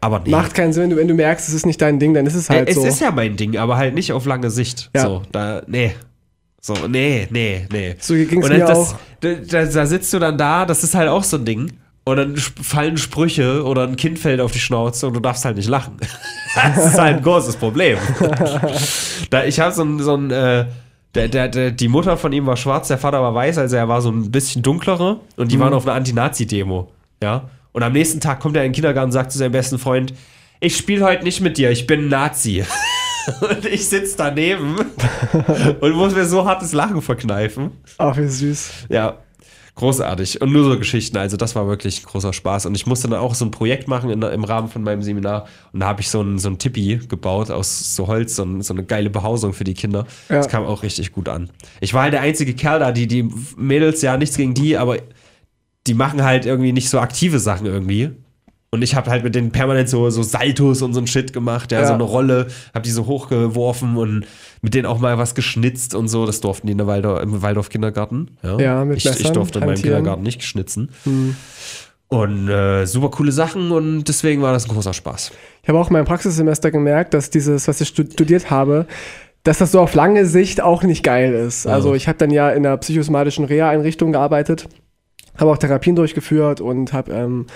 Aber 0.00 0.20
nee. 0.20 0.30
Macht 0.30 0.54
keinen 0.54 0.72
Sinn, 0.72 0.84
wenn 0.84 0.90
du, 0.90 0.96
wenn 0.96 1.08
du 1.08 1.14
merkst, 1.14 1.48
es 1.48 1.54
ist 1.54 1.66
nicht 1.66 1.80
dein 1.80 1.98
Ding, 1.98 2.14
dann 2.14 2.26
ist 2.26 2.34
es 2.34 2.48
halt 2.50 2.68
es 2.68 2.76
so. 2.76 2.86
ist 2.86 3.00
ja 3.00 3.10
mein 3.10 3.36
Ding, 3.36 3.56
aber 3.56 3.76
halt 3.76 3.94
nicht 3.94 4.12
auf 4.12 4.26
lange 4.26 4.50
Sicht. 4.50 4.90
Ja. 4.94 5.02
So, 5.02 5.22
da, 5.32 5.62
nee. 5.66 5.92
So, 6.60 6.74
nee, 6.88 7.26
nee, 7.30 7.66
nee. 7.72 7.96
so 7.98 8.14
ging 8.14 8.26
es 8.26 8.34
Und 8.44 8.50
dann 8.50 8.58
mir 8.58 8.66
das, 8.66 8.78
auch. 8.78 8.94
Da, 9.20 9.34
da, 9.34 9.64
da 9.64 9.86
sitzt 9.86 10.12
du 10.12 10.18
dann 10.18 10.36
da, 10.38 10.66
das 10.66 10.84
ist 10.84 10.94
halt 10.94 11.08
auch 11.08 11.24
so 11.24 11.36
ein 11.36 11.44
Ding. 11.44 11.72
Und 12.08 12.16
dann 12.16 12.36
fallen 12.36 12.96
Sprüche 12.96 13.62
oder 13.64 13.82
ein 13.82 13.96
Kind 13.96 14.18
fällt 14.18 14.40
auf 14.40 14.50
die 14.50 14.60
Schnauze 14.60 15.06
und 15.06 15.12
du 15.12 15.20
darfst 15.20 15.44
halt 15.44 15.56
nicht 15.56 15.68
lachen. 15.68 15.96
Das 16.54 16.86
ist 16.86 16.98
halt 16.98 17.18
ein 17.18 17.22
großes 17.22 17.56
Problem. 17.56 17.98
da, 19.30 19.44
ich 19.44 19.60
habe 19.60 19.72
so 19.72 19.84
ein, 19.84 20.00
so 20.00 20.16
ein 20.16 20.30
äh, 20.30 20.64
der, 21.14 21.28
der, 21.28 21.48
der, 21.48 21.70
die 21.70 21.88
Mutter 21.88 22.16
von 22.16 22.32
ihm 22.32 22.46
war 22.46 22.56
schwarz, 22.56 22.88
der 22.88 22.96
Vater 22.96 23.20
war 23.20 23.34
weiß, 23.34 23.58
also 23.58 23.76
er 23.76 23.86
war 23.86 24.00
so 24.00 24.10
ein 24.10 24.32
bisschen 24.32 24.62
dunklerer 24.62 25.20
und 25.36 25.52
die 25.52 25.60
waren 25.60 25.74
auf 25.74 25.86
einer 25.86 25.94
Anti-Nazi-Demo. 25.94 26.90
Ja. 27.22 27.50
Und 27.72 27.82
am 27.82 27.92
nächsten 27.92 28.20
Tag 28.20 28.40
kommt 28.40 28.56
er 28.56 28.64
in 28.64 28.70
den 28.70 28.74
Kindergarten 28.74 29.08
und 29.08 29.12
sagt 29.12 29.30
zu 29.30 29.38
seinem 29.38 29.52
besten 29.52 29.78
Freund: 29.78 30.14
Ich 30.58 30.74
spiele 30.74 31.04
heute 31.04 31.22
nicht 31.22 31.42
mit 31.42 31.58
dir, 31.58 31.70
ich 31.70 31.86
bin 31.86 32.06
ein 32.06 32.08
Nazi. 32.08 32.64
und 33.42 33.66
ich 33.66 33.86
sitze 33.86 34.16
daneben 34.16 34.76
und 35.80 35.92
muss 35.92 36.14
mir 36.14 36.24
so 36.24 36.46
hartes 36.46 36.72
Lachen 36.72 37.02
verkneifen. 37.02 37.72
Ach, 37.98 38.16
wie 38.16 38.26
süß. 38.26 38.86
Ja, 38.88 39.18
großartig. 39.78 40.40
Und 40.42 40.52
nur 40.52 40.64
so 40.64 40.78
Geschichten. 40.78 41.16
Also, 41.16 41.36
das 41.36 41.54
war 41.54 41.66
wirklich 41.66 42.02
großer 42.02 42.32
Spaß. 42.32 42.66
Und 42.66 42.74
ich 42.74 42.86
musste 42.86 43.08
dann 43.08 43.18
auch 43.18 43.34
so 43.34 43.44
ein 43.44 43.50
Projekt 43.50 43.88
machen 43.88 44.10
in, 44.10 44.20
im 44.22 44.44
Rahmen 44.44 44.68
von 44.68 44.82
meinem 44.82 45.02
Seminar. 45.02 45.46
Und 45.72 45.80
da 45.80 45.86
habe 45.86 46.00
ich 46.00 46.10
so 46.10 46.20
ein, 46.20 46.38
so 46.38 46.48
ein 46.50 46.58
Tippi 46.58 47.00
gebaut 47.08 47.50
aus 47.50 47.94
so 47.94 48.06
Holz, 48.08 48.36
so, 48.36 48.44
ein, 48.44 48.60
so 48.60 48.74
eine 48.74 48.84
geile 48.84 49.08
Behausung 49.08 49.52
für 49.52 49.64
die 49.64 49.74
Kinder. 49.74 50.06
Ja. 50.28 50.36
Das 50.36 50.48
kam 50.48 50.64
auch 50.64 50.82
richtig 50.82 51.12
gut 51.12 51.28
an. 51.28 51.50
Ich 51.80 51.94
war 51.94 52.02
halt 52.02 52.12
der 52.12 52.20
einzige 52.20 52.54
Kerl 52.54 52.80
da, 52.80 52.92
die, 52.92 53.06
die 53.06 53.28
Mädels, 53.56 54.02
ja, 54.02 54.16
nichts 54.16 54.36
gegen 54.36 54.54
die, 54.54 54.76
aber 54.76 54.96
die 55.86 55.94
machen 55.94 56.22
halt 56.22 56.44
irgendwie 56.44 56.72
nicht 56.72 56.90
so 56.90 56.98
aktive 56.98 57.38
Sachen 57.38 57.66
irgendwie. 57.66 58.10
Und 58.70 58.82
ich 58.82 58.94
habe 58.94 59.10
halt 59.10 59.24
mit 59.24 59.34
denen 59.34 59.50
permanent 59.50 59.88
so, 59.88 60.10
so 60.10 60.22
Saltos 60.22 60.82
und 60.82 60.92
so 60.92 61.00
ein 61.00 61.06
Shit 61.06 61.32
gemacht, 61.32 61.72
ja, 61.72 61.80
Ja. 61.80 61.86
so 61.86 61.94
eine 61.94 62.02
Rolle, 62.02 62.48
habe 62.74 62.82
die 62.82 62.90
so 62.90 63.06
hochgeworfen 63.06 63.96
und 63.96 64.26
mit 64.60 64.74
denen 64.74 64.84
auch 64.84 64.98
mal 64.98 65.16
was 65.16 65.34
geschnitzt 65.34 65.94
und 65.94 66.08
so. 66.08 66.26
Das 66.26 66.40
durften 66.42 66.66
die 66.66 66.72
in 66.72 66.78
der 66.78 66.86
Waldorf, 66.86 67.22
im 67.22 67.40
Waldorf 67.40 67.70
Kindergarten. 67.70 68.32
Ja, 68.42 68.58
Ja, 68.60 68.84
mit 68.84 68.98
ich, 68.98 69.06
ich 69.06 69.10
Messern, 69.18 69.32
durfte 69.34 69.58
in 69.60 69.64
meinem 69.64 69.76
hantieren. 69.76 69.96
Kindergarten 69.96 70.22
nicht 70.22 70.42
schnitzen. 70.42 70.90
Hm. 71.04 71.34
Und 72.08 72.48
äh, 72.48 72.86
super 72.86 73.10
coole 73.10 73.32
Sachen 73.32 73.70
und 73.70 74.04
deswegen 74.04 74.40
war 74.42 74.52
das 74.52 74.64
ein 74.66 74.72
großer 74.72 74.94
Spaß. 74.94 75.30
Ich 75.62 75.68
habe 75.68 75.78
auch 75.78 75.88
in 75.88 75.92
meinem 75.94 76.06
Praxissemester 76.06 76.70
gemerkt, 76.70 77.12
dass 77.14 77.28
dieses, 77.30 77.68
was 77.68 77.80
ich 77.82 77.88
stu- 77.88 78.10
studiert 78.10 78.50
habe, 78.50 78.86
dass 79.44 79.58
das 79.58 79.72
so 79.72 79.80
auf 79.80 79.94
lange 79.94 80.24
Sicht 80.26 80.62
auch 80.62 80.82
nicht 80.82 81.02
geil 81.04 81.32
ist. 81.32 81.64
Ja. 81.66 81.72
Also 81.72 81.94
ich 81.94 82.08
habe 82.08 82.18
dann 82.18 82.30
ja 82.30 82.50
in 82.50 82.66
einer 82.66 82.76
psychosomatischen 82.78 83.44
Reha-Einrichtung 83.46 84.12
gearbeitet, 84.12 84.68
habe 85.38 85.50
auch 85.50 85.58
Therapien 85.58 85.96
durchgeführt 85.96 86.60
und 86.62 86.92
habe 86.94 87.12
ähm, 87.12 87.46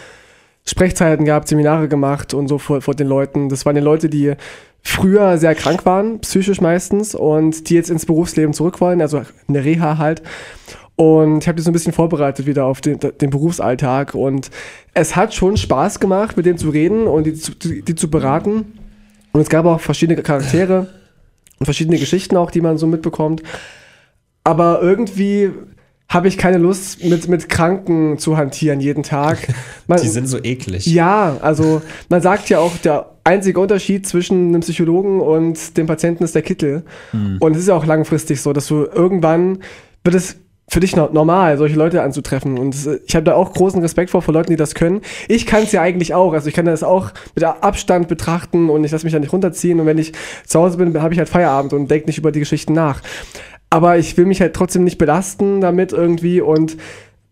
Sprechzeiten 0.65 1.25
gehabt, 1.25 1.49
Seminare 1.49 1.89
gemacht 1.89 2.35
und 2.35 2.49
so 2.49 2.59
vor, 2.59 2.81
vor 2.81 2.95
den 2.95 3.09
Leuten. 3.09 3.49
Das 3.49 3.67
waren 3.67 3.75
die 3.75 3.81
Leute, 3.81 4.09
die 4.09 4.35
früher 4.83 5.39
sehr 5.39 5.55
krank 5.55 5.85
waren, 5.87 6.21
psychisch 6.21 6.61
meistens, 6.61 7.15
und 7.15 7.69
die 7.69 7.75
jetzt 7.75 7.91
ins 7.91 8.07
Berufsleben 8.07 8.53
zurück 8.53 8.81
wollen, 8.81 9.01
also 9.01 9.23
eine 9.49 9.65
Reha 9.65 9.99
halt. 9.99 10.23
Und 10.95 11.39
ich 11.39 11.49
habe 11.49 11.57
die 11.57 11.63
so 11.63 11.71
ein 11.71 11.73
bisschen 11.73 11.93
vorbereitet 11.93 12.47
wieder 12.47 12.67
auf 12.67 12.81
den, 12.81 12.99
den 13.01 13.31
Berufsalltag. 13.31 14.15
Und 14.15 14.51
es 14.95 15.17
hat 15.17 15.35
schon 15.35 15.57
Spaß 15.57 16.01
gemacht, 16.01 16.37
mit 16.37 16.47
denen 16.47 16.59
zu 16.59 16.71
reden 16.71 17.07
und 17.07 17.25
die, 17.25 17.35
zu- 17.35 17.55
die, 17.55 17.83
die 17.83 17.95
zu 17.95 18.11
beraten. 18.11 18.79
Und 19.33 19.41
es 19.41 19.49
gab 19.49 19.65
auch 19.65 19.81
verschiedene 19.81 20.21
Charaktere 20.23 20.89
und 21.59 21.65
verschiedene 21.65 21.99
Geschichten 21.99 22.37
auch, 22.37 22.51
die 22.51 22.61
man 22.61 22.77
so 22.77 22.87
mitbekommt. 22.87 23.43
Aber 24.45 24.81
irgendwie 24.83 25.51
habe 26.13 26.29
ich 26.29 26.37
keine 26.39 26.59
Lust, 26.59 27.03
mit, 27.05 27.29
mit 27.29 27.49
Kranken 27.49 28.19
zu 28.19 28.37
hantieren 28.37 28.81
jeden 28.81 29.03
Tag. 29.03 29.39
Man, 29.87 30.01
Die 30.01 30.09
sind 30.09 30.29
so 30.29 30.39
eklig. 30.43 30.87
ja, 30.87 31.37
also 31.41 31.83
man 32.09 32.21
sagt 32.21 32.49
ja 32.49 32.59
auch, 32.59 32.77
der 32.79 33.11
einzige 33.25 33.59
Unterschied 33.61 34.07
zwischen 34.07 34.49
einem 34.49 34.61
Psychologen 34.61 35.21
und 35.21 35.77
dem 35.77 35.87
Patienten 35.87 36.25
ist 36.25 36.35
der 36.35 36.43
Kittel. 36.43 36.85
Und 37.41 37.53
es 37.53 37.63
ist 37.63 37.69
ja 37.69 37.75
auch 37.77 37.87
langfristig 37.87 38.41
so, 38.41 38.53
dass 38.53 38.67
du 38.67 38.85
irgendwann 38.85 39.59
wird 40.05 40.15
es 40.17 40.37
für 40.69 40.81
dich 40.81 40.97
no- 40.97 41.11
normal, 41.13 41.59
solche 41.59 41.77
Leute 41.77 42.03
anzutreffen. 42.03 42.59
Und 42.59 42.75
ich 43.07 43.15
habe 43.15 43.25
da 43.25 43.35
auch 43.35 43.53
großen 43.53 43.81
Respekt 43.83 44.11
vor, 44.11 44.23
vor 44.23 44.33
Leuten, 44.33 44.51
die 44.51 44.57
das 44.57 44.75
können. 44.75 45.03
Ich 45.29 45.45
kann 45.47 45.65
es 45.65 45.73
ja 45.73 45.83
eigentlich 45.83 46.15
auch. 46.15 46.33
Also 46.33 46.49
ich 46.49 46.55
kann 46.55 46.65
das 46.65 46.83
auch 46.83 47.11
mit 47.35 47.45
Abstand 47.45 48.09
betrachten 48.09 48.71
und 48.71 48.83
ich 48.85 48.91
lasse 48.91 49.05
mich 49.05 49.13
da 49.13 49.19
nicht 49.19 49.33
runterziehen. 49.33 49.79
Und 49.81 49.87
wenn 49.87 49.99
ich 49.99 50.13
zu 50.47 50.61
Hause 50.61 50.79
bin, 50.79 51.01
habe 51.03 51.13
ich 51.13 51.19
halt 51.19 51.29
Feierabend 51.29 51.73
und 51.75 51.91
denke 51.91 52.07
nicht 52.07 52.19
über 52.19 52.33
die 52.33 52.41
Geschichten 52.41 52.73
nach. 52.73 53.03
Aber 53.73 53.97
ich 53.97 54.19
will 54.19 54.27
mich 54.27 54.43
halt 54.43 54.53
trotzdem 54.53 54.85
nicht 54.85 54.99
belasten 54.99 55.63
damit 55.63 55.93
irgendwie. 55.93 56.43
Und 56.43 56.77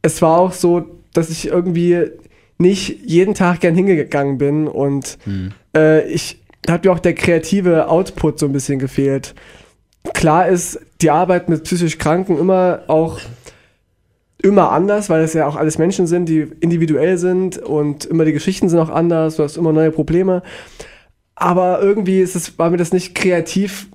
es 0.01 0.23
war 0.23 0.39
auch 0.39 0.53
so, 0.53 0.87
dass 1.13 1.29
ich 1.29 1.49
irgendwie 1.49 2.07
nicht 2.57 3.01
jeden 3.05 3.35
Tag 3.35 3.61
gern 3.61 3.75
hingegangen 3.75 4.39
bin. 4.39 4.67
Und 4.67 5.19
äh, 5.77 6.09
ich 6.09 6.41
da 6.63 6.75
hat 6.75 6.85
mir 6.85 6.93
auch 6.93 6.99
der 6.99 7.15
kreative 7.15 7.89
Output 7.89 8.39
so 8.39 8.47
ein 8.47 8.53
bisschen 8.53 8.79
gefehlt. 8.79 9.35
Klar 10.15 10.49
ist 10.49 10.81
die 11.03 11.11
Arbeit 11.11 11.51
mit 11.51 11.65
psychisch 11.65 11.99
Kranken 11.99 12.39
immer 12.39 12.85
auch 12.87 13.19
immer 14.43 14.73
anders, 14.73 15.11
weil 15.11 15.23
es 15.23 15.35
ja 15.35 15.47
auch 15.47 15.57
alles 15.57 15.77
Menschen 15.77 16.07
sind, 16.07 16.27
die 16.27 16.47
individuell 16.61 17.19
sind 17.19 17.59
und 17.59 18.07
immer 18.07 18.25
die 18.25 18.33
Geschichten 18.33 18.71
sind 18.71 18.79
auch 18.79 18.89
anders, 18.89 19.37
du 19.37 19.43
hast 19.43 19.59
immer 19.59 19.75
neue 19.75 19.91
Probleme. 19.91 20.43
Aber 21.35 21.83
irgendwie 21.83 22.21
ist 22.21 22.37
es, 22.37 22.59
war 22.59 22.71
mir 22.71 22.79
das 22.79 22.93
nicht 22.93 23.15
kreativ 23.15 23.89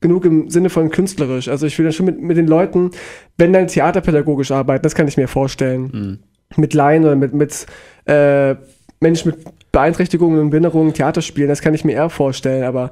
genug 0.00 0.24
im 0.24 0.48
Sinne 0.50 0.70
von 0.70 0.90
künstlerisch. 0.90 1.48
Also 1.48 1.66
ich 1.66 1.78
will 1.78 1.84
dann 1.84 1.92
schon 1.92 2.06
mit, 2.06 2.20
mit 2.20 2.36
den 2.36 2.46
Leuten, 2.46 2.90
wenn 3.36 3.52
dann 3.52 3.66
theaterpädagogisch 3.66 4.50
arbeiten, 4.50 4.82
das 4.82 4.94
kann 4.94 5.08
ich 5.08 5.16
mir 5.16 5.28
vorstellen. 5.28 5.90
Mit 6.56 6.74
Laien 6.74 7.04
oder 7.04 7.16
mit, 7.16 7.34
mit 7.34 7.66
äh, 8.06 8.54
Menschen 9.00 9.32
mit 9.32 9.38
Beeinträchtigungen 9.72 10.40
und 10.40 10.50
Behinderungen 10.50 10.94
Theater 10.94 11.20
spielen, 11.20 11.48
das 11.48 11.60
kann 11.60 11.74
ich 11.74 11.84
mir 11.84 11.92
eher 11.92 12.10
vorstellen. 12.10 12.64
Aber 12.64 12.90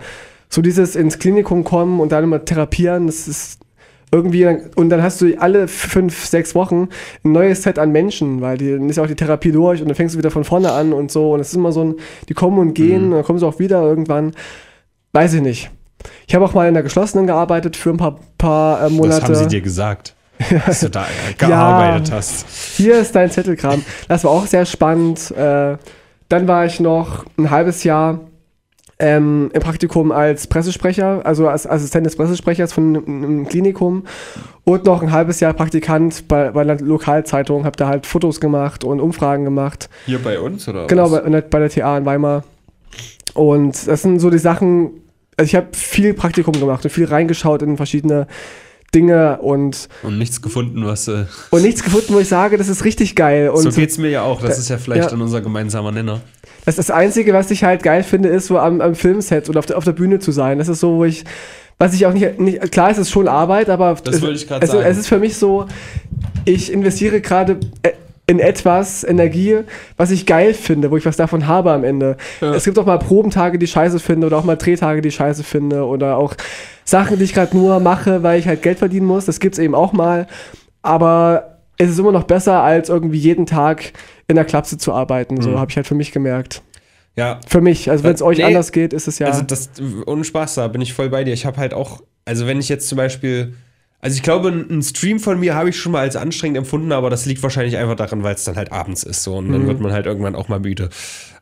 so 0.48 0.62
dieses 0.62 0.94
ins 0.96 1.18
Klinikum 1.18 1.64
kommen 1.64 2.00
und 2.00 2.12
dann 2.12 2.24
immer 2.24 2.44
therapieren, 2.44 3.06
das 3.06 3.28
ist 3.28 3.60
irgendwie, 4.12 4.46
und 4.76 4.88
dann 4.90 5.02
hast 5.02 5.20
du 5.20 5.36
alle 5.38 5.66
fünf, 5.66 6.26
sechs 6.26 6.54
Wochen 6.54 6.88
ein 7.24 7.32
neues 7.32 7.62
Set 7.62 7.78
an 7.78 7.90
Menschen, 7.90 8.40
weil 8.40 8.56
die, 8.56 8.70
dann 8.70 8.88
ist 8.88 8.96
ja 8.96 9.02
auch 9.02 9.08
die 9.08 9.16
Therapie 9.16 9.50
durch 9.50 9.80
und 9.80 9.88
dann 9.88 9.96
fängst 9.96 10.14
du 10.14 10.18
wieder 10.18 10.30
von 10.30 10.44
vorne 10.44 10.72
an 10.72 10.92
und 10.92 11.10
so. 11.10 11.32
Und 11.32 11.40
es 11.40 11.48
ist 11.48 11.56
immer 11.56 11.72
so 11.72 11.82
ein, 11.82 11.94
die 12.28 12.34
kommen 12.34 12.58
und 12.58 12.74
gehen, 12.74 13.06
und 13.06 13.10
dann 13.12 13.24
kommen 13.24 13.38
sie 13.38 13.46
auch 13.46 13.58
wieder 13.58 13.82
irgendwann. 13.82 14.32
Weiß 15.12 15.34
ich 15.34 15.42
nicht. 15.42 15.70
Ich 16.26 16.34
habe 16.34 16.44
auch 16.44 16.54
mal 16.54 16.68
in 16.68 16.74
der 16.74 16.82
geschlossenen 16.82 17.26
gearbeitet 17.26 17.76
für 17.76 17.90
ein 17.90 17.96
paar, 17.96 18.18
paar 18.38 18.86
äh, 18.86 18.90
Monate. 18.90 19.22
Was 19.22 19.24
haben 19.24 19.34
sie 19.34 19.48
dir 19.48 19.60
gesagt? 19.60 20.14
Dass 20.66 20.80
du 20.80 20.90
da 20.90 21.06
gearbeitet 21.38 22.12
hast. 22.12 22.46
Hier 22.76 22.98
ist 22.98 23.14
dein 23.14 23.30
Zettelkram. 23.30 23.82
Das 24.08 24.24
war 24.24 24.30
auch 24.30 24.46
sehr 24.46 24.66
spannend. 24.66 25.30
Äh, 25.30 25.76
dann 26.28 26.48
war 26.48 26.66
ich 26.66 26.80
noch 26.80 27.24
ein 27.38 27.50
halbes 27.50 27.84
Jahr 27.84 28.20
ähm, 28.98 29.50
im 29.52 29.62
Praktikum 29.62 30.10
als 30.10 30.46
Pressesprecher, 30.46 31.20
also 31.24 31.48
als 31.48 31.66
Assistent 31.66 32.06
des 32.06 32.16
Pressesprechers 32.16 32.72
von 32.72 32.96
einem, 32.96 33.46
Klinikum 33.46 34.04
und 34.64 34.84
noch 34.84 35.02
ein 35.02 35.12
halbes 35.12 35.40
Jahr 35.40 35.52
Praktikant 35.52 36.28
bei, 36.28 36.50
bei 36.50 36.62
einer 36.62 36.78
Lokalzeitung, 36.80 37.64
habe 37.64 37.76
da 37.76 37.88
halt 37.88 38.06
Fotos 38.06 38.40
gemacht 38.40 38.84
und 38.84 39.00
Umfragen 39.00 39.44
gemacht. 39.44 39.90
Hier 40.06 40.18
bei 40.18 40.40
uns 40.40 40.66
oder 40.68 40.86
Genau, 40.86 41.10
bei, 41.10 41.40
bei 41.40 41.58
der 41.58 41.70
TA 41.70 41.98
in 41.98 42.06
Weimar. 42.06 42.44
Und 43.34 43.86
das 43.86 44.02
sind 44.02 44.18
so 44.18 44.30
die 44.30 44.38
Sachen, 44.38 44.90
also 45.36 45.48
ich 45.48 45.54
habe 45.54 45.68
viel 45.72 46.14
Praktikum 46.14 46.54
gemacht 46.54 46.84
und 46.84 46.90
viel 46.90 47.06
reingeschaut 47.06 47.62
in 47.62 47.76
verschiedene 47.76 48.26
Dinge 48.94 49.38
und, 49.42 49.88
Und 50.02 50.18
nichts 50.18 50.40
gefunden, 50.40 50.86
was. 50.86 51.08
Äh, 51.08 51.26
und 51.50 51.62
nichts 51.62 51.82
gefunden, 51.82 52.14
wo 52.14 52.18
ich 52.18 52.28
sage, 52.28 52.56
das 52.56 52.68
ist 52.68 52.84
richtig 52.84 53.14
geil. 53.14 53.50
Und 53.50 53.62
so 53.62 53.70
geht's 53.70 53.98
mir 53.98 54.08
ja 54.08 54.22
auch. 54.22 54.40
Das 54.40 54.58
ist 54.58 54.70
ja 54.70 54.78
vielleicht 54.78 55.04
ja. 55.04 55.10
dann 55.10 55.20
unser 55.20 55.40
gemeinsamer 55.40 55.92
Nenner. 55.92 56.20
Das, 56.64 56.76
das 56.76 56.90
Einzige, 56.90 57.32
was 57.34 57.50
ich 57.50 57.64
halt 57.64 57.82
geil 57.82 58.02
finde, 58.02 58.28
ist 58.28 58.46
so 58.46 58.58
am, 58.58 58.80
am 58.80 58.94
Filmset 58.94 59.48
oder 59.48 59.58
auf 59.58 59.66
der, 59.66 59.76
auf 59.76 59.84
der 59.84 59.92
Bühne 59.92 60.18
zu 60.18 60.32
sein. 60.32 60.58
Das 60.58 60.68
ist 60.68 60.80
so, 60.80 60.96
wo 60.96 61.04
ich, 61.04 61.24
was 61.78 61.94
ich 61.94 62.06
auch 62.06 62.12
nicht, 62.12 62.40
nicht 62.40 62.72
klar 62.72 62.90
ist, 62.90 62.96
es 62.96 63.08
ist 63.08 63.10
schon 63.10 63.28
Arbeit, 63.28 63.68
aber 63.68 63.96
Das 64.02 64.16
es, 64.16 64.22
ich 64.22 64.50
es, 64.50 64.70
sagen. 64.70 64.84
es 64.84 64.98
ist 64.98 65.08
für 65.08 65.18
mich 65.18 65.36
so, 65.36 65.66
ich 66.44 66.72
investiere 66.72 67.20
gerade 67.20 67.58
äh, 67.82 67.92
in 68.28 68.40
etwas 68.40 69.04
Energie, 69.04 69.58
was 69.96 70.10
ich 70.10 70.26
geil 70.26 70.52
finde, 70.52 70.90
wo 70.90 70.96
ich 70.96 71.06
was 71.06 71.16
davon 71.16 71.46
habe 71.46 71.70
am 71.72 71.84
Ende. 71.84 72.16
Ja. 72.40 72.54
Es 72.54 72.64
gibt 72.64 72.76
auch 72.78 72.86
mal 72.86 72.98
Probentage, 72.98 73.58
die 73.58 73.64
ich 73.64 73.70
scheiße 73.70 74.00
finde 74.00 74.26
oder 74.26 74.38
auch 74.38 74.44
mal 74.44 74.56
Drehtage, 74.56 75.00
die 75.00 75.08
ich 75.08 75.14
scheiße 75.14 75.44
finde 75.44 75.84
oder 75.86 76.16
auch 76.16 76.34
Sachen, 76.84 77.18
die 77.18 77.24
ich 77.24 77.32
gerade 77.34 77.56
nur 77.56 77.78
mache, 77.78 78.22
weil 78.24 78.38
ich 78.40 78.48
halt 78.48 78.62
Geld 78.62 78.78
verdienen 78.80 79.06
muss. 79.06 79.26
Das 79.26 79.38
gibt's 79.38 79.58
eben 79.58 79.74
auch 79.76 79.92
mal. 79.92 80.26
Aber 80.82 81.58
es 81.78 81.90
ist 81.90 81.98
immer 81.98 82.12
noch 82.12 82.24
besser, 82.24 82.62
als 82.62 82.88
irgendwie 82.88 83.18
jeden 83.18 83.46
Tag 83.46 83.92
in 84.28 84.36
der 84.36 84.44
Klapse 84.44 84.78
zu 84.78 84.92
arbeiten. 84.92 85.40
So 85.40 85.50
Mhm. 85.50 85.58
habe 85.60 85.70
ich 85.70 85.76
halt 85.76 85.86
für 85.86 85.94
mich 85.94 86.10
gemerkt. 86.12 86.62
Ja, 87.16 87.40
Für 87.46 87.60
mich. 87.60 87.90
Also 87.90 88.04
wenn 88.04 88.12
es 88.14 88.20
Äh, 88.20 88.24
euch 88.24 88.38
nee. 88.38 88.44
anders 88.44 88.72
geht, 88.72 88.92
ist 88.92 89.08
es 89.08 89.18
ja. 89.18 89.28
Also 89.28 89.42
das, 89.42 89.70
ohne 90.06 90.22
Spaß, 90.24 90.56
da 90.56 90.68
bin 90.68 90.80
ich 90.82 90.92
voll 90.92 91.08
bei 91.08 91.24
dir. 91.24 91.32
Ich 91.32 91.46
habe 91.46 91.56
halt 91.58 91.72
auch, 91.74 92.02
also 92.24 92.46
wenn 92.46 92.58
ich 92.58 92.68
jetzt 92.68 92.88
zum 92.88 92.96
Beispiel 92.96 93.54
Also 94.00 94.16
ich 94.16 94.22
glaube, 94.22 94.48
ein 94.50 94.82
Stream 94.82 95.18
von 95.18 95.40
mir 95.40 95.54
habe 95.54 95.70
ich 95.70 95.78
schon 95.78 95.92
mal 95.92 96.00
als 96.00 96.16
anstrengend 96.16 96.58
empfunden, 96.58 96.92
aber 96.92 97.10
das 97.10 97.26
liegt 97.26 97.42
wahrscheinlich 97.42 97.76
einfach 97.76 97.96
daran, 97.96 98.22
weil 98.22 98.34
es 98.34 98.44
dann 98.44 98.56
halt 98.56 98.70
abends 98.70 99.02
ist 99.02 99.22
so 99.22 99.36
und 99.36 99.50
dann 99.50 99.66
wird 99.66 99.80
man 99.80 99.92
halt 99.92 100.06
irgendwann 100.06 100.36
auch 100.36 100.48
mal 100.48 100.60
müde. 100.60 100.90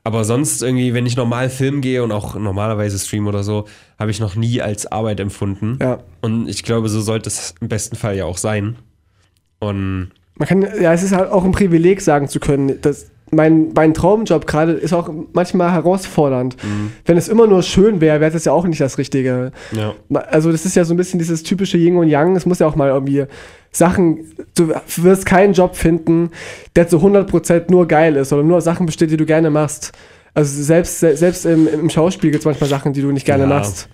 Aber 0.05 0.25
sonst 0.25 0.63
irgendwie, 0.63 0.95
wenn 0.95 1.07
ich 1.07 1.17
normal 1.17 1.51
filmen 1.51 1.81
gehe 1.81 2.05
und 2.05 2.13
auch 2.13 2.35
normalerweise 2.37 2.99
stream 2.99 3.27
oder 3.27 3.43
so, 3.43 3.67
habe 3.99 4.11
ich 4.11 4.21
noch 4.21 4.37
nie 4.37 4.61
als 4.61 4.87
Arbeit 4.87 5.19
empfunden. 5.19 5.79
Ja. 5.81 5.99
Und 6.21 6.49
ich 6.49 6.63
glaube, 6.63 6.89
so 6.89 7.01
sollte 7.01 7.29
es 7.29 7.55
im 7.61 7.69
besten 7.69 7.97
Fall 7.97 8.17
ja 8.17 8.27
auch 8.27 8.39
sein. 8.39 8.77
Und 9.61 10.13
Man 10.37 10.49
kann, 10.49 10.63
ja, 10.63 10.93
es 10.93 11.03
ist 11.03 11.13
halt 11.13 11.31
auch 11.31 11.45
ein 11.45 11.53
Privileg 11.53 12.01
sagen 12.01 12.29
zu 12.29 12.39
können, 12.41 12.81
dass 12.83 13.11
mein, 13.35 13.73
mein 13.75 13.95
Traumjob 13.95 14.47
gerade 14.47 14.73
ist 14.73 14.93
auch 14.93 15.11
manchmal 15.33 15.73
herausfordernd. 15.73 16.57
Wenn 17.05 17.17
es 17.17 17.29
immer 17.29 17.47
nur 17.47 17.63
schön 17.63 18.01
wäre, 18.01 18.21
wäre 18.21 18.31
das 18.33 18.45
ja 18.45 18.53
auch 18.53 18.67
nicht 18.67 18.81
das 18.81 18.99
Richtige. 18.99 19.53
ja. 19.73 19.95
Also 20.31 20.51
das 20.53 20.65
ist 20.65 20.77
ja 20.77 20.85
so 20.85 20.95
ein 20.95 20.97
bisschen 20.97 21.19
dieses 21.19 21.43
typische 21.43 21.77
Yin 21.79 21.97
und 21.97 22.09
Yang. 22.09 22.37
Es 22.37 22.47
muss 22.47 22.59
ja 22.59 22.67
auch 22.67 22.77
mal 22.77 22.89
irgendwie 22.89 23.25
Sachen, 23.73 24.25
du 24.57 24.73
wirst 24.99 25.27
keinen 25.27 25.53
Job 25.53 25.75
finden, 25.77 26.31
der 26.77 26.87
zu 26.89 26.99
100% 26.99 27.65
nur 27.71 27.89
geil 27.89 28.17
ist 28.17 28.33
oder 28.33 28.43
nur 28.43 28.61
Sachen 28.61 28.87
besteht, 28.87 29.11
die 29.11 29.17
du 29.17 29.27
gerne 29.27 29.51
machst. 29.51 29.93
Also 30.33 30.63
selbst, 30.63 31.01
se- 31.01 31.17
selbst 31.17 31.45
im, 31.47 31.69
im 31.69 31.91
Schauspiel 31.91 32.31
gibt 32.31 32.43
es 32.43 32.45
manchmal 32.47 32.69
Sachen, 32.71 32.93
die 32.93 33.03
du 33.03 33.11
nicht 33.13 33.27
gerne 33.27 33.45
Ja. 33.45 33.49
machst. 33.49 33.89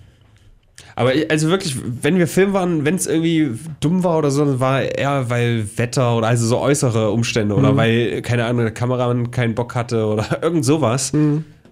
Aber 1.01 1.13
also 1.29 1.49
wirklich, 1.49 1.75
wenn 2.03 2.19
wir 2.19 2.27
Film 2.27 2.53
waren, 2.53 2.85
wenn 2.85 2.93
es 2.93 3.07
irgendwie 3.07 3.57
dumm 3.79 4.03
war 4.03 4.19
oder 4.19 4.29
so, 4.29 4.45
dann 4.45 4.59
war 4.59 4.83
eher 4.83 5.31
weil 5.31 5.65
Wetter 5.77 6.15
oder 6.15 6.27
also 6.27 6.45
so 6.45 6.59
äußere 6.59 7.09
Umstände 7.09 7.55
oder 7.55 7.75
weil, 7.75 8.21
keine 8.21 8.45
Ahnung, 8.45 8.61
der 8.61 8.71
Kameramann 8.71 9.31
keinen 9.31 9.55
Bock 9.55 9.73
hatte 9.73 10.05
oder 10.05 10.39
irgend 10.43 10.63
sowas. 10.63 11.11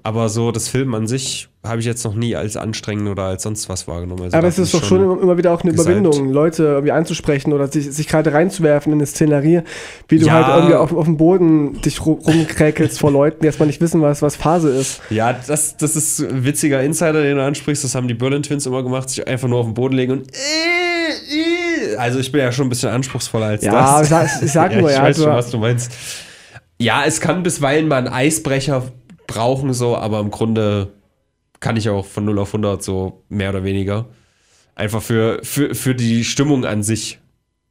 Aber 0.01 0.30
so 0.30 0.51
das 0.51 0.67
Film 0.67 0.95
an 0.95 1.05
sich 1.05 1.49
habe 1.62 1.82
ich 1.82 1.86
jetzt 1.86 2.05
noch 2.05 2.16
nie 2.16 2.38
als 2.38 2.55
anstrengend 2.55 3.10
oder 3.10 3.24
als 3.24 3.43
sonst 3.43 3.68
was 3.68 3.86
wahrgenommen. 3.86 4.24
Also 4.24 4.38
Aber 4.38 4.47
es 4.47 4.57
ist 4.57 4.74
doch 4.74 4.82
schon 4.84 5.03
immer, 5.03 5.22
immer 5.22 5.38
wieder 5.38 5.51
auch 5.53 5.62
eine 5.62 5.72
gesalbt. 5.74 5.99
Überwindung, 5.99 6.30
Leute 6.32 6.64
irgendwie 6.64 6.93
anzusprechen 6.93 7.51
oder 7.51 7.68
sich, 7.68 7.91
sich 7.91 8.07
gerade 8.07 8.32
reinzuwerfen 8.32 8.93
in 8.93 8.99
eine 8.99 9.05
Szenerie, 9.05 9.64
wie 10.07 10.20
du 10.20 10.26
Ja. 10.28 10.34
halt 10.45 10.55
irgendwie 10.55 10.76
auf, 10.76 10.93
auf 10.93 11.03
dem 11.05 11.18
Boden 11.18 11.82
dich 11.82 11.97
ru- 11.99 12.24
rumkräkelst 12.26 12.97
vor 12.99 13.12
Leuten, 13.12 13.39
die 13.41 13.47
erstmal 13.47 13.68
nicht 13.68 13.82
wissen, 13.82 14.01
was, 14.01 14.22
was 14.22 14.38
Phase 14.38 14.70
ist. 14.70 15.01
Ja, 15.10 15.34
das, 15.34 15.76
das 15.76 15.97
ist 15.97 16.22
ein 16.22 16.45
witziger 16.45 16.82
Insider, 16.82 17.22
den 17.24 17.36
du 17.36 17.43
ansprichst. 17.43 17.84
Das 17.84 17.93
haben 17.93 18.07
die 18.07 18.14
Berlin 18.14 18.41
Twins 18.41 18.66
immer 18.66 18.82
gemacht, 18.82 19.10
sich 19.10 19.28
einfach 19.28 19.49
nur 19.49 19.60
auf 19.60 19.66
den 19.66 19.74
Boden 19.74 19.95
legen 19.95 20.12
und. 20.14 20.28
Also 21.97 22.20
ich 22.20 22.32
bin 22.32 22.41
ja 22.41 22.51
schon 22.51 22.68
ein 22.68 22.70
bisschen 22.70 22.89
anspruchsvoller 22.89 23.47
als 23.47 23.64
Ja, 23.64 23.74
das. 23.74 24.03
ich 24.03 24.10
sag- 24.10 24.30
ich 24.43 24.51
sag 24.51 24.76
nur, 24.76 24.89
ich 24.89 24.95
ja, 24.95 25.03
weiß 25.03 25.18
du- 25.18 25.24
schon, 25.24 25.34
was 25.34 25.49
du 25.51 25.57
meinst. 25.57 25.91
Ja, 26.80 27.03
es 27.05 27.20
kann 27.20 27.43
bisweilen 27.43 27.88
mal 27.89 27.97
einen 27.97 28.07
Eisbrecher 28.07 28.84
brauchen, 29.28 29.74
so, 29.74 29.97
aber 29.97 30.20
im 30.22 30.32
Grunde 30.32 30.93
kann 31.60 31.78
ich 31.78 31.89
auch 31.89 32.05
von 32.05 32.26
0 32.26 32.39
auf 32.39 32.49
100 32.49 32.82
so 32.82 33.24
mehr 33.30 33.49
oder 33.49 33.64
weniger. 33.64 34.05
Einfach 34.76 35.01
für, 35.01 35.39
für, 35.43 35.76
für 35.76 35.95
die 35.95 36.24
Stimmung 36.24 36.66
an 36.66 36.84
sich 36.84 37.20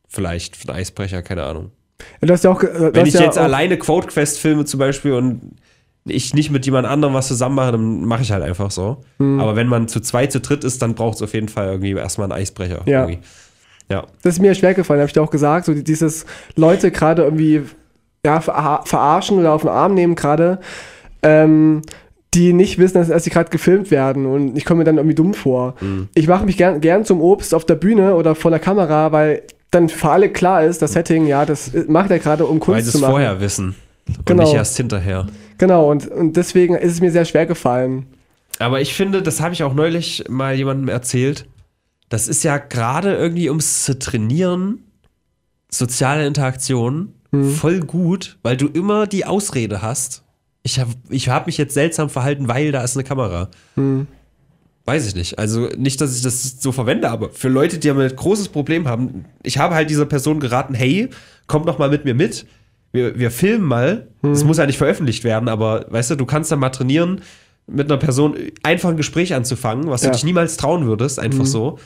vielleicht, 0.09 0.57
für 0.57 0.67
den 0.67 0.77
Eisbrecher, 0.77 1.23
keine 1.23 1.45
Ahnung. 1.45 1.73
Ja 2.21 2.35
auch, 2.51 2.61
du 2.61 2.95
Wenn 2.95 3.07
ich 3.07 3.15
ja 3.15 3.23
jetzt 3.23 3.39
alleine 3.39 3.77
Quote 3.79 4.09
Quest 4.09 4.39
filme 4.39 4.65
zum 4.65 4.79
Beispiel 4.79 5.13
und 5.13 5.57
ich 6.05 6.35
nicht 6.35 6.51
mit 6.51 6.65
jemand 6.65 6.87
anderem 6.87 7.15
was 7.15 7.29
zusammen 7.29 7.57
mache, 7.57 7.73
dann 7.73 8.05
mache 8.05 8.23
ich 8.23 8.33
halt 8.33 8.43
einfach 8.43 8.71
so. 8.71 8.99
Hm. 9.19 9.41
Aber 9.41 9.57
wenn 9.57 9.67
man 9.67 9.89
zu 9.89 10.01
zweit, 10.01 10.33
zu 10.33 10.41
dritt 10.41 10.65
ist, 10.65 10.81
dann 10.81 10.95
braucht 10.95 11.17
es 11.17 11.23
auf 11.23 11.35
jeden 11.35 11.49
Fall 11.49 11.69
irgendwie 11.69 11.93
erstmal 11.93 12.31
einen 12.31 12.41
Eisbrecher. 12.41 12.83
Ja. 12.87 13.03
Irgendwie. 13.03 13.21
Ja. 13.91 14.07
Das 14.23 14.35
ist 14.35 14.41
mir 14.41 14.55
schwer 14.55 14.75
gefallen, 14.75 15.01
habe 15.01 15.09
ich 15.09 15.15
dir 15.15 15.23
auch 15.23 15.31
gesagt. 15.31 15.67
So 15.67 15.75
dieses 15.75 16.27
Leute 16.57 16.91
gerade 16.91 17.23
irgendwie 17.23 17.63
ja, 18.25 18.41
ver 18.41 18.83
verarschen 18.85 19.39
oder 19.39 19.53
auf 19.53 19.63
den 19.63 19.71
Arm 19.71 19.95
nehmen 19.95 20.15
gerade, 20.15 20.61
ähm, 21.23 21.83
die 22.35 22.53
nicht 22.53 22.79
wissen, 22.79 22.95
dass, 22.99 23.09
dass 23.09 23.25
sie 23.25 23.31
gerade 23.31 23.51
gefilmt 23.51 23.91
werden. 23.91 24.27
Und 24.27 24.57
ich 24.57 24.65
komme 24.65 24.79
mir 24.79 24.85
dann 24.85 24.97
irgendwie 24.97 25.15
dumm 25.15 25.35
vor. 25.35 25.75
Mhm. 25.81 26.09
Ich 26.15 26.27
mache 26.29 26.45
mich 26.45 26.57
gern, 26.57 26.81
gern 26.81 27.05
zum 27.05 27.21
Obst 27.21 27.55
auf 27.55 27.65
der 27.65 27.75
Bühne 27.77 28.15
oder 28.15 28.35
vor 28.35 28.51
der 28.51 28.61
Kamera, 28.61 29.13
weil 29.13 29.43
dann 29.71 29.89
für 29.89 30.11
alle 30.11 30.31
klar 30.31 30.65
ist, 30.65 30.81
das 30.83 30.93
Setting, 30.93 31.27
ja, 31.27 31.45
das 31.45 31.73
macht 31.89 32.11
er 32.11 32.19
gerade, 32.19 32.47
um 32.47 32.55
Weil 32.61 32.61
Kunst 32.61 32.87
sie 32.87 32.91
zu 32.93 32.99
es 32.99 33.03
machen. 33.03 33.11
vorher 33.13 33.41
wissen. 33.41 33.75
Und 34.09 34.27
Genau. 34.27 34.43
nicht 34.45 34.55
erst 34.55 34.77
hinterher. 34.79 35.27
Genau, 35.59 35.91
und, 35.91 36.07
und 36.07 36.37
deswegen 36.37 36.75
ist 36.75 36.93
es 36.93 37.01
mir 37.01 37.11
sehr 37.13 37.25
schwer 37.27 37.45
gefallen. 37.47 38.07
Aber 38.59 38.81
ich 38.81 38.95
finde, 38.95 39.23
das 39.23 39.41
habe 39.41 39.53
ich 39.55 39.63
auch 39.63 39.75
neulich 39.75 40.25
mal 40.29 40.55
jemandem 40.55 40.89
erzählt. 40.89 41.47
Das 42.09 42.27
ist 42.29 42.43
ja 42.43 42.57
gerade 42.59 43.15
irgendwie, 43.15 43.51
um 43.51 43.59
es 43.59 43.85
zu 43.85 43.99
trainieren, 43.99 44.79
soziale 45.71 46.27
Interaktion, 46.27 47.13
Mhm. 47.31 47.51
voll 47.51 47.81
gut, 47.81 48.39
weil 48.43 48.57
du 48.57 48.69
immer 48.69 49.07
die 49.07 49.27
Ausrede 49.27 49.83
hast. 49.83 50.25
Ich 50.69 50.79
habe 50.79 50.91
ich 51.09 51.31
hab 51.31 51.47
mich 51.47 51.57
jetzt 51.57 51.73
seltsam 51.73 52.11
verhalten, 52.11 52.47
weil 52.47 52.73
da 52.73 52.83
ist 52.85 52.95
eine 52.95 53.05
Kamera. 53.05 53.49
Mhm. 53.77 54.07
Weiß 54.85 55.07
ich 55.07 55.15
nicht. 55.15 55.39
Also 55.39 55.69
nicht, 55.79 55.99
dass 56.03 56.15
ich 56.15 56.23
das 56.23 56.61
so 56.61 56.73
verwende, 56.73 57.09
aber 57.09 57.31
für 57.31 57.49
Leute, 57.49 57.79
die 57.79 57.89
damit 57.89 58.13
ein 58.13 58.17
großes 58.17 58.49
Problem 58.51 58.87
haben, 58.87 59.25
ich 59.43 59.57
habe 59.57 59.75
halt 59.75 59.89
dieser 59.89 60.05
Person 60.05 60.41
geraten, 60.41 60.75
hey, 60.75 61.09
komm 61.47 61.65
doch 61.65 61.79
mal 61.79 61.89
mit 61.89 62.05
mir 62.05 62.13
mit. 62.15 62.45
Wir, 62.93 63.19
wir 63.19 63.31
filmen 63.31 63.65
mal. 63.67 64.09
Es 64.23 64.45
muss 64.45 64.59
ja 64.59 64.67
nicht 64.67 64.77
veröffentlicht 64.79 65.25
werden, 65.25 65.49
aber 65.49 65.87
weißt 65.89 66.11
du, 66.11 66.17
du 66.17 66.27
kannst 66.27 66.53
dann 66.53 66.59
mal 66.59 66.69
trainieren, 66.71 67.23
mit 67.67 67.91
einer 67.91 67.99
Person 67.99 68.35
einfach 68.63 68.91
ein 68.91 68.97
Gespräch 68.99 69.35
anzufangen, 69.35 69.89
was 69.89 70.03
Ja. 70.03 70.09
du 70.11 70.15
dich 70.17 70.25
niemals 70.25 70.57
trauen 70.59 70.87
würdest, 70.87 71.19
einfach 71.19 71.47
so. 71.47 71.79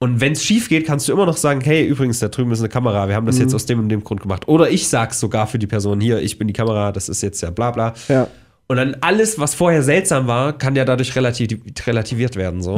Und 0.00 0.20
wenn 0.20 0.32
es 0.32 0.44
schief 0.44 0.68
geht, 0.68 0.86
kannst 0.86 1.08
du 1.08 1.12
immer 1.12 1.26
noch 1.26 1.36
sagen, 1.36 1.60
hey, 1.60 1.84
übrigens, 1.84 2.20
da 2.20 2.28
drüben 2.28 2.52
ist 2.52 2.60
eine 2.60 2.68
Kamera, 2.68 3.08
wir 3.08 3.16
haben 3.16 3.26
das 3.26 3.38
jetzt 3.38 3.52
aus 3.54 3.66
dem 3.66 3.80
und 3.80 3.88
dem 3.88 4.04
Grund 4.04 4.20
gemacht. 4.20 4.46
Oder 4.46 4.70
ich 4.70 4.88
sag's 4.88 5.18
sogar 5.18 5.48
für 5.48 5.58
die 5.58 5.66
Person 5.66 6.00
hier, 6.00 6.20
ich 6.20 6.38
bin 6.38 6.46
die 6.46 6.54
Kamera, 6.54 6.92
das 6.92 7.08
ist 7.08 7.20
jetzt 7.22 7.40
ja 7.40 7.50
bla 7.50 7.72
bla. 7.72 7.94
Ja. 8.06 8.28
Und 8.68 8.76
dann 8.76 8.96
alles, 9.00 9.40
was 9.40 9.54
vorher 9.54 9.82
seltsam 9.82 10.26
war, 10.26 10.56
kann 10.56 10.76
ja 10.76 10.84
dadurch 10.84 11.16
relativ, 11.16 11.58
relativiert 11.86 12.36
werden. 12.36 12.62
So. 12.62 12.74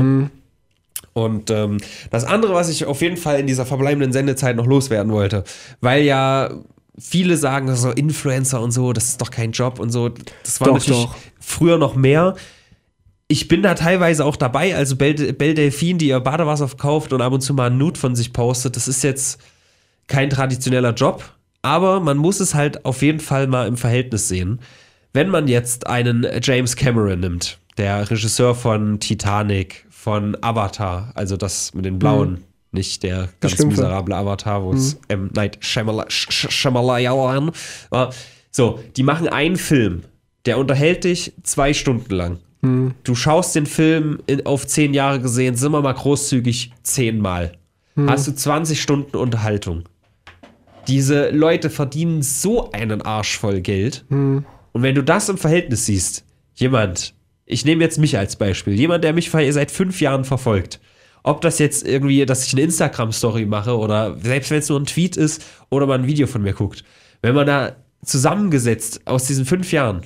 Und 1.12 1.50
ähm, 1.50 1.78
das 2.10 2.24
andere, 2.24 2.54
was 2.54 2.68
ich 2.68 2.86
auf 2.86 3.02
jeden 3.02 3.16
Fall 3.16 3.40
in 3.40 3.46
dieser 3.46 3.66
verbleibenden 3.66 4.12
Sendezeit 4.12 4.56
noch 4.56 4.66
loswerden 4.66 5.12
wollte, 5.12 5.44
weil 5.80 6.04
ja 6.04 6.50
viele 6.98 7.36
sagen, 7.36 7.74
so 7.74 7.90
Influencer 7.90 8.60
und 8.60 8.70
so, 8.70 8.92
das 8.92 9.08
ist 9.08 9.20
doch 9.20 9.30
kein 9.30 9.52
Job 9.52 9.78
und 9.78 9.90
so. 9.90 10.10
Das 10.44 10.60
war 10.60 10.68
Doch, 10.68 10.74
natürlich 10.74 11.02
doch. 11.02 11.16
früher 11.40 11.78
noch 11.78 11.96
mehr. 11.96 12.36
Ich 13.32 13.46
bin 13.46 13.62
da 13.62 13.74
teilweise 13.74 14.24
auch 14.24 14.34
dabei, 14.34 14.74
also 14.74 14.96
Belle, 14.96 15.32
Belle 15.32 15.54
Delphine, 15.54 15.98
die 15.98 16.08
ihr 16.08 16.18
Badewasser 16.18 16.66
verkauft 16.66 17.12
und 17.12 17.22
ab 17.22 17.32
und 17.32 17.40
zu 17.42 17.54
mal 17.54 17.70
ein 17.70 17.78
Nude 17.78 17.98
von 17.98 18.16
sich 18.16 18.32
postet, 18.32 18.74
das 18.74 18.88
ist 18.88 19.04
jetzt 19.04 19.40
kein 20.08 20.30
traditioneller 20.30 20.94
Job, 20.94 21.22
aber 21.62 22.00
man 22.00 22.16
muss 22.16 22.40
es 22.40 22.56
halt 22.56 22.84
auf 22.84 23.02
jeden 23.02 23.20
Fall 23.20 23.46
mal 23.46 23.68
im 23.68 23.76
Verhältnis 23.76 24.26
sehen. 24.26 24.58
Wenn 25.12 25.28
man 25.28 25.46
jetzt 25.46 25.86
einen 25.86 26.26
James 26.42 26.74
Cameron 26.74 27.20
nimmt, 27.20 27.58
der 27.78 28.10
Regisseur 28.10 28.56
von 28.56 28.98
Titanic, 28.98 29.86
von 29.90 30.36
Avatar, 30.40 31.12
also 31.14 31.36
das 31.36 31.72
mit 31.72 31.84
den 31.84 32.00
blauen, 32.00 32.42
nicht 32.72 33.04
der 33.04 33.28
ganz 33.40 33.54
miserable 33.70 34.16
Avatar, 34.16 34.64
wo 34.64 34.72
es 34.72 34.98
M. 35.06 35.30
Night 35.34 35.58
Shyamala- 35.62 36.08
Sh- 36.08 36.30
Sh- 36.30 36.50
Shyamalan 36.50 37.52
war. 37.90 38.12
So, 38.50 38.80
die 38.96 39.04
machen 39.04 39.28
einen 39.28 39.54
Film, 39.56 40.02
der 40.46 40.58
unterhält 40.58 41.04
dich 41.04 41.32
zwei 41.44 41.72
Stunden 41.74 42.12
lang. 42.12 42.38
Du 43.04 43.14
schaust 43.14 43.54
den 43.54 43.66
Film 43.66 44.18
in, 44.26 44.44
auf 44.46 44.66
zehn 44.66 44.92
Jahre 44.94 45.20
gesehen, 45.20 45.56
sind 45.56 45.72
wir 45.72 45.80
mal 45.80 45.92
großzügig, 45.94 46.72
zehnmal. 46.82 47.52
Hast 48.06 48.26
du 48.28 48.34
20 48.34 48.80
Stunden 48.80 49.16
Unterhaltung. 49.16 49.84
Diese 50.88 51.30
Leute 51.30 51.70
verdienen 51.70 52.22
so 52.22 52.70
einen 52.72 53.02
Arsch 53.02 53.38
voll 53.38 53.60
Geld. 53.60 54.04
Und 54.72 54.82
wenn 54.82 54.94
du 54.94 55.02
das 55.02 55.28
im 55.28 55.38
Verhältnis 55.38 55.86
siehst, 55.86 56.24
jemand, 56.54 57.14
ich 57.46 57.64
nehme 57.64 57.82
jetzt 57.82 57.98
mich 57.98 58.16
als 58.16 58.36
Beispiel, 58.36 58.74
jemand, 58.74 59.04
der 59.04 59.12
mich 59.12 59.30
seit 59.30 59.70
fünf 59.70 60.00
Jahren 60.00 60.24
verfolgt, 60.24 60.80
ob 61.22 61.40
das 61.42 61.58
jetzt 61.58 61.86
irgendwie, 61.86 62.24
dass 62.24 62.46
ich 62.46 62.52
eine 62.54 62.62
Instagram-Story 62.62 63.44
mache 63.46 63.76
oder 63.76 64.16
selbst 64.20 64.50
wenn 64.50 64.58
es 64.60 64.68
nur 64.68 64.80
ein 64.80 64.86
Tweet 64.86 65.16
ist 65.16 65.44
oder 65.68 65.86
man 65.86 66.02
ein 66.02 66.06
Video 66.06 66.26
von 66.26 66.42
mir 66.42 66.54
guckt, 66.54 66.84
wenn 67.22 67.34
man 67.34 67.46
da 67.46 67.76
zusammengesetzt 68.04 69.06
aus 69.06 69.24
diesen 69.24 69.44
fünf 69.44 69.72
Jahren, 69.72 70.02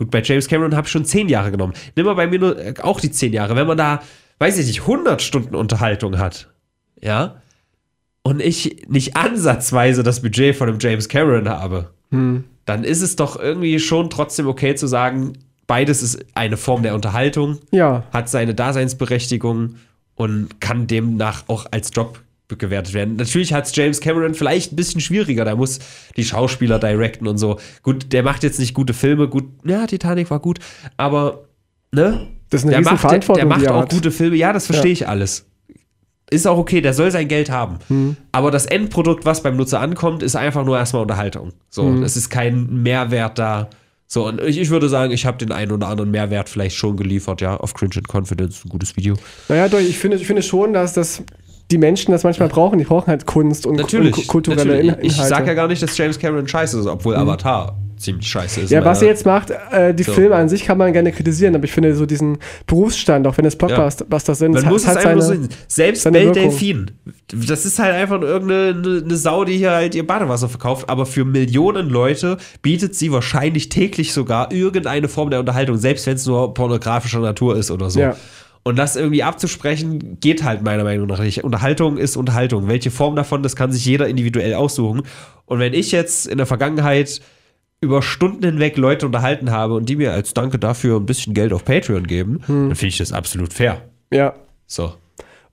gut, 0.00 0.10
bei 0.10 0.22
James 0.22 0.48
Cameron 0.48 0.74
habe 0.74 0.86
ich 0.86 0.90
schon 0.92 1.04
zehn 1.04 1.28
Jahre 1.28 1.50
genommen, 1.52 1.74
nimm 1.94 2.06
mal 2.06 2.14
bei 2.14 2.26
mir 2.26 2.38
nur 2.40 2.58
äh, 2.58 2.74
auch 2.82 2.98
die 3.00 3.10
zehn 3.10 3.32
Jahre, 3.34 3.54
wenn 3.54 3.66
man 3.66 3.76
da, 3.78 4.00
weiß 4.38 4.58
ich 4.58 4.66
nicht, 4.66 4.80
100 4.80 5.20
Stunden 5.22 5.54
Unterhaltung 5.54 6.18
hat, 6.18 6.48
ja, 7.00 7.36
und 8.22 8.40
ich 8.40 8.86
nicht 8.88 9.16
ansatzweise 9.16 10.02
das 10.02 10.20
Budget 10.22 10.56
von 10.56 10.68
einem 10.68 10.78
James 10.80 11.08
Cameron 11.08 11.48
habe, 11.48 11.90
dann 12.10 12.82
ist 12.84 13.02
es 13.02 13.14
doch 13.16 13.38
irgendwie 13.38 13.78
schon 13.78 14.10
trotzdem 14.10 14.48
okay 14.48 14.74
zu 14.74 14.86
sagen, 14.88 15.34
beides 15.66 16.02
ist 16.02 16.24
eine 16.34 16.56
Form 16.56 16.82
der 16.82 16.94
Unterhaltung, 16.94 17.58
Ja. 17.70 18.02
hat 18.12 18.28
seine 18.28 18.54
Daseinsberechtigung 18.54 19.76
und 20.16 20.60
kann 20.60 20.86
demnach 20.88 21.44
auch 21.46 21.66
als 21.70 21.90
Job 21.94 22.20
gewertet 22.58 22.94
werden. 22.94 23.16
Natürlich 23.16 23.52
hat 23.52 23.66
es 23.66 23.74
James 23.76 24.00
Cameron 24.00 24.34
vielleicht 24.34 24.72
ein 24.72 24.76
bisschen 24.76 25.00
schwieriger, 25.00 25.44
da 25.44 25.54
muss 25.56 25.78
die 26.16 26.24
Schauspieler 26.24 26.78
directen 26.78 27.26
und 27.28 27.38
so. 27.38 27.58
Gut, 27.82 28.12
der 28.12 28.22
macht 28.22 28.42
jetzt 28.42 28.58
nicht 28.58 28.74
gute 28.74 28.94
Filme, 28.94 29.28
gut, 29.28 29.44
ja, 29.64 29.86
Titanic 29.86 30.30
war 30.30 30.40
gut, 30.40 30.58
aber 30.96 31.44
ne? 31.92 32.26
Das 32.50 32.62
ist 32.62 32.64
eine 32.66 32.72
der 32.72 32.80
macht, 32.82 32.92
der, 32.94 32.98
Verantwortung, 32.98 33.48
der 33.48 33.58
die 33.58 33.64
macht 33.64 33.72
auch 33.72 33.82
hat. 33.82 33.90
gute 33.90 34.10
Filme, 34.10 34.36
ja, 34.36 34.52
das 34.52 34.66
verstehe 34.66 34.92
ich 34.92 35.06
alles. 35.06 35.46
Ist 36.32 36.46
auch 36.46 36.58
okay, 36.58 36.80
der 36.80 36.94
soll 36.94 37.10
sein 37.10 37.26
Geld 37.26 37.50
haben. 37.50 37.78
Hm. 37.88 38.16
Aber 38.30 38.50
das 38.52 38.66
Endprodukt, 38.66 39.24
was 39.24 39.42
beim 39.42 39.56
Nutzer 39.56 39.80
ankommt, 39.80 40.22
ist 40.22 40.36
einfach 40.36 40.64
nur 40.64 40.78
erstmal 40.78 41.02
Unterhaltung. 41.02 41.52
So, 41.70 41.84
Hm. 41.86 42.02
es 42.04 42.16
ist 42.16 42.30
kein 42.30 42.82
Mehrwert 42.82 43.38
da. 43.38 43.68
So, 44.06 44.26
und 44.26 44.40
ich, 44.40 44.58
ich 44.58 44.70
würde 44.70 44.88
sagen, 44.88 45.12
ich 45.12 45.26
habe 45.26 45.38
den 45.38 45.52
einen 45.52 45.70
oder 45.72 45.88
anderen 45.88 46.10
Mehrwert 46.10 46.48
vielleicht 46.48 46.76
schon 46.76 46.96
geliefert, 46.96 47.40
ja, 47.40 47.56
auf 47.56 47.74
Cringe 47.74 47.96
and 47.96 48.08
Confidence, 48.12 48.64
ein 48.64 48.68
gutes 48.68 48.96
Video. 48.96 49.16
Naja, 49.48 49.68
doch, 49.68 49.78
ich 49.78 49.98
finde, 49.98 50.16
ich 50.16 50.26
finde 50.26 50.42
schon, 50.42 50.72
dass 50.72 50.92
das 50.92 51.22
die 51.70 51.78
Menschen 51.78 52.12
das 52.12 52.24
manchmal 52.24 52.48
brauchen. 52.48 52.78
Die 52.78 52.84
brauchen 52.84 53.06
halt 53.08 53.26
Kunst 53.26 53.66
und, 53.66 53.76
Natürlich. 53.76 54.16
und 54.16 54.26
kulturelle 54.26 54.64
natürlich. 54.64 54.80
In 54.80 54.88
Inhalte. 54.88 55.06
Ich 55.06 55.16
sage 55.16 55.46
ja 55.46 55.54
gar 55.54 55.68
nicht, 55.68 55.82
dass 55.82 55.96
James 55.96 56.18
Cameron 56.18 56.46
scheiße 56.48 56.78
ist, 56.80 56.86
obwohl 56.86 57.14
Mhm. 57.16 57.22
Avatar 57.22 57.76
ziemlich 57.96 58.26
scheiße 58.28 58.62
ist. 58.62 58.70
Ja, 58.70 58.82
was 58.82 59.02
er 59.02 59.08
jetzt 59.08 59.26
macht, 59.26 59.50
äh, 59.50 59.92
die 59.94 60.04
So. 60.04 60.12
Filme 60.12 60.34
an 60.34 60.48
sich 60.48 60.64
kann 60.64 60.78
man 60.78 60.90
gerne 60.94 61.12
kritisieren, 61.12 61.54
aber 61.54 61.64
ich 61.64 61.72
finde 61.72 61.94
so 61.94 62.06
diesen 62.06 62.38
Berufsstand, 62.66 63.26
auch 63.26 63.36
wenn 63.36 63.44
es 63.44 63.56
Blockbuster 63.56 64.34
sind, 64.34 64.52
Man 64.54 64.62
das 64.62 64.72
muss 64.72 64.82
es 64.84 64.96
einfach 64.96 65.12
nur 65.12 65.22
seine, 65.22 65.40
sehen. 65.42 65.48
Selbst 65.68 66.04
Belle. 66.10 66.32
Delphine. 66.32 66.86
Das 67.46 67.66
ist 67.66 67.78
halt 67.78 67.94
einfach 67.94 68.18
nur 68.18 68.28
irgendeine 68.28 68.68
eine, 68.70 69.02
eine 69.04 69.16
Sau, 69.16 69.44
die 69.44 69.58
hier 69.58 69.72
halt 69.72 69.94
ihr 69.94 70.06
Badewasser 70.06 70.48
verkauft. 70.48 70.88
Aber 70.88 71.04
für 71.04 71.26
Millionen 71.26 71.90
Leute 71.90 72.38
bietet 72.62 72.94
sie 72.94 73.12
wahrscheinlich 73.12 73.68
täglich 73.68 74.14
sogar 74.14 74.50
irgendeine 74.50 75.08
Form 75.08 75.28
der 75.30 75.40
Unterhaltung, 75.40 75.76
selbst 75.76 76.06
wenn 76.06 76.16
es 76.16 76.24
nur 76.26 76.54
pornografischer 76.54 77.20
Natur 77.20 77.56
ist 77.56 77.70
oder 77.70 77.90
so. 77.90 78.00
Ja. 78.00 78.16
Und 78.62 78.78
das 78.78 78.94
irgendwie 78.96 79.22
abzusprechen, 79.22 80.20
geht 80.20 80.44
halt 80.44 80.62
meiner 80.62 80.84
Meinung 80.84 81.06
nach 81.06 81.18
nicht. 81.20 81.42
Unterhaltung 81.44 81.96
ist 81.96 82.16
Unterhaltung. 82.16 82.68
Welche 82.68 82.90
Form 82.90 83.16
davon, 83.16 83.42
das 83.42 83.56
kann 83.56 83.72
sich 83.72 83.84
jeder 83.86 84.06
individuell 84.06 84.54
aussuchen. 84.54 85.02
Und 85.46 85.58
wenn 85.60 85.72
ich 85.72 85.92
jetzt 85.92 86.26
in 86.26 86.36
der 86.36 86.46
Vergangenheit 86.46 87.20
über 87.80 88.02
Stunden 88.02 88.44
hinweg 88.44 88.76
Leute 88.76 89.06
unterhalten 89.06 89.50
habe 89.50 89.72
und 89.74 89.88
die 89.88 89.96
mir 89.96 90.12
als 90.12 90.34
Danke 90.34 90.58
dafür 90.58 90.98
ein 91.00 91.06
bisschen 91.06 91.32
Geld 91.32 91.54
auf 91.54 91.64
Patreon 91.64 92.06
geben, 92.06 92.40
Hm. 92.46 92.68
dann 92.68 92.76
finde 92.76 92.88
ich 92.88 92.98
das 92.98 93.12
absolut 93.12 93.52
fair. 93.54 93.82
ja. 94.12 94.34
So. 94.66 94.92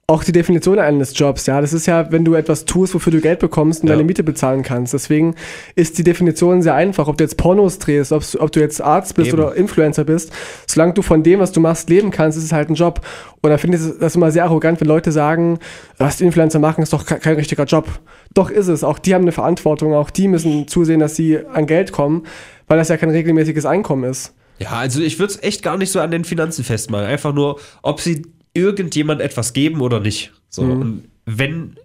Auch 0.10 0.24
die 0.24 0.32
Definition 0.32 0.80
eines 0.80 1.20
Jobs, 1.20 1.47
ja, 1.47 1.60
das 1.60 1.74
ist 1.74 1.86
ja, 1.86 2.10
wenn 2.14 2.24
du 2.24 2.34
etwas 2.36 2.64
tust, 2.64 2.93
wofür 2.93 3.12
du 3.12 3.20
Geld 3.20 3.39
bekommst 3.39 3.82
und 3.82 3.89
Ja. 3.89 3.95
deine 3.95 4.05
Miete 4.05 4.24
bezahlen 4.24 4.64
kannst. 4.64 4.93
Deswegen 4.93 5.36
ist 5.76 5.97
die 5.97 6.05
Definition 6.05 6.62
sehr 6.62 6.76
einfach. 6.76 7.10
Ob 7.10 7.18
du 7.18 7.26
jetzt 7.26 7.36
Pornos 7.36 7.78
drehst, 7.78 8.14
ob, 8.14 8.51
du 8.53 8.60
jetzt 8.62 8.80
Arzt 8.82 9.16
bist 9.16 9.34
Eben. 9.34 9.39
oder 9.39 9.55
Influencer 9.55 10.05
bist, 10.05 10.32
solange 10.66 10.93
du 10.93 11.01
von 11.01 11.24
dem, 11.24 11.41
was 11.41 11.51
du 11.51 11.60
machst, 11.60 11.89
leben 11.89 12.10
kannst, 12.10 12.38
ist 12.38 12.45
es 12.45 12.53
halt 12.53 12.70
ein 12.70 12.76
Job. 12.76 13.01
Und 13.41 13.49
da 13.49 13.58
finde 13.58 13.78
ich 13.80 13.84
das 13.99 14.16
immer 14.16 14.32
sehr 14.32 14.45
arrogant, 14.45 14.80
wenn 14.80 14.88
Leute 14.88 15.12
sagen, 15.12 15.60
was 15.97 16.16
die 16.16 16.24
Influencer 16.24 16.60
machen, 16.60 16.84
ist 16.84 16.93
doch 16.93 17.05
ke- 17.05 17.20
kein 17.20 17.36
richtiger 17.36 17.66
Job. 17.66 17.89
Doch 18.34 18.49
ist 18.49 18.70
es. 18.70 18.86
Auch 18.86 18.99
die 18.99 19.14
haben 19.14 19.24
eine 19.24 19.34
Verantwortung, 19.34 19.93
auch 19.93 20.10
die 20.10 20.30
müssen 20.30 20.70
zusehen, 20.70 21.01
dass 21.01 21.18
sie 21.18 21.38
an 21.53 21.66
Geld 21.68 21.91
kommen, 21.91 22.24
weil 22.70 22.78
das 22.78 22.88
ja 22.88 22.95
kein 22.95 23.10
regelmäßiges 23.10 23.66
Einkommen 23.66 24.05
ist. 24.10 24.34
Ja, 24.60 24.70
also 24.70 25.01
ich 25.01 25.20
würde 25.20 25.34
es 25.34 25.43
echt 25.43 25.64
gar 25.64 25.76
nicht 25.76 25.91
so 25.91 25.99
an 25.99 26.12
den 26.12 26.24
Finanzen 26.24 26.64
festmachen. 26.64 27.05
Einfach 27.08 27.34
nur, 27.34 27.60
ob 27.84 27.99
sie 27.99 28.22
irgendjemand 28.58 29.22
etwas 29.22 29.53
geben 29.53 29.80
oder 29.82 29.99
nicht. 29.99 30.34
So, 30.49 30.64
Mhm. 30.64 30.82
und 30.82 31.03
wenn, 31.26 31.76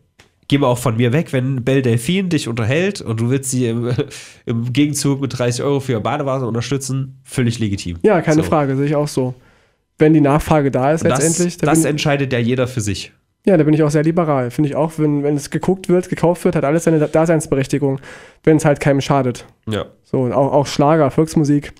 geh 0.49 0.59
mal 0.59 0.67
auch 0.69 0.79
von 0.79 0.97
mir 0.97 1.13
weg, 1.13 1.33
wenn 1.33 1.63
Belle 1.65 1.83
Delphine 1.83 2.29
dich 2.29 2.49
unterhält 2.49 3.01
und 3.01 3.21
du 3.21 3.31
willst 3.31 3.51
sie 3.51 3.67
im, 3.69 3.91
im 4.47 4.73
Gegenzug 4.73 5.21
mit 5.21 5.39
30 5.39 5.63
Euro 5.65 5.81
für 5.81 5.93
ihr 5.93 6.01
Badewasser 6.01 6.49
unterstützen, 6.49 7.21
völlig 7.25 7.59
legitim. 7.59 7.99
Ja, 8.03 8.21
keine 8.23 8.43
so. 8.43 8.49
Frage, 8.49 8.77
sehe 8.77 8.87
ich 8.87 8.97
auch 8.97 9.09
so. 9.09 9.35
Wenn 9.99 10.15
die 10.15 10.21
Nachfrage 10.21 10.71
da 10.71 10.93
ist 10.93 11.03
Und 11.05 11.11
das, 11.11 11.21
letztendlich, 11.21 11.57
das 11.59 11.81
bin, 11.83 11.91
entscheidet 11.91 12.33
ja 12.33 12.39
jeder 12.39 12.67
für 12.67 12.81
sich. 12.81 13.13
ja, 13.45 13.57
da 13.57 13.63
bin 13.65 13.75
ich 13.75 13.83
auch 13.83 13.91
sehr 13.91 14.03
liberal. 14.03 14.51
Finde 14.51 14.71
ich 14.71 14.75
auch, 14.77 14.93
wenn, 14.97 15.23
wenn 15.23 15.37
es 15.37 15.51
geguckt 15.51 15.89
wird, 15.89 16.09
gekauft 16.09 16.45
wird, 16.45 16.57
hat 16.57 16.65
alles 16.65 16.85
seine 16.85 16.99
Daseinsberechtigung, 17.07 18.01
wenn 18.45 18.57
es 18.57 18.65
halt 18.65 18.81
keinem 18.81 19.01
schadet. 19.01 19.45
Ja. 19.69 19.87
So, 20.03 20.21
und 20.23 20.33
auch, 20.33 20.53
auch 20.53 20.67
Schlager, 20.67 21.11
Volksmusik 21.11 21.73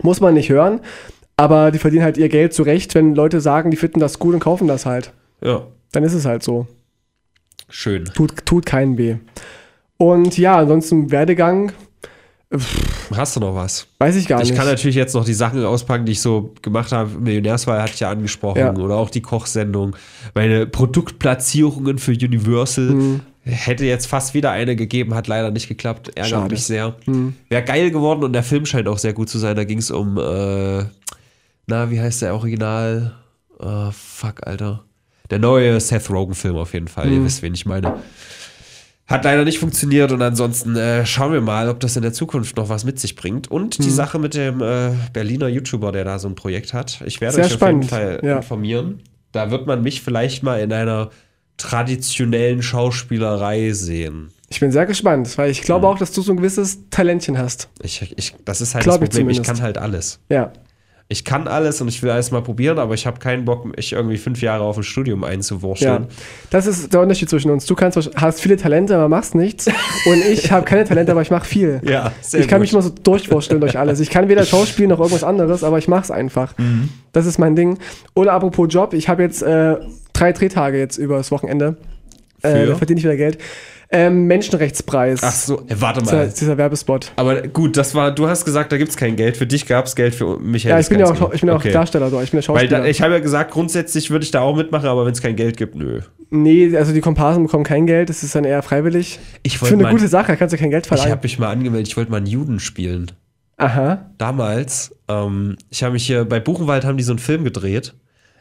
muss 0.00 0.20
man 0.20 0.34
nicht 0.34 0.48
hören, 0.48 0.80
aber 1.38 1.70
die 1.70 1.78
verdienen 1.78 2.02
halt 2.02 2.18
ihr 2.18 2.28
Geld 2.28 2.52
zurecht, 2.52 2.94
wenn 2.94 3.14
Leute 3.14 3.40
sagen, 3.40 3.70
die 3.70 3.78
finden 3.78 4.00
das 4.00 4.18
gut 4.18 4.34
und 4.34 4.40
kaufen 4.40 4.68
das 4.68 4.84
halt. 4.84 5.12
Ja. 5.42 5.66
Dann 5.92 6.04
ist 6.04 6.12
es 6.12 6.26
halt 6.26 6.42
so. 6.42 6.66
Schön. 7.70 8.04
Tut, 8.04 8.44
tut 8.44 8.66
keinen 8.66 8.98
weh. 8.98 9.16
Und 9.96 10.36
ja, 10.36 10.58
ansonsten 10.58 11.10
Werdegang, 11.10 11.72
Hast 13.14 13.36
du 13.36 13.40
noch 13.40 13.54
was? 13.54 13.86
weiß 13.98 14.16
ich 14.16 14.26
gar 14.26 14.40
Ich 14.40 14.48
nicht. 14.48 14.56
kann 14.58 14.66
natürlich 14.66 14.96
jetzt 14.96 15.14
noch 15.14 15.24
die 15.24 15.34
Sachen 15.34 15.62
auspacken, 15.64 16.06
die 16.06 16.12
ich 16.12 16.22
so 16.22 16.54
gemacht 16.62 16.92
habe. 16.92 17.10
Millionärswahl 17.18 17.82
hatte 17.82 17.92
ich 17.94 18.00
ja 18.00 18.10
angesprochen. 18.10 18.58
Ja. 18.58 18.74
Oder 18.74 18.94
auch 18.96 19.10
die 19.10 19.20
Kochsendung. 19.20 19.94
Meine 20.34 20.66
Produktplatzierungen 20.66 21.98
für 21.98 22.12
Universal. 22.12 22.88
Hm. 22.88 23.20
Hätte 23.42 23.84
jetzt 23.84 24.06
fast 24.06 24.32
wieder 24.34 24.50
eine 24.50 24.76
gegeben, 24.76 25.14
hat 25.14 25.26
leider 25.26 25.50
nicht 25.50 25.68
geklappt. 25.68 26.08
Ärgert 26.14 26.30
Schade. 26.30 26.50
mich 26.54 26.64
sehr. 26.64 26.96
Hm. 27.04 27.34
Wäre 27.50 27.62
geil 27.64 27.90
geworden 27.90 28.24
und 28.24 28.32
der 28.32 28.42
Film 28.42 28.64
scheint 28.64 28.88
auch 28.88 28.98
sehr 28.98 29.12
gut 29.12 29.28
zu 29.28 29.38
sein. 29.38 29.54
Da 29.54 29.64
ging 29.64 29.78
es 29.78 29.90
um, 29.90 30.16
äh, 30.16 30.84
na, 31.68 31.90
wie 31.90 32.00
heißt 32.00 32.22
der 32.22 32.34
Original? 32.34 33.14
Oh, 33.58 33.90
fuck, 33.92 34.46
Alter. 34.46 34.84
Der 35.30 35.38
neue 35.38 35.78
Seth 35.80 36.10
Rogen-Film 36.10 36.56
auf 36.56 36.72
jeden 36.74 36.88
Fall. 36.88 37.04
Hm. 37.06 37.12
Ihr 37.12 37.24
wisst, 37.24 37.42
wen 37.42 37.54
ich 37.54 37.66
meine. 37.66 37.98
Hat 39.06 39.24
leider 39.24 39.44
nicht 39.44 39.58
funktioniert 39.58 40.12
und 40.12 40.20
ansonsten 40.20 40.76
äh, 40.76 41.06
schauen 41.06 41.32
wir 41.32 41.40
mal, 41.40 41.68
ob 41.70 41.80
das 41.80 41.96
in 41.96 42.02
der 42.02 42.12
Zukunft 42.12 42.56
noch 42.58 42.68
was 42.68 42.84
mit 42.84 42.98
sich 43.00 43.16
bringt. 43.16 43.50
Und 43.50 43.78
die 43.82 43.90
Sache 43.90 44.18
mit 44.18 44.34
dem 44.34 44.60
äh, 44.60 44.90
Berliner 45.14 45.48
YouTuber, 45.48 45.92
der 45.92 46.04
da 46.04 46.18
so 46.18 46.28
ein 46.28 46.34
Projekt 46.34 46.74
hat. 46.74 47.00
Ich 47.06 47.20
werde 47.22 47.36
Sehr 47.36 47.44
euch 47.46 47.52
spannend, 47.52 47.84
auf 47.90 47.98
jeden 47.98 48.18
Fall 48.18 48.20
ja. 48.22 48.36
informieren. 48.36 49.02
Da 49.32 49.50
wird 49.50 49.66
man 49.66 49.82
mich 49.82 50.02
vielleicht 50.02 50.42
mal 50.42 50.60
in 50.60 50.72
einer 50.72 51.10
traditionellen 51.56 52.62
Schauspielerei 52.62 53.72
sehen. 53.72 54.30
Ich 54.50 54.60
bin 54.60 54.72
sehr 54.72 54.86
gespannt, 54.86 55.36
weil 55.36 55.50
ich 55.50 55.62
glaube 55.62 55.86
Hm. 55.86 55.94
auch, 55.94 55.98
dass 55.98 56.12
du 56.12 56.20
so 56.22 56.32
ein 56.32 56.36
gewisses 56.36 56.78
Talentchen 56.90 57.36
hast. 57.38 57.68
Ich, 57.82 58.14
ich, 58.16 58.34
das 58.44 58.60
ist 58.60 58.74
halt 58.74 58.84
Glaub 58.84 59.00
das 59.00 59.08
ich 59.08 59.10
Problem. 59.10 59.30
Ich, 59.30 59.36
zumindest. 59.36 59.56
kann 59.58 59.62
halt 59.64 59.78
alles. 59.78 60.20
Ja. 60.30 60.52
Ich 61.10 61.24
kann 61.24 61.48
alles 61.48 61.80
und 61.80 61.88
ich 61.88 62.02
will 62.02 62.10
alles 62.10 62.30
mal 62.32 62.42
probieren, 62.42 62.78
aber 62.78 62.92
ich 62.92 63.06
habe 63.06 63.18
keinen 63.18 63.46
Bock, 63.46 63.64
mich 63.64 63.92
irgendwie 63.94 64.18
fünf 64.18 64.42
Jahre 64.42 64.64
auf 64.64 64.76
ein 64.76 64.82
Studium 64.82 65.22
Ja, 65.22 65.28
einzuwurschteln. 65.28 66.06
das 66.50 66.66
ist 66.66 66.92
der 66.92 67.00
Unterschied 67.00 67.30
zwischen 67.30 67.50
uns. 67.50 67.64
Du 67.64 67.74
kannst, 67.74 67.98
hast 68.14 68.42
viele 68.42 68.58
Talente, 68.58 68.94
aber 68.94 69.08
machst 69.08 69.34
nichts. 69.34 69.68
Und 70.04 70.22
ich 70.30 70.52
habe 70.52 70.66
keine 70.66 70.84
Talente, 70.84 71.12
aber 71.12 71.22
ich 71.22 71.30
mache 71.30 71.46
viel. 71.46 71.80
Ja, 71.88 72.12
sehr 72.20 72.40
ich 72.40 72.48
kann 72.48 72.58
gut. 72.58 72.64
mich 72.64 72.72
immer 72.72 72.82
so 72.82 72.90
durchwurschteln 72.90 73.58
durch 73.58 73.78
alles. 73.78 74.00
Ich 74.00 74.10
kann 74.10 74.28
weder 74.28 74.44
Schauspiel 74.44 74.86
noch 74.86 74.98
irgendwas 74.98 75.24
anderes, 75.24 75.64
aber 75.64 75.78
ich 75.78 75.88
mache 75.88 76.02
es 76.02 76.10
einfach. 76.10 76.56
Mhm. 76.58 76.90
Das 77.12 77.24
ist 77.24 77.38
mein 77.38 77.56
Ding. 77.56 77.78
Oder 78.14 78.34
apropos 78.34 78.68
Job, 78.70 78.92
ich 78.92 79.08
habe 79.08 79.22
jetzt 79.22 79.42
äh, 79.42 79.76
drei 80.12 80.32
Drehtage 80.32 80.78
jetzt 80.78 80.98
übers 80.98 81.30
Wochenende. 81.30 81.78
Äh, 82.42 82.66
da 82.66 82.74
verdiene 82.76 82.98
ich 82.98 83.04
wieder 83.04 83.16
Geld. 83.16 83.38
Ähm, 83.90 84.26
Menschenrechtspreis. 84.26 85.20
Ach 85.22 85.32
so, 85.32 85.60
äh, 85.66 85.76
warte 85.78 86.02
dieser, 86.02 86.16
mal. 86.16 86.28
dieser 86.28 86.58
Werbespot. 86.58 87.12
Aber 87.16 87.40
gut, 87.42 87.76
das 87.78 87.94
war, 87.94 88.10
du 88.14 88.28
hast 88.28 88.44
gesagt, 88.44 88.70
da 88.70 88.76
gibt 88.76 88.90
es 88.90 88.96
kein 88.98 89.16
Geld. 89.16 89.38
Für 89.38 89.46
dich 89.46 89.66
gab 89.66 89.86
es 89.86 89.96
Geld, 89.96 90.14
für 90.14 90.38
mich 90.38 90.64
Ja, 90.64 90.72
hätte 90.72 90.82
ich 90.82 90.88
bin 90.90 91.00
ja 91.00 91.06
auch, 91.06 91.32
ich 91.32 91.40
bin 91.40 91.48
ja 91.48 91.56
auch. 91.56 91.62
Darsteller. 91.62 92.06
Ich 92.22 92.30
bin 92.30 92.38
Weil 92.38 92.42
Schauspieler. 92.42 92.80
da, 92.80 92.84
ich 92.84 93.00
habe 93.00 93.14
ja 93.14 93.20
gesagt, 93.20 93.50
grundsätzlich 93.50 94.10
würde 94.10 94.24
ich 94.24 94.30
da 94.30 94.40
auch 94.42 94.54
mitmachen, 94.56 94.88
aber 94.88 95.06
wenn 95.06 95.12
es 95.12 95.22
kein 95.22 95.36
Geld 95.36 95.56
gibt, 95.56 95.74
nö. 95.74 96.00
nee, 96.28 96.76
also 96.76 96.92
die 96.92 97.00
Komparsen 97.00 97.44
bekommen 97.44 97.64
kein 97.64 97.86
Geld. 97.86 98.10
Das 98.10 98.22
ist 98.22 98.34
dann 98.34 98.44
eher 98.44 98.62
freiwillig. 98.62 99.18
Ich 99.42 99.58
Für 99.58 99.72
eine 99.72 99.88
gute 99.88 100.08
Sache 100.08 100.36
kannst 100.36 100.52
du 100.52 100.58
kein 100.58 100.70
Geld 100.70 100.84
ich 100.84 100.88
verlangen. 100.88 101.10
habe 101.12 101.22
mich 101.22 101.38
mal 101.38 101.48
angemeldet, 101.50 101.88
ich 101.88 101.96
wollte 101.96 102.10
mal 102.10 102.18
einen 102.18 102.26
Juden 102.26 102.60
spielen. 102.60 103.12
Aha. 103.56 104.10
Damals, 104.18 104.94
ähm, 105.08 105.56
ich 105.70 105.82
habe 105.82 105.94
mich 105.94 106.06
hier, 106.06 106.24
bei 106.26 106.40
Buchenwald 106.40 106.84
haben 106.84 106.98
die 106.98 107.04
so 107.04 107.12
einen 107.12 107.18
Film 107.18 107.42
gedreht. 107.44 107.94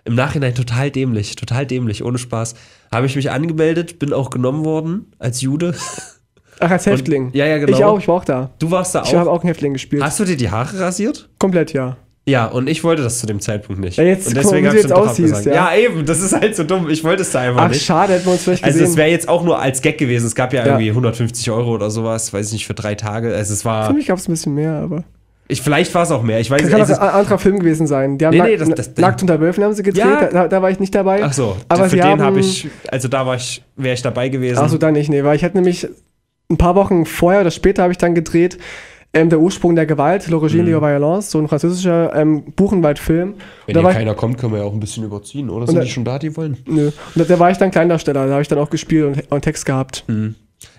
Im 0.07 0.15
Nachhinein 0.15 0.55
total 0.55 0.89
dämlich, 0.89 1.35
total 1.35 1.65
dämlich, 1.65 2.03
ohne 2.03 2.17
Spaß. 2.17 2.55
Habe 2.93 3.05
ich 3.05 3.15
mich 3.15 3.29
angemeldet, 3.29 3.99
bin 3.99 4.13
auch 4.13 4.29
genommen 4.29 4.63
worden 4.65 5.11
als 5.19 5.41
Jude. 5.41 5.75
Ach, 6.59 6.71
als 6.71 6.85
Häftling. 6.87 7.29
ja, 7.33 7.45
ja, 7.45 7.57
genau. 7.59 7.77
Ich 7.77 7.83
auch, 7.83 7.99
ich 7.99 8.07
war 8.07 8.15
auch 8.15 8.25
da. 8.25 8.49
Du 8.57 8.71
warst 8.71 8.95
da 8.95 9.03
Ich 9.03 9.13
habe 9.13 9.29
auch. 9.29 9.35
auch 9.35 9.41
einen 9.41 9.49
Häftling 9.49 9.73
gespielt. 9.73 10.01
Hast 10.01 10.19
du 10.19 10.25
dir 10.25 10.37
die 10.37 10.49
Haare 10.49 10.79
rasiert? 10.79 11.29
Komplett, 11.37 11.73
ja. 11.73 11.97
Ja, 12.25 12.45
und 12.47 12.67
ich 12.67 12.83
wollte 12.83 13.03
das 13.03 13.19
zu 13.19 13.25
dem 13.27 13.39
Zeitpunkt 13.39 13.79
nicht. 13.79 13.97
Ja, 13.97 14.03
jetzt 14.03 14.27
und 14.27 14.35
guck 14.41 14.51
mal, 14.51 14.61
wie 14.61 14.65
hab 14.65 14.71
du 14.73 14.77
ich 14.79 14.83
jetzt 14.83 14.91
aussiehst, 14.93 15.45
ja. 15.45 15.53
Ja. 15.53 15.75
eben, 15.77 16.05
das 16.05 16.19
ist 16.21 16.33
halt 16.33 16.55
so 16.57 16.63
dumm. 16.65 16.89
Ich 16.89 17.03
wollte 17.03 17.21
es 17.21 17.31
da 17.31 17.39
einfach 17.41 17.61
Ach, 17.61 17.69
nicht. 17.69 17.85
schade, 17.85 18.13
hätten 18.13 18.25
wir 18.25 18.33
uns 18.33 18.43
vielleicht 18.43 18.63
Also 18.65 18.79
gesehen. 18.79 18.91
es 18.91 18.97
wäre 18.97 19.09
jetzt 19.09 19.29
auch 19.29 19.43
nur 19.43 19.59
als 19.61 19.81
Gag 19.81 19.97
gewesen. 19.97 20.25
Es 20.25 20.35
gab 20.35 20.51
ja, 20.51 20.61
Ja. 20.61 20.65
irgendwie 20.73 20.89
150 20.89 21.49
Euro 21.51 21.73
oder 21.73 21.89
sowas, 21.89 22.33
weiß 22.33 22.47
ich 22.47 22.53
nicht, 22.53 22.67
für 22.67 22.73
drei 22.73 22.95
Tage. 22.95 23.33
Also 23.33 23.53
es 23.53 23.61
Für 23.61 23.67
war, 23.69 23.93
mich 23.93 24.07
gab 24.07 24.17
es 24.17 24.27
ein 24.27 24.31
bisschen 24.33 24.55
mehr, 24.55 24.73
aber. 24.73 25.03
Ich, 25.47 25.61
vielleicht 25.61 25.93
war 25.95 26.03
es 26.03 26.11
auch 26.11 26.23
mehr. 26.23 26.39
Ich 26.39 26.51
weiß 26.51 26.61
Das 26.61 26.71
kann 26.71 26.81
auch 26.81 26.89
ein 26.99 27.09
anderer 27.19 27.37
Film 27.37 27.59
gewesen 27.59 27.87
sein. 27.87 28.17
Die 28.17 28.25
haben 28.25 28.35
Nee, 28.37 28.43
nee, 28.43 28.57
das- 28.57 28.69
das- 28.69 28.97
Nackt 28.97 29.21
unter 29.21 29.39
Wölfen 29.39 29.63
haben 29.63 29.73
sie 29.73 29.83
gedreht, 29.83 30.03
Ja. 30.03 30.25
da, 30.29 30.47
da 30.47 30.61
war 30.61 30.69
ich 30.71 30.79
nicht 30.79 30.93
dabei. 30.93 31.23
Ach 31.23 31.33
so, 31.33 31.55
Aber 31.69 31.89
für 31.89 31.95
den 31.97 32.21
habe 32.21 32.39
ich, 32.39 32.67
also 32.89 33.07
da 33.07 33.25
war 33.25 33.35
ich, 33.35 33.63
wäre 33.75 33.93
ich 33.93 34.01
dabei 34.01 34.29
gewesen. 34.29 34.57
Achso, 34.59 34.77
dann 34.77 34.93
nicht, 34.93 35.09
nee, 35.09 35.23
weil 35.23 35.35
ich 35.35 35.43
hatte 35.43 35.55
nämlich 35.57 35.87
ein 36.49 36.57
paar 36.57 36.75
Wochen 36.75 37.05
vorher 37.05 37.41
oder 37.41 37.51
später 37.51 37.83
habe 37.83 37.91
ich 37.91 37.97
dann 37.97 38.15
gedreht, 38.15 38.57
ähm, 39.13 39.29
Der 39.29 39.39
Ursprung 39.39 39.73
der 39.75 39.85
Gewalt, 39.85 40.23
L'Origine 40.27 40.65
de 40.65 40.73
la 40.73 40.81
Violence, 40.81 41.31
so 41.31 41.39
ein 41.39 41.47
französischer 41.47 42.13
ähm, 42.13 42.43
Buchenwald-Film. 42.55 43.35
Wenn 43.65 43.73
da 43.73 43.79
hier 43.79 43.83
war 43.85 43.91
ich, 43.91 43.97
keiner 43.97 44.13
kommt, 44.15 44.37
können 44.37 44.51
wir 44.51 44.59
ja 44.59 44.65
auch 44.65 44.73
ein 44.73 44.81
bisschen 44.81 45.05
überziehen, 45.05 45.49
oder? 45.49 45.65
Sind 45.65 45.77
da- 45.77 45.83
die 45.83 45.89
schon 45.89 46.03
da, 46.03 46.19
die 46.19 46.35
wollen? 46.35 46.57
nö. 46.67 46.87
Und 46.87 46.93
da, 47.15 47.23
da 47.23 47.39
war 47.39 47.49
ich 47.49 47.57
dann 47.57 47.71
Kleindarsteller, 47.71 48.25
da 48.27 48.31
habe 48.33 48.41
ich 48.41 48.49
dann 48.49 48.59
auch 48.59 48.69
gespielt 48.69 49.05
und, 49.05 49.31
und 49.31 49.41
Text 49.41 49.65
gehabt. 49.65 50.03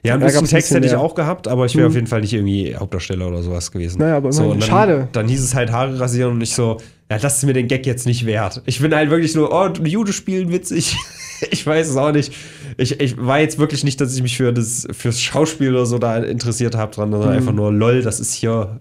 Ja, 0.04 0.14
ein 0.14 0.20
bisschen 0.20 0.46
Text 0.46 0.70
hätte 0.72 0.86
ich 0.86 0.94
auch 0.94 1.14
gehabt, 1.14 1.48
aber 1.48 1.66
ich 1.66 1.74
wäre 1.74 1.86
Mhm. 1.86 1.90
auf 1.92 1.94
jeden 1.96 2.06
Fall 2.06 2.20
nicht 2.20 2.32
irgendwie 2.32 2.74
Hauptdarsteller 2.76 3.26
oder 3.28 3.42
sowas 3.42 3.70
gewesen. 3.72 3.98
Naja, 4.00 4.16
aber 4.16 4.32
so, 4.32 4.42
immerhin. 4.42 4.54
und 4.54 4.60
dann, 4.62 4.68
Schade. 4.70 5.08
Dann 5.12 5.28
hieß 5.28 5.42
es 5.42 5.54
halt 5.54 5.72
Haare 5.72 5.98
rasieren 5.98 6.32
und 6.32 6.40
ich 6.40 6.54
so, 6.54 6.76
ja, 7.10 7.18
das 7.18 7.38
ist 7.38 7.44
mir 7.44 7.52
den 7.54 7.68
Gag 7.68 7.84
jetzt 7.86 8.06
nicht 8.06 8.24
wert. 8.26 8.62
Ich 8.66 8.80
bin 8.80 8.94
halt 8.94 9.10
wirklich 9.10 9.34
nur, 9.34 9.50
oh, 9.52 9.68
Jude 9.84 10.12
spielen 10.12 10.52
witzig. 10.52 10.96
ich 11.50 11.66
weiß 11.66 11.88
es 11.88 11.96
auch 11.96 12.12
nicht. 12.12 12.32
Ich, 12.76 13.00
ich 13.00 13.16
war 13.16 13.40
jetzt 13.40 13.58
wirklich 13.58 13.82
nicht, 13.82 14.00
dass 14.00 14.14
ich 14.14 14.22
mich 14.22 14.36
für 14.36 14.52
das 14.52 14.86
fürs 14.92 15.20
Schauspiel 15.20 15.70
oder 15.74 15.86
so 15.86 15.98
da 15.98 16.18
interessiert 16.18 16.74
habe 16.76 16.94
dran, 16.94 17.10
sondern 17.10 17.30
Mhm. 17.30 17.36
einfach 17.36 17.52
nur, 17.52 17.72
lol, 17.72 18.02
das 18.02 18.20
ist 18.20 18.34
hier, 18.34 18.80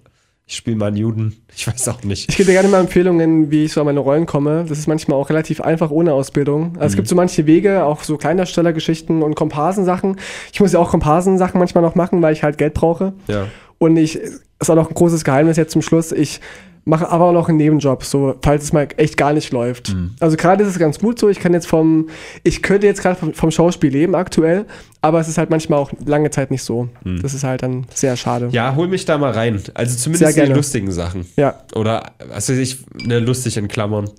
ich 0.49 0.55
spiele 0.55 0.77
mal 0.77 0.87
einen 0.87 0.95
Juden. 0.97 1.35
Ich 1.53 1.67
weiß 1.67 1.89
auch 1.89 2.03
nicht. 2.03 2.29
Ich 2.29 2.37
gebe 2.37 2.47
dir 2.47 2.53
gerne 2.53 2.69
mal 2.69 2.79
Empfehlungen, 2.79 3.51
wie 3.51 3.65
ich 3.65 3.73
so 3.73 3.81
an 3.81 3.85
meine 3.85 3.99
Rollen 3.99 4.25
komme. 4.25 4.63
Das 4.67 4.79
ist 4.79 4.87
manchmal 4.87 5.19
auch 5.19 5.29
relativ 5.29 5.59
einfach 5.59 5.91
ohne 5.91 6.13
Ausbildung. 6.13 6.75
Also 6.75 6.85
es 6.85 6.91
Mhm. 6.93 6.95
gibt 6.97 7.07
so 7.09 7.15
manche 7.15 7.45
Wege, 7.45 7.83
auch 7.83 8.01
so 8.03 8.15
Kleindarstellergeschichten 8.17 9.23
und 9.23 9.35
Komparsensachen. 9.35 10.15
Ich 10.53 10.61
muss 10.61 10.71
ja 10.71 10.79
auch 10.79 10.89
Komparsensachen 10.89 11.59
manchmal 11.59 11.81
noch 11.83 11.95
machen, 11.95 12.21
weil 12.21 12.31
ich 12.31 12.43
halt 12.43 12.57
Geld 12.57 12.73
brauche. 12.75 13.11
Ja. 13.27 13.47
Und 13.77 13.97
ich, 13.97 14.15
ist 14.15 14.69
auch 14.69 14.75
noch 14.75 14.89
ein 14.89 14.93
großes 14.95 15.23
Geheimnis 15.25 15.57
jetzt 15.57 15.73
zum 15.73 15.81
Schluss, 15.81 16.11
ich 16.13 16.39
mache 16.87 17.09
aber 17.09 17.25
auch 17.25 17.33
noch 17.33 17.49
einen 17.49 17.57
Nebenjob, 17.57 18.03
so 18.03 18.35
falls 18.41 18.63
es 18.63 18.73
mal 18.73 18.87
echt 18.97 19.17
gar 19.17 19.33
nicht 19.33 19.51
läuft. 19.51 19.93
Mhm. 19.93 20.15
Also 20.19 20.37
gerade 20.37 20.63
ist 20.63 20.69
es 20.69 20.79
ganz 20.79 20.99
gut 20.99 21.19
so. 21.19 21.29
Ich 21.29 21.39
kann 21.39 21.53
jetzt 21.53 21.67
vom, 21.67 22.09
ich 22.43 22.63
könnte 22.63 22.87
jetzt 22.87 23.01
gerade 23.01 23.19
vom, 23.19 23.33
vom 23.33 23.51
Schauspiel 23.51 23.91
leben 23.91 24.15
aktuell, 24.15 24.65
aber 25.01 25.19
es 25.19 25.27
ist 25.27 25.37
halt 25.37 25.49
manchmal 25.49 25.79
auch 25.79 25.91
lange 26.05 26.29
Zeit 26.31 26.49
nicht 26.49 26.63
so. 26.63 26.89
Das 27.03 27.33
ist 27.33 27.43
halt 27.43 27.61
dann 27.61 27.85
sehr 27.93 28.15
schade. 28.15 28.47
Mhm. 28.47 28.51
Ja, 28.51 28.75
hol 28.75 28.87
mich 28.87 29.05
da 29.05 29.17
mal 29.17 29.31
rein. 29.31 29.61
Also 29.73 29.97
zumindest 29.97 30.37
die 30.37 30.41
lustigen 30.41 30.91
Sachen. 30.91 31.25
Ja. 31.35 31.61
Oder, 31.75 32.11
weiß 32.25 32.49
ich, 32.49 32.77
ne, 33.03 33.19
lustig 33.19 33.57
in 33.57 33.67
Klammern. 33.67 34.09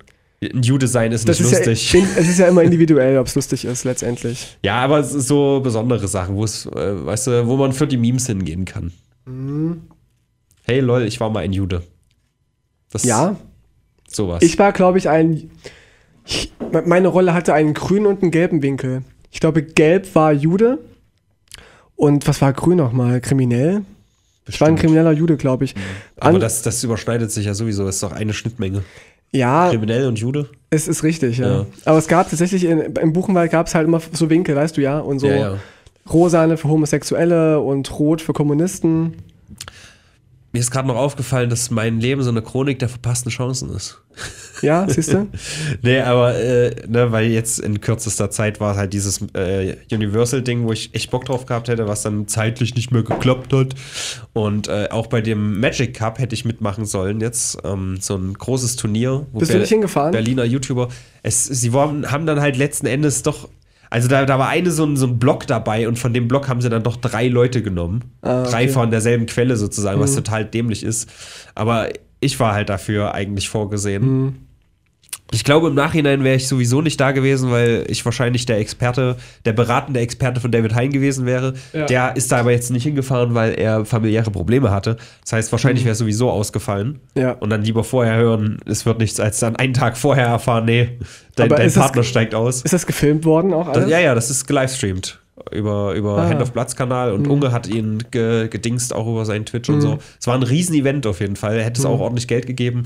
Ein 0.41 0.61
Jude 0.61 0.87
sein 0.87 1.11
ist 1.11 1.27
Das 1.27 1.39
nicht 1.39 1.51
ist 1.51 1.65
lustig. 1.65 1.93
ja, 1.93 1.99
es 2.17 2.29
ist 2.29 2.39
ja 2.39 2.47
immer 2.47 2.63
individuell, 2.63 3.17
ob 3.17 3.27
es 3.27 3.35
lustig 3.35 3.65
ist 3.65 3.83
letztendlich. 3.83 4.57
Ja, 4.63 4.75
aber 4.75 4.99
es 4.99 5.13
ist 5.13 5.27
so 5.27 5.59
besondere 5.61 6.07
Sachen, 6.07 6.35
wo 6.35 6.45
es, 6.45 6.65
äh, 6.67 7.05
weißt 7.05 7.27
du, 7.27 7.47
wo 7.47 7.57
man 7.57 7.73
für 7.73 7.87
die 7.87 7.97
Memes 7.97 8.27
hingehen 8.27 8.63
kann. 8.63 8.93
Mhm. 9.25 9.81
Hey 10.63 10.79
lol, 10.79 11.01
ich 11.03 11.19
war 11.19 11.29
mal 11.29 11.39
ein 11.39 11.51
Jude. 11.51 11.81
Das 12.91 13.03
Ja, 13.03 13.35
sowas. 14.07 14.41
ich 14.41 14.57
war, 14.59 14.71
glaube 14.71 14.97
ich, 14.97 15.09
ein. 15.09 15.51
Ich, 16.25 16.53
meine 16.85 17.07
Rolle 17.07 17.33
hatte 17.33 17.53
einen 17.53 17.73
grünen 17.73 18.05
und 18.05 18.21
einen 18.21 18.31
gelben 18.31 18.61
Winkel. 18.61 19.03
Ich 19.31 19.39
glaube, 19.39 19.63
gelb 19.63 20.13
war 20.15 20.31
Jude. 20.31 20.79
Und 21.95 22.27
was 22.27 22.41
war 22.41 22.53
grün 22.53 22.77
nochmal? 22.77 23.19
Kriminell? 23.21 23.81
Ich 24.47 24.59
war 24.61 24.67
ein 24.67 24.75
Bestimmt. 24.75 24.79
krimineller 24.93 25.11
Jude, 25.11 25.37
glaube 25.37 25.65
ich. 25.65 25.75
aber 26.17 26.35
An- 26.35 26.39
das, 26.39 26.61
das 26.61 26.83
überschneidet 26.83 27.31
sich 27.31 27.45
ja 27.45 27.53
sowieso, 27.53 27.87
ist 27.87 28.01
doch 28.01 28.11
eine 28.11 28.33
Schnittmenge. 28.33 28.83
Ja, 29.31 29.69
Kriminell 29.69 30.07
und 30.07 30.17
Jude? 30.17 30.49
es 30.71 30.87
ist 30.87 31.03
richtig, 31.03 31.37
ja. 31.37 31.49
Ja. 31.59 31.65
Aber 31.85 31.99
es 31.99 32.07
gab 32.07 32.29
tatsächlich, 32.29 32.63
in, 32.63 32.79
im 32.79 33.13
Buchenwald 33.13 33.51
gab 33.51 33.67
es 33.67 33.75
halt 33.75 33.87
immer 33.87 34.01
so 34.11 34.29
Winkel, 34.31 34.55
weißt 34.55 34.75
du 34.77 34.81
ja, 34.81 34.99
und 34.99 35.19
so 35.19 35.27
Ja, 35.27 35.35
ja. 35.35 35.57
rosane 36.11 36.57
für 36.57 36.67
Homosexuelle 36.67 37.59
und 37.59 37.99
rot 37.99 38.21
für 38.23 38.33
Kommunisten. 38.33 39.13
Mir 40.51 40.59
ist 40.59 40.71
gerade 40.71 40.87
noch 40.87 40.95
aufgefallen, 40.95 41.49
dass 41.49 41.69
mein 41.69 41.99
Leben 41.99 42.23
so 42.23 42.29
eine 42.29 42.41
Chronik 42.41 42.79
der 42.79 42.89
verpassten 42.89 43.31
Chancen 43.31 43.69
ist. 43.69 44.01
Ja, 44.61 44.89
siehst 44.89 45.13
du? 45.13 45.27
Nee, 45.81 45.99
aber, 46.01 46.35
äh, 46.35 46.75
ne, 46.87 47.11
weil 47.11 47.27
jetzt 47.27 47.59
in 47.59 47.79
kürzester 47.79 48.29
Zeit 48.29 48.59
war 48.59 48.75
halt 48.75 48.93
dieses 48.93 49.21
äh, 49.33 49.77
Universal-Ding, 49.91 50.65
wo 50.65 50.73
ich 50.73 50.93
echt 50.93 51.11
Bock 51.11 51.25
drauf 51.25 51.45
gehabt 51.45 51.67
hätte, 51.69 51.87
was 51.87 52.01
dann 52.01 52.27
zeitlich 52.27 52.75
nicht 52.75 52.91
mehr 52.91 53.03
geklappt 53.03 53.53
hat. 53.53 53.75
Und 54.33 54.67
äh, 54.67 54.87
auch 54.91 55.07
bei 55.07 55.21
dem 55.21 55.59
Magic 55.59 55.95
Cup 55.95 56.19
hätte 56.19 56.33
ich 56.33 56.45
mitmachen 56.45 56.85
sollen 56.85 57.21
jetzt. 57.21 57.59
Ähm, 57.63 57.97
so 58.01 58.15
ein 58.15 58.33
großes 58.33 58.75
Turnier. 58.75 59.27
Wo 59.31 59.39
Bist 59.39 59.53
du 59.53 59.59
nicht 59.59 59.69
hingefahren? 59.69 60.11
Berliner 60.11 60.43
YouTuber. 60.43 60.89
Es, 61.23 61.45
sie 61.45 61.73
waren, 61.73 62.11
haben 62.11 62.25
dann 62.25 62.41
halt 62.41 62.57
letzten 62.57 62.87
Endes 62.87 63.23
doch. 63.23 63.49
Also 63.89 64.07
da, 64.07 64.25
da 64.25 64.37
war 64.37 64.49
eine 64.49 64.71
so 64.71 64.85
ein, 64.85 64.97
so 64.97 65.07
ein 65.07 65.17
Block 65.17 65.47
dabei 65.47 65.87
und 65.87 65.97
von 65.97 66.13
dem 66.13 66.27
Block 66.27 66.47
haben 66.47 66.61
sie 66.61 66.69
dann 66.69 66.83
doch 66.83 66.95
drei 66.97 67.27
Leute 67.27 67.63
genommen. 67.63 68.03
Ah, 68.21 68.43
Drei 68.43 68.63
okay. 68.63 68.67
Mhm. 68.67 68.73
von 68.73 68.91
derselben 68.91 69.25
Quelle 69.25 69.57
sozusagen, 69.57 69.99
was 69.99 70.13
total 70.15 70.45
dämlich 70.45 70.83
ist. 70.83 71.09
Aber 71.55 71.89
ich 72.19 72.39
war 72.39 72.53
halt 72.53 72.69
dafür 72.69 73.13
eigentlich 73.13 73.49
vorgesehen. 73.49 74.03
Mhm. 74.23 74.35
Ich 75.31 75.43
glaube, 75.43 75.67
im 75.67 75.75
Nachhinein 75.75 76.23
wäre 76.23 76.35
ich 76.35 76.47
sowieso 76.47 76.81
nicht 76.81 76.99
da 76.99 77.11
gewesen, 77.11 77.51
weil 77.51 77.85
ich 77.87 78.03
wahrscheinlich 78.03 78.47
der 78.47 78.57
Experte, 78.57 79.15
der 79.45 79.53
beratende 79.53 79.99
Experte 79.99 80.41
von 80.41 80.51
David 80.51 80.73
Hein 80.73 80.89
gewesen 80.91 81.25
wäre. 81.27 81.53
Ja. 81.71 81.85
Der 81.85 82.15
ist 82.15 82.31
da 82.31 82.37
aber 82.39 82.51
jetzt 82.51 82.71
nicht 82.71 82.83
hingefahren, 82.83 83.35
weil 83.35 83.53
er 83.53 83.85
familiäre 83.85 84.31
Probleme 84.31 84.71
hatte. 84.71 84.97
Das 85.21 85.33
heißt, 85.33 85.51
wahrscheinlich 85.51 85.83
Mhm. 85.83 85.85
wäre 85.85 85.93
es 85.93 85.99
sowieso 85.99 86.31
ausgefallen. 86.31 86.99
Ja. 87.15 87.33
Und 87.33 87.51
dann 87.51 87.61
lieber 87.61 87.83
vorher 87.83 88.15
hören, 88.17 88.57
es 88.65 88.87
wird 88.87 88.97
nichts, 88.99 89.19
als 89.19 89.39
dann 89.39 89.55
einen 89.55 89.73
Tag 89.75 89.97
vorher 89.97 90.25
erfahren, 90.27 90.65
nee, 90.65 90.97
dein, 91.35 91.49
dein 91.49 91.71
Partner 91.73 92.01
steigt 92.03 92.33
aus. 92.33 92.63
Ist 92.63 92.73
das 92.73 92.87
gefilmt 92.87 93.23
worden 93.25 93.53
auch 93.53 93.67
alles? 93.67 93.83
Das, 93.83 93.89
ja, 93.91 93.99
ja, 93.99 94.15
das 94.15 94.31
ist 94.31 94.47
gelivestreamt. 94.47 95.19
Über, 95.51 95.93
über 95.93 96.17
Ah. 96.17 96.27
Hand 96.27 96.41
of 96.41 96.51
Bloods 96.51 96.75
Kanal 96.75 97.13
und 97.13 97.27
Unge 97.27 97.51
hat 97.51 97.65
ihn 97.67 98.03
ge, 98.11 98.49
gedingst 98.49 98.93
auch 98.93 99.07
über 99.07 99.25
seinen 99.25 99.45
Twitch 99.45 99.69
und 99.69 99.79
so. 99.81 99.97
Es 100.19 100.27
war 100.27 100.35
ein 100.35 100.43
Riesen-Event 100.43 101.07
auf 101.07 101.21
jeden 101.21 101.37
Fall. 101.37 101.57
Er 101.57 101.63
hätte 101.63 101.79
es 101.79 101.85
auch 101.85 101.99
ordentlich 101.99 102.27
Geld 102.27 102.45
gegeben. 102.45 102.83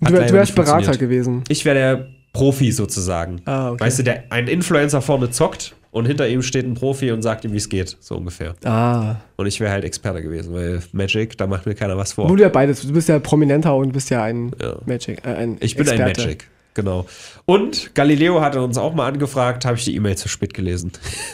Du, 0.00 0.12
wär- 0.12 0.26
du 0.26 0.32
wärst 0.34 0.54
Berater 0.54 0.96
gewesen. 0.96 1.42
Ich 1.48 1.64
wäre 1.64 1.74
der 1.76 2.06
Profi 2.32 2.70
sozusagen. 2.72 3.40
Ah, 3.46 3.70
okay. 3.70 3.84
Weißt 3.84 3.98
du, 3.98 4.02
der, 4.02 4.24
ein 4.30 4.46
Influencer 4.48 5.00
vorne 5.00 5.30
zockt 5.30 5.74
und 5.90 6.04
hinter 6.04 6.28
ihm 6.28 6.42
steht 6.42 6.66
ein 6.66 6.74
Profi 6.74 7.10
und 7.10 7.22
sagt 7.22 7.44
ihm, 7.46 7.52
wie 7.52 7.56
es 7.56 7.68
geht, 7.70 7.96
so 8.00 8.16
ungefähr. 8.16 8.54
Ah. 8.64 9.16
Und 9.36 9.46
ich 9.46 9.58
wäre 9.58 9.70
halt 9.72 9.84
Experte 9.84 10.22
gewesen, 10.22 10.52
weil 10.52 10.82
Magic, 10.92 11.38
da 11.38 11.46
macht 11.46 11.64
mir 11.64 11.74
keiner 11.74 11.96
was 11.96 12.12
vor. 12.12 12.28
Du 12.28 12.36
ja 12.36 12.50
beides. 12.50 12.82
Du 12.82 12.92
bist 12.92 13.08
ja 13.08 13.18
prominenter 13.18 13.74
und 13.74 13.92
bist 13.92 14.10
ja 14.10 14.22
ein 14.22 14.52
Ja. 14.60 14.76
Magic. 14.84 15.24
Äh, 15.24 15.30
ein 15.30 15.56
Ich 15.60 15.76
bin 15.76 15.88
ein 15.88 15.94
Experte. 15.98 16.20
Magic, 16.22 16.48
genau. 16.76 17.06
Und 17.46 17.92
Galileo 17.96 18.40
hatte 18.40 18.62
uns 18.62 18.78
auch 18.78 18.94
mal 18.94 19.08
angefragt, 19.08 19.64
habe 19.64 19.76
ich 19.76 19.84
die 19.84 19.96
E-Mail 19.96 20.16
zu 20.16 20.28
spät 20.28 20.54
gelesen. 20.54 20.92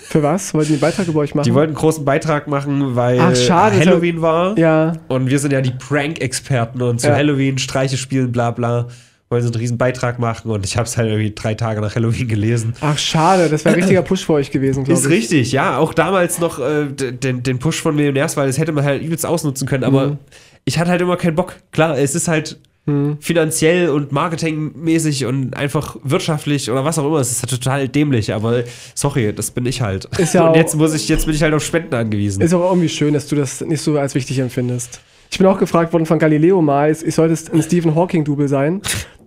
Für 0.09 0.22
was? 0.22 0.55
Wollten 0.55 0.72
die 0.72 0.78
Beiträge 0.78 1.11
über 1.11 1.20
euch 1.20 1.34
machen? 1.34 1.45
Die 1.45 1.53
wollten 1.53 1.72
einen 1.72 1.78
großen 1.78 2.05
Beitrag 2.07 2.49
machen, 2.49 2.97
weil 2.97 3.20
Ach, 3.20 3.36
schade, 3.36 3.78
Halloween 3.78 4.22
war. 4.22 4.59
ja. 4.59 4.95
Und 5.09 5.28
wir 5.28 5.38
sind 5.38 5.53
ja 5.53 5.61
die 5.61 5.72
Prank-Experten 5.72 6.80
und 6.80 7.01
zu 7.01 7.09
Ja. 7.09 7.14
Halloween 7.16 7.59
Streiche 7.59 7.99
spielen, 7.99 8.32
bla 8.32 8.51
bla. 8.51 8.88
Wollen 9.28 9.43
so 9.43 9.49
einen 9.49 9.57
riesen 9.61 9.78
Beitrag 9.78 10.18
machen 10.18 10.51
und 10.51 10.66
ich 10.66 10.76
habe 10.76 10.86
es 10.86 10.99
halt 10.99 11.09
irgendwie 11.09 11.32
drei 11.34 11.55
Tage 11.55 11.80
nach 11.80 11.95
Halloween 11.95 12.28
gelesen. 12.28 12.74
Ach, 12.82 12.99
schade. 12.99 13.49
Das 13.49 13.64
wäre 13.64 13.74
ein 13.74 13.78
richtiger 13.80 14.03
Push 14.03 14.26
für 14.26 14.34
euch 14.34 14.51
gewesen, 14.51 14.84
glaube 14.84 14.99
Ist 15.01 15.07
ich. 15.07 15.11
richtig, 15.12 15.53
ja. 15.53 15.78
Auch 15.78 15.95
damals 15.95 16.38
noch 16.38 16.59
äh, 16.59 16.84
den, 16.93 17.43
den 17.43 17.59
Push 17.59 17.80
von 17.80 17.97
Millionärswahl, 17.97 18.47
das 18.47 18.59
hätte 18.59 18.72
man 18.72 18.84
halt 18.84 19.03
übelst 19.03 19.24
ausnutzen 19.24 19.66
können, 19.66 19.84
aber 19.84 20.07
Mhm. 20.09 20.18
ich 20.66 20.78
hatte 20.78 20.90
halt 20.90 21.01
immer 21.01 21.16
keinen 21.16 21.34
Bock. 21.34 21.55
Klar, 21.70 21.97
es 21.99 22.14
ist 22.14 22.28
halt 22.28 22.59
Mhm. 22.85 23.18
finanziell 23.20 23.91
und 23.91 24.11
marketingmäßig 24.11 25.26
und 25.26 25.57
einfach 25.57 25.97
wirtschaftlich 26.03 26.68
oder 26.68 26.85
was 26.85 26.99
auch 26.99 27.07
immer. 27.07 27.18
Es 27.18 27.30
ist 27.30 27.49
total 27.49 27.89
dämlich, 27.89 28.35
aber 28.35 28.64
sorry, 28.95 29.33
das 29.33 29.53
bin 29.53 29.66
ich 29.66 29.80
halt. 29.80 30.07
Ist 30.18 30.35
ja 30.35 30.49
und 30.49 30.57
jetzt 30.57 30.74
muss 30.74 30.93
ich, 30.93 31.09
jetzt 31.09 31.26
bin 31.26 31.35
ich 31.35 31.43
halt 31.43 31.55
auf 31.55 31.64
Spenden 31.64 31.95
angewiesen. 31.95 32.43
Ist 32.43 32.53
auch 32.55 32.68
irgendwie 32.68 32.89
schön, 32.89 33.14
dass 33.14 33.28
du 33.28 33.37
das 33.37 33.61
nicht 33.61 33.83
so 33.83 33.97
als 33.99 34.16
wichtig 34.16 34.41
empfindest. 34.41 35.01
Ich 35.30 35.39
bin 35.39 35.47
auch 35.47 35.59
gefragt 35.59 35.93
worden 35.93 36.07
von 36.07 36.18
Galileo 36.18 36.61
mal, 36.61 36.91
ich 36.91 37.14
sollte 37.14 37.53
ein 37.53 37.62
Stephen 37.62 37.95
Hawking-Double 37.95 38.49
sein. 38.49 38.83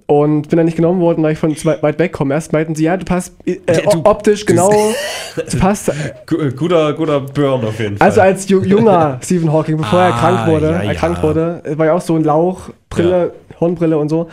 Und 0.08 0.50
bin 0.50 0.58
dann 0.58 0.66
nicht 0.68 0.76
genommen 0.78 1.02
worden, 1.02 1.24
weil 1.24 1.34
ich 1.34 1.40
von 1.40 1.56
zu 1.56 1.66
weit 1.66 1.98
weg 1.98 2.14
komme. 2.14 2.36
Erst 2.36 2.54
meinten 2.54 2.76
sie, 2.76 2.84
ja, 2.84 2.96
du 2.96 3.06
passt 3.06 3.34
äh, 3.48 3.56
Du- 3.92 4.02
optisch 4.04 4.46
genau, 4.46 4.70
du 5.52 5.58
passt. 5.58 5.90
Äh, 5.90 6.52
Guter, 6.56 6.94
guter 6.94 7.22
Burn 7.22 7.66
auf 7.66 7.80
jeden 7.80 7.98
Fall. 7.98 8.06
Also 8.08 8.22
als 8.22 8.48
ju 8.48 8.62
junger 8.62 9.20
Stephen 9.24 9.52
Hawking, 9.52 9.78
bevor 9.78 10.00
er 10.00 10.14
Ah, 10.14 10.18
krank 10.20 10.48
wurde, 10.48 10.72
ja, 10.72 10.84
erkrankt 10.84 11.18
ja. 11.18 11.24
wurde, 11.24 11.62
war 11.76 11.88
ja 11.88 11.94
auch 11.94 12.02
so 12.02 12.16
ein 12.16 12.24
Lauch, 12.24 12.70
Brille, 12.92 13.34
Hornbrille 13.60 13.98
und 13.98 14.10
so. 14.10 14.30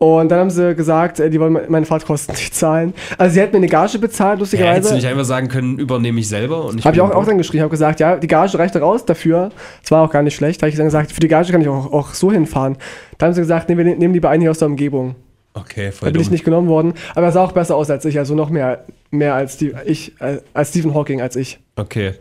Und 0.00 0.28
dann 0.30 0.38
haben 0.38 0.50
sie 0.50 0.76
gesagt, 0.76 1.18
äh, 1.18 1.28
die 1.28 1.40
wollen 1.40 1.52
me- 1.54 1.64
meine 1.68 1.84
Fahrtkosten 1.84 2.32
nicht 2.36 2.54
zahlen. 2.54 2.94
Also 3.18 3.34
sie 3.34 3.40
hätten 3.40 3.52
mir 3.52 3.58
eine 3.58 3.66
Gage 3.66 3.98
bezahlt, 3.98 4.38
ja, 4.38 4.44
hättest 4.44 4.52
du 4.54 4.58
lustigerweise. 4.58 4.94
nicht 4.94 5.06
einfach 5.08 5.24
sagen 5.24 5.48
können, 5.48 5.76
übernehme 5.78 6.20
ich 6.20 6.28
selber? 6.28 6.66
und 6.66 6.84
Habe 6.84 6.94
ich 6.94 7.00
auch, 7.02 7.08
bin 7.08 7.16
auch 7.16 7.26
dann 7.26 7.36
geschrieben, 7.36 7.62
habe 7.62 7.70
gesagt, 7.72 7.98
ja, 7.98 8.16
die 8.16 8.28
Gage 8.28 8.56
reicht 8.58 8.76
raus 8.76 9.04
dafür. 9.04 9.50
Das 9.82 9.90
war 9.90 10.04
auch 10.04 10.10
gar 10.12 10.22
nicht 10.22 10.36
schlecht. 10.36 10.62
Habe 10.62 10.70
ich 10.70 10.76
dann 10.76 10.84
gesagt, 10.86 11.10
für 11.10 11.18
die 11.20 11.26
Gage 11.26 11.50
kann 11.50 11.60
ich 11.60 11.68
auch, 11.68 11.92
auch 11.92 12.14
so 12.14 12.30
hinfahren. 12.30 12.76
Dann 13.18 13.28
haben 13.28 13.34
sie 13.34 13.40
gesagt, 13.40 13.68
nee, 13.68 13.76
wir 13.76 13.84
ne- 13.84 13.96
nehmen 13.96 14.14
lieber 14.14 14.30
einen 14.30 14.42
hier 14.42 14.52
aus 14.52 14.58
der 14.60 14.68
Umgebung. 14.68 15.16
Okay, 15.54 15.86
Da 15.86 15.90
voll 15.92 16.12
bin 16.12 16.20
ich 16.20 16.28
dumm. 16.28 16.32
nicht 16.32 16.44
genommen 16.44 16.68
worden. 16.68 16.92
Aber 17.16 17.26
er 17.26 17.32
sah 17.32 17.42
auch 17.42 17.50
besser 17.52 17.74
aus 17.74 17.90
als 17.90 18.04
ich, 18.04 18.18
also 18.20 18.36
noch 18.36 18.50
mehr, 18.50 18.84
mehr 19.10 19.34
als, 19.34 19.56
die, 19.56 19.74
ich, 19.84 20.12
äh, 20.20 20.38
als 20.54 20.68
Stephen 20.68 20.94
Hawking 20.94 21.20
als 21.20 21.34
ich. 21.34 21.58
Okay. 21.74 22.12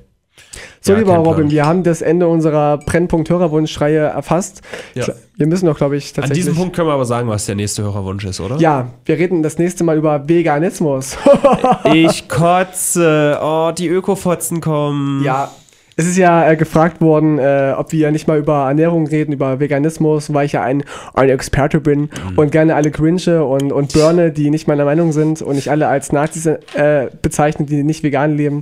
So, 0.81 0.93
Ja, 0.93 0.99
lieber 0.99 1.13
kein 1.13 1.23
Plan. 1.23 1.33
Robin, 1.35 1.51
wir 1.51 1.65
haben 1.65 1.83
das 1.83 2.01
Ende 2.01 2.27
unserer 2.27 2.77
Brennpunkt-Hörerwunschreihe 2.79 3.99
erfasst. 3.99 4.61
Ja. 4.95 5.05
Wir 5.35 5.47
müssen 5.47 5.65
doch, 5.67 5.77
glaube 5.77 5.97
ich, 5.97 6.09
An 6.09 6.13
tatsächlich. 6.15 6.45
diesem 6.45 6.55
Punkt 6.55 6.75
können 6.75 6.87
wir 6.87 6.93
aber 6.93 7.05
sagen, 7.05 7.27
was 7.29 7.45
der 7.45 7.55
nächste 7.55 7.83
Hörerwunsch 7.83 8.25
ist, 8.25 8.39
oder? 8.39 8.57
Ja, 8.57 8.87
wir 9.05 9.17
reden 9.17 9.43
das 9.43 9.57
nächste 9.57 9.83
Mal 9.83 9.97
über 9.97 10.27
Veganismus. 10.27 11.17
Ich 11.93 12.27
kotze. 12.77 13.37
Oh, 13.41 13.71
die 13.77 13.87
Ökofotzen 13.87 14.61
kommen. 14.61 15.23
Ja. 15.23 15.51
Es 15.99 16.05
ist 16.05 16.17
ja 16.17 16.47
äh, 16.47 16.55
gefragt 16.55 17.01
worden, 17.01 17.39
äh, 17.39 17.73
ob 17.75 17.91
wir 17.91 18.11
nicht 18.11 18.27
mal 18.27 18.37
über 18.37 18.67
Ernährung 18.67 19.07
reden, 19.07 19.31
über 19.31 19.59
Veganismus, 19.59 20.31
weil 20.31 20.45
ich 20.45 20.51
ja 20.51 20.61
ein, 20.61 20.83
ein 21.15 21.29
Experte 21.29 21.79
bin 21.81 22.01
Mhm. 22.01 22.09
und 22.37 22.51
gerne 22.51 22.75
alle 22.75 22.91
Grinche 22.91 23.43
und, 23.43 23.71
und 23.71 23.93
Burne, 23.93 24.31
die 24.31 24.51
nicht 24.51 24.67
meiner 24.67 24.85
Meinung 24.85 25.11
sind 25.11 25.41
und 25.41 25.55
nicht 25.55 25.69
alle 25.71 25.87
als 25.87 26.11
Nazis 26.11 26.45
äh, 26.45 27.07
bezeichnen, 27.23 27.65
die 27.65 27.81
nicht 27.83 28.03
vegan 28.03 28.37
leben, 28.37 28.59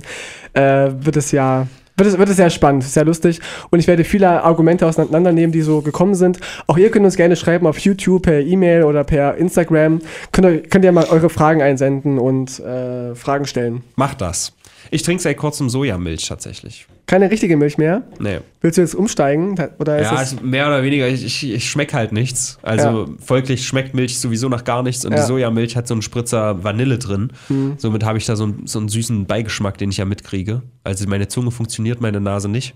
äh, 0.54 0.88
wird 0.98 1.16
es 1.18 1.30
ja. 1.32 1.66
Wird 1.96 2.08
es, 2.08 2.18
wird 2.18 2.28
es 2.28 2.36
sehr 2.36 2.50
spannend, 2.50 2.84
sehr 2.84 3.04
lustig. 3.04 3.40
Und 3.70 3.78
ich 3.78 3.86
werde 3.86 4.04
viele 4.04 4.42
Argumente 4.42 4.86
auseinandernehmen, 4.86 5.52
die 5.52 5.62
so 5.62 5.80
gekommen 5.80 6.14
sind. 6.14 6.40
Auch 6.66 6.76
ihr 6.76 6.90
könnt 6.90 7.04
uns 7.04 7.16
gerne 7.16 7.36
schreiben 7.36 7.66
auf 7.66 7.78
YouTube, 7.78 8.22
per 8.22 8.40
E-Mail 8.40 8.84
oder 8.84 9.04
per 9.04 9.36
Instagram. 9.36 10.00
Könnt 10.32 10.46
ihr, 10.46 10.62
könnt 10.62 10.84
ihr 10.84 10.92
mal 10.92 11.06
eure 11.06 11.30
Fragen 11.30 11.62
einsenden 11.62 12.18
und 12.18 12.60
äh, 12.60 13.14
Fragen 13.14 13.46
stellen. 13.46 13.82
Mach 13.96 14.14
das. 14.14 14.52
Ich 14.90 15.02
trinke 15.02 15.22
seit 15.22 15.36
kurzem 15.36 15.70
Sojamilch 15.70 16.28
tatsächlich. 16.28 16.86
Keine 17.06 17.30
richtige 17.30 17.56
Milch 17.56 17.78
mehr. 17.78 18.02
Nee. 18.18 18.40
Willst 18.60 18.78
du 18.78 18.82
jetzt 18.82 18.94
umsteigen? 18.96 19.54
Oder 19.78 19.98
ist 20.00 20.10
Ja, 20.10 20.20
es 20.22 20.42
mehr 20.42 20.66
oder 20.66 20.82
weniger, 20.82 21.06
ich, 21.06 21.24
ich, 21.24 21.52
ich 21.54 21.70
schmeck 21.70 21.94
halt 21.94 22.10
nichts. 22.10 22.58
Also 22.62 23.06
Ja. 23.06 23.06
folglich 23.24 23.64
schmeckt 23.66 23.94
Milch 23.94 24.18
sowieso 24.18 24.48
nach 24.48 24.64
gar 24.64 24.82
nichts 24.82 25.04
und 25.04 25.12
Ja. 25.12 25.18
Mhm. 25.18 25.22
die 25.22 25.26
Sojamilch 25.28 25.76
hat 25.76 25.86
so 25.86 25.94
einen 25.94 26.02
Spritzer 26.02 26.64
Vanille 26.64 26.98
drin. 26.98 27.30
Somit 27.78 28.04
habe 28.04 28.18
ich 28.18 28.26
da 28.26 28.34
so 28.34 28.44
einen, 28.44 28.66
so 28.66 28.80
einen 28.80 28.88
süßen 28.88 29.26
Beigeschmack, 29.26 29.78
den 29.78 29.90
ich 29.90 29.98
ja 29.98 30.04
mitkriege. 30.04 30.62
Also 30.82 31.06
meine 31.08 31.28
Zunge 31.28 31.52
funktioniert, 31.52 32.00
meine 32.00 32.20
Nase 32.20 32.48
nicht. 32.48 32.74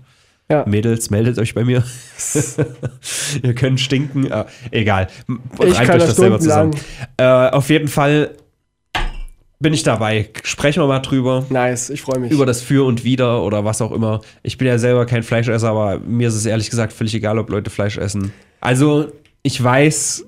Ja. 0.49 0.65
Mädels, 0.65 1.09
meldet 1.09 1.37
euch 1.37 1.53
bei 1.53 1.63
mir. 1.65 1.83
Ihr 3.43 3.53
könnt 3.55 3.79
stinken. 3.79 4.29
Äh, 4.31 4.45
egal. 4.71 5.07
Kann 5.27 5.67
euch 5.67 5.77
das 5.87 6.13
stundenlang. 6.13 6.71
Äh, 7.17 7.23
auf 7.23 7.69
jeden 7.69 7.87
Fall 7.87 8.31
bin 9.61 9.73
ich 9.73 9.83
dabei. 9.83 10.29
Sprechen 10.43 10.81
wir 10.81 10.87
mal 10.87 10.99
drüber. 10.99 11.45
Nice, 11.49 11.89
ich 11.89 12.01
freue 12.01 12.19
mich. 12.19 12.31
Über 12.31 12.45
das 12.45 12.61
Für 12.61 12.85
und 12.85 13.03
Wider 13.03 13.43
oder 13.43 13.63
was 13.63 13.81
auch 13.81 13.91
immer. 13.91 14.21
Ich 14.43 14.57
bin 14.57 14.67
ja 14.67 14.77
selber 14.77 15.05
kein 15.05 15.23
Fleischesser, 15.23 15.69
aber 15.69 15.99
mir 15.99 16.27
ist 16.27 16.35
es 16.35 16.45
ehrlich 16.45 16.69
gesagt 16.69 16.93
völlig 16.93 17.13
egal, 17.13 17.37
ob 17.37 17.49
Leute 17.49 17.69
Fleisch 17.69 17.97
essen. 17.97 18.33
Also, 18.59 19.11
ich 19.43 19.63
weiß, 19.63 20.25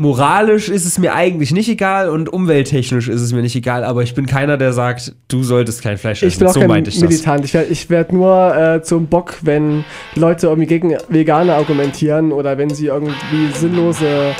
moralisch 0.00 0.70
ist 0.70 0.86
es 0.86 0.98
mir 0.98 1.14
eigentlich 1.14 1.52
nicht 1.52 1.68
egal 1.68 2.08
und 2.08 2.32
umwelttechnisch 2.32 3.08
ist 3.08 3.20
es 3.20 3.32
mir 3.34 3.42
nicht 3.42 3.54
egal, 3.54 3.84
aber 3.84 4.02
ich 4.02 4.14
bin 4.14 4.24
keiner, 4.24 4.56
der 4.56 4.72
sagt, 4.72 5.14
du 5.28 5.42
solltest 5.42 5.82
kein 5.82 5.98
Fleisch 5.98 6.22
essen. 6.22 6.32
Ich 6.32 6.38
bin 6.38 6.48
auch 6.48 6.54
so 6.54 6.60
kein 6.60 6.68
meinte 6.70 6.88
ich 6.88 6.98
das. 6.98 7.08
Militant. 7.08 7.44
Ich 7.44 7.52
werde 7.52 7.70
werd 7.90 8.12
nur 8.12 8.56
äh, 8.56 8.82
zum 8.82 9.08
Bock, 9.08 9.36
wenn 9.42 9.84
Leute 10.14 10.46
irgendwie 10.46 10.66
gegen 10.66 10.96
Veganer 11.10 11.54
argumentieren 11.56 12.32
oder 12.32 12.56
wenn 12.56 12.70
sie 12.70 12.86
irgendwie 12.86 13.52
sinnlose 13.54 14.34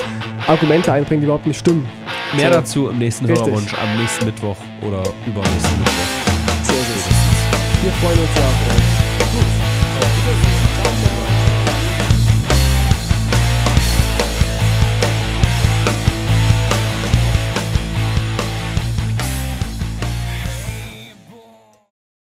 Argumente 0.47 0.91
einbringen, 0.91 1.21
die 1.21 1.25
überhaupt 1.25 1.45
nicht 1.45 1.59
stimmen. 1.59 1.87
Mehr 2.35 2.47
So. 2.47 2.53
dazu 2.53 2.89
im 2.89 2.97
nächsten 2.97 3.25
Richtig. 3.25 3.45
Hörerwunsch 3.45 3.73
am 3.75 4.01
nächsten 4.01 4.25
Mittwoch 4.25 4.57
oder 4.81 5.03
übernächsten 5.27 5.77
Mittwoch. 5.77 6.63
So 6.63 6.73
ist 6.73 6.89
es. 6.97 7.83
Wir 7.83 7.91
freuen 7.91 8.19
uns 8.19 8.29
ja 8.35 8.43
auf 8.43 8.70